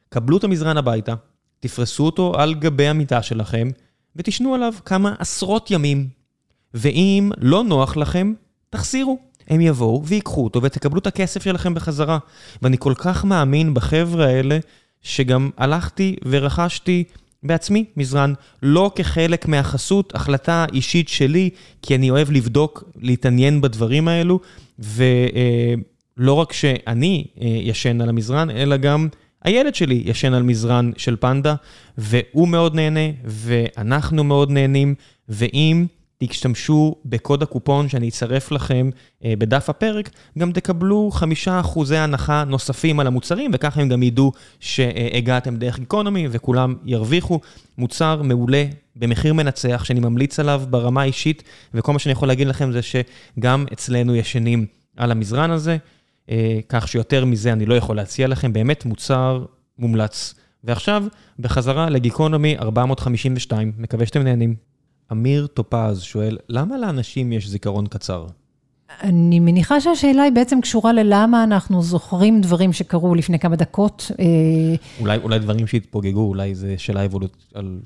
קבלו 0.08 0.36
את 0.36 0.44
המזרן 0.44 0.76
הביתה, 0.76 1.14
תפרסו 1.60 2.06
אותו 2.06 2.40
על 2.40 2.54
גבי 2.54 2.88
המיטה 2.88 3.22
שלכם, 3.22 3.68
ותשנו 4.16 4.54
עליו 4.54 4.72
כמה 4.84 5.14
עשרות 5.18 5.70
ימים. 5.70 6.08
ואם 6.74 7.30
לא 7.38 7.64
נוח 7.64 7.96
לכם, 7.96 8.32
תחסירו. 8.70 9.18
הם 9.48 9.60
יבואו 9.60 10.06
ויקחו 10.06 10.44
אותו 10.44 10.62
ותקבלו 10.62 11.00
את 11.00 11.06
הכסף 11.06 11.42
שלכם 11.42 11.74
בחזרה. 11.74 12.18
ואני 12.62 12.76
כל 12.78 12.94
כך 12.96 13.24
מאמין 13.24 13.74
בחבר'ה 13.74 14.26
האלה, 14.26 14.58
שגם 15.02 15.50
הלכתי 15.56 16.16
ורכשתי 16.24 17.04
בעצמי 17.42 17.84
מזרן, 17.96 18.32
לא 18.62 18.90
כחלק 18.94 19.48
מהחסות, 19.48 20.14
החלטה 20.14 20.66
אישית 20.72 21.08
שלי, 21.08 21.50
כי 21.82 21.94
אני 21.94 22.10
אוהב 22.10 22.30
לבדוק, 22.30 22.84
להתעניין 23.00 23.60
בדברים 23.60 24.08
האלו, 24.08 24.40
ולא 24.78 26.32
רק 26.34 26.52
שאני 26.52 27.24
אה, 27.40 27.46
ישן 27.46 28.00
על 28.00 28.08
המזרן, 28.08 28.50
אלא 28.50 28.76
גם 28.76 29.08
הילד 29.44 29.74
שלי 29.74 30.02
ישן 30.06 30.32
על 30.32 30.42
מזרן 30.42 30.90
של 30.96 31.16
פנדה, 31.20 31.54
והוא 31.98 32.48
מאוד 32.48 32.74
נהנה, 32.74 33.10
ואנחנו 33.24 34.24
מאוד 34.24 34.50
נהנים, 34.50 34.94
ואם... 35.28 35.86
תשתמשו 36.26 36.94
בקוד 37.04 37.42
הקופון 37.42 37.88
שאני 37.88 38.08
אצרף 38.08 38.52
לכם 38.52 38.90
אה, 39.24 39.34
בדף 39.38 39.70
הפרק, 39.70 40.10
גם 40.38 40.52
תקבלו 40.52 41.10
חמישה 41.10 41.60
אחוזי 41.60 41.96
הנחה 41.96 42.44
נוספים 42.44 43.00
על 43.00 43.06
המוצרים, 43.06 43.50
וככה 43.54 43.80
הם 43.80 43.88
גם 43.88 44.02
ידעו 44.02 44.32
שהגעתם 44.60 45.56
דרך 45.56 45.78
גיקונומי 45.78 46.28
וכולם 46.30 46.74
ירוויחו. 46.84 47.40
מוצר 47.78 48.22
מעולה 48.22 48.64
במחיר 48.96 49.34
מנצח 49.34 49.84
שאני 49.84 50.00
ממליץ 50.00 50.40
עליו 50.40 50.62
ברמה 50.70 51.02
האישית, 51.02 51.42
וכל 51.74 51.92
מה 51.92 51.98
שאני 51.98 52.12
יכול 52.12 52.28
להגיד 52.28 52.46
לכם 52.46 52.72
זה 52.72 52.80
שגם 52.82 53.64
אצלנו 53.72 54.16
ישנים 54.16 54.66
על 54.96 55.10
המזרן 55.10 55.50
הזה, 55.50 55.76
אה, 56.30 56.58
כך 56.68 56.88
שיותר 56.88 57.24
מזה 57.24 57.52
אני 57.52 57.66
לא 57.66 57.74
יכול 57.74 57.96
להציע 57.96 58.28
לכם, 58.28 58.52
באמת 58.52 58.84
מוצר 58.84 59.44
מומלץ. 59.78 60.34
ועכשיו, 60.64 61.04
בחזרה 61.38 61.90
לגיקונומי 61.90 62.58
452, 62.58 63.72
מקווה 63.78 64.06
שאתם 64.06 64.22
נהנים. 64.22 64.71
אמיר 65.12 65.46
טופז 65.46 66.02
שואל, 66.02 66.38
למה 66.48 66.78
לאנשים 66.78 67.32
יש 67.32 67.48
זיכרון 67.48 67.86
קצר? 67.86 68.26
אני 69.02 69.40
מניחה 69.40 69.80
שהשאלה 69.80 70.22
היא 70.22 70.32
בעצם 70.32 70.60
קשורה 70.60 70.92
ללמה 70.92 71.44
אנחנו 71.44 71.82
זוכרים 71.82 72.40
דברים 72.40 72.72
שקרו 72.72 73.14
לפני 73.14 73.38
כמה 73.38 73.56
דקות. 73.56 74.10
אה, 74.20 74.24
אולי, 75.00 75.18
אולי 75.18 75.38
דברים 75.38 75.66
שהתפוגגו, 75.66 76.28
אולי 76.28 76.54
זה 76.54 76.74
שאלה 76.78 77.04
אבולוצ... 77.04 77.32
על 77.54 77.80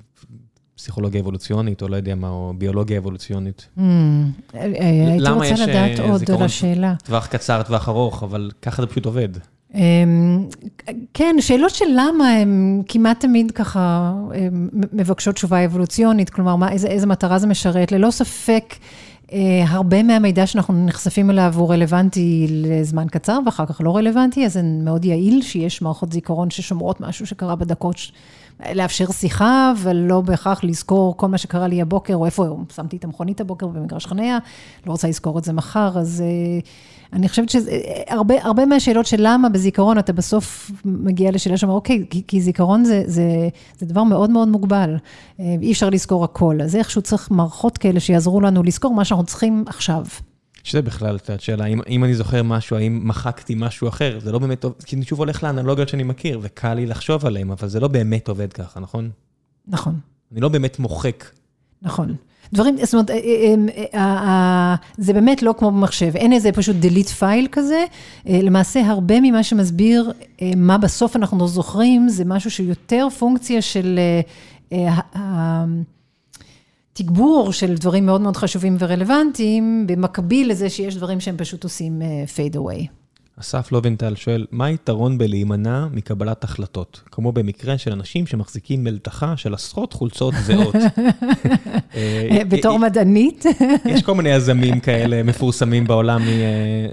פסיכולוגיה 0.74 1.20
אבולוציונית, 1.20 1.82
או 1.82 1.88
לא 1.88 1.96
יודע 1.96 2.14
מה, 2.14 2.28
או 2.28 2.54
ביולוגיה 2.58 2.98
אבולוציונית. 2.98 3.68
Mm, 3.78 3.80
אה, 3.80 4.60
אה, 4.60 5.12
הייתי 5.12 5.30
רוצה 5.30 5.66
לדעת 5.66 5.98
עוד 5.98 6.30
על 6.30 6.42
השאלה. 6.42 6.94
טווח 7.04 7.26
קצר, 7.26 7.62
טווח 7.62 7.88
ארוך, 7.88 8.22
אבל 8.22 8.50
ככה 8.62 8.82
זה 8.82 8.88
פשוט 8.88 9.06
עובד. 9.06 9.28
אמ, 9.76 10.46
כן, 11.14 11.36
שאלות 11.40 11.74
של 11.74 11.84
למה 11.94 12.30
הן 12.30 12.82
כמעט 12.88 13.20
תמיד 13.20 13.50
ככה 13.50 14.14
מבקשות 14.92 15.34
תשובה 15.34 15.64
אבולוציונית, 15.64 16.30
כלומר, 16.30 16.56
מה, 16.56 16.72
איזה, 16.72 16.88
איזה 16.88 17.06
מטרה 17.06 17.38
זה 17.38 17.46
משרת. 17.46 17.92
ללא 17.92 18.10
ספק, 18.10 18.74
אה, 19.32 19.64
הרבה 19.68 20.02
מהמידע 20.02 20.46
שאנחנו 20.46 20.86
נחשפים 20.86 21.30
אליו 21.30 21.54
הוא 21.56 21.72
רלוונטי 21.72 22.46
לזמן 22.50 23.06
קצר 23.10 23.38
ואחר 23.46 23.66
כך 23.66 23.80
לא 23.80 23.96
רלוונטי, 23.96 24.46
אז 24.46 24.52
זה 24.52 24.62
מאוד 24.62 25.04
יעיל 25.04 25.42
שיש 25.42 25.82
מערכות 25.82 26.12
זיכרון 26.12 26.50
ששומרות 26.50 27.00
משהו 27.00 27.26
שקרה 27.26 27.56
בדקות, 27.56 27.96
לאפשר 28.74 29.12
שיחה, 29.12 29.72
ולא 29.82 30.20
בהכרח 30.20 30.64
לזכור 30.64 31.16
כל 31.16 31.26
מה 31.26 31.38
שקרה 31.38 31.68
לי 31.68 31.82
הבוקר, 31.82 32.14
או 32.14 32.26
איפה 32.26 32.56
שמתי 32.74 32.96
את 32.96 33.04
המכונית 33.04 33.40
הבוקר 33.40 33.66
במגרש 33.66 34.06
חניה, 34.06 34.38
לא 34.86 34.92
רוצה 34.92 35.08
לזכור 35.08 35.38
את 35.38 35.44
זה 35.44 35.52
מחר, 35.52 35.98
אז... 35.98 36.22
אה, 36.26 36.60
אני 37.12 37.28
חושבת 37.28 37.48
שהרבה 37.48 38.66
מהשאלות 38.66 39.06
של 39.06 39.16
למה 39.20 39.48
בזיכרון 39.48 39.98
אתה 39.98 40.12
בסוף 40.12 40.70
מגיע 40.84 41.30
לשאלה 41.30 41.56
שאומר, 41.56 41.74
אוקיי, 41.74 42.04
כי, 42.10 42.22
כי 42.26 42.40
זיכרון 42.40 42.84
זה, 42.84 43.02
זה, 43.06 43.48
זה 43.78 43.86
דבר 43.86 44.02
מאוד 44.02 44.30
מאוד 44.30 44.48
מוגבל, 44.48 44.96
אה, 45.40 45.54
אי 45.62 45.72
אפשר 45.72 45.90
לזכור 45.90 46.24
הכל, 46.24 46.58
אז 46.62 46.76
איכשהו 46.76 47.02
צריך 47.02 47.30
מערכות 47.30 47.78
כאלה 47.78 48.00
שיעזרו 48.00 48.40
לנו 48.40 48.62
לזכור 48.62 48.94
מה 48.94 49.04
שאנחנו 49.04 49.24
צריכים 49.24 49.64
עכשיו. 49.66 50.04
שזה 50.66 50.82
בכלל, 50.82 51.16
את 51.16 51.28
יודעת, 51.28 51.40
שאלה, 51.40 51.64
אם, 51.64 51.80
אם 51.88 52.04
אני 52.04 52.14
זוכר 52.14 52.42
משהו, 52.42 52.76
האם 52.76 53.00
מחקתי 53.04 53.54
משהו 53.56 53.88
אחר, 53.88 54.18
זה 54.20 54.32
לא 54.32 54.38
באמת 54.38 54.60
טוב, 54.60 54.74
כי 54.84 54.96
אני 54.96 55.04
שוב 55.04 55.18
הולך 55.18 55.42
לאנלוגיות 55.42 55.88
שאני 55.88 56.02
מכיר, 56.02 56.40
וקל 56.42 56.74
לי 56.74 56.86
לחשוב 56.86 57.26
עליהן, 57.26 57.50
אבל 57.50 57.68
זה 57.68 57.80
לא 57.80 57.88
באמת 57.88 58.28
עובד 58.28 58.52
ככה, 58.52 58.80
נכון? 58.80 59.10
נכון. 59.68 59.98
אני 60.32 60.40
לא 60.40 60.48
באמת 60.48 60.78
מוחק. 60.78 61.24
נכון. 61.82 62.14
דברים, 62.52 62.76
זאת 62.82 62.94
אומרת, 62.94 63.10
אה, 63.10 63.16
אה, 63.94 64.00
אה, 64.00 64.74
זה 64.98 65.12
באמת 65.12 65.42
לא 65.42 65.54
כמו 65.58 65.70
במחשב, 65.70 66.16
אין 66.16 66.32
איזה 66.32 66.52
פשוט 66.52 66.76
delete 66.82 67.20
file 67.20 67.48
כזה. 67.52 67.84
למעשה, 68.26 68.80
הרבה 68.86 69.20
ממה 69.22 69.42
שמסביר 69.42 70.12
מה 70.56 70.78
בסוף 70.78 71.16
אנחנו 71.16 71.48
זוכרים, 71.48 72.08
זה 72.08 72.24
משהו 72.24 72.50
שיותר 72.50 73.08
פונקציה 73.18 73.62
של 73.62 73.98
תגבור 76.96 77.52
של 77.52 77.74
דברים 77.74 78.06
מאוד 78.06 78.20
מאוד 78.20 78.36
חשובים 78.36 78.76
ורלוונטיים, 78.78 79.86
במקביל 79.86 80.50
לזה 80.50 80.70
שיש 80.70 80.96
דברים 80.96 81.20
שהם 81.20 81.36
פשוט 81.36 81.64
עושים 81.64 82.02
fade 82.36 82.56
away. 82.56 82.86
אסף 83.40 83.72
לובנטל 83.72 84.14
שואל, 84.14 84.46
מה 84.50 84.66
היתרון 84.66 85.18
בלהימנע 85.18 85.86
מקבלת 85.92 86.44
החלטות? 86.44 87.00
כמו 87.10 87.32
במקרה 87.32 87.78
של 87.78 87.92
אנשים 87.92 88.26
שמחזיקים 88.26 88.84
מלתחה 88.84 89.36
של 89.36 89.54
עשרות 89.54 89.92
חולצות 89.92 90.34
זהות. 90.46 90.74
אה, 91.94 92.42
בתור 92.48 92.78
מדענית? 92.78 93.44
יש 93.92 94.02
כל 94.02 94.14
מיני 94.14 94.28
יזמים 94.28 94.80
כאלה 94.80 95.22
מפורסמים 95.22 95.86
בעולם 95.86 96.22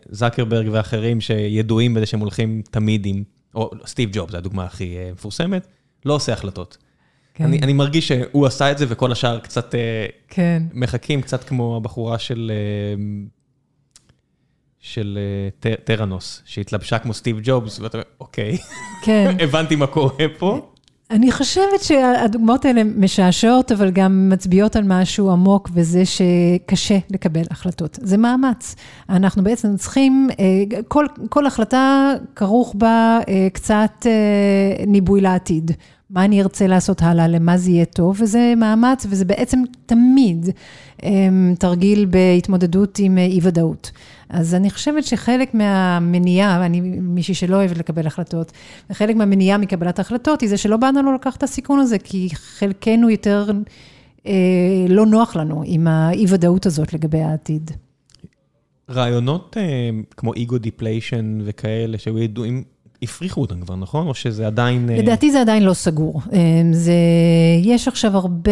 מזקרברג 0.09 0.67
ואחרים 0.71 1.21
שידועים 1.21 1.93
בזה 1.93 2.05
שהם 2.05 2.19
הולכים 2.19 2.61
תמיד 2.71 3.05
עם, 3.05 3.23
או 3.55 3.71
סטיב 3.85 4.09
ג'וב, 4.13 4.31
זו 4.31 4.37
הדוגמה 4.37 4.65
הכי 4.65 4.97
אה, 4.97 5.09
מפורסמת, 5.13 5.67
לא 6.05 6.13
עושה 6.13 6.33
החלטות. 6.33 6.77
כן. 7.33 7.43
אני, 7.43 7.59
אני 7.59 7.73
מרגיש 7.73 8.07
שהוא 8.07 8.45
עשה 8.45 8.71
את 8.71 8.77
זה 8.77 8.85
וכל 8.89 9.11
השאר 9.11 9.39
קצת 9.39 9.75
אה, 9.75 10.05
כן. 10.27 10.63
מחכים, 10.73 11.21
קצת 11.21 11.43
כמו 11.43 11.77
הבחורה 11.77 12.19
של 12.19 12.51
של 14.79 15.19
אה, 15.65 15.75
טראנוס, 15.83 16.41
שהתלבשה 16.45 16.99
כמו 16.99 17.13
סטיב 17.13 17.39
ג'ובס, 17.43 17.79
ואתה 17.79 17.97
אומר, 17.97 18.05
אוקיי, 18.19 18.57
כן. 19.03 19.35
הבנתי 19.43 19.75
מה 19.75 19.87
קורה 19.87 20.25
פה. 20.37 20.73
אני 21.11 21.31
חושבת 21.31 21.81
שהדוגמאות 21.81 22.65
האלה 22.65 22.83
משעשעות, 22.83 23.71
אבל 23.71 23.91
גם 23.91 24.29
מצביעות 24.29 24.75
על 24.75 24.83
משהו 24.87 25.31
עמוק, 25.31 25.69
וזה 25.73 26.03
שקשה 26.05 26.97
לקבל 27.09 27.41
החלטות. 27.51 27.99
זה 28.01 28.17
מאמץ. 28.17 28.75
אנחנו 29.09 29.43
בעצם 29.43 29.75
צריכים, 29.77 30.27
אה, 30.39 30.79
כל, 30.87 31.05
כל 31.29 31.45
החלטה 31.45 32.13
כרוך 32.35 32.75
בה 32.77 33.19
אה, 33.29 33.47
קצת 33.53 34.05
אה, 34.05 34.85
ניבוי 34.87 35.21
לעתיד. 35.21 35.71
מה 36.13 36.25
אני 36.25 36.41
ארצה 36.41 36.67
לעשות 36.67 37.01
הלאה, 37.01 37.27
למה 37.27 37.57
זה 37.57 37.71
יהיה 37.71 37.85
טוב, 37.85 38.17
וזה 38.21 38.53
מאמץ, 38.57 39.05
וזה 39.09 39.25
בעצם 39.25 39.59
תמיד 39.85 40.49
תרגיל 41.59 42.05
בהתמודדות 42.05 42.99
עם 42.99 43.17
אי-ודאות. 43.17 43.91
אז 44.29 44.55
אני 44.55 44.69
חושבת 44.69 45.03
שחלק 45.03 45.53
מהמניעה, 45.53 46.65
אני 46.65 46.81
מישהי 47.01 47.33
שלא 47.33 47.55
אוהבת 47.55 47.77
לקבל 47.77 48.07
החלטות, 48.07 48.51
וחלק 48.89 49.15
מהמניעה 49.15 49.57
מקבלת 49.57 49.99
ההחלטות 49.99 50.41
היא 50.41 50.49
זה 50.49 50.57
שלא 50.57 50.77
בא 50.77 51.01
לנו 51.01 51.13
לקחת 51.13 51.37
את 51.37 51.43
הסיכון 51.43 51.79
הזה, 51.79 51.99
כי 51.99 52.29
חלקנו 52.33 53.09
יותר 53.09 53.51
אה, 54.27 54.33
לא 54.89 55.05
נוח 55.05 55.35
לנו 55.35 55.63
עם 55.65 55.87
האי-ודאות 55.87 56.65
הזאת 56.65 56.93
לגבי 56.93 57.21
העתיד. 57.21 57.71
רעיונות 58.89 59.57
אה, 59.57 59.89
כמו 60.17 60.31
ego 60.33 60.57
depletion 60.57 61.39
וכאלה, 61.45 61.97
שהיו 61.97 62.19
ידועים, 62.19 62.63
הפריכו 63.03 63.41
אותם 63.41 63.61
כבר, 63.61 63.75
נכון? 63.75 64.07
או 64.07 64.13
שזה 64.13 64.47
עדיין... 64.47 64.89
אה, 64.89 64.97
לדעתי 64.97 65.31
זה 65.31 65.41
עדיין 65.41 65.63
לא 65.63 65.73
סגור. 65.73 66.21
אה, 66.33 66.39
זה, 66.71 66.93
יש 67.63 67.87
עכשיו 67.87 68.17
הרבה 68.17 68.51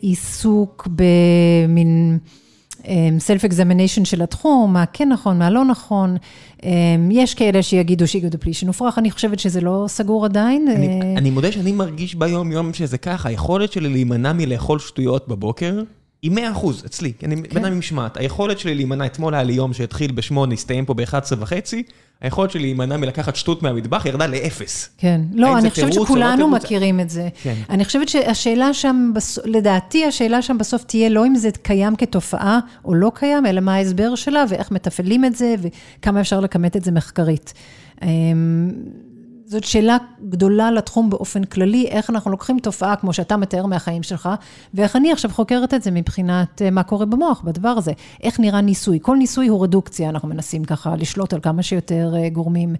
עיסוק 0.00 0.88
במין... 0.90 2.18
אמ, 2.88 3.18
examination 3.44 4.04
של 4.04 4.22
התחום, 4.22 4.72
מה 4.72 4.84
כן 4.92 5.08
נכון, 5.08 5.38
מה 5.38 5.50
לא 5.50 5.64
נכון. 5.64 6.16
יש 7.10 7.34
כאלה 7.34 7.62
שיגידו 7.62 8.08
שאיגוד 8.08 8.34
הפלישן 8.34 8.66
הופרך, 8.66 8.98
אני 8.98 9.10
חושבת 9.10 9.38
שזה 9.38 9.60
לא 9.60 9.84
סגור 9.88 10.24
עדיין. 10.24 10.68
אני, 10.76 10.88
אה, 10.88 11.14
אני 11.16 11.30
מודה 11.30 11.52
שאני 11.52 11.72
מרגיש 11.72 12.14
ביום-יום 12.14 12.74
שזה 12.74 12.98
ככה, 12.98 13.28
היכולת 13.28 13.72
שלי 13.72 13.88
להימנע 13.88 14.32
מלאכול 14.32 14.78
שטויות 14.78 15.28
בבוקר, 15.28 15.82
היא 16.22 16.30
100 16.30 16.50
אחוז, 16.52 16.82
אצלי, 16.86 17.12
אני 17.22 17.36
כן. 17.36 17.42
בן 17.54 17.64
אדם 17.64 17.72
עם 17.72 17.78
משמעת. 17.78 18.16
היכולת 18.16 18.58
שלי 18.58 18.74
להימנע, 18.74 19.06
אתמול 19.06 19.34
היה 19.34 19.42
לי 19.42 19.52
יום 19.52 19.72
שהתחיל 19.72 20.12
ב-8, 20.12 20.52
הסתיים 20.52 20.84
פה 20.84 20.94
ב-11 20.94 21.34
וחצי, 21.38 21.82
היכולת 22.20 22.50
שלי 22.50 22.62
להימנע 22.62 22.96
מלקחת 22.96 23.36
שטות 23.36 23.62
מהמטבח 23.62 24.06
ירדה 24.06 24.26
לאפס. 24.26 24.88
כן. 24.98 25.20
לא, 25.32 25.58
אני 25.58 25.70
חושבת 25.70 25.96
לא 25.96 26.04
שכולנו 26.04 26.40
לא 26.40 26.50
מכירים 26.50 27.00
את 27.00 27.10
זה. 27.10 27.28
כן. 27.42 27.54
אני 27.70 27.84
חושבת 27.84 28.08
שהשאלה 28.08 28.74
שם, 28.74 29.12
לדעתי, 29.44 30.04
השאלה 30.04 30.42
שם 30.42 30.58
בסוף 30.58 30.84
תהיה 30.84 31.08
לא 31.08 31.26
אם 31.26 31.34
זה 31.34 31.50
קיים 31.62 31.96
כתופעה 31.96 32.60
או 32.84 32.94
לא 32.94 33.12
קיים, 33.14 33.46
אלא 33.46 33.60
מה 33.60 33.74
ההסבר 33.74 34.14
שלה 34.14 34.44
ואיך 34.48 34.70
מתפעלים 34.70 35.24
את 35.24 35.36
זה 35.36 35.54
וכמה 35.58 36.20
אפשר 36.20 36.40
לכמת 36.40 36.76
את 36.76 36.84
זה 36.84 36.92
מחקרית. 36.92 37.52
זאת 39.48 39.64
שאלה 39.64 39.96
גדולה 40.28 40.70
לתחום 40.70 41.10
באופן 41.10 41.44
כללי, 41.44 41.86
איך 41.86 42.10
אנחנו 42.10 42.30
לוקחים 42.30 42.58
תופעה 42.58 42.96
כמו 42.96 43.12
שאתה 43.12 43.36
מתאר 43.36 43.66
מהחיים 43.66 44.02
שלך, 44.02 44.28
ואיך 44.74 44.96
אני 44.96 45.12
עכשיו 45.12 45.30
חוקרת 45.30 45.74
את 45.74 45.82
זה 45.82 45.90
מבחינת 45.90 46.62
אה, 46.62 46.70
מה 46.70 46.82
קורה 46.82 47.06
במוח 47.06 47.40
בדבר 47.44 47.68
הזה. 47.68 47.92
איך 48.22 48.40
נראה 48.40 48.60
ניסוי? 48.60 48.98
כל 49.02 49.16
ניסוי 49.16 49.48
הוא 49.48 49.62
רדוקציה, 49.62 50.08
אנחנו 50.08 50.28
מנסים 50.28 50.64
ככה 50.64 50.96
לשלוט 50.96 51.32
על 51.32 51.40
כמה 51.40 51.62
שיותר 51.62 52.14
אה, 52.16 52.28
גורמים. 52.28 52.74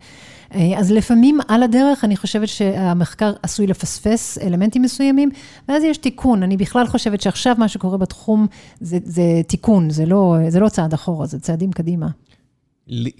אה, 0.55 0.79
אז 0.79 0.93
לפעמים 0.93 1.39
על 1.49 1.63
הדרך 1.63 2.05
אני 2.05 2.17
חושבת 2.17 2.49
שהמחקר 2.49 3.33
עשוי 3.43 3.67
לפספס 3.67 4.39
אלמנטים 4.39 4.83
מסוימים, 4.83 5.31
ואז 5.69 5.83
יש 5.83 5.99
תיקון. 5.99 6.43
אני 6.43 6.57
בכלל 6.57 6.87
חושבת 6.87 7.21
שעכשיו 7.21 7.55
מה 7.59 7.69
שקורה 7.69 7.99
בתחום 7.99 8.47
זה, 8.81 8.99
זה 9.05 9.23
תיקון, 9.47 9.91
זה 9.91 10.07
לא, 10.07 10.37
זה 10.49 10.61
לא 10.61 10.69
צעד 10.69 10.95
אחורה, 10.95 11.27
זה 11.27 11.41
צעדים 11.41 11.73
קדימה. 11.73 12.07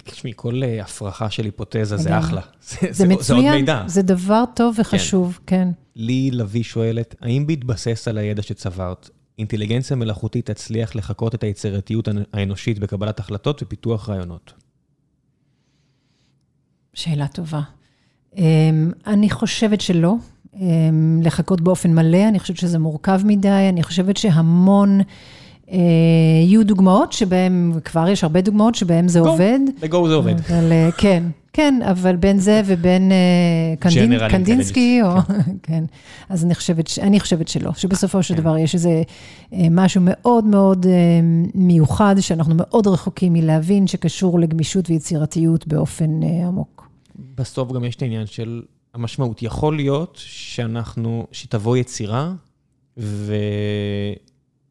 תשמעי, 0.05 0.33
כל 0.37 0.63
אה, 0.63 0.83
הפרחה 0.83 1.31
של 1.31 1.45
היפותזה 1.45 1.97
זה 1.97 2.19
אחלה. 2.19 2.41
זה 2.91 3.09
מצוין, 3.09 3.67
זה 3.87 4.03
דבר 4.03 4.45
טוב 4.55 4.77
וחשוב, 4.79 5.39
כן. 5.47 5.57
כן. 5.57 5.69
לי 5.97 6.31
לביא 6.33 6.63
שואלת, 6.63 7.15
האם 7.21 7.47
בהתבסס 7.47 8.09
על 8.09 8.19
הידע 8.19 8.43
שצברת, 8.43 9.11
אינטליגנציה 9.39 9.97
מלאכותית 9.97 10.51
תצליח 10.51 10.97
לחקות 10.97 11.35
את 11.35 11.43
היצירתיות 11.43 12.09
האנושית 12.33 12.79
בקבלת 12.79 13.21
החלטות 13.21 13.63
ופיתוח 13.63 14.09
רעיונות? 14.09 14.53
שאלה 16.95 17.29
טובה. 17.29 17.61
אמ, 18.37 18.91
אני 19.07 19.31
חושבת 19.31 19.81
שלא. 19.81 20.15
אמ, 20.55 21.21
לחכות 21.25 21.61
באופן 21.61 21.95
מלא, 21.95 22.29
אני 22.29 22.39
חושבת 22.39 22.57
שזה 22.57 22.79
מורכב 22.79 23.21
מדי, 23.25 23.67
אני 23.69 23.83
חושבת 23.83 24.17
שהמון... 24.17 25.01
אה, 25.73 25.79
יהיו 26.45 26.67
דוגמאות 26.67 27.13
שבהן, 27.13 27.73
כבר 27.85 28.09
יש 28.09 28.25
הרבה 28.25 28.41
דוגמאות 28.41 28.75
שבהן 28.75 29.09
זה 29.09 29.21
עובד. 29.21 29.59
בגו 29.81 30.09
זה 30.09 30.15
עובד. 30.15 30.35
אה, 30.51 30.89
כן, 30.99 31.23
כן, 31.53 31.81
אבל 31.91 32.17
בין 32.17 32.39
זה 32.39 32.63
ובין 32.67 33.13
אה, 33.13 33.77
קנדינסקי, 34.31 35.01
כן, 35.63 35.85
אז 36.29 36.45
אני 36.45 36.55
חושבת, 36.55 36.91
אני 37.03 37.21
חושבת 37.21 37.49
שלא, 37.49 37.73
שבסופו 37.73 38.23
של 38.23 38.35
כן. 38.35 38.41
דבר 38.41 38.59
יש 38.59 38.75
איזה 38.75 39.03
משהו 39.71 40.01
מאוד 40.05 40.45
מאוד 40.45 40.87
מיוחד, 41.55 42.15
שאנחנו 42.21 42.55
מאוד 42.57 42.87
רחוקים 42.87 43.33
מלהבין, 43.33 43.87
שקשור 43.87 44.41
לגמישות 44.41 44.91
ויצירתיות 44.91 45.69
באופן 45.69 46.23
עמוק. 46.47 46.89
בסוף 47.35 47.73
גם 47.73 47.85
יש 47.85 47.97
את 47.97 48.03
העניין 48.03 48.27
של 48.27 48.63
המשמעות. 48.95 49.43
יכול 49.43 49.77
להיות 49.77 50.19
שאנחנו, 50.25 51.27
שתבוא 51.33 51.77
יצירה, 51.77 52.33
ו... 52.99 53.35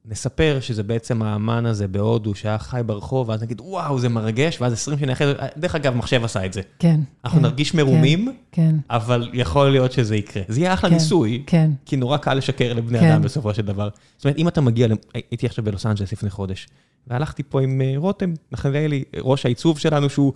נספר 0.10 0.58
שזה 0.62 0.84
בעצם 0.84 1.22
האמן 1.22 1.66
הזה 1.66 1.88
בהודו, 1.88 2.36
שהיה 2.36 2.58
חי 2.58 2.82
ברחוב, 2.86 3.30
ואז 3.30 3.44
נגיד, 3.44 3.62
וואו, 3.62 4.00
זה 4.00 4.10
מרגש, 4.10 4.62
ואז 4.62 4.74
20 4.74 5.00
שנה 5.00 5.14
אחרי 5.14 5.28
זה, 5.28 5.34
דרך 5.58 5.76
אגב, 5.76 5.96
מחשב 5.96 6.24
עשה 6.24 6.46
את 6.46 6.54
זה. 6.54 6.62
כן. 6.80 7.00
אנחנו 7.26 7.40
כן, 7.40 7.46
נרגיש 7.46 7.74
מרומים, 7.74 8.26
כן, 8.26 8.62
כן. 8.72 8.76
אבל 8.90 9.30
יכול 9.34 9.70
להיות 9.70 9.92
שזה 9.92 10.16
יקרה. 10.16 10.44
זה 10.48 10.60
יהיה 10.60 10.74
אחלה 10.74 10.90
כן, 10.90 10.96
ניסוי, 10.96 11.44
כן. 11.48 11.72
כי 11.86 11.96
נורא 11.96 12.18
קל 12.18 12.34
לשקר 12.34 12.74
לבני 12.74 13.00
כן. 13.00 13.12
אדם 13.12 13.22
בסופו 13.22 13.54
של 13.54 13.62
דבר. 13.62 13.90
זאת 14.18 14.26
אומרת, 14.26 14.38
אם 14.38 14.48
אתה 14.48 14.62
מגיע, 14.62 14.88
הייתי 15.14 15.46
עכשיו 15.46 15.66
בלוס 15.66 15.86
אנג'לס 15.86 16.12
לפני 16.12 16.30
חודש, 16.30 16.68
והלכתי 17.08 17.44
פה 17.44 17.62
עם 17.62 17.82
אה, 17.82 17.94
רותם 17.98 18.34
נחליאלי, 18.52 19.04
ראש 19.20 19.46
העיצוב 19.46 19.80
שלנו, 19.80 20.10
שהוא 20.10 20.34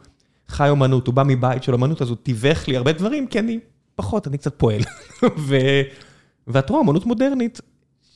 חי 0.48 0.69
אומנות, 0.69 1.07
הוא 1.07 1.15
בא 1.15 1.23
מבית 1.27 1.64
של 1.64 1.73
אומנות, 1.73 2.02
אז 2.02 2.10
הוא 2.10 2.18
תיווך 2.23 2.68
לי 2.68 2.77
הרבה 2.77 2.91
דברים, 2.91 3.27
כי 3.27 3.39
אני 3.39 3.60
פחות, 3.95 4.27
אני 4.27 4.38
קצת 4.38 4.53
פועל. 4.57 4.81
ו... 5.48 5.57
ואת 6.48 6.69
רואה, 6.69 6.80
אומנות 6.81 7.06
מודרנית, 7.06 7.61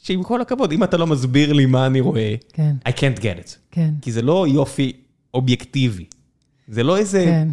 שעם 0.06 0.24
כל 0.24 0.42
הכבוד, 0.42 0.72
אם 0.72 0.84
אתה 0.84 0.98
לא 0.98 1.08
מסביר 1.08 1.54
לי 1.54 1.66
מה 1.66 1.86
אני 1.86 2.02
רואה, 2.02 2.36
כן. 2.54 2.76
I 2.90 2.92
can't 2.92 3.20
get 3.20 3.48
it. 3.48 3.56
כן. 3.72 3.90
כי 4.02 4.12
זה 4.12 4.22
לא 4.22 4.46
יופי 4.48 4.94
אובייקטיבי. 5.34 6.06
זה 6.68 6.84
לא 6.84 6.98
איזה... 6.98 7.24
כן. 7.26 7.48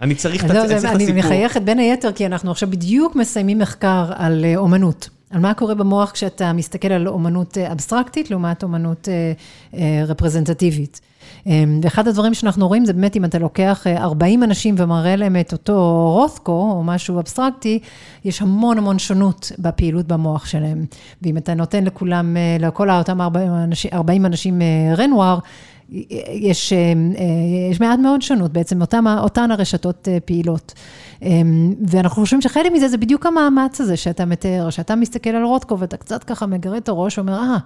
אני 0.00 0.14
צריך 0.14 0.44
את 0.44 0.50
לא, 0.50 0.58
הסיפור. 0.58 0.90
אני 0.94 1.12
מחייכת 1.12 1.62
בין 1.62 1.78
היתר, 1.78 2.12
כי 2.12 2.26
אנחנו 2.26 2.50
עכשיו 2.50 2.70
בדיוק 2.70 3.16
מסיימים 3.16 3.58
מחקר 3.58 4.12
על 4.14 4.44
אה, 4.44 4.56
אומנות. 4.56 5.08
על 5.30 5.40
מה 5.40 5.54
קורה 5.54 5.74
במוח 5.74 6.10
כשאתה 6.10 6.52
מסתכל 6.52 6.92
על 6.92 7.08
אומנות 7.08 7.58
אה, 7.58 7.72
אבסטרקטית 7.72 8.30
לעומת 8.30 8.62
אומנות 8.62 9.08
אה, 9.74 10.04
רפרזנטטיבית. 10.06 11.00
אמ, 11.46 11.80
ואחד 11.82 12.08
הדברים 12.08 12.34
שאנחנו 12.34 12.68
רואים 12.68 12.84
זה 12.84 12.92
באמת 12.92 13.16
אם 13.16 13.24
אתה 13.24 13.38
לוקח 13.38 13.86
40 13.86 14.42
אה, 14.42 14.48
אנשים 14.48 14.74
ומראה 14.78 15.16
להם 15.16 15.36
את 15.40 15.52
אותו 15.52 16.10
רות'קו 16.14 16.52
או 16.52 16.82
משהו 16.84 17.20
אבסטרקטי, 17.20 17.78
יש 18.24 18.42
המון 18.42 18.78
המון 18.78 18.98
שונות 18.98 19.52
בפעילות 19.58 20.06
במוח 20.06 20.46
שלהם. 20.46 20.84
ואם 21.22 21.36
אתה 21.36 21.54
נותן 21.54 21.84
לכולם, 21.84 22.36
אה, 22.36 22.56
לכל 22.60 22.90
אותם 22.90 23.20
40 23.20 23.52
אנשים, 23.52 23.90
40 23.94 24.26
אנשים 24.26 24.62
רנואר, 24.96 25.38
יש, 26.30 26.72
אה, 26.72 26.92
יש 27.70 27.80
מעט 27.80 27.98
מאוד 27.98 28.22
שונות, 28.22 28.52
בעצם 28.52 28.80
אותם, 28.80 29.04
אותן 29.18 29.50
הרשתות 29.50 30.08
פעילות. 30.24 30.74
אמ, 31.22 31.74
ואנחנו 31.86 32.22
חושבים 32.22 32.42
שחלק 32.42 32.72
מזה 32.72 32.88
זה 32.88 32.96
בדיוק 32.96 33.26
המאמץ 33.26 33.80
הזה 33.80 33.96
שאתה 33.96 34.24
מתאר, 34.24 34.70
שאתה 34.70 34.94
מסתכל 34.96 35.30
על 35.30 35.44
רוטקו 35.44 35.78
ואתה 35.78 35.96
קצת 35.96 36.24
ככה 36.24 36.46
מגרד 36.46 36.76
את 36.76 36.88
הראש 36.88 37.18
ואומר, 37.18 37.38
אה, 37.38 37.56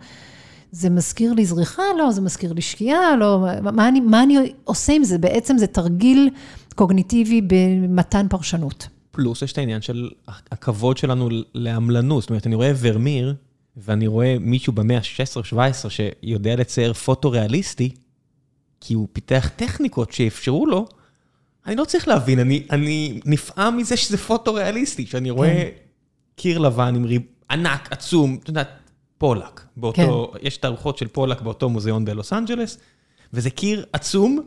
זה 0.72 0.90
מזכיר 0.90 1.32
לי 1.32 1.46
זריחה? 1.46 1.82
לא, 1.98 2.10
זה 2.10 2.20
מזכיר 2.20 2.52
לי 2.52 2.60
שקיעה? 2.60 3.16
לא, 3.16 3.46
מה 3.62 3.88
אני, 3.88 4.00
מה 4.00 4.22
אני 4.22 4.52
עושה 4.64 4.92
עם 4.92 5.04
זה? 5.04 5.18
בעצם 5.18 5.58
זה 5.58 5.66
תרגיל 5.66 6.30
קוגניטיבי 6.74 7.40
במתן 7.46 8.26
פרשנות. 8.30 8.88
פלוס 9.10 9.42
יש 9.42 9.52
את 9.52 9.58
העניין 9.58 9.82
של 9.82 10.10
הכבוד 10.28 10.96
שלנו 10.96 11.28
לעמלנות. 11.54 12.22
זאת 12.22 12.30
אומרת, 12.30 12.46
אני 12.46 12.54
רואה 12.54 12.72
ורמיר, 12.80 13.34
ואני 13.76 14.06
רואה 14.06 14.36
מישהו 14.40 14.72
במאה 14.72 14.96
ה-16-17 14.96 15.88
שיודע 15.88 16.56
לצייר 16.56 16.92
פוטו-ריאליסטי, 16.92 17.90
כי 18.80 18.94
הוא 18.94 19.08
פיתח 19.12 19.50
טכניקות 19.56 20.12
שאפשרו 20.12 20.66
לו, 20.66 20.86
אני 21.66 21.76
לא 21.76 21.84
צריך 21.84 22.08
להבין, 22.08 22.38
אני, 22.38 22.66
אני 22.70 23.20
נפעם 23.24 23.76
מזה 23.76 23.96
שזה 23.96 24.18
פוטו-ריאליסטי, 24.18 25.06
שאני 25.06 25.30
רואה 25.30 25.54
כן. 25.54 25.68
קיר 26.36 26.58
לבן 26.58 26.94
עם 26.94 27.04
ריב 27.04 27.22
ענק, 27.50 27.88
עצום, 27.92 28.38
אתה 28.42 28.50
יודע, 28.50 28.62
פולק. 29.18 29.60
באותו, 29.76 30.32
כן. 30.32 30.46
יש 30.46 30.56
תערוכות 30.56 30.98
של 30.98 31.08
פולק 31.08 31.40
באותו 31.40 31.68
מוזיאון 31.68 32.04
בלוס 32.04 32.32
אנג'לס, 32.32 32.78
וזה 33.32 33.50
קיר 33.50 33.84
עצום 33.92 34.40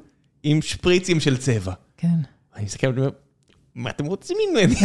עם 0.44 0.62
שפריצים 0.62 1.20
של 1.20 1.38
צבע. 1.38 1.74
כן. 1.98 2.08
אני 2.56 2.66
מסתכל 2.66 2.88
ואומר, 2.88 3.10
מה 3.76 3.90
אתם 3.90 4.06
רוצים 4.06 4.38
ממני? 4.52 4.76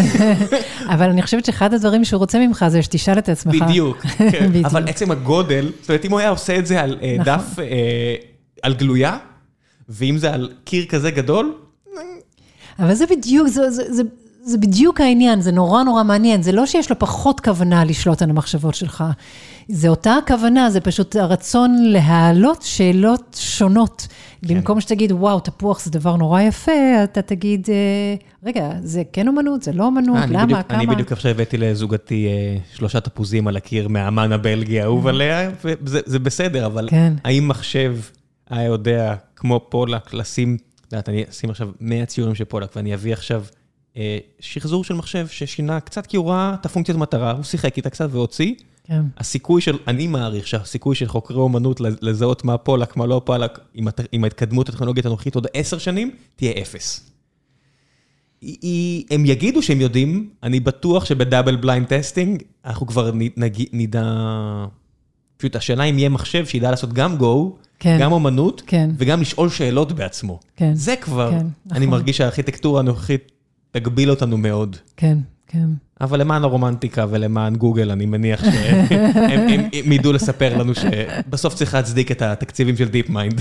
אבל 0.94 1.10
אני 1.10 1.22
חושבת 1.22 1.44
שאחד 1.44 1.74
הדברים 1.74 2.04
שהוא 2.04 2.18
רוצה 2.18 2.38
ממך 2.38 2.64
זה 2.68 2.82
שתשאל 2.82 3.18
את 3.18 3.28
עצמך. 3.28 3.54
בדיוק, 3.62 3.98
כן. 4.32 4.50
אבל 4.64 4.88
עצם 4.88 5.10
הגודל, 5.10 5.72
זאת 5.80 5.90
אומרת, 5.90 6.04
אם 6.04 6.10
הוא 6.10 6.20
היה 6.20 6.28
עושה 6.28 6.58
את 6.58 6.66
זה 6.66 6.80
על 6.80 6.98
אה, 7.02 7.16
נכון. 7.18 7.24
דף, 7.24 7.58
אה, 7.58 8.14
על 8.62 8.74
גלויה, 8.74 9.18
ואם 9.88 10.18
זה 10.18 10.34
על 10.34 10.52
קיר 10.64 10.86
כזה 10.86 11.10
גדול... 11.10 11.54
אבל 12.78 12.94
זה 12.94 13.04
בדיוק, 13.06 13.48
זה... 13.48 13.70
זה 13.70 14.02
בדיוק 14.54 15.00
העניין, 15.00 15.40
זה 15.40 15.52
נורא 15.52 15.82
נורא 15.82 16.02
מעניין. 16.02 16.42
זה 16.42 16.52
לא 16.52 16.66
שיש 16.66 16.90
לו 16.90 16.98
פחות 16.98 17.40
כוונה 17.40 17.84
לשלוט 17.84 18.22
על 18.22 18.30
המחשבות 18.30 18.74
שלך. 18.74 19.04
זה 19.68 19.88
אותה 19.88 20.14
הכוונה, 20.14 20.70
זה 20.70 20.80
פשוט 20.80 21.16
הרצון 21.16 21.76
להעלות 21.82 22.62
שאלות 22.62 23.36
שונות. 23.40 24.06
כן. 24.46 24.54
במקום 24.54 24.80
שתגיד, 24.80 25.12
וואו, 25.12 25.40
תפוח 25.40 25.80
זה 25.80 25.90
דבר 25.90 26.16
נורא 26.16 26.40
יפה, 26.40 26.72
אתה 27.04 27.22
תגיד, 27.22 27.66
אה, 27.70 28.14
רגע, 28.44 28.70
זה 28.82 29.02
כן 29.12 29.28
אומנות, 29.28 29.62
זה 29.62 29.72
לא 29.72 29.84
אומנות, 29.84 30.18
למה, 30.28 30.44
בדיוק, 30.44 30.60
כמה? 30.68 30.78
אני 30.78 30.86
בדיוק 30.86 31.12
עכשיו 31.12 31.30
הבאתי 31.30 31.56
לזוגתי 31.56 32.26
אה, 32.26 32.56
שלושה 32.74 33.00
תפוזים 33.00 33.48
על 33.48 33.56
הקיר 33.56 33.88
מהאמן 33.88 34.32
הבלגי 34.32 34.80
האהוב 34.80 35.06
עליה, 35.06 35.50
וזה 35.64 36.18
בסדר, 36.18 36.66
אבל 36.66 36.88
כן. 36.90 37.12
האם 37.24 37.48
מחשב 37.48 37.96
היה 38.50 38.64
יודע, 38.64 39.14
כמו 39.36 39.60
פולק, 39.68 40.14
לשים, 40.14 40.56
את 40.86 40.92
יודעת, 40.92 41.08
אני 41.08 41.24
אשים 41.30 41.50
עכשיו 41.50 41.68
100 41.80 42.06
ציורים 42.06 42.34
של 42.34 42.44
פולק, 42.44 42.76
ואני 42.76 42.94
אביא 42.94 43.12
עכשיו 43.12 43.40
אה, 43.40 43.65
שחזור 44.40 44.84
של 44.84 44.94
מחשב 44.94 45.26
ששינה 45.28 45.80
קצת, 45.80 46.06
כי 46.06 46.16
הוא 46.16 46.30
ראה 46.30 46.54
את 46.60 46.66
הפונקציית 46.66 46.98
מטרה, 46.98 47.30
הוא 47.30 47.42
שיחק 47.42 47.76
איתה 47.76 47.90
קצת 47.90 48.08
והוציא. 48.10 48.54
כן. 48.84 49.02
הסיכוי 49.18 49.60
של, 49.60 49.78
אני 49.88 50.06
מעריך 50.06 50.46
שהסיכוי 50.46 50.94
של 50.94 51.08
חוקרי 51.08 51.36
אומנות 51.36 51.80
לזהות 51.80 52.44
מה 52.44 52.58
פולוק, 52.58 52.96
מה 52.96 53.06
לא 53.06 53.22
פולוק, 53.24 53.58
עם, 53.74 53.88
עם 54.12 54.24
ההתקדמות 54.24 54.68
הטכנולוגית 54.68 55.06
הנוכחית 55.06 55.34
עוד 55.34 55.46
עשר 55.54 55.78
שנים, 55.78 56.10
תהיה 56.36 56.52
אפס. 56.62 57.10
היא, 58.40 59.04
הם 59.10 59.26
יגידו 59.26 59.62
שהם 59.62 59.80
יודעים, 59.80 60.30
אני 60.42 60.60
בטוח 60.60 61.04
שב 61.04 61.22
double 61.22 61.56
blind 61.56 61.86
testing, 61.86 62.42
אנחנו 62.64 62.86
כבר 62.86 63.10
נדע... 63.72 64.04
פשוט 65.36 65.56
השאלה 65.56 65.84
אם 65.84 65.98
יהיה 65.98 66.08
מחשב 66.08 66.46
שידע 66.46 66.70
לעשות 66.70 66.92
גם 66.92 67.16
גו, 67.16 67.56
כן, 67.78 67.98
גם 68.00 68.12
אומנות, 68.12 68.62
כן. 68.66 68.90
וגם 68.98 69.20
לשאול 69.20 69.50
שאלות 69.50 69.92
בעצמו. 69.92 70.40
כן. 70.56 70.74
זה 70.74 70.96
כבר, 70.96 71.30
כן, 71.30 71.36
אני 71.36 71.86
נכון. 71.86 71.98
מרגיש 71.98 72.16
שהארכיטקטורה 72.16 72.80
הנוכחית 72.80 73.32
תגביל 73.76 74.10
אותנו 74.10 74.36
מאוד. 74.36 74.76
כן, 74.96 75.18
כן. 75.46 75.66
אבל 76.00 76.20
למען 76.20 76.44
הרומנטיקה 76.44 77.06
ולמען 77.10 77.56
גוגל, 77.56 77.90
אני 77.90 78.06
מניח 78.06 78.44
שהם 78.44 79.92
ידעו 79.96 80.12
לספר 80.12 80.58
לנו 80.58 80.72
שבסוף 80.74 81.54
צריך 81.54 81.74
להצדיק 81.74 82.10
את 82.10 82.22
התקציבים 82.22 82.76
של 82.76 82.88
DeepMind. 82.88 83.40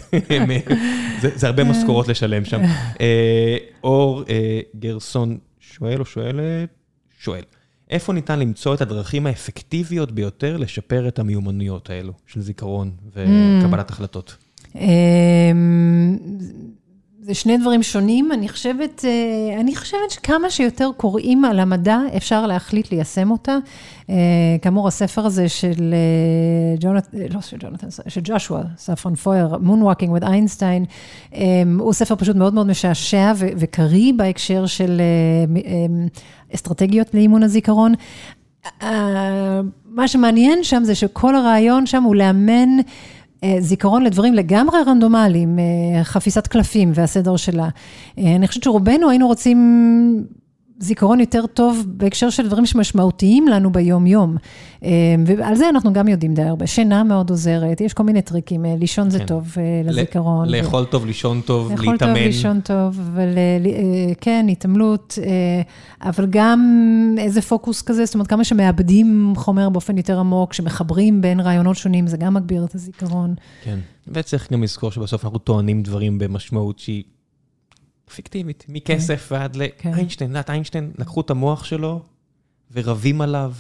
זה 1.36 1.48
הרבה 1.48 1.64
משכורות 1.64 2.07
לשלם 2.07 2.45
שם. 2.45 2.62
אה, 3.02 3.57
אור 3.84 4.24
אה, 4.30 4.60
גרסון 4.80 5.38
שואל 5.60 5.99
או 5.99 6.06
שואלת? 6.06 6.70
שואל. 7.20 7.44
איפה 7.90 8.14
ניתן 8.14 8.40
למצוא 8.40 8.74
את 8.74 8.82
הדרכים 8.82 9.28
האפקטיביות 9.28 10.12
ביותר 10.12 10.57
לשפר 10.57 11.07
את 11.07 11.20
המיומנויות 11.20 11.90
האלו 11.90 12.14
של 12.28 12.41
זיכרון 12.41 12.91
וקבלת 13.14 13.90
החלטות? 13.90 14.38
זה 17.26 17.34
שני 17.34 17.58
דברים 17.58 17.84
שונים. 17.84 18.32
אני 18.32 18.50
חושבת, 18.50 19.06
אה, 19.06 19.60
אני 19.60 19.76
חושבת 19.76 20.12
שכמה 20.12 20.50
שיותר 20.50 20.90
קוראים 20.98 21.46
על 21.46 21.60
המדע, 21.60 22.00
אפשר 22.18 22.48
להחליט 22.48 22.92
ליישם 22.92 23.32
אותה. 23.32 23.58
אה, 24.10 24.16
כאמור, 24.62 24.88
הספר 24.88 25.26
הזה 25.26 25.50
של 25.50 25.94
אה, 25.94 26.76
ג'ונת, 26.80 27.08
לא 27.34 27.42
של 27.42 27.58
ג'ונתן, 27.60 27.88
של 28.08 28.22
ג'ושוע, 28.24 28.62
ספרון 28.78 29.16
פויר, 29.16 29.56
Moonwalking 29.56 30.20
with 30.20 30.28
איינשטיין, 30.28 30.86
הוא 31.80 31.94
ספר 31.94 32.16
פשוט 32.16 32.36
מאוד 32.36 32.54
מאוד 32.54 32.68
משעשע 32.68 33.34
וקריא 33.38 34.14
בהקשר 34.16 34.66
של 34.66 35.02
אסטרטגיות 36.56 37.14
לאימון 37.14 37.44
הזיכרון. 37.44 37.94
מה 39.86 40.08
שמעניין 40.08 40.64
שם 40.64 40.84
זה 40.84 40.96
שכל 40.96 41.36
הרעיון 41.36 41.86
שם 41.86 42.04
הוא 42.04 42.16
לאמן 42.16 42.70
זיכרון 43.60 44.04
לדברים 44.04 44.34
לגמרי 44.34 44.78
רנדומליים, 44.88 45.60
אה, 45.60 46.04
חפיסת 46.04 46.48
קלפים 46.48 46.92
והסדר 46.96 47.36
שלה. 47.36 47.70
אה, 48.18 48.36
אני 48.36 48.48
חושבת 48.48 48.64
שרובנו 48.64 49.10
היינו 49.10 49.28
רוצים 49.28 49.58
זיכרון 50.80 51.20
יותר 51.20 51.46
טוב 51.46 51.86
בהקשר 51.88 52.30
של 52.30 52.48
דברים 52.48 52.66
שמשמעותיים 52.66 53.48
לנו 53.48 53.72
ביום-יום. 53.72 54.36
ועל 55.26 55.56
זה 55.56 55.70
אנחנו 55.70 55.94
גם 55.94 56.08
יודעים 56.08 56.34
די 56.34 56.42
הרבה. 56.42 56.68
שינה 56.68 57.04
מאוד 57.04 57.30
עוזרת, 57.30 57.82
יש 57.82 57.94
כל 57.94 58.04
מיני 58.04 58.22
טריקים, 58.22 58.66
לישון 58.80 59.10
זה 59.10 59.20
כן. 59.20 59.26
טוב 59.26 59.56
לזיכרון. 59.86 60.50
לאכול 60.50 60.84
ו... 60.84 60.86
טוב, 60.86 61.06
לישון 61.06 61.42
טוב, 61.46 61.70
להתאמן. 61.70 61.92
לאכול 61.94 61.98
טוב, 61.98 62.18
לישון 62.18 62.62
טוב, 62.62 63.00
אבל 63.14 63.38
כן, 64.22 64.46
התעמלות, 64.50 65.20
אבל 66.02 66.28
גם 66.30 66.60
איזה 67.18 67.42
פוקוס 67.42 67.82
כזה, 67.82 68.06
זאת 68.06 68.14
אומרת, 68.14 68.28
כמה 68.28 68.44
שמאבדים 68.44 69.34
חומר 69.36 69.70
באופן 69.70 69.98
יותר 69.98 70.20
עמוק, 70.20 70.54
שמחברים 70.54 71.22
בין 71.22 71.40
רעיונות 71.40 71.78
שונים, 71.78 72.08
זה 72.08 72.18
גם 72.18 72.34
מגביר 72.34 72.66
את 72.66 72.76
הזיכרון. 72.76 73.36
כן, 73.64 73.80
וצריך 74.08 74.52
גם 74.52 74.64
לזכור 74.64 74.92
שבסוף 74.92 75.26
אנחנו 75.26 75.40
טוענים 75.40 75.84
דברים 75.84 76.18
במשמעות 76.20 76.80
שהיא... 76.80 77.04
פיקטיבית, 78.15 78.65
מכסף 78.69 79.26
כן. 79.30 79.36
ועד 79.36 79.56
לאיינשטיין. 79.56 80.30
את 80.30 80.36
יודעת, 80.36 80.49
איינשטיין, 80.49 80.91
לקחו 80.98 81.22
את 81.22 81.30
המוח 81.30 81.64
שלו 81.64 82.02
ורבים 82.73 83.22
עליו, 83.22 83.53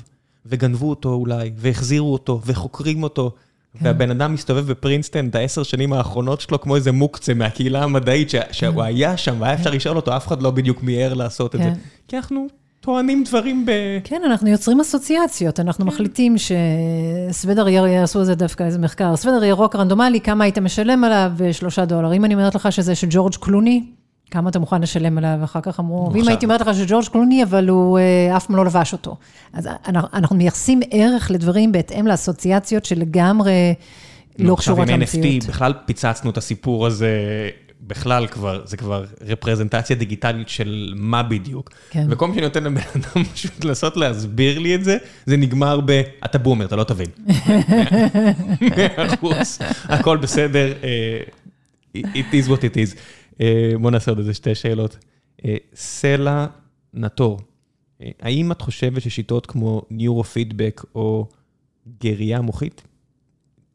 וגנבו 0.45 0.89
אותו 0.89 1.13
אולי, 1.13 1.51
והחזירו 1.55 2.13
אותו, 2.13 2.41
וחוקרים 2.45 3.03
אותו. 3.03 3.31
כן. 3.79 3.85
והבן 3.85 4.11
אדם 4.11 4.33
מסתובב 4.33 4.71
בפרינסטן 4.71 5.27
את 5.27 5.35
העשר 5.35 5.63
שנים 5.63 5.93
האחרונות 5.93 6.41
שלו 6.41 6.61
כמו 6.61 6.75
איזה 6.75 6.91
מוקצה 6.91 7.33
מהקהילה 7.33 7.83
המדעית, 7.83 8.31
שהוא 8.51 8.83
היה 8.83 9.17
שם, 9.17 9.35
והיה 9.39 9.53
אפשר 9.53 9.69
לשאול 9.69 9.95
אותו, 9.95 10.15
אף 10.15 10.27
אחד 10.27 10.41
לא 10.41 10.51
בדיוק 10.51 10.83
מיהר 10.83 11.13
לעשות 11.13 11.55
את 11.55 11.59
זה. 11.59 11.71
כי 12.07 12.17
אנחנו 12.17 12.47
טוענים 12.79 13.23
דברים 13.23 13.65
ב... 13.65 13.71
כן, 14.03 14.21
אנחנו 14.25 14.49
יוצרים 14.49 14.79
אסוציאציות, 14.79 15.59
אנחנו 15.59 15.85
מחליטים 15.85 16.35
שסוודר 16.37 17.67
יעשו 17.67 18.19
על 18.19 18.25
זה 18.25 18.35
דווקא 18.35 18.63
איזה 18.63 18.79
מחקר. 18.79 19.15
סוודר 19.15 19.43
ירוק 19.43 19.75
רנדומלי, 19.75 20.21
כמה 20.21 20.43
היית 20.43 20.57
משלם 20.57 21.03
עליו? 21.03 21.31
שלושה 21.51 21.85
דולר. 21.85 22.13
אם 22.13 22.25
אני 22.25 22.33
אומרת 22.33 22.55
לך 22.55 22.71
שזה 22.71 22.95
של 22.95 23.07
ג'ורג' 23.09 23.35
קלוני, 23.35 23.83
כמה 24.31 24.49
אתה 24.49 24.59
מוכן 24.59 24.81
לשלם 24.81 25.17
עליו, 25.17 25.39
אחר 25.43 25.61
כך 25.61 25.79
אמרו, 25.79 26.11
ואם 26.13 26.27
הייתי 26.27 26.45
אומרת 26.45 26.61
לך 26.61 26.75
שג'ורג' 26.75 27.05
קלוני, 27.05 27.43
אבל 27.43 27.69
הוא 27.69 27.99
אה, 27.99 28.37
אף 28.37 28.45
פעם 28.45 28.55
לא 28.55 28.65
לבש 28.65 28.93
אותו. 28.93 29.17
אז 29.53 29.69
אנחנו 30.13 30.35
מייחסים 30.35 30.79
ערך 30.91 31.31
לדברים 31.31 31.71
בהתאם 31.71 32.07
לאסוציאציות 32.07 32.85
שלגמרי 32.85 33.73
לא 34.39 34.55
קשורות 34.55 34.87
למציאות. 34.87 35.25
עכשיו 35.25 35.31
עם 35.33 35.39
NFT, 35.39 35.47
בכלל 35.47 35.73
פיצצנו 35.85 36.29
את 36.29 36.37
הסיפור 36.37 36.85
הזה, 36.85 37.09
בכלל 37.87 38.27
כבר, 38.27 38.61
זה 38.65 38.77
כבר 38.77 39.05
רפרזנטציה 39.21 39.95
דיגיטלית 39.95 40.49
של 40.49 40.93
מה 40.95 41.23
בדיוק. 41.23 41.69
כן. 41.89 42.07
וכל 42.09 42.27
מה 42.27 42.33
שאני 42.33 42.45
נותן 42.45 42.63
לבן 42.63 42.81
אדם 42.95 43.23
פשוט 43.33 43.65
לנסות 43.65 43.97
להסביר 43.97 44.59
לי 44.59 44.75
את 44.75 44.83
זה, 44.83 44.97
זה 45.25 45.37
נגמר 45.37 45.79
ב, 45.85 46.01
אתה 46.25 46.37
בומר, 46.37 46.65
אתה 46.65 46.75
לא 46.75 46.83
תבין. 46.83 47.07
מאה 48.61 49.05
אחוז, 49.13 49.59
הכל 49.83 50.17
בסדר, 50.17 50.73
אה, 50.83 51.19
it 51.95 52.33
is 52.33 52.49
what 52.49 52.59
it 52.59 52.75
is. 52.75 52.97
אה, 53.41 53.71
בוא 53.81 53.91
נעשה 53.91 54.11
עוד 54.11 54.17
איזה 54.17 54.33
שתי 54.33 54.55
שאלות. 54.55 54.97
אה, 55.45 55.55
סלע 55.75 56.45
נטור, 56.93 57.39
אה, 58.01 58.09
האם 58.21 58.51
את 58.51 58.61
חושבת 58.61 59.01
ששיטות 59.01 59.45
כמו 59.45 59.81
ניורו-פידבק 59.89 60.81
או 60.95 61.27
גריה 62.01 62.41
מוחית, 62.41 62.81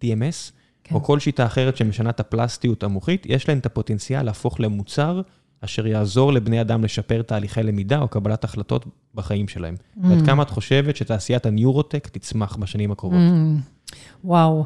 TMS, 0.04 0.52
כן. 0.84 0.94
או 0.94 1.02
כל 1.02 1.18
שיטה 1.18 1.46
אחרת 1.46 1.76
שמשנה 1.76 2.10
את 2.10 2.20
הפלסטיות 2.20 2.82
המוחית, 2.82 3.26
יש 3.26 3.48
להן 3.48 3.58
את 3.58 3.66
הפוטנציאל 3.66 4.22
להפוך 4.22 4.60
למוצר 4.60 5.20
אשר 5.60 5.86
יעזור 5.86 6.32
לבני 6.32 6.60
אדם 6.60 6.84
לשפר 6.84 7.22
תהליכי 7.22 7.62
למידה 7.62 8.00
או 8.00 8.08
קבלת 8.08 8.44
החלטות 8.44 8.86
בחיים 9.14 9.48
שלהם. 9.48 9.74
Mm. 9.74 10.00
ועד 10.08 10.26
כמה 10.26 10.42
את 10.42 10.50
חושבת 10.50 10.96
שתעשיית 10.96 11.46
הניורוטק 11.46 12.08
תצמח 12.08 12.56
בשנים 12.56 12.92
הקרובות? 12.92 13.18
Mm. 13.18 13.90
וואו. 14.24 14.64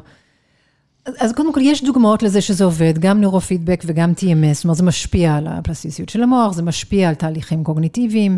אז 1.19 1.33
קודם 1.33 1.53
כל, 1.53 1.59
יש 1.63 1.83
דוגמאות 1.83 2.23
לזה 2.23 2.41
שזה 2.41 2.63
עובד, 2.63 2.99
גם 2.99 3.21
נוירופידבק 3.21 3.83
וגם 3.85 4.13
TMS, 4.17 4.53
זאת 4.53 4.63
אומרת, 4.63 4.77
זה 4.77 4.83
משפיע 4.83 5.35
על 5.35 5.47
הפלסטיסיות 5.47 6.09
של 6.09 6.23
המוח, 6.23 6.53
זה 6.53 6.63
משפיע 6.63 7.09
על 7.09 7.15
תהליכים 7.15 7.63
קוגניטיביים. 7.63 8.37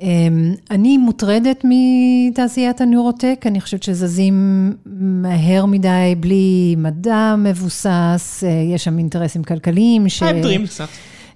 אמ, 0.00 0.54
אני 0.70 0.98
מוטרדת 0.98 1.64
מתעשיית 1.64 2.80
הנוירוטק, 2.80 3.44
אני 3.46 3.60
חושבת 3.60 3.82
שזזים 3.82 4.72
מהר 4.86 5.66
מדי, 5.66 6.14
בלי 6.20 6.74
מדע 6.78 7.34
מבוסס, 7.38 8.44
אה, 8.46 8.74
יש 8.74 8.84
שם 8.84 8.98
אינטרסים 8.98 9.44
כלכליים. 9.44 10.08
ש... 10.08 10.22
דרים 10.22 10.66
קצת. 10.66 10.88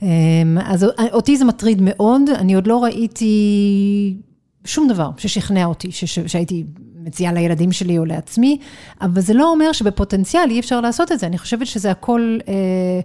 אמ, 0.03 0.59
אז 0.65 0.87
אותי 1.13 1.37
זה 1.37 1.45
מטריד 1.45 1.79
מאוד, 1.83 2.23
אני 2.29 2.55
עוד 2.55 2.67
לא 2.67 2.85
ראיתי 2.85 4.17
שום 4.65 4.89
דבר 4.89 5.11
ששכנע 5.17 5.65
אותי, 5.65 5.89
שהייתי 6.27 6.65
מציעה 7.05 7.33
לילדים 7.33 7.73
שלי 7.73 7.99
או 7.99 8.05
לעצמי, 8.05 8.59
אבל 9.01 9.21
זה 9.21 9.35
לא 9.35 9.51
אומר 9.51 9.73
שבפוטנציאל 9.73 10.51
אי 10.51 10.61
אפשר 10.61 10.81
לעשות 10.81 11.13
את 11.13 11.19
זה. 11.19 11.27
אני 11.27 11.39
חושבת 11.39 11.67
שזה 11.67 11.91
הכל 11.91 12.39
אה, 12.49 13.01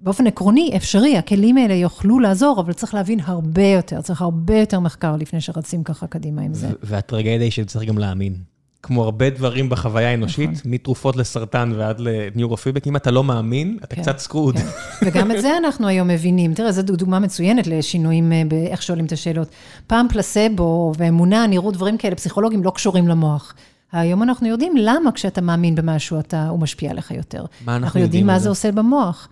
באופן 0.00 0.26
עקרוני 0.26 0.72
אפשרי, 0.76 1.16
הכלים 1.16 1.56
האלה 1.56 1.74
יוכלו 1.74 2.20
לעזור, 2.20 2.60
אבל 2.60 2.72
צריך 2.72 2.94
להבין 2.94 3.20
הרבה 3.20 3.66
יותר, 3.66 4.00
צריך 4.00 4.22
הרבה 4.22 4.58
יותר 4.58 4.80
מחקר 4.80 5.16
לפני 5.16 5.40
שרצים 5.40 5.84
ככה 5.84 6.06
קדימה 6.06 6.42
עם 6.42 6.54
זה. 6.54 6.68
והטרגדיה 6.82 7.42
היא 7.42 7.50
שצריך 7.50 7.88
גם 7.88 7.98
להאמין. 7.98 8.34
כמו 8.82 9.04
הרבה 9.04 9.30
דברים 9.30 9.68
בחוויה 9.68 10.10
האנושית, 10.10 10.50
נכון. 10.50 10.70
מתרופות 10.70 11.16
לסרטן 11.16 11.72
ועד 11.76 12.00
לניורופיבק, 12.00 12.86
אם 12.86 12.96
אתה 12.96 13.10
לא 13.10 13.24
מאמין, 13.24 13.78
אתה 13.84 13.96
כן, 13.96 14.02
קצת 14.02 14.18
סקרוד. 14.18 14.56
כן. 14.56 14.66
וגם 15.06 15.30
את 15.30 15.42
זה 15.42 15.56
אנחנו 15.56 15.88
היום 15.88 16.08
מבינים. 16.08 16.54
תראה, 16.54 16.72
זו 16.72 16.82
דוגמה 16.82 17.18
מצוינת 17.18 17.66
לשינויים 17.66 18.32
אה, 18.32 18.42
באיך 18.48 18.82
שואלים 18.82 19.06
את 19.06 19.12
השאלות. 19.12 19.48
פעם 19.86 20.06
פלסבו 20.08 20.92
ואמונה 20.98 21.46
נראו 21.46 21.70
דברים 21.70 21.98
כאלה, 21.98 22.14
פסיכולוגים 22.14 22.62
לא 22.62 22.70
קשורים 22.70 23.08
למוח. 23.08 23.54
היום 23.92 24.22
אנחנו 24.22 24.48
יודעים 24.48 24.76
למה 24.76 25.12
כשאתה 25.12 25.40
מאמין 25.40 25.74
במשהו, 25.74 26.18
אתה, 26.18 26.48
הוא 26.48 26.60
משפיע 26.60 26.90
עליך 26.90 27.10
יותר. 27.10 27.38
מה 27.38 27.46
אנחנו, 27.72 27.86
אנחנו 27.86 28.00
יודעים? 28.00 28.04
יודעים 28.04 28.26
מה 28.26 28.38
זה 28.38 28.48
עושה 28.48 28.72
במוח. 28.72 29.28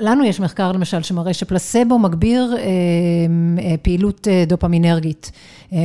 לנו 0.00 0.24
יש 0.24 0.40
מחקר 0.40 0.72
למשל 0.72 1.02
שמראה 1.02 1.34
שפלסבו 1.34 1.98
מגביר 1.98 2.56
פעילות 3.82 4.28
דופמינרגית. 4.46 5.32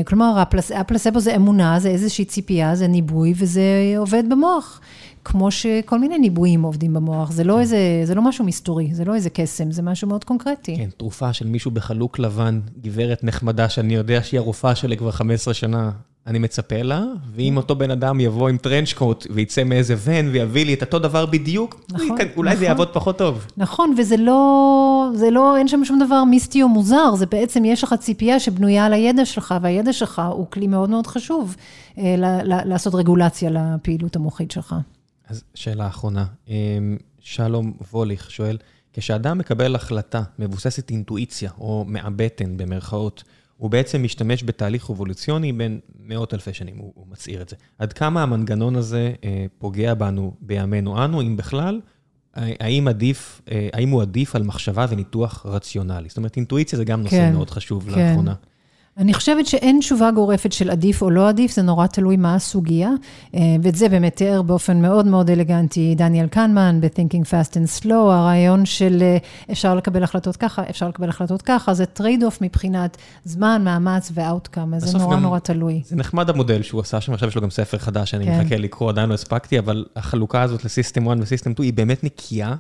כלומר, 0.05 0.43
הפלסבו 0.75 1.19
זה 1.19 1.35
אמונה, 1.35 1.79
זה 1.79 1.89
איזושהי 1.89 2.25
ציפייה, 2.25 2.75
זה 2.75 2.87
ניבוי 2.87 3.33
וזה 3.37 3.93
עובד 3.97 4.23
במוח. 4.29 4.81
כמו 5.25 5.51
שכל 5.51 5.99
מיני 5.99 6.17
ניבויים 6.17 6.61
עובדים 6.61 6.93
במוח, 6.93 7.31
זה 7.31 7.43
לא 7.43 7.59
איזה, 7.59 7.77
זה 8.03 8.15
לא 8.15 8.21
משהו 8.21 8.45
מסתורי, 8.45 8.89
זה 8.93 9.05
לא 9.05 9.15
איזה 9.15 9.29
קסם, 9.29 9.71
זה 9.71 9.81
משהו 9.81 10.07
מאוד 10.07 10.23
קונקרטי. 10.23 10.77
כן, 10.77 10.89
תרופה 10.97 11.33
של 11.33 11.47
מישהו 11.47 11.71
בחלוק 11.71 12.19
לבן, 12.19 12.59
גברת 12.81 13.23
נחמדה, 13.23 13.69
שאני 13.69 13.95
יודע 13.95 14.23
שהיא 14.23 14.39
הרופאה 14.39 14.75
שלי 14.75 14.97
כבר 14.97 15.11
15 15.11 15.53
שנה, 15.53 15.91
אני 16.27 16.39
מצפה 16.39 16.81
לה, 16.81 17.03
ואם 17.35 17.57
אותו 17.57 17.75
בן 17.75 17.91
אדם 17.91 18.19
יבוא 18.19 18.49
עם 18.49 18.57
טרנצ'קוט 18.57 19.27
ויצא 19.29 19.63
מאיזה 19.63 19.95
ון 19.97 20.27
ויביא 20.27 20.65
לי 20.65 20.73
את 20.73 20.81
אותו 20.81 20.99
דבר 20.99 21.25
בדיוק, 21.25 21.85
נכון, 21.91 22.17
אולי 22.35 22.49
נכון. 22.49 22.59
זה 22.59 22.65
יעבוד 22.65 22.93
פחות 22.93 23.17
טוב. 23.17 23.47
נכון, 23.57 23.95
וזה 23.97 24.17
לא, 24.17 25.09
זה 25.15 25.29
לא, 25.29 25.57
אין 25.57 25.67
שם 25.67 25.85
שום 25.85 25.99
דבר 26.05 26.23
מיסטי 26.23 26.63
או 26.63 26.69
מוזר, 26.69 27.15
זה 27.15 27.25
בעצם, 27.25 27.65
יש 27.65 27.83
לך 27.83 27.93
ציפייה 27.99 28.39
שבנויה 28.39 28.85
על 28.85 28.93
הידע 28.93 29.25
שלך, 29.25 29.55
והידע 29.61 29.93
שלך 29.93 30.21
הוא 30.31 30.47
כלי 30.49 30.67
מאוד 30.67 30.89
מאוד 30.89 31.07
חשוב 31.07 31.55
אה, 31.97 32.15
לעשות 32.65 32.95
רגולציה 32.95 33.49
לפעילות 33.49 34.15
המוחית 34.15 34.51
שלך. 34.51 34.75
אז 35.29 35.43
שאלה 35.55 35.87
אחרונה, 35.87 36.25
אמ, 36.47 36.97
שלום 37.19 37.73
ווליך 37.91 38.31
שואל, 38.31 38.57
כשאדם 38.93 39.37
מקבל 39.37 39.75
החלטה 39.75 40.21
מבוססת 40.39 40.89
אינטואיציה, 40.89 41.51
או 41.59 41.85
מהבטן 41.87 42.57
במרכאות, 42.57 43.23
הוא 43.61 43.69
בעצם 43.69 44.03
משתמש 44.03 44.43
בתהליך 44.43 44.89
אבולוציוני 44.89 45.53
בין 45.53 45.79
מאות 45.99 46.33
אלפי 46.33 46.53
שנים, 46.53 46.77
הוא, 46.77 46.91
הוא 46.95 47.05
מצהיר 47.11 47.41
את 47.41 47.49
זה. 47.49 47.55
עד 47.79 47.93
כמה 47.93 48.23
המנגנון 48.23 48.75
הזה 48.75 49.13
אה, 49.23 49.45
פוגע 49.57 49.93
בנו 49.93 50.33
בימינו 50.41 51.05
אנו, 51.05 51.21
אם 51.21 51.37
בכלל, 51.37 51.81
האם 52.35 52.87
עדיף, 52.87 53.41
אה, 53.51 53.69
האם 53.73 53.89
הוא 53.89 54.01
עדיף 54.01 54.35
על 54.35 54.43
מחשבה 54.43 54.85
וניתוח 54.89 55.45
רציונלי? 55.45 56.09
זאת 56.09 56.17
אומרת, 56.17 56.35
אינטואיציה 56.35 56.77
זה 56.77 56.85
גם 56.85 57.01
נושא 57.01 57.15
כן, 57.15 57.33
מאוד 57.33 57.49
חשוב 57.49 57.91
כן. 57.93 58.09
לאחרונה. 58.09 58.33
אני 58.97 59.13
חושבת 59.13 59.45
שאין 59.45 59.79
תשובה 59.79 60.11
גורפת 60.11 60.51
של 60.51 60.69
עדיף 60.69 61.01
או 61.01 61.09
לא 61.09 61.29
עדיף, 61.29 61.51
זה 61.51 61.61
נורא 61.61 61.87
תלוי 61.87 62.17
מה 62.17 62.35
הסוגיה, 62.35 62.89
אה, 63.35 63.41
ואת 63.63 63.75
זה 63.75 63.89
באמת 63.89 64.15
תיאר 64.15 64.41
באופן 64.41 64.81
מאוד 64.81 65.07
מאוד 65.07 65.29
אלגנטי 65.29 65.95
דניאל 65.95 66.27
קנמן 66.27 66.81
ב-Thinking 66.81 67.25
Fast 67.25 67.53
and 67.53 67.83
Slow, 67.83 67.93
הרעיון 67.93 68.65
של 68.65 68.97
אה, 69.01 69.17
אפשר 69.51 69.75
לקבל 69.75 70.03
החלטות 70.03 70.35
ככה, 70.35 70.63
אפשר 70.69 70.87
לקבל 70.87 71.09
החלטות 71.09 71.41
ככה, 71.41 71.73
זה 71.73 71.85
trade-off 71.85 72.41
מבחינת 72.41 72.97
זמן, 73.23 73.61
מאמץ 73.65 74.11
ו-outcome, 74.13 74.77
זה 74.77 74.97
נורא 74.97 75.15
גם, 75.15 75.21
נורא 75.21 75.39
תלוי. 75.39 75.81
זה 75.85 75.95
נחמד 75.95 76.29
המודל 76.29 76.61
שהוא 76.61 76.81
עשה 76.81 77.01
שם, 77.01 77.13
עכשיו 77.13 77.29
יש 77.29 77.35
לו 77.35 77.41
גם 77.41 77.49
ספר 77.49 77.77
חדש 77.77 78.11
שאני 78.11 78.25
כן. 78.25 78.41
מחכה 78.41 78.57
לקרוא, 78.57 78.89
עדיין 78.89 79.09
לא 79.09 79.13
הספקתי, 79.13 79.59
אבל 79.59 79.85
החלוקה 79.95 80.41
הזאת 80.41 80.65
ל 80.65 80.71
system 80.71 81.07
1 81.07 81.17
ו 81.21 81.26
system 81.26 81.51
2 81.51 81.65
היא 81.65 81.73
באמת 81.73 82.03
נקייה, 82.03 82.55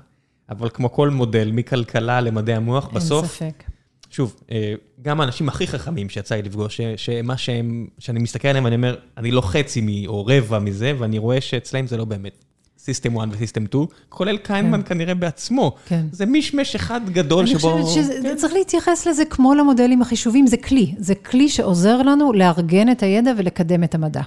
אבל 0.49 0.69
כמו 0.73 0.91
כל 0.91 1.09
מודל, 1.09 1.51
מכלכלה 1.53 2.21
למדעי 2.21 2.55
המוח, 2.55 2.89
בסוף... 2.93 3.25
ספק. 3.25 3.70
שוב, 4.11 4.35
אה, 4.51 4.73
גם 5.01 5.21
האנשים 5.21 5.49
הכי 5.49 5.67
חכמים 5.67 6.09
שיצא 6.09 6.35
לי 6.35 6.41
לפגוש, 6.41 6.81
שמה 6.97 7.37
שהם, 7.37 7.87
שאני 7.99 8.19
מסתכל 8.19 8.47
עליהם, 8.47 8.67
אני 8.67 8.75
אומר, 8.75 8.95
אני 9.17 9.31
לא 9.31 9.41
חצי 9.41 10.05
או 10.07 10.25
רבע 10.25 10.59
מזה, 10.59 10.93
ואני 10.97 11.17
רואה 11.17 11.41
שאצלם 11.41 11.87
זה 11.87 11.97
לא 11.97 12.05
באמת 12.05 12.43
סיסטם 12.83 13.17
1 13.17 13.27
וסיסטם 13.31 13.65
2, 13.67 13.85
כולל 14.09 14.37
קיינמן 14.37 14.81
כן. 14.81 14.87
כנראה 14.87 15.13
בעצמו. 15.13 15.75
כן. 15.85 16.05
זה 16.11 16.25
מישמש 16.25 16.75
אחד 16.75 17.09
גדול 17.09 17.39
אני 17.39 17.49
שבו... 17.49 17.75
אני 17.75 17.83
חושבת 17.83 18.05
שזה 18.39 18.47
כן. 18.47 18.53
להתייחס 18.53 19.07
לזה 19.07 19.25
כמו 19.25 19.53
למודלים 19.53 20.01
החישובים, 20.01 20.47
זה 20.47 20.57
כלי. 20.57 20.93
זה 20.97 21.15
כלי 21.15 21.49
שעוזר 21.49 22.01
לנו 22.01 22.33
לארגן 22.33 22.91
את 22.91 23.03
הידע 23.03 23.31
ולקדם 23.37 23.83
את 23.83 23.95
המדע. 23.95 24.21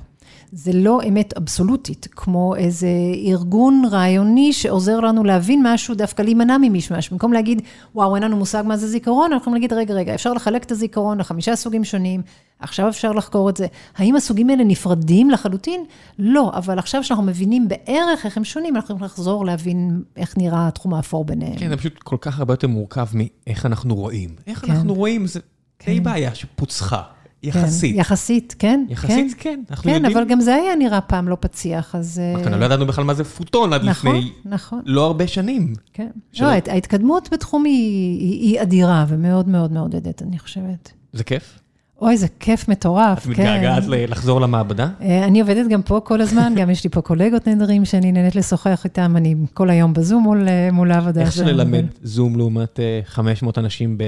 זה 0.52 0.72
לא 0.74 1.00
אמת 1.08 1.32
אבסולוטית, 1.36 2.08
כמו 2.10 2.56
איזה 2.56 2.88
ארגון 3.26 3.82
רעיוני 3.90 4.52
שעוזר 4.52 5.00
לנו 5.00 5.24
להבין 5.24 5.62
משהו, 5.66 5.94
דווקא 5.94 6.22
להימנע 6.22 6.58
ממישמש. 6.58 7.10
במקום 7.10 7.32
להגיד, 7.32 7.62
וואו, 7.94 8.14
אין 8.14 8.22
לנו 8.22 8.36
מושג 8.36 8.62
מה 8.66 8.76
זה 8.76 8.88
זיכרון, 8.88 9.32
אנחנו 9.32 9.40
יכולים 9.40 9.54
להגיד, 9.54 9.72
רגע, 9.72 9.94
רגע, 9.94 10.14
אפשר 10.14 10.32
לחלק 10.32 10.64
את 10.64 10.72
הזיכרון 10.72 11.18
לחמישה 11.18 11.56
סוגים 11.56 11.84
שונים, 11.84 12.22
עכשיו 12.58 12.88
אפשר 12.88 13.12
לחקור 13.12 13.50
את 13.50 13.56
זה. 13.56 13.66
האם 13.96 14.16
הסוגים 14.16 14.50
האלה 14.50 14.64
נפרדים 14.64 15.30
לחלוטין? 15.30 15.84
לא, 16.18 16.52
אבל 16.54 16.78
עכשיו 16.78 17.04
שאנחנו 17.04 17.24
מבינים 17.24 17.68
בערך 17.68 18.26
איך 18.26 18.36
הם 18.36 18.44
שונים, 18.44 18.76
אנחנו 18.76 18.94
יכולים 18.94 19.04
לחזור 19.04 19.44
להבין 19.46 20.02
איך 20.16 20.38
נראה 20.38 20.68
התחום 20.68 20.94
האפור 20.94 21.24
ביניהם. 21.24 21.56
כן, 21.56 21.68
זה 21.68 21.76
פשוט 21.76 21.98
כל 21.98 22.16
כך 22.20 22.38
הרבה 22.38 22.52
יותר 22.52 22.68
מורכב 22.68 23.06
מאיך 23.14 23.66
אנחנו 23.66 23.94
רואים. 23.94 24.30
איך 24.46 24.58
כן. 24.66 24.72
אנחנו 24.72 24.94
רואים, 24.94 25.26
זה 25.26 25.40
די 25.86 25.96
כן. 25.96 26.02
בעיה 26.02 26.34
שפוצחה. 26.34 27.02
יחסית. 27.44 27.92
כן, 27.92 28.00
יחסית, 28.00 28.54
כן. 28.58 28.84
יחסית, 28.88 29.34
כן. 29.38 29.42
כן 29.42 29.60
אנחנו 29.70 29.84
כן, 29.84 29.94
יודעים... 29.94 30.16
אבל 30.16 30.28
גם 30.28 30.40
זה 30.40 30.54
היה 30.54 30.76
נראה 30.76 31.00
פעם 31.00 31.28
לא 31.28 31.36
פציח, 31.40 31.94
אז... 31.94 32.20
נכון, 32.40 32.54
לא 32.54 32.64
ידענו 32.64 32.86
בכלל 32.86 33.04
מה 33.04 33.14
זה 33.14 33.24
פוטון 33.24 33.72
עד 33.72 33.84
נכון, 33.84 34.16
לפני 34.16 34.30
נכון. 34.44 34.82
לא 34.86 35.06
הרבה 35.06 35.26
שנים. 35.26 35.72
כן. 35.92 36.10
שלא... 36.32 36.46
לא, 36.46 36.52
ההתקדמות 36.52 37.28
בתחום 37.32 37.64
היא, 37.64 38.20
היא, 38.20 38.50
היא 38.50 38.62
אדירה 38.62 39.04
ומאוד 39.08 39.48
מאוד 39.48 39.72
מעודדת, 39.72 40.22
אני 40.22 40.38
חושבת. 40.38 40.92
זה 41.12 41.24
כיף? 41.24 41.58
אוי, 42.00 42.16
זה 42.16 42.26
כיף 42.40 42.68
מטורף, 42.68 43.24
כן. 43.24 43.32
את 43.32 43.38
מתגעגעת 43.38 43.84
לחזור 43.86 44.40
למעבדה? 44.40 44.88
אה, 45.00 45.24
אני 45.24 45.40
עובדת 45.40 45.68
גם 45.68 45.82
פה 45.82 46.00
כל 46.04 46.20
הזמן, 46.20 46.52
גם 46.56 46.70
יש 46.70 46.84
לי 46.84 46.90
פה 46.90 47.00
קולגות 47.00 47.48
נהדרים 47.48 47.84
שאני 47.84 48.12
נהנית 48.12 48.36
לשוחח 48.36 48.84
איתם, 48.84 49.16
אני 49.16 49.34
כל 49.54 49.70
היום 49.70 49.92
בזום 49.92 50.22
מול, 50.22 50.48
אה, 50.48 50.68
מול 50.72 50.92
העבודה 50.92 51.20
איך 51.20 51.34
זה 51.34 51.44
ללמד 51.44 51.84
זום 52.02 52.36
לעומת 52.36 52.80
500 53.04 53.58
אה, 53.58 53.64
אנשים 53.64 53.98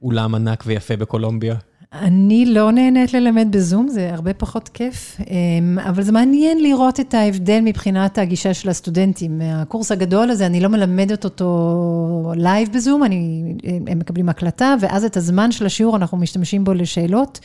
באולם 0.00 0.34
ענק 0.34 0.64
ויפה 0.66 0.96
בקולומביה? 0.96 1.54
אני 1.94 2.46
לא 2.46 2.72
נהנית 2.72 3.12
ללמד 3.12 3.48
בזום, 3.50 3.88
זה 3.88 4.14
הרבה 4.14 4.34
פחות 4.34 4.68
כיף, 4.68 5.20
אמ, 5.20 5.78
אבל 5.78 6.02
זה 6.02 6.12
מעניין 6.12 6.62
לראות 6.62 7.00
את 7.00 7.14
ההבדל 7.14 7.60
מבחינת 7.64 8.18
הגישה 8.18 8.54
של 8.54 8.68
הסטודנטים. 8.68 9.40
הקורס 9.44 9.92
הגדול 9.92 10.30
הזה, 10.30 10.46
אני 10.46 10.60
לא 10.60 10.68
מלמדת 10.68 11.24
אותו 11.24 12.32
live 12.36 12.68
בזום, 12.74 13.04
אני, 13.04 13.54
הם 13.86 13.98
מקבלים 13.98 14.28
הקלטה, 14.28 14.74
ואז 14.80 15.04
את 15.04 15.16
הזמן 15.16 15.52
של 15.52 15.66
השיעור 15.66 15.96
אנחנו 15.96 16.18
משתמשים 16.18 16.64
בו 16.64 16.74
לשאלות, 16.74 17.40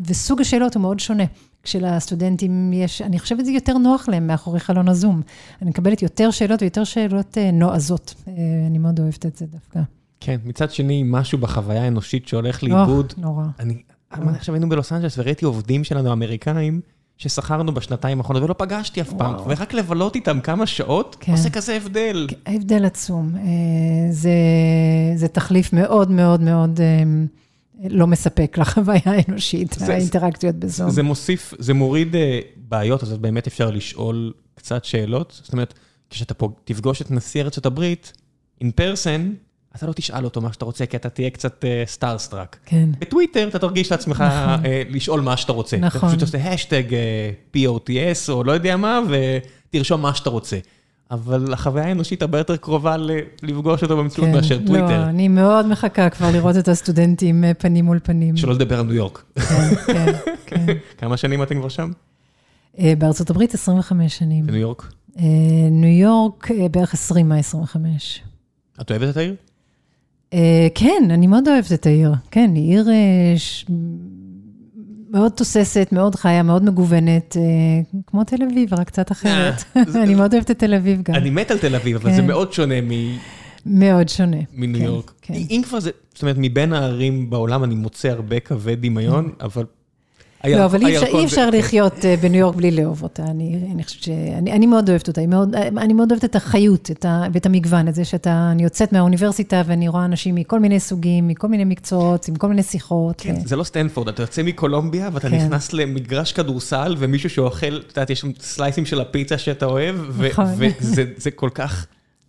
וסוג 0.00 0.40
השאלות 0.40 0.74
הוא 0.74 0.80
מאוד 0.80 1.00
שונה. 1.00 1.24
כשלסטודנטים 1.62 2.72
יש, 2.72 3.02
אני 3.02 3.18
חושבת 3.18 3.40
שזה 3.40 3.50
יותר 3.50 3.78
נוח 3.78 4.08
להם 4.08 4.26
מאחורי 4.26 4.60
חלון 4.60 4.88
הזום. 4.88 5.22
אני 5.62 5.70
מקבלת 5.70 6.02
יותר 6.02 6.30
שאלות 6.30 6.62
ויותר 6.62 6.84
שאלות 6.84 7.38
אה, 7.38 7.50
נועזות. 7.50 8.14
אה, 8.28 8.32
אני 8.66 8.78
מאוד 8.78 9.00
אוהבת 9.00 9.26
את 9.26 9.36
זה 9.36 9.46
דווקא. 9.46 9.80
כן, 10.20 10.36
מצד 10.44 10.70
שני, 10.70 11.02
משהו 11.06 11.38
בחוויה 11.38 11.84
האנושית 11.84 12.28
שהולך 12.28 12.62
לאיבוד. 12.62 13.12
נורא. 13.16 13.44
אני, 13.60 13.82
עכשיו 14.12 14.54
היינו 14.54 14.68
בלוס 14.68 14.92
אנג'לס 14.92 15.18
וראיתי 15.18 15.44
עובדים 15.44 15.84
שלנו, 15.84 16.12
אמריקאים, 16.12 16.80
ששכרנו 17.16 17.74
בשנתיים 17.74 18.18
האחרונות 18.18 18.42
ולא 18.42 18.54
פגשתי 18.58 19.00
אף 19.00 19.12
פעם, 19.18 19.34
ורק 19.46 19.74
לבלות 19.74 20.14
איתם 20.14 20.40
כמה 20.40 20.66
שעות, 20.66 21.16
כן. 21.20 21.32
עושה 21.32 21.50
כזה 21.50 21.76
הבדל. 21.76 22.26
הבדל 22.46 22.84
עצום. 22.84 23.36
אה, 23.36 23.42
זה, 24.10 24.30
זה 25.16 25.28
תחליף 25.28 25.72
מאוד 25.72 26.10
מאוד 26.10 26.40
מאוד 26.40 26.80
אה, 26.80 27.02
לא 27.88 28.06
מספק 28.06 28.58
לחוויה 28.58 29.00
האנושית, 29.04 29.72
זה, 29.72 29.94
האינטראקציות 29.94 30.56
בזום. 30.56 30.90
זה 30.90 31.02
מוסיף, 31.02 31.54
זה 31.58 31.74
מוריד 31.74 32.16
אה, 32.16 32.40
בעיות, 32.56 33.02
אז 33.02 33.18
באמת 33.18 33.46
אפשר 33.46 33.70
לשאול 33.70 34.32
קצת 34.54 34.84
שאלות. 34.84 35.40
זאת 35.42 35.52
אומרת, 35.52 35.74
כשאתה 36.10 36.34
פה 36.34 36.48
תפגוש 36.64 37.02
את 37.02 37.10
נשיא 37.10 37.42
ארצות 37.42 37.66
הברית, 37.66 38.12
in 38.64 38.66
person, 38.66 39.20
אתה 39.76 39.86
לא 39.86 39.92
תשאל 39.92 40.24
אותו 40.24 40.40
מה 40.40 40.52
שאתה 40.52 40.64
רוצה, 40.64 40.86
כי 40.86 40.96
אתה 40.96 41.08
תהיה 41.08 41.30
קצת 41.30 41.64
starstruck. 41.86 42.56
כן. 42.66 42.88
בטוויטר 42.98 43.48
אתה 43.48 43.58
תרגיש 43.58 43.90
לעצמך 43.90 44.20
נכון. 44.20 44.64
לשאול 44.90 45.20
מה 45.20 45.36
שאתה 45.36 45.52
רוצה. 45.52 45.76
נכון. 45.76 46.00
אתה 46.00 46.08
פשוט 46.08 46.22
עושה 46.22 46.52
השטג 46.52 46.82
POTS 47.56 48.28
או 48.28 48.44
לא 48.44 48.52
יודע 48.52 48.76
מה, 48.76 49.00
ותרשום 49.70 50.02
מה 50.02 50.14
שאתה 50.14 50.30
רוצה. 50.30 50.58
אבל 51.10 51.52
החוויה 51.52 51.84
האנושית 51.84 52.22
הרבה 52.22 52.38
יותר 52.38 52.56
קרובה 52.56 52.96
לפגוש 53.42 53.82
אותו 53.82 53.96
במציאות 53.96 54.28
כן, 54.28 54.36
מאשר 54.36 54.58
טוויטר. 54.66 55.00
לא, 55.00 55.04
אני 55.04 55.28
מאוד 55.28 55.66
מחכה 55.66 56.10
כבר 56.10 56.30
לראות 56.32 56.56
את 56.56 56.68
הסטודנטים 56.68 57.44
פנים 57.58 57.84
מול 57.84 57.98
פנים. 58.02 58.36
שלא 58.36 58.54
לדבר 58.54 58.78
על 58.78 58.86
ניו 58.86 58.94
יורק. 58.94 59.22
כן, 59.34 59.74
כן, 59.86 60.12
כן. 60.46 60.66
כמה 60.98 61.16
שנים 61.16 61.42
אתם 61.42 61.58
כבר 61.58 61.68
שם? 61.68 61.90
בארצות 62.78 63.30
הברית 63.30 63.54
25 63.54 64.18
שנים. 64.18 64.44
וניו 64.48 64.60
יורק? 64.60 64.92
ניו 65.70 66.00
יורק 66.00 66.48
בערך 66.70 66.94
20 66.94 67.28
מה-25. 67.28 67.76
את 68.80 68.90
אוהבת 68.90 69.08
את 69.08 69.16
העיר? 69.16 69.34
אה, 70.32 70.68
כן, 70.74 71.02
אני 71.10 71.26
מאוד 71.26 71.48
אוהבת 71.48 71.72
את 71.72 71.86
העיר. 71.86 72.12
כן, 72.30 72.50
היא 72.54 72.70
עיר 72.70 72.88
אה, 72.90 73.34
מאוד 75.10 75.32
תוססת, 75.32 75.88
מאוד 75.92 76.14
חיה, 76.14 76.42
מאוד 76.42 76.64
מגוונת, 76.64 77.36
אה, 77.36 78.00
כמו 78.06 78.24
תל 78.24 78.42
אביב, 78.42 78.74
רק 78.74 78.86
קצת 78.86 79.12
אחרת. 79.12 79.64
אני 80.02 80.14
מאוד 80.14 80.34
אוהבת 80.34 80.50
את 80.50 80.58
תל 80.58 80.74
אביב 80.74 81.02
גם. 81.02 81.14
אני 81.14 81.30
מת 81.30 81.50
על 81.50 81.58
תל 81.58 81.74
אביב, 81.74 81.96
אבל 81.96 82.10
זה 82.14 82.20
כן. 82.20 82.26
מאוד 82.26 82.52
שונה 82.52 82.80
מ... 82.80 82.90
מאוד 83.66 84.08
שונה. 84.08 84.36
מניו 84.54 84.80
כן, 84.80 84.84
יורק. 84.84 85.12
כן. 85.22 85.34
אם 85.34 85.62
כבר 85.64 85.80
זה, 85.80 85.90
זאת 86.14 86.22
אומרת, 86.22 86.36
מבין 86.38 86.72
הערים 86.72 87.30
בעולם 87.30 87.64
אני 87.64 87.74
מוצא 87.74 88.08
הרבה 88.08 88.40
קווי 88.40 88.76
דמיון, 88.76 89.32
אבל 89.40 89.64
לא, 90.48 90.64
אבל 90.64 90.86
אי 90.86 91.24
אפשר 91.24 91.50
לחיות 91.50 92.04
אה, 92.04 92.14
בניו 92.16 92.40
יורק 92.40 92.56
בלי 92.56 92.70
לאהוב 92.70 93.02
אותה. 93.02 93.22
אני 93.22 93.82
חושבת 93.84 94.02
ש... 94.02 94.08
אני 94.38 94.66
מאוד 94.66 94.90
אוהבת 94.90 95.08
אותה, 95.08 95.20
אני 95.76 95.92
מאוד 95.92 96.12
אוהבת 96.12 96.24
את 96.24 96.36
החיות 96.36 96.90
ואת 97.32 97.46
המגוון, 97.46 97.88
את 97.88 97.94
זה 97.94 98.04
שאתה, 98.04 98.48
אני 98.52 98.62
יוצאת 98.62 98.92
מהאוניברסיטה 98.92 99.62
ואני 99.66 99.88
רואה 99.88 100.04
אנשים 100.04 100.34
מכל 100.34 100.60
מיני 100.60 100.80
סוגים, 100.80 101.28
מכל 101.28 101.48
מיני 101.48 101.64
מקצועות, 101.64 102.28
עם 102.28 102.36
כל 102.36 102.48
מיני 102.48 102.62
שיחות. 102.62 103.20
כן, 103.20 103.34
זה 103.44 103.56
לא 103.56 103.64
סטנפורד, 103.64 104.08
אתה 104.08 104.22
יוצא 104.22 104.42
מקולומביה 104.42 105.10
ואתה 105.12 105.30
כן. 105.30 105.36
נכנס 105.36 105.72
למגרש 105.72 106.32
כדורסל, 106.32 106.94
ומישהו 106.98 107.30
שאוכל, 107.30 107.80
את 107.86 107.88
יודעת, 107.88 108.10
יש 108.10 108.20
שם 108.20 108.30
סלייסים 108.40 108.86
של 108.86 109.00
הפיצה 109.00 109.38
שאתה 109.38 109.66
אוהב, 109.66 109.96
וזה 110.08 110.28
נכון. 110.28 111.32
כל 111.36 111.50
כך... 111.54 111.86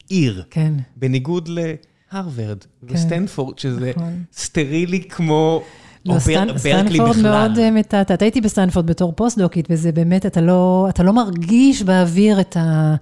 עיר. 0.10 0.44
כן. 0.49 0.73
בניגוד 0.95 1.49
להרווארד 1.49 2.57
וסטנפורד, 2.84 3.60
שזה 3.60 3.91
נכון. 3.95 4.23
סטרילי 4.34 5.03
כמו... 5.10 5.64
לא, 6.05 6.19
סטנפורד. 6.19 7.17
מאוד 7.21 7.57
אה, 7.57 7.71
מתעתעת. 7.71 8.21
הייתי 8.21 8.41
בסטנפורד 8.41 8.85
בתור 8.88 9.13
פוסט-דוקית, 9.15 9.67
וזה 9.69 9.91
באמת, 9.91 10.25
אתה 10.25 10.41
לא, 10.41 10.88
אתה 10.89 11.03
לא 11.03 11.13
מרגיש 11.13 11.84
באוויר 11.84 12.39
את, 12.39 12.57
ה, 12.57 12.95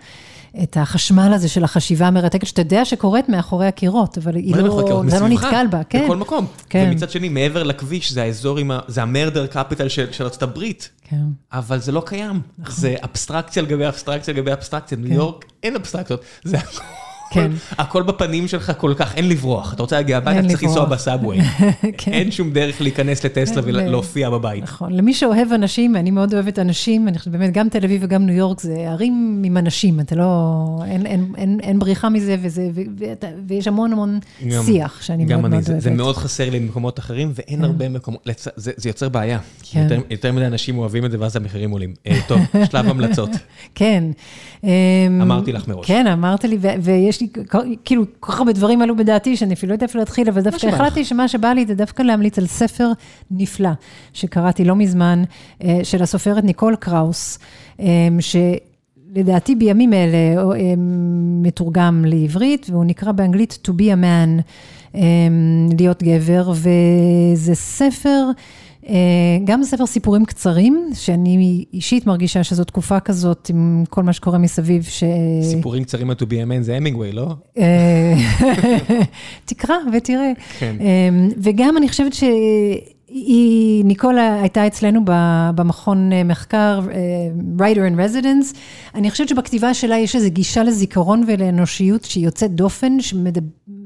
את 0.64 0.78
החשמל 0.78 1.34
הזה 1.34 1.50
של 1.50 1.64
החשיבה 1.64 2.08
המרתקת, 2.08 2.48
שאתה 2.48 2.62
יודע 2.62 2.86
שקורית 2.86 3.30
מאחורי 3.30 3.68
הקירות, 3.68 4.18
אבל 4.18 4.36
היא 4.36 4.56
לא? 4.56 5.04
אתה 5.08 5.20
לא 5.20 5.28
נתקל 5.28 5.66
בה, 5.70 5.84
כן. 5.84 6.04
בכל 6.06 6.18
מקום. 6.18 6.46
כן. 6.70 6.90
ומצד 6.92 7.10
שני, 7.10 7.30
מעבר 7.30 7.64
לכביש, 7.64 8.12
זה 8.12 8.24
האזור 8.24 8.58
עם 8.58 8.72
ה... 8.72 8.80
זה 8.88 9.02
המרדר 9.02 9.48
קפיטל 9.48 9.88
של 9.88 10.12
של 10.12 10.24
ארצות 10.24 10.44
הברית. 10.44 10.90
כן. 11.10 11.24
אבל 11.54 11.80
זה 11.80 11.92
לא 11.92 12.04
קיים. 12.06 12.42
נכון. 12.60 12.76
זה 12.76 12.96
אבסטרקציה 13.04 13.64
על 13.64 13.70
גבי 13.70 13.88
אבסטרקציה 13.88 14.34
על 14.34 14.42
גבי 14.42 14.54
אבסטרקציה. 14.54 14.98
ניו 14.98 15.14
יורק, 15.14 15.46
אין 15.64 15.76
אבסטרקציות. 15.76 16.22
זה 16.44 16.58
הכל. 16.58 16.84
כן. 17.32 17.52
הכל 17.78 18.04
בפנים 18.04 18.48
שלך 18.48 18.72
כל 18.78 18.94
כך, 18.98 19.16
אין 19.16 19.30
לברוח. 19.30 19.74
אתה 19.74 19.82
רוצה 19.84 19.96
להגיע 19.96 20.18
הביתה, 20.18 20.40
אתה 20.40 20.48
צריך 20.48 20.64
לנסוע. 20.64 20.86
בסאבווי. 20.86 21.38
כן. 21.98 22.12
אין 22.14 22.32
שום 22.32 22.52
דרך 22.54 22.82
להיכנס 22.82 23.26
לטסלה 23.26 23.62
ולהופיע 23.66 24.30
בבית. 24.30 24.64
נכון, 24.64 24.94
למי 24.94 25.14
שאוהב 25.14 25.52
אנשים, 25.54 25.96
אני 25.96 26.12
מאוד 26.12 26.34
אוהבת 26.34 26.60
אנשים, 26.60 27.08
אני 27.08 27.20
חושבת 27.20 27.34
באמת, 27.34 27.54
גם 27.54 27.70
תל 27.70 27.84
אביב 27.86 28.02
וגם 28.04 28.26
ניו 28.26 28.36
יורק 28.36 28.60
זה 28.62 28.76
ערים 28.88 29.42
עם 29.46 29.58
אנשים, 29.58 30.00
אתה 30.00 30.16
לא, 30.16 30.56
אין, 30.86 31.06
אין, 31.06 31.32
אין, 31.38 31.60
אין 31.64 31.80
בריחה 31.80 32.10
מזה, 32.10 32.36
וזה, 32.42 32.70
ו, 32.76 32.82
ואתה, 32.98 33.28
ויש 33.48 33.68
המון 33.68 33.92
המון 33.94 34.20
גם- 34.48 34.64
שיח 34.66 35.02
שאני 35.02 35.26
מאוד 35.26 35.40
אני, 35.46 35.50
מאוד 35.50 35.64
זה- 35.64 35.72
אוהבת. 35.72 35.84
זה 35.84 35.92
מאוד 35.92 36.16
חסר 36.18 36.50
לי 36.50 36.60
במקומות 36.60 37.00
אחרים, 37.00 37.32
ואין 37.36 37.64
הרבה 37.64 37.90
מקומות, 37.90 38.22
זה 38.56 38.72
זה 38.78 38.90
יוצר 38.90 39.10
בעיה. 39.10 39.40
כן. 39.72 39.84
יותר- 39.84 40.02
יותר 40.10 40.32
מדי 40.32 40.46
אנשים 40.46 40.78
אוהבים 40.78 41.06
את 41.06 41.12
זה, 41.12 41.18
ואז 41.20 41.36
המחירים 41.36 41.72
עולים. 41.72 41.94
אה, 42.08 42.20
טוב, 42.28 42.40
שלב 42.72 42.86
המלצות. 42.90 43.30
כן. 43.76 44.04
אמ, 44.64 44.70
אמרתי 45.22 45.52
לך 45.52 45.68
מראש. 45.68 45.88
כן, 45.88 46.08
אמרת 46.08 46.46
לי, 46.46 46.58
ויש 46.82 47.22
לי, 47.22 47.28
כאילו, 47.86 48.04
כל 48.20 48.32
כך 48.32 48.40
הרבה 48.40 48.54
דברים 48.54 48.82
עלו 48.82 48.96
בדעתי, 48.96 49.38
שאני 49.38 49.54
אפילו 49.54 49.70
לא 49.70 49.74
יודעת 49.76 49.90
איפה 49.90 50.00
להתחיל, 50.00 50.30
אבל 50.30 50.42
דווקא. 50.42 50.68
החלטתי 50.68 51.06
שמה 51.06 51.28
שבא 51.28 51.48
לי 51.54 51.66
זה 51.66 51.76
דווקא 51.76 52.04
להמליץ 52.04 52.38
על 52.38 52.46
ספר 52.46 52.92
נפלא, 53.32 53.70
שקראתי 54.14 54.66
לא 54.66 54.76
מזמן, 54.76 55.24
אה, 55.64 55.80
של 55.84 56.04
הסופרת 56.04 56.44
ניקול 56.44 56.76
קראוס, 56.76 57.40
אמ, 57.80 57.86
שלדעתי 58.20 59.56
בימים 59.56 59.94
אלה 59.94 60.18
אה, 60.38 60.74
מתורגם 61.42 62.06
לעברית, 62.08 62.68
והוא 62.70 62.86
נקרא 62.86 63.12
באנגלית 63.12 63.60
To 63.68 63.72
be 63.72 63.84
a 63.84 64.04
man, 64.04 64.42
אמ, 64.96 65.70
להיות 65.78 66.04
גבר, 66.04 66.52
וזה 66.52 67.56
ספר... 67.56 68.32
אה, 68.90 68.94
גם 69.44 69.64
ספר 69.64 69.86
סיפורים 69.86 70.26
קצרים, 70.26 70.90
שאני 70.94 71.66
אישית 71.74 72.08
מרגישה 72.08 72.44
שזו 72.44 72.64
תקופה 72.64 73.00
כזאת 73.00 73.50
עם 73.50 73.84
כל 73.90 74.04
מה 74.04 74.14
שקורה 74.14 74.38
מסביב, 74.38 74.84
ש... 74.84 75.04
סיפורים 75.44 75.84
קצרים 75.84 76.10
על 76.10 76.16
to 76.20 76.24
be 76.24 76.34
a 76.34 76.48
man 76.50 76.62
זה 76.62 76.76
המינגווי, 76.76 77.12
לא? 77.12 77.28
אה, 77.58 78.14
תקרא 79.46 79.76
ותראה. 79.94 80.32
כן. 80.60 80.76
אה, 80.80 81.28
וגם 81.38 81.78
אני 81.78 81.90
חושבת 81.90 82.14
שהיא, 82.14 83.86
ניקולה 83.86 84.42
הייתה 84.42 84.68
אצלנו 84.68 85.02
במכון 85.56 86.12
מחקר, 86.26 86.80
writer 87.58 87.94
in 87.94 87.98
residence. 87.98 88.58
אני 88.96 89.12
חושבת 89.12 89.30
שבכתיבה 89.30 89.74
שלה 89.74 89.98
יש 89.98 90.16
איזו 90.16 90.30
גישה 90.30 90.64
לזיכרון 90.64 91.24
ולאנושיות 91.28 92.04
שהיא 92.04 92.26
יוצאת 92.26 92.52
דופן, 92.52 92.98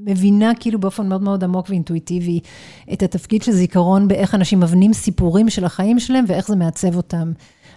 שמבינה 0.09 0.51
כאילו 0.59 0.79
באופן 0.79 1.09
מאוד 1.09 1.21
מאוד 1.23 1.43
עמוק 1.43 1.69
ואינטואיטיבי 1.69 2.39
את 2.93 3.03
התפקיד 3.03 3.41
של 3.43 3.51
זיכרון, 3.51 4.07
באיך 4.07 4.35
אנשים 4.35 4.59
מבנים 4.59 4.93
סיפורים 4.93 5.49
של 5.49 5.65
החיים 5.65 5.99
שלהם 5.99 6.25
ואיך 6.27 6.47
זה 6.47 6.55
מעצב 6.55 6.95
אותם. 6.95 7.31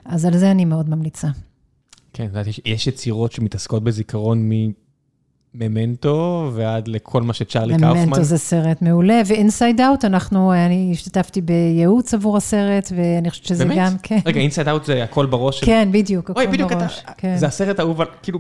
אז 0.05 0.25
על 0.25 0.37
זה 0.39 0.51
אני 0.51 0.65
מאוד 0.65 0.91
ממליצה. 0.91 1.29
כן, 2.13 2.25
את 2.25 2.29
יודעת, 2.29 2.47
יש- 2.67 2.87
יצירות 2.87 3.33
שמתעסקות 3.33 3.85
בזיכרון 3.85 4.51
מממנטו 5.55 6.51
ועד 6.55 6.89
לכל 6.89 7.23
מה 7.23 7.33
שצ'ארלי 7.33 7.75
קאופמן. 7.79 8.05
ממנטו 8.05 8.23
זה 8.25 8.39
סרט 8.39 8.83
מעולה, 8.83 9.23
ואינסייד 9.27 9.81
אאוט, 9.81 10.05
אנחנו, 10.05 10.53
אני 10.53 10.89
השתתפתי 10.93 11.41
בייעוץ 11.41 12.15
עבור 12.15 12.37
הסרט, 12.37 12.93
ואני 12.97 13.31
חושבת 13.31 13.47
שזה 13.47 13.65
באמת? 13.65 13.79
גם, 13.79 13.93
כן. 14.03 14.19
רגע, 14.27 14.41
Inside 14.41 14.69
Out 14.69 14.85
זה 14.85 15.05
הקול 15.05 15.27
בראש 15.27 15.61
של... 15.61 15.67
כן, 15.67 15.89
בדיוק, 15.93 16.31
אוי, 16.31 16.45
הכל 16.45 16.53
בדיוק 16.53 16.73
אתה... 16.73 16.81
בראש. 16.81 17.03
כן. 17.17 17.37
זה 17.37 17.47
הסרט 17.47 17.79
האהוב, 17.79 18.01
כאילו, 18.23 18.39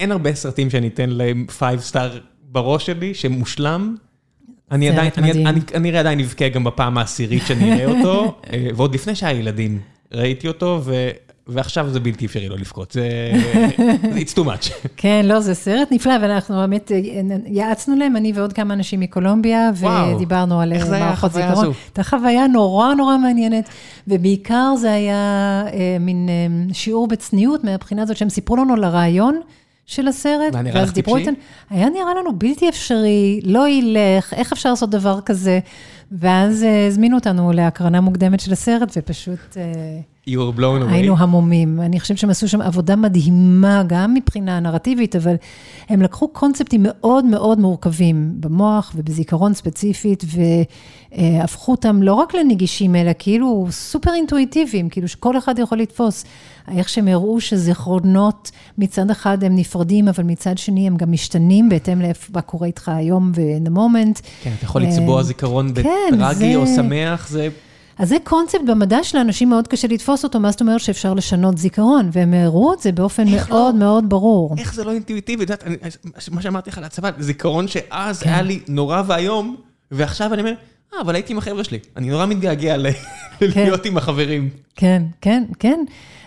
אין 0.00 0.12
הרבה 0.12 0.34
סרטים 0.34 0.70
שאני 0.70 0.88
אתן 0.88 1.10
להם 1.10 1.46
five 1.58 1.80
star 1.80 2.18
בראש 2.54 2.86
שלי, 2.86 3.14
שמושלם. 3.14 3.96
אני 4.70 4.88
עדיין, 4.88 5.10
אני-. 5.18 5.46
אני 5.46 5.60
כנראה 5.60 6.00
עדיין 6.00 6.20
אבכה 6.20 6.48
גם 6.48 6.64
בפעם 6.64 6.98
העשירית 6.98 7.42
שאני 7.46 7.72
אראה 7.72 7.86
אותו, 7.86 8.24
אה, 8.52 8.66
ועוד 8.76 8.94
לפני 8.94 9.14
שהיה 9.14 9.38
ילדים 9.38 9.78
ראיתי 10.12 10.48
אותו, 10.48 10.80
ו- 10.84 11.10
ועכשיו 11.46 11.90
זה 11.90 12.00
בלתי 12.00 12.26
אפשרי 12.26 12.48
לא 12.48 12.56
לבכות, 12.56 12.92
זה... 12.92 13.32
It's 14.22 14.34
too 14.34 14.44
much. 14.44 14.88
כן, 14.96 15.26
לא, 15.28 15.40
זה 15.40 15.54
סרט 15.54 15.88
נפלא, 15.92 16.12
ואנחנו 16.22 16.54
באמת 16.56 16.92
אה, 16.92 17.00
יעצנו 17.46 17.96
להם, 17.96 18.16
אני 18.16 18.32
ועוד 18.34 18.52
כמה 18.52 18.74
אנשים 18.74 19.00
מקולומביה. 19.00 19.70
ודיברנו 20.16 20.60
על 20.60 20.72
איך 20.72 20.86
זה 20.86 20.94
היה, 20.94 21.04
מערכות 21.04 21.32
זיכרון. 21.32 21.66
הייתה 21.84 22.04
חוויה 22.04 22.46
נורא 22.46 22.94
נורא 22.94 23.16
מעניינת, 23.16 23.68
ובעיקר 24.08 24.74
זה 24.76 24.92
היה 24.92 25.14
אה, 25.72 25.96
מין 26.00 26.28
אה, 26.28 26.74
שיעור 26.74 27.08
בצניעות, 27.08 27.64
מהבחינה 27.64 28.02
הזאת 28.02 28.16
שהם 28.16 28.28
סיפרו 28.28 28.56
לנו 28.56 28.74
על 28.74 28.84
הרעיון. 28.84 29.40
של 29.86 30.08
הסרט, 30.08 30.52
והיה 30.52 30.62
נראה 30.62 30.82
לך 30.82 30.92
טיפשי? 30.92 31.16
איתנו, 31.16 31.34
היה 31.70 31.88
נראה 31.88 32.14
לנו 32.20 32.38
בלתי 32.38 32.68
אפשרי, 32.68 33.40
לא 33.44 33.68
ילך, 33.68 34.34
איך 34.34 34.52
אפשר 34.52 34.70
לעשות 34.70 34.90
דבר 34.90 35.20
כזה? 35.20 35.60
ואז 36.12 36.62
אה, 36.62 36.86
הזמינו 36.86 37.16
אותנו 37.16 37.52
להקרנה 37.52 38.00
מוקדמת 38.00 38.40
של 38.40 38.52
הסרט, 38.52 38.92
ופשוט... 38.96 39.56
You 40.28 40.32
were 40.32 40.58
blown 40.58 40.82
away. 40.82 40.92
היינו 40.92 41.18
המומים. 41.18 41.80
אני 41.80 42.00
חושבת 42.00 42.18
שהם 42.18 42.30
עשו 42.30 42.48
שם 42.48 42.60
עבודה 42.60 42.96
מדהימה, 42.96 43.82
גם 43.86 44.14
מבחינה 44.14 44.60
נרטיבית, 44.60 45.16
אבל 45.16 45.34
הם 45.88 46.02
לקחו 46.02 46.28
קונספטים 46.28 46.80
מאוד 46.84 47.24
מאוד 47.24 47.58
מורכבים 47.58 48.32
במוח 48.40 48.92
ובזיכרון 48.96 49.54
ספציפית, 49.54 50.24
והפכו 51.12 51.72
אותם 51.72 52.02
לא 52.02 52.14
רק 52.14 52.34
לנגישים, 52.34 52.96
אלא 52.96 53.10
כאילו 53.18 53.66
סופר 53.70 54.14
אינטואיטיביים, 54.14 54.88
כאילו 54.88 55.08
שכל 55.08 55.38
אחד 55.38 55.58
יכול 55.58 55.78
לתפוס. 55.78 56.24
איך 56.76 56.88
שהם 56.88 57.08
הראו 57.08 57.40
שזיכרונות 57.40 58.50
מצד 58.78 59.10
אחד 59.10 59.44
הם 59.44 59.56
נפרדים, 59.56 60.08
אבל 60.08 60.24
מצד 60.24 60.58
שני 60.58 60.86
הם 60.86 60.96
גם 60.96 61.12
משתנים 61.12 61.68
בהתאם 61.68 62.00
למה 62.00 62.40
קורה 62.40 62.66
איתך 62.66 62.88
היום 62.88 63.32
ו-in 63.34 63.68
the 63.68 63.72
moment. 63.72 64.20
כן, 64.42 64.52
אתה 64.58 64.64
יכול 64.64 64.82
לצבוע 64.82 65.18
אה, 65.18 65.22
זיכרון 65.22 65.74
כן, 65.82 65.90
בטרגי 66.12 66.56
או 66.56 66.66
שמח, 66.66 67.28
זה... 67.28 67.48
אז 67.98 68.08
זה 68.08 68.16
קונספט 68.24 68.60
במדע 68.66 68.98
שלאנשים 69.04 69.48
מאוד 69.50 69.68
קשה 69.68 69.88
לתפוס 69.88 70.24
אותו, 70.24 70.40
מה 70.40 70.50
זאת 70.50 70.60
אומרת 70.60 70.80
שאפשר 70.80 71.14
לשנות 71.14 71.58
זיכרון, 71.58 72.10
והם 72.12 72.34
הראו 72.34 72.72
את 72.74 72.78
זה 72.80 72.92
באופן 72.92 73.28
לא? 73.28 73.38
מאוד 73.48 73.74
מאוד 73.74 74.08
ברור. 74.08 74.54
איך 74.58 74.74
זה 74.74 74.84
לא 74.84 74.90
אינטואיטיבי? 74.92 75.44
את 75.44 75.50
יודעת, 75.50 75.64
אני- 75.66 75.76
מה 76.30 76.42
שאמרתי 76.42 76.70
לך 76.70 76.78
על 76.78 76.84
הצבא, 76.84 77.10
זיכרון 77.18 77.68
שאז 77.68 78.22
כן. 78.22 78.30
היה 78.30 78.42
לי 78.42 78.60
נורא 78.68 79.02
ואיום, 79.06 79.56
ועכשיו 79.90 80.34
אני 80.34 80.42
אומר, 80.42 80.52
אה, 80.94 81.00
אבל 81.00 81.14
הייתי 81.14 81.32
עם 81.32 81.38
החבר'ה 81.38 81.64
שלי. 81.64 81.78
אני 81.96 82.08
נורא 82.10 82.26
מתגעגע 82.26 82.76
ל- 82.76 82.86
להיות 83.40 83.84
עם 83.86 83.96
החברים. 83.96 84.48
כן, 84.76 85.02
כן, 85.20 85.44
כן. 85.58 85.80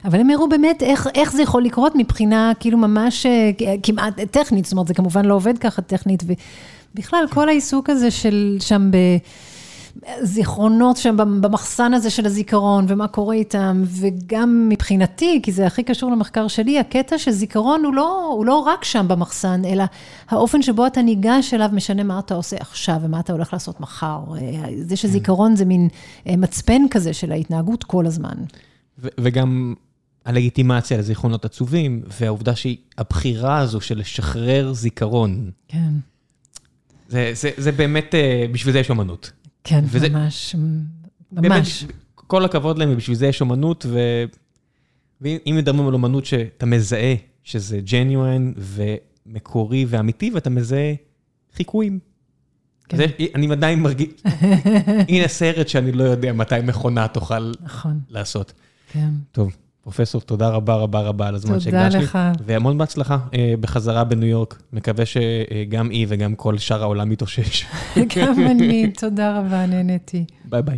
אבל 0.06 0.20
הם 0.20 0.30
הראו 0.30 0.50
באמת 0.50 0.84
איך, 0.84 1.08
איך 1.16 1.32
זה 1.32 1.42
יכול 1.42 1.64
לקרות 1.64 1.94
מבחינה 1.96 2.52
כאילו 2.60 2.78
ממש 2.78 3.26
אה, 3.26 3.52
כמעט 3.84 4.20
טכנית, 4.32 4.66
זאת 4.66 4.72
אומרת, 4.72 4.88
זה 4.88 4.94
כמובן 4.94 5.26
לא 5.26 5.34
עובד 5.34 5.58
ככה 5.58 5.82
טכנית, 5.82 6.24
ובכלל, 6.96 7.26
כל 7.32 7.50
העיסוק 7.50 7.90
הזה 7.90 8.12
של 8.12 8.58
שם 8.60 8.92
ב... 8.92 8.98
זיכרונות 10.22 10.98
שם 10.98 11.18
במחסן 11.42 11.94
הזה 11.94 12.10
של 12.10 12.26
הזיכרון, 12.26 12.86
ומה 12.88 13.08
קורה 13.08 13.36
איתם, 13.36 13.84
וגם 13.86 14.70
מבחינתי, 14.70 15.40
כי 15.44 15.52
זה 15.52 15.66
הכי 15.66 15.84
קשור 15.84 16.12
למחקר 16.12 16.48
שלי, 16.48 16.80
הקטע 16.80 17.18
שזיכרון 17.18 17.86
הוא 17.86 17.94
לא, 17.94 18.32
הוא 18.34 18.46
לא 18.46 18.60
רק 18.60 18.84
שם 18.84 19.08
במחסן, 19.08 19.62
אלא 19.66 19.84
האופן 20.30 20.62
שבו 20.62 20.88
אתה 20.88 21.02
ניגש 21.02 21.54
אליו 21.54 21.70
משנה 21.74 22.04
מה 22.04 22.20
אתה 22.20 22.36
עושה 22.36 22.56
עכשיו, 22.60 22.96
ומה 23.02 23.20
אתה 23.20 23.34
הולך 23.34 23.54
לעשות 23.54 23.80
מחר. 23.80 24.20
זה 24.82 24.96
שזיכרון 24.96 25.56
זה 25.56 25.66
מין 25.66 25.88
אה, 26.28 26.38
מצפן 26.38 26.82
כזה 26.92 27.14
של 27.14 27.32
ההתנהגות 27.32 27.84
כל 27.84 28.06
הזמן. 28.06 28.36
ו- 29.00 29.08
וגם 29.20 29.74
הלגיטימציה 30.26 30.98
לזיכרונות 30.98 31.46
עצובים, 31.46 32.02
והעובדה 32.20 32.54
שהבחירה 32.56 33.58
הזו 33.58 33.82
של 33.82 33.98
לשחרר 34.00 34.74
זיכרון, 34.74 35.52
כן, 35.68 35.92
זה, 37.10 37.32
זה, 37.34 37.50
זה 37.58 37.72
באמת, 37.72 38.16
אה, 38.16 38.46
בשביל 38.52 38.74
זה 38.74 38.80
יש 38.80 38.90
אומנות. 38.90 39.32
כן, 39.70 39.84
וזה- 39.88 40.10
ממש, 40.10 40.56
באמת, 41.32 41.52
ממש. 41.52 41.86
כל 42.16 42.46
הכבוד 42.46 42.78
להם, 42.78 42.90
ובשביל 42.94 43.16
זה 43.18 43.28
יש 43.28 43.42
אומנות, 43.42 43.86
ו... 43.90 44.00
ואם 45.22 45.56
מדברים 45.58 45.88
על 45.88 45.94
אומנות 45.94 46.26
שאתה 46.26 46.66
מזהה 46.66 47.14
שזה 47.44 47.80
genuine 47.92 48.54
ומקורי 48.58 49.86
ואמיתי, 49.90 50.32
ואתה 50.34 50.50
מזהה 50.50 50.94
חיקויים. 51.56 52.00
כן. 52.90 52.98
יש- 53.02 53.30
אני 53.36 53.52
עדיין 53.52 53.80
מרגיש, 53.80 54.08
הנה 55.10 55.28
סרט 55.28 55.68
שאני 55.68 55.92
לא 55.92 56.04
יודע 56.04 56.34
מתי 56.34 56.56
מכונה 56.64 57.08
תוכל 57.08 57.52
נכון, 57.62 58.00
לעשות. 58.10 58.54
כן. 58.92 59.10
טוב, 59.32 59.56
פרופסור, 59.88 60.22
תודה 60.22 60.50
רבה 60.50 60.76
רבה 60.76 61.02
רבה 61.02 61.28
על 61.28 61.36
הזמן 61.36 61.52
תודה 61.52 61.62
שהקדשת 61.62 61.98
לי. 61.98 62.04
לך. 62.04 62.20
והמון 62.46 62.78
בהצלחה 62.78 63.18
אה, 63.34 63.54
בחזרה 63.60 64.04
בניו 64.04 64.30
יורק. 64.30 64.62
מקווה 64.74 65.04
שגם 65.06 65.90
היא 65.90 66.06
וגם 66.10 66.36
כל 66.36 66.58
שאר 66.58 66.82
העולם 66.82 67.12
יתאושש. 67.12 67.66
גם 68.16 68.34
אני, 68.52 68.92
תודה 69.02 69.40
רבה, 69.40 69.66
נהניתי. 69.66 70.26
ביי 70.46 70.62
ביי. 70.62 70.78